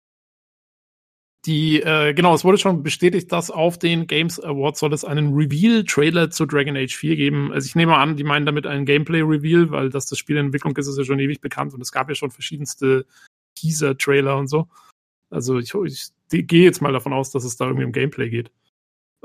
die, 1.46 1.80
äh, 1.80 2.12
genau, 2.12 2.34
es 2.34 2.44
wurde 2.44 2.58
schon 2.58 2.82
bestätigt, 2.82 3.30
dass 3.30 3.52
auf 3.52 3.78
den 3.78 4.08
Games 4.08 4.40
Awards 4.40 4.80
soll 4.80 4.92
es 4.92 5.04
einen 5.04 5.32
Reveal-Trailer 5.32 6.30
zu 6.30 6.44
Dragon 6.44 6.76
Age 6.76 6.94
4 6.94 7.14
geben. 7.14 7.52
Also 7.52 7.66
ich 7.66 7.76
nehme 7.76 7.96
an, 7.96 8.16
die 8.16 8.24
meinen 8.24 8.46
damit 8.46 8.66
einen 8.66 8.84
Gameplay-Reveal, 8.84 9.70
weil 9.70 9.90
dass 9.90 10.06
das 10.06 10.18
Spiel 10.18 10.36
in 10.36 10.46
Entwicklung 10.46 10.76
ist, 10.76 10.88
ist 10.88 10.98
ja 10.98 11.04
schon 11.04 11.20
ewig 11.20 11.40
bekannt 11.40 11.72
und 11.72 11.80
es 11.80 11.92
gab 11.92 12.08
ja 12.08 12.16
schon 12.16 12.32
verschiedenste 12.32 13.06
Teaser-Trailer 13.54 14.36
und 14.36 14.48
so. 14.48 14.66
Also 15.30 15.58
ich, 15.58 15.72
ich, 15.74 16.08
ich 16.32 16.46
gehe 16.46 16.64
jetzt 16.64 16.82
mal 16.82 16.92
davon 16.92 17.12
aus, 17.12 17.30
dass 17.30 17.44
es 17.44 17.56
da 17.56 17.66
irgendwie 17.66 17.84
um 17.84 17.92
Gameplay 17.92 18.28
geht. 18.28 18.50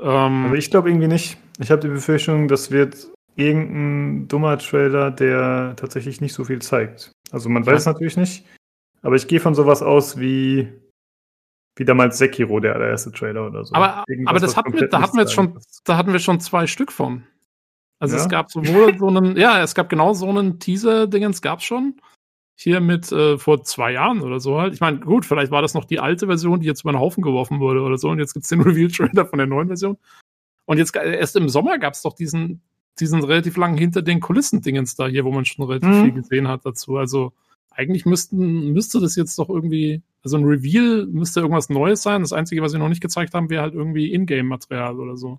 Ähm, 0.00 0.46
Aber 0.46 0.56
ich 0.56 0.70
glaube 0.70 0.90
irgendwie 0.90 1.08
nicht. 1.08 1.38
Ich 1.58 1.70
habe 1.70 1.82
die 1.82 1.88
Befürchtung, 1.88 2.48
das 2.48 2.70
wird 2.70 3.08
irgendein 3.36 4.28
dummer 4.28 4.58
Trailer, 4.58 5.10
der 5.10 5.74
tatsächlich 5.76 6.20
nicht 6.20 6.34
so 6.34 6.44
viel 6.44 6.60
zeigt. 6.60 7.12
Also 7.30 7.48
man 7.48 7.66
weiß 7.66 7.84
ja. 7.84 7.92
natürlich 7.92 8.16
nicht. 8.16 8.44
Aber 9.02 9.16
ich 9.16 9.26
gehe 9.26 9.40
von 9.40 9.54
sowas 9.54 9.82
aus 9.82 10.18
wie, 10.18 10.72
wie 11.76 11.84
damals 11.84 12.18
Sekiro, 12.18 12.60
der 12.60 12.74
allererste 12.74 13.10
Trailer 13.12 13.46
oder 13.46 13.64
so. 13.64 13.74
Aber, 13.74 14.04
aber 14.26 14.38
das 14.40 14.56
hatten 14.56 14.72
wir, 14.72 14.88
da 14.88 15.02
hatten 15.02 15.16
wir 15.16 15.22
jetzt 15.22 15.34
schon, 15.34 15.58
da 15.84 15.96
hatten 15.96 16.12
wir 16.12 16.20
schon 16.20 16.40
zwei 16.40 16.66
Stück 16.66 16.92
von. 16.92 17.24
Also 17.98 18.16
ja? 18.16 18.22
es 18.22 18.28
gab 18.28 18.50
sowohl 18.50 18.98
so 18.98 19.08
einen, 19.08 19.36
ja, 19.36 19.62
es 19.62 19.74
gab 19.74 19.88
genau 19.88 20.12
so 20.12 20.28
einen 20.28 20.58
Teaser-Dingens 20.58 21.42
gab's 21.42 21.64
schon. 21.64 22.00
Hier 22.54 22.80
mit 22.80 23.10
äh, 23.10 23.38
vor 23.38 23.64
zwei 23.64 23.92
Jahren 23.92 24.22
oder 24.22 24.38
so 24.38 24.60
halt. 24.60 24.74
Ich 24.74 24.80
meine, 24.80 25.00
gut, 25.00 25.24
vielleicht 25.24 25.50
war 25.50 25.62
das 25.62 25.74
noch 25.74 25.84
die 25.84 26.00
alte 26.00 26.26
Version, 26.26 26.60
die 26.60 26.66
jetzt 26.66 26.82
über 26.82 26.92
den 26.92 27.00
Haufen 27.00 27.22
geworfen 27.22 27.60
wurde 27.60 27.80
oder 27.80 27.98
so. 27.98 28.10
Und 28.10 28.18
jetzt 28.18 28.34
gibt's 28.34 28.48
den 28.48 28.60
Reveal-Trailer 28.62 29.26
von 29.26 29.38
der 29.38 29.46
neuen 29.46 29.68
Version. 29.68 29.98
Und 30.66 30.78
jetzt 30.78 30.94
äh, 30.94 31.16
erst 31.16 31.36
im 31.36 31.48
Sommer 31.48 31.78
gab's 31.78 32.02
doch 32.02 32.14
diesen, 32.14 32.60
diesen 33.00 33.22
relativ 33.24 33.56
langen 33.56 33.78
hinter 33.78 34.02
den 34.02 34.20
Kulissen-Dingens 34.20 34.94
da 34.94 35.06
hier, 35.06 35.24
wo 35.24 35.32
man 35.32 35.44
schon 35.44 35.64
relativ 35.64 35.88
mhm. 35.88 36.02
viel 36.04 36.12
gesehen 36.12 36.48
hat 36.48 36.66
dazu. 36.66 36.98
Also 36.98 37.32
eigentlich 37.76 38.06
müssten, 38.06 38.72
müsste 38.72 39.00
das 39.00 39.16
jetzt 39.16 39.38
doch 39.38 39.48
irgendwie, 39.48 40.02
also 40.22 40.36
ein 40.36 40.44
Reveal 40.44 41.06
müsste 41.06 41.40
irgendwas 41.40 41.68
Neues 41.68 42.02
sein. 42.02 42.22
Das 42.22 42.32
Einzige, 42.32 42.62
was 42.62 42.72
sie 42.72 42.78
noch 42.78 42.88
nicht 42.88 43.02
gezeigt 43.02 43.34
haben, 43.34 43.50
wäre 43.50 43.62
halt 43.62 43.74
irgendwie 43.74 44.12
Ingame-Material 44.12 44.98
oder 44.98 45.16
so. 45.16 45.38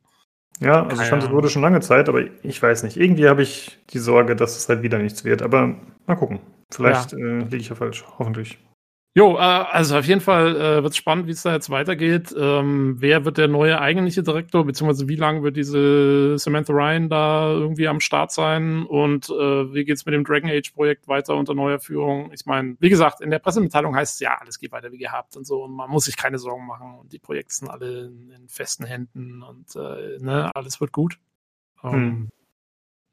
Ja, 0.59 0.85
also 0.85 1.01
ich 1.01 1.09
fand, 1.09 1.23
es 1.23 1.31
wurde 1.31 1.49
schon 1.49 1.61
lange 1.61 1.81
Zeit, 1.81 2.09
aber 2.09 2.23
ich 2.43 2.61
weiß 2.61 2.83
nicht. 2.83 2.97
Irgendwie 2.97 3.27
habe 3.27 3.41
ich 3.41 3.79
die 3.89 3.99
Sorge, 3.99 4.35
dass 4.35 4.55
es 4.55 4.69
halt 4.69 4.83
wieder 4.83 4.99
nichts 4.99 5.25
wird. 5.25 5.41
Aber 5.41 5.75
mal 6.05 6.15
gucken. 6.15 6.39
Vielleicht 6.71 7.11
ja. 7.11 7.17
äh, 7.17 7.39
liege 7.39 7.57
ich 7.57 7.69
ja 7.69 7.75
falsch. 7.75 8.05
Hoffentlich. 8.17 8.59
Jo, 9.15 9.35
äh, 9.35 9.41
also 9.41 9.97
auf 9.99 10.05
jeden 10.05 10.21
Fall 10.21 10.55
äh, 10.55 10.81
wird 10.81 10.93
es 10.93 10.97
spannend, 10.97 11.27
wie 11.27 11.31
es 11.31 11.43
da 11.43 11.53
jetzt 11.53 11.69
weitergeht. 11.69 12.33
Ähm, 12.35 12.95
wer 12.99 13.25
wird 13.25 13.37
der 13.37 13.47
neue 13.47 13.79
eigentliche 13.79 14.23
Direktor, 14.23 14.65
beziehungsweise 14.65 15.07
wie 15.07 15.15
lange 15.15 15.43
wird 15.43 15.55
diese 15.55 16.39
Samantha 16.39 16.73
Ryan 16.73 17.09
da 17.09 17.51
irgendwie 17.51 17.87
am 17.87 17.99
Start 17.99 18.31
sein 18.31 18.83
und 18.87 19.29
äh, 19.29 19.73
wie 19.73 19.85
geht's 19.85 20.07
mit 20.07 20.15
dem 20.15 20.23
Dragon 20.23 20.49
Age 20.49 20.73
Projekt 20.73 21.07
weiter 21.07 21.35
unter 21.35 21.53
neuer 21.53 21.79
Führung? 21.79 22.31
Ich 22.33 22.47
meine, 22.47 22.75
wie 22.79 22.89
gesagt, 22.89 23.21
in 23.21 23.29
der 23.29 23.37
Pressemitteilung 23.37 23.95
heißt 23.95 24.15
es 24.15 24.19
ja, 24.19 24.35
alles 24.39 24.57
geht 24.57 24.71
weiter 24.71 24.91
wie 24.91 24.97
gehabt 24.97 25.37
und 25.37 25.45
so 25.45 25.65
und 25.65 25.73
man 25.73 25.91
muss 25.91 26.05
sich 26.05 26.17
keine 26.17 26.39
Sorgen 26.39 26.65
machen 26.65 26.97
und 26.99 27.13
die 27.13 27.19
Projekte 27.19 27.53
sind 27.53 27.69
alle 27.69 28.05
in, 28.05 28.31
in 28.31 28.49
festen 28.49 28.85
Händen 28.85 29.43
und 29.43 29.75
äh, 29.75 30.17
ne, 30.21 30.49
alles 30.55 30.81
wird 30.81 30.91
gut. 30.91 31.19
Um, 31.83 31.91
hm. 31.91 31.99
Ähm, 31.99 32.29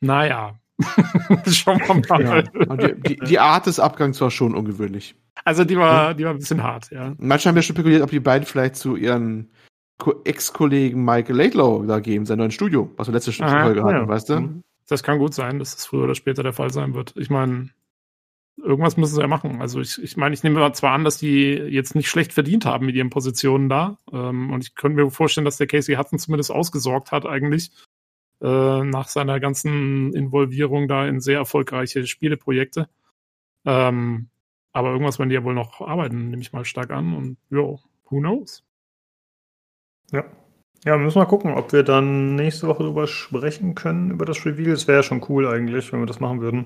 naja, 0.00 0.58
Schauen 1.46 1.80
wir 1.80 2.02
mal. 2.08 2.44
Ja. 2.54 2.76
Die, 2.76 3.00
die, 3.00 3.16
die, 3.16 3.38
Art 3.38 3.66
des 3.66 3.80
Abgangs 3.80 4.20
war 4.20 4.30
schon 4.30 4.54
ungewöhnlich. 4.54 5.14
Also 5.44 5.64
die 5.64 5.76
war, 5.76 6.14
die 6.14 6.24
war 6.24 6.32
ein 6.32 6.38
bisschen 6.38 6.62
hart, 6.62 6.90
ja. 6.90 7.14
Manche 7.18 7.48
haben 7.48 7.56
ja 7.56 7.62
spekuliert, 7.62 8.02
ob 8.02 8.10
die 8.10 8.20
beiden 8.20 8.46
vielleicht 8.46 8.76
zu 8.76 8.96
ihren 8.96 9.50
Ex-Kollegen 10.24 11.04
Michael 11.04 11.36
Laidlaw 11.36 11.86
da 11.86 12.00
geben, 12.00 12.26
sein 12.26 12.38
neues 12.38 12.54
Studio, 12.54 12.90
was 12.96 13.08
wir 13.08 13.14
letzte 13.14 13.32
Folge 13.32 13.82
hatten, 13.82 13.96
ja. 13.96 14.08
weißt 14.08 14.28
du? 14.30 14.40
Mhm. 14.40 14.62
Das 14.88 15.02
kann 15.02 15.18
gut 15.18 15.34
sein, 15.34 15.58
dass 15.58 15.76
das 15.76 15.86
früher 15.86 16.04
oder 16.04 16.14
später 16.14 16.42
der 16.42 16.52
Fall 16.52 16.72
sein 16.72 16.94
wird. 16.94 17.14
Ich 17.16 17.30
meine, 17.30 17.70
irgendwas 18.56 18.96
müssen 18.96 19.14
sie 19.14 19.20
ja 19.20 19.28
machen. 19.28 19.60
Also 19.60 19.80
ich, 19.80 20.02
ich 20.02 20.16
meine, 20.16 20.34
ich 20.34 20.42
nehme 20.42 20.72
zwar 20.72 20.92
an, 20.92 21.04
dass 21.04 21.18
die 21.18 21.52
jetzt 21.52 21.94
nicht 21.94 22.08
schlecht 22.08 22.32
verdient 22.32 22.64
haben 22.64 22.86
mit 22.86 22.96
ihren 22.96 23.10
Positionen 23.10 23.68
da. 23.68 23.98
Ähm, 24.12 24.50
und 24.50 24.64
ich 24.64 24.74
könnte 24.74 25.02
mir 25.02 25.10
vorstellen, 25.10 25.44
dass 25.44 25.58
der 25.58 25.66
Casey 25.66 25.94
Hudson 25.94 26.18
zumindest 26.18 26.50
ausgesorgt 26.50 27.12
hat 27.12 27.26
eigentlich 27.26 27.70
äh, 28.40 28.84
nach 28.84 29.08
seiner 29.08 29.40
ganzen 29.40 30.12
Involvierung 30.14 30.88
da 30.88 31.06
in 31.06 31.20
sehr 31.20 31.38
erfolgreiche 31.38 32.06
Spieleprojekte. 32.06 32.88
Ähm, 33.66 34.28
aber 34.72 34.90
irgendwas 34.90 35.18
werden 35.18 35.30
die 35.30 35.34
ja 35.34 35.44
wohl 35.44 35.54
noch 35.54 35.80
arbeiten, 35.80 36.30
nehme 36.30 36.42
ich 36.42 36.52
mal 36.52 36.64
stark 36.64 36.90
an. 36.90 37.14
Und 37.14 37.36
ja, 37.50 37.58
who 37.58 38.20
knows? 38.20 38.64
Ja. 40.12 40.24
Ja, 40.84 40.92
wir 40.96 41.04
müssen 41.04 41.18
mal 41.18 41.26
gucken, 41.26 41.52
ob 41.52 41.74
wir 41.74 41.82
dann 41.82 42.36
nächste 42.36 42.66
Woche 42.66 42.84
darüber 42.84 43.06
sprechen 43.06 43.74
können, 43.74 44.10
über 44.10 44.24
das 44.24 44.46
Reveal. 44.46 44.70
Es 44.70 44.88
wäre 44.88 45.02
schon 45.02 45.22
cool 45.28 45.46
eigentlich, 45.46 45.92
wenn 45.92 46.00
wir 46.00 46.06
das 46.06 46.20
machen 46.20 46.40
würden. 46.40 46.64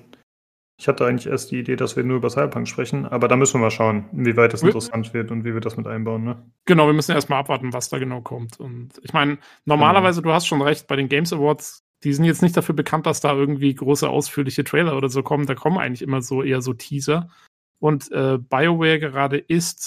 Ich 0.77 0.89
hatte 0.89 1.07
eigentlich 1.07 1.29
erst 1.29 1.53
die 1.53 1.59
Idee, 1.61 1.77
dass 1.77 1.95
wir 1.95 2.03
nur 2.03 2.17
über 2.17 2.31
Cyberpunk 2.31 2.67
sprechen, 2.67 3.07
aber 3.07 3.29
da 3.29 3.37
müssen 3.37 3.55
wir 3.55 3.61
mal 3.61 3.71
schauen, 3.71 4.07
inwieweit 4.13 4.53
das 4.53 4.63
interessant 4.63 5.15
wird 5.15 5.31
und 5.31 5.45
wie 5.45 5.55
wir 5.55 5.61
das 5.61 5.77
mit 5.77 5.87
einbauen. 5.87 6.25
Ne? 6.25 6.43
Genau, 6.65 6.87
wir 6.87 6.95
müssen 6.95 7.13
erstmal 7.13 7.39
abwarten, 7.39 7.73
was 7.73 7.89
da 7.91 7.99
genau 7.99 8.23
kommt. 8.23 8.59
Und 8.59 8.91
ich 9.03 9.13
meine, 9.13 9.39
normalerweise, 9.67 10.21
genau. 10.21 10.33
du 10.33 10.35
hast 10.35 10.47
schon 10.47 10.63
recht, 10.63 10.89
bei 10.89 10.97
den 10.97 11.09
Games 11.09 11.33
Awards, 11.33 11.85
die 12.03 12.13
sind 12.13 12.25
jetzt 12.25 12.43
nicht 12.43 12.57
dafür 12.57 12.75
bekannt, 12.75 13.07
dass 13.07 13.21
da 13.21 13.33
irgendwie 13.33 13.73
große, 13.73 14.09
ausführliche 14.09 14.65
Trailer 14.65 14.97
oder 14.97 15.09
so 15.09 15.23
kommen. 15.23 15.47
Da 15.47 15.55
kommen 15.55 15.79
eigentlich 15.79 16.03
immer 16.03 16.23
so 16.23 16.43
eher 16.43 16.61
so 16.61 16.75
Teaser. 16.75 17.31
Und 17.79 18.11
äh, 18.11 18.39
BioWare 18.39 18.99
gerade 18.99 19.39
ist 19.39 19.87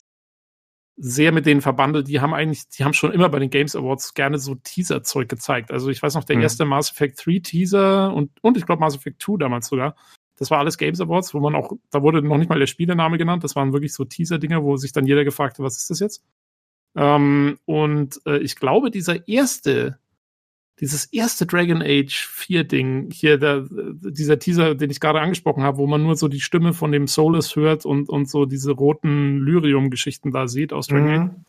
sehr 1.00 1.32
mit 1.32 1.46
denen 1.46 1.62
verbandelt. 1.62 2.08
Die 2.08 2.22
haben 2.22 2.34
eigentlich, 2.34 2.70
die 2.70 2.84
haben 2.84 2.94
schon 2.94 3.12
immer 3.12 3.30
bei 3.30 3.40
den 3.40 3.52
Games 3.52 3.76
Awards 3.76 4.14
gerne 4.16 4.40
so 4.40 4.56
Teaser-Zeug 4.56 5.30
gezeigt. 5.30 5.72
Also 5.72 5.90
ich 5.90 6.02
weiß 6.02 6.16
noch, 6.16 6.24
der 6.24 6.38
Mhm. 6.38 6.42
erste 6.44 6.66
Mass 6.66 6.92
Effect 6.92 7.24
3 7.24 7.40
Teaser 7.40 8.14
und, 8.14 8.32
und 8.42 8.58
ich 8.58 8.66
glaube 8.66 8.80
Mass 8.80 8.96
Effect 8.96 9.22
2 9.22 9.38
damals 9.38 9.68
sogar. 9.68 9.96
Das 10.38 10.52
war 10.52 10.60
alles 10.60 10.78
Games 10.78 11.02
Awards, 11.02 11.34
wo 11.34 11.40
man 11.40 11.56
auch, 11.56 11.74
da 11.90 12.02
wurde 12.02 12.22
noch 12.22 12.38
nicht 12.38 12.50
mal 12.50 12.60
der 12.60 12.68
Spielename 12.68 13.18
genannt. 13.18 13.44
Das 13.44 13.56
waren 13.56 13.74
wirklich 13.74 13.94
so 13.94 14.06
Teaser-Dinger, 14.06 14.64
wo 14.64 14.78
sich 14.78 14.92
dann 14.92 15.08
jeder 15.08 15.24
gefragt 15.24 15.58
hat, 15.58 15.66
was 15.66 15.78
ist 15.78 15.90
das 15.90 16.00
jetzt? 16.00 16.24
Ähm, 16.96 17.58
und 17.66 18.22
äh, 18.26 18.38
ich 18.38 18.56
glaube, 18.56 18.92
dieser 18.92 19.28
erste, 19.28 20.00
dieses 20.80 21.06
erste 21.06 21.48
Dragon 21.48 21.82
Age 21.82 22.28
4 22.28 22.64
Ding, 22.66 23.10
hier 23.12 23.40
der, 23.40 23.66
dieser 23.70 24.38
Teaser, 24.38 24.76
den 24.76 24.92
ich 24.92 25.00
gerade 25.00 25.22
angesprochen 25.22 25.64
habe, 25.64 25.78
wo 25.78 25.88
man 25.88 26.04
nur 26.04 26.16
so 26.16 26.28
die 26.28 26.42
Stimme 26.42 26.74
von 26.74 26.92
dem 26.92 27.08
Solus 27.08 27.56
hört 27.56 27.86
und, 27.86 28.10
und 28.10 28.30
so 28.30 28.46
diese 28.46 28.72
roten 28.72 29.40
Lyrium-Geschichten 29.40 30.32
da 30.32 30.48
sieht 30.48 30.72
aus 30.72 30.88
Dragon 30.88 31.10
Age. 31.10 31.20
Mhm. 31.20 31.46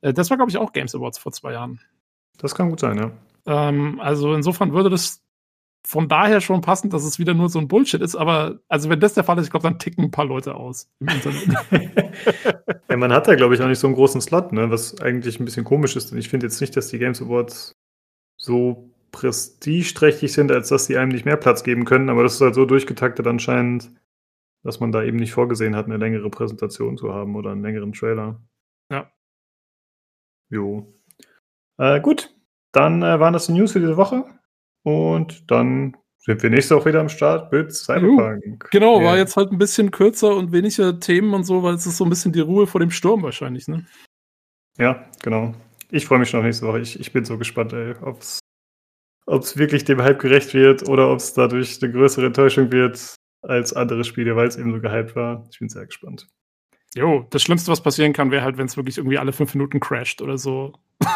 Äh, 0.00 0.12
das 0.14 0.30
war, 0.30 0.38
glaube 0.38 0.50
ich, 0.50 0.56
auch 0.56 0.72
Games 0.72 0.94
Awards 0.94 1.18
vor 1.18 1.32
zwei 1.32 1.52
Jahren. 1.52 1.80
Das 2.38 2.54
kann 2.54 2.70
gut 2.70 2.80
sein, 2.80 2.96
ja. 2.96 3.12
Ähm, 3.46 4.00
also 4.00 4.34
insofern 4.34 4.72
würde 4.72 4.88
das 4.88 5.22
von 5.86 6.08
daher 6.08 6.40
schon 6.40 6.60
passen, 6.60 6.90
dass 6.90 7.04
es 7.04 7.18
wieder 7.18 7.34
nur 7.34 7.48
so 7.48 7.58
ein 7.58 7.68
Bullshit 7.68 8.00
ist, 8.00 8.14
aber 8.14 8.60
also 8.68 8.90
wenn 8.90 9.00
das 9.00 9.14
der 9.14 9.24
Fall 9.24 9.38
ist, 9.38 9.46
ich 9.46 9.50
glaube, 9.50 9.64
dann 9.64 9.78
ticken 9.78 10.04
ein 10.04 10.10
paar 10.10 10.26
Leute 10.26 10.54
aus 10.54 10.90
im 11.00 11.08
Internet. 11.08 11.48
ja, 12.88 12.96
man 12.96 13.12
hat 13.12 13.28
da, 13.28 13.34
glaube 13.34 13.54
ich, 13.54 13.62
auch 13.62 13.68
nicht 13.68 13.78
so 13.78 13.86
einen 13.86 13.96
großen 13.96 14.20
Slot, 14.20 14.52
ne? 14.52 14.70
was 14.70 15.00
eigentlich 15.00 15.40
ein 15.40 15.44
bisschen 15.44 15.64
komisch 15.64 15.96
ist. 15.96 16.12
Und 16.12 16.18
ich 16.18 16.28
finde 16.28 16.46
jetzt 16.46 16.60
nicht, 16.60 16.76
dass 16.76 16.88
die 16.88 16.98
Games 16.98 17.22
Awards 17.22 17.76
so 18.36 18.90
prestigeträchtig 19.12 20.32
sind, 20.32 20.52
als 20.52 20.68
dass 20.68 20.86
sie 20.86 20.96
einem 20.96 21.12
nicht 21.12 21.24
mehr 21.24 21.36
Platz 21.36 21.62
geben 21.62 21.84
können. 21.84 22.10
Aber 22.10 22.22
das 22.22 22.34
ist 22.34 22.40
halt 22.40 22.54
so 22.54 22.64
durchgetaktet 22.64 23.26
anscheinend, 23.26 23.90
dass 24.62 24.80
man 24.80 24.92
da 24.92 25.02
eben 25.02 25.16
nicht 25.16 25.32
vorgesehen 25.32 25.76
hat, 25.76 25.86
eine 25.86 25.96
längere 25.96 26.30
Präsentation 26.30 26.96
zu 26.96 27.12
haben 27.12 27.36
oder 27.36 27.50
einen 27.50 27.62
längeren 27.62 27.92
Trailer. 27.92 28.40
Ja. 28.90 29.10
Jo. 30.50 30.94
Äh, 31.78 32.00
gut, 32.00 32.34
dann 32.72 33.02
äh, 33.02 33.18
waren 33.20 33.32
das 33.32 33.46
die 33.46 33.52
News 33.52 33.72
für 33.72 33.80
diese 33.80 33.96
Woche. 33.96 34.26
Und 34.82 35.50
dann 35.50 35.96
sind 36.18 36.42
wir 36.42 36.50
nächste 36.50 36.76
Woche 36.76 36.90
wieder 36.90 37.00
am 37.00 37.08
Start 37.08 37.50
mit 37.52 37.72
Cyberpunk. 37.74 38.68
genau, 38.70 39.00
Ja. 39.00 39.06
war 39.06 39.16
jetzt 39.16 39.36
halt 39.36 39.52
ein 39.52 39.58
bisschen 39.58 39.90
kürzer 39.90 40.36
und 40.36 40.52
weniger 40.52 40.98
Themen 41.00 41.32
und 41.34 41.44
so, 41.44 41.62
weil 41.62 41.74
es 41.74 41.86
ist 41.86 41.96
so 41.96 42.04
ein 42.04 42.10
bisschen 42.10 42.32
die 42.32 42.40
Ruhe 42.40 42.66
vor 42.66 42.80
dem 42.80 42.90
Sturm 42.90 43.22
wahrscheinlich, 43.22 43.68
ne? 43.68 43.86
Ja, 44.78 45.04
genau. 45.22 45.54
Ich 45.90 46.06
freue 46.06 46.18
mich 46.20 46.30
schon 46.30 46.40
auf 46.40 46.44
nächste 46.46 46.66
Woche. 46.66 46.80
Ich, 46.80 46.98
ich 47.00 47.12
bin 47.12 47.24
so 47.24 47.36
gespannt, 47.36 47.74
ob 48.02 48.20
es 48.20 49.58
wirklich 49.58 49.84
dem 49.84 50.02
Hype 50.02 50.20
gerecht 50.20 50.54
wird 50.54 50.88
oder 50.88 51.10
ob 51.10 51.18
es 51.18 51.32
dadurch 51.32 51.82
eine 51.82 51.92
größere 51.92 52.26
Enttäuschung 52.26 52.70
wird 52.70 53.14
als 53.42 53.72
andere 53.72 54.04
Spiele, 54.04 54.36
weil 54.36 54.48
es 54.48 54.56
eben 54.56 54.72
so 54.72 54.80
gehypt 54.80 55.16
war. 55.16 55.46
Ich 55.50 55.58
bin 55.58 55.68
sehr 55.68 55.86
gespannt. 55.86 56.28
Jo, 56.94 57.26
das 57.30 57.42
Schlimmste, 57.42 57.70
was 57.70 57.82
passieren 57.82 58.12
kann, 58.12 58.30
wäre 58.30 58.42
halt, 58.42 58.58
wenn 58.58 58.66
es 58.66 58.76
wirklich 58.76 58.98
irgendwie 58.98 59.18
alle 59.18 59.32
fünf 59.32 59.54
Minuten 59.54 59.78
crasht 59.80 60.22
oder 60.22 60.38
so. 60.38 60.72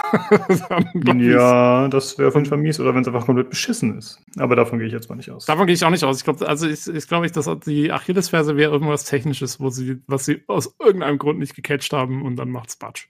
Ja, 1.05 1.89
das 1.89 2.17
wäre 2.19 2.29
auf 2.29 2.35
jeden 2.35 2.47
Fall 2.47 2.59
mies 2.59 2.81
oder 2.81 2.95
wenn 2.95 3.03
es 3.03 3.09
einfach 3.09 3.27
komplett 3.27 3.51
beschissen 3.51 3.99
ist. 3.99 4.21
Aber 4.39 4.57
davon 4.57 4.79
gehe 4.79 4.87
ich 4.87 4.93
jetzt 4.93 5.11
mal 5.11 5.17
nicht 5.17 5.31
aus. 5.31 5.45
Davon 5.45 5.67
gehe 5.67 5.75
ich 5.75 5.85
auch 5.85 5.91
nicht 5.91 6.05
aus. 6.05 6.19
Ich 6.19 6.25
glaube, 6.25 6.47
also 6.49 6.67
ich, 6.67 6.87
ich 6.87 7.07
glaube, 7.07 7.29
dass 7.31 7.51
die 7.67 7.93
Achillesferse 7.93 8.57
wäre 8.57 8.73
irgendwas 8.73 9.05
Technisches, 9.05 9.61
wo 9.61 9.69
sie, 9.69 10.01
was 10.07 10.25
sie 10.25 10.43
aus 10.47 10.75
irgendeinem 10.79 11.19
Grund 11.19 11.39
nicht 11.39 11.55
gecatcht 11.55 11.93
haben 11.93 12.23
und 12.23 12.37
dann 12.37 12.51
macht's 12.51 12.77
Batsch. 12.77 13.09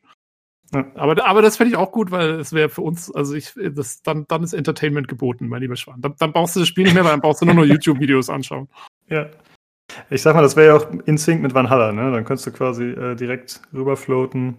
Ja. 0.73 0.91
Aber, 0.95 1.25
aber 1.25 1.43
das 1.43 1.57
fände 1.57 1.73
ich 1.73 1.77
auch 1.77 1.93
gut, 1.93 2.11
weil 2.11 2.41
es 2.41 2.53
wäre 2.53 2.69
für 2.69 2.83
uns, 2.83 3.15
also 3.15 3.35
ich, 3.35 3.53
das, 3.55 4.03
dann, 4.03 4.27
dann 4.27 4.43
ist 4.43 4.53
Entertainment 4.53 5.07
geboten, 5.07 5.49
mein 5.49 5.63
lieber 5.63 5.77
Schwan. 5.77 6.01
Dann, 6.01 6.15
dann 6.19 6.33
brauchst 6.33 6.57
du 6.57 6.61
das 6.61 6.69
Spiel 6.69 6.85
nicht 6.85 6.95
mehr, 6.95 7.05
weil 7.05 7.13
dann 7.13 7.21
brauchst 7.21 7.43
du 7.43 7.47
nur 7.47 7.55
noch 7.55 7.65
YouTube-Videos 7.67 8.31
anschauen. 8.31 8.69
Ja. 9.09 9.31
Ich 10.11 10.23
sag 10.23 10.35
mal, 10.35 10.43
das 10.43 10.57
wäre 10.57 10.69
ja 10.69 10.75
auch 10.77 10.91
in 11.07 11.19
Sync 11.19 11.43
mit 11.43 11.55
Valhalla, 11.55 11.93
ne? 11.93 12.13
Dann 12.13 12.25
könntest 12.25 12.47
du 12.47 12.53
quasi 12.53 12.85
äh, 12.85 13.15
direkt 13.15 13.63
rüberfloaten 13.73 14.57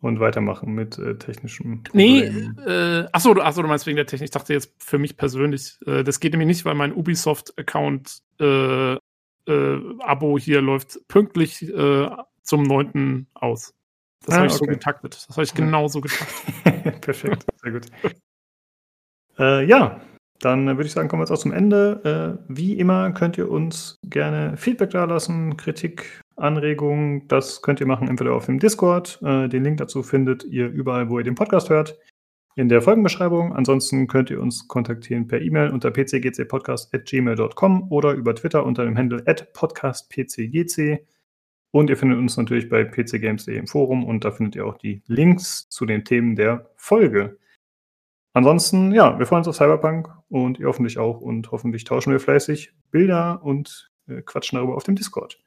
und 0.00 0.20
weitermachen 0.20 0.74
mit 0.74 0.98
äh, 0.98 1.16
technischen 1.16 1.84
Nee, 1.92 2.22
äh, 2.66 3.06
achso, 3.12 3.34
du, 3.34 3.42
achso, 3.42 3.62
du 3.62 3.68
meinst 3.68 3.86
wegen 3.86 3.96
der 3.96 4.06
Technik. 4.06 4.26
Ich 4.26 4.30
dachte 4.32 4.52
jetzt 4.52 4.72
für 4.78 4.98
mich 4.98 5.16
persönlich, 5.16 5.78
äh, 5.86 6.04
das 6.04 6.20
geht 6.20 6.32
nämlich 6.32 6.48
nicht, 6.48 6.64
weil 6.64 6.74
mein 6.74 6.92
Ubisoft-Account 6.92 8.22
äh, 8.40 8.94
äh, 8.94 8.98
Abo 10.00 10.38
hier 10.38 10.60
läuft 10.60 10.98
pünktlich 11.08 11.62
äh, 11.62 12.08
zum 12.42 12.62
9. 12.62 13.26
aus. 13.34 13.74
Das 14.24 14.34
Ah, 14.34 14.38
habe 14.38 14.46
ich 14.48 14.52
so 14.52 14.64
okay. 14.64 14.74
getaktet. 14.74 15.24
Das 15.28 15.36
habe 15.36 15.44
ich 15.44 15.50
Ja. 15.50 15.56
genauso 15.56 16.00
getaktet. 16.00 17.00
Perfekt, 17.00 17.46
sehr 17.62 17.72
gut. 17.72 17.86
äh, 19.38 19.64
ja, 19.64 20.00
dann 20.40 20.68
äh, 20.68 20.76
würde 20.76 20.86
ich 20.86 20.92
sagen, 20.92 21.08
kommen 21.08 21.20
wir 21.20 21.24
jetzt 21.24 21.32
auch 21.32 21.42
zum 21.42 21.52
Ende. 21.52 22.38
Äh, 22.38 22.44
wie 22.48 22.78
immer 22.78 23.10
könnt 23.12 23.38
ihr 23.38 23.50
uns 23.50 23.98
gerne 24.04 24.56
Feedback 24.56 24.90
dalassen, 24.90 25.56
Kritik, 25.56 26.20
Anregungen. 26.36 27.26
Das 27.28 27.62
könnt 27.62 27.80
ihr 27.80 27.86
machen 27.86 28.08
entweder 28.08 28.34
auf 28.34 28.46
dem 28.46 28.58
Discord. 28.58 29.20
Äh, 29.22 29.48
den 29.48 29.64
Link 29.64 29.78
dazu 29.78 30.02
findet 30.02 30.44
ihr 30.44 30.68
überall, 30.68 31.10
wo 31.10 31.18
ihr 31.18 31.24
den 31.24 31.34
Podcast 31.34 31.70
hört. 31.70 31.98
In 32.54 32.68
der 32.68 32.82
Folgenbeschreibung. 32.82 33.54
Ansonsten 33.54 34.08
könnt 34.08 34.30
ihr 34.30 34.40
uns 34.40 34.66
kontaktieren 34.68 35.28
per 35.28 35.40
E-Mail 35.40 35.70
unter 35.70 35.90
pcgcpodcast.gmail.com 35.90 37.90
oder 37.90 38.12
über 38.12 38.34
Twitter 38.34 38.64
unter 38.64 38.84
dem 38.84 38.96
Handle 38.96 39.22
podcastpcgc. 39.52 41.06
Und 41.70 41.90
ihr 41.90 41.96
findet 41.96 42.18
uns 42.18 42.36
natürlich 42.36 42.68
bei 42.68 42.84
pcgames.de 42.84 43.56
im 43.56 43.66
Forum 43.66 44.04
und 44.04 44.24
da 44.24 44.30
findet 44.30 44.56
ihr 44.56 44.66
auch 44.66 44.78
die 44.78 45.02
Links 45.06 45.68
zu 45.68 45.86
den 45.86 46.04
Themen 46.04 46.34
der 46.34 46.70
Folge. 46.76 47.36
Ansonsten, 48.32 48.92
ja, 48.92 49.18
wir 49.18 49.26
freuen 49.26 49.40
uns 49.40 49.48
auf 49.48 49.56
Cyberpunk 49.56 50.08
und 50.28 50.58
ihr 50.58 50.66
hoffentlich 50.66 50.98
auch 50.98 51.20
und 51.20 51.50
hoffentlich 51.50 51.84
tauschen 51.84 52.12
wir 52.12 52.20
fleißig 52.20 52.72
Bilder 52.90 53.42
und 53.42 53.90
äh, 54.06 54.22
quatschen 54.22 54.56
darüber 54.56 54.76
auf 54.76 54.84
dem 54.84 54.96
Discord. 54.96 55.38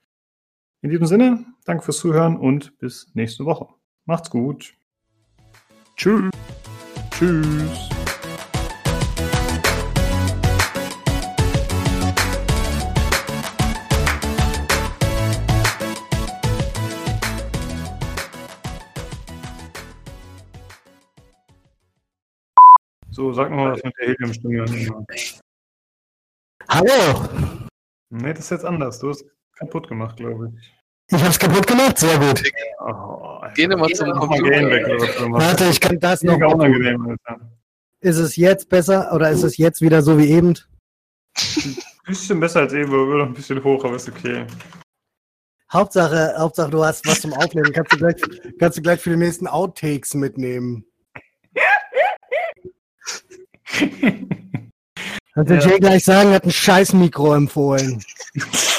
In 0.82 0.90
diesem 0.90 1.06
Sinne, 1.06 1.46
danke 1.66 1.84
fürs 1.84 1.98
Zuhören 1.98 2.38
und 2.38 2.78
bis 2.80 3.12
nächste 3.14 3.46
Woche. 3.46 3.68
Macht's 4.06 4.30
gut. 4.30 4.74
Tschüss. 5.96 6.32
Tschüss. 7.12 7.90
So, 23.12 23.34
sag 23.34 23.52
mal 23.52 23.74
was 23.74 23.84
mit 23.84 23.94
der 24.00 24.08
Heliumstimme. 24.08 24.66
Hallo! 26.70 27.28
Nee, 28.10 28.34
das 28.34 28.46
ist 28.46 28.50
jetzt 28.52 28.66
anders. 28.66 29.00
Du 29.00 29.10
hast 29.10 29.26
kaputt 29.58 29.90
gemacht, 29.90 30.16
glaube 30.16 30.54
ich. 30.56 30.74
Ich 31.14 31.22
hab's 31.22 31.38
kaputt 31.38 31.68
gemacht, 31.68 31.98
sehr 31.98 32.18
gut. 32.18 32.42
Oh, 32.80 33.42
Geh 33.54 33.68
noch 33.68 33.80
mal 33.80 33.90
zum 33.90 34.12
Computer. 34.12 34.70
Weg. 34.70 34.88
Warte, 35.30 35.66
ich 35.66 35.82
kann 35.82 36.00
das 36.00 36.24
noch. 36.24 36.36
Unangenehm. 36.38 37.18
Ist 38.00 38.18
es 38.18 38.38
jetzt 38.38 38.70
besser 38.70 39.14
oder 39.14 39.30
ist 39.30 39.44
es 39.44 39.58
jetzt 39.58 39.82
wieder 39.82 40.02
so 40.02 40.18
wie 40.18 40.32
eben? 40.32 40.58
Bisschen 42.06 42.40
besser 42.40 42.62
als 42.62 42.74
eben, 42.74 42.94
aber 42.94 43.18
noch 43.18 43.28
ein 43.28 43.34
bisschen 43.34 43.64
hoch, 43.64 43.86
aber 43.86 43.96
ist 43.96 44.10
okay. 44.10 44.46
Hauptsache, 45.72 46.34
Hauptsache, 46.38 46.72
du 46.72 46.84
hast 46.84 47.06
was 47.06 47.22
zum 47.22 47.32
Aufnehmen. 47.34 47.72
Kannst 47.72 47.94
du 47.94 47.98
gleich, 47.98 48.16
kannst 48.60 48.78
du 48.78 48.82
gleich 48.82 49.00
für 49.00 49.12
die 49.12 49.18
nächsten 49.18 49.48
Outtakes 49.48 50.16
mitnehmen. 50.16 50.91
Kannst 55.34 55.50
du 55.50 55.56
Ja. 55.56 55.62
Jay 55.62 55.80
gleich 55.80 56.04
sagen, 56.04 56.32
hat 56.32 56.46
ein 56.46 56.52
scheiß 56.52 56.94
Mikro 56.94 57.34
empfohlen. 57.34 58.04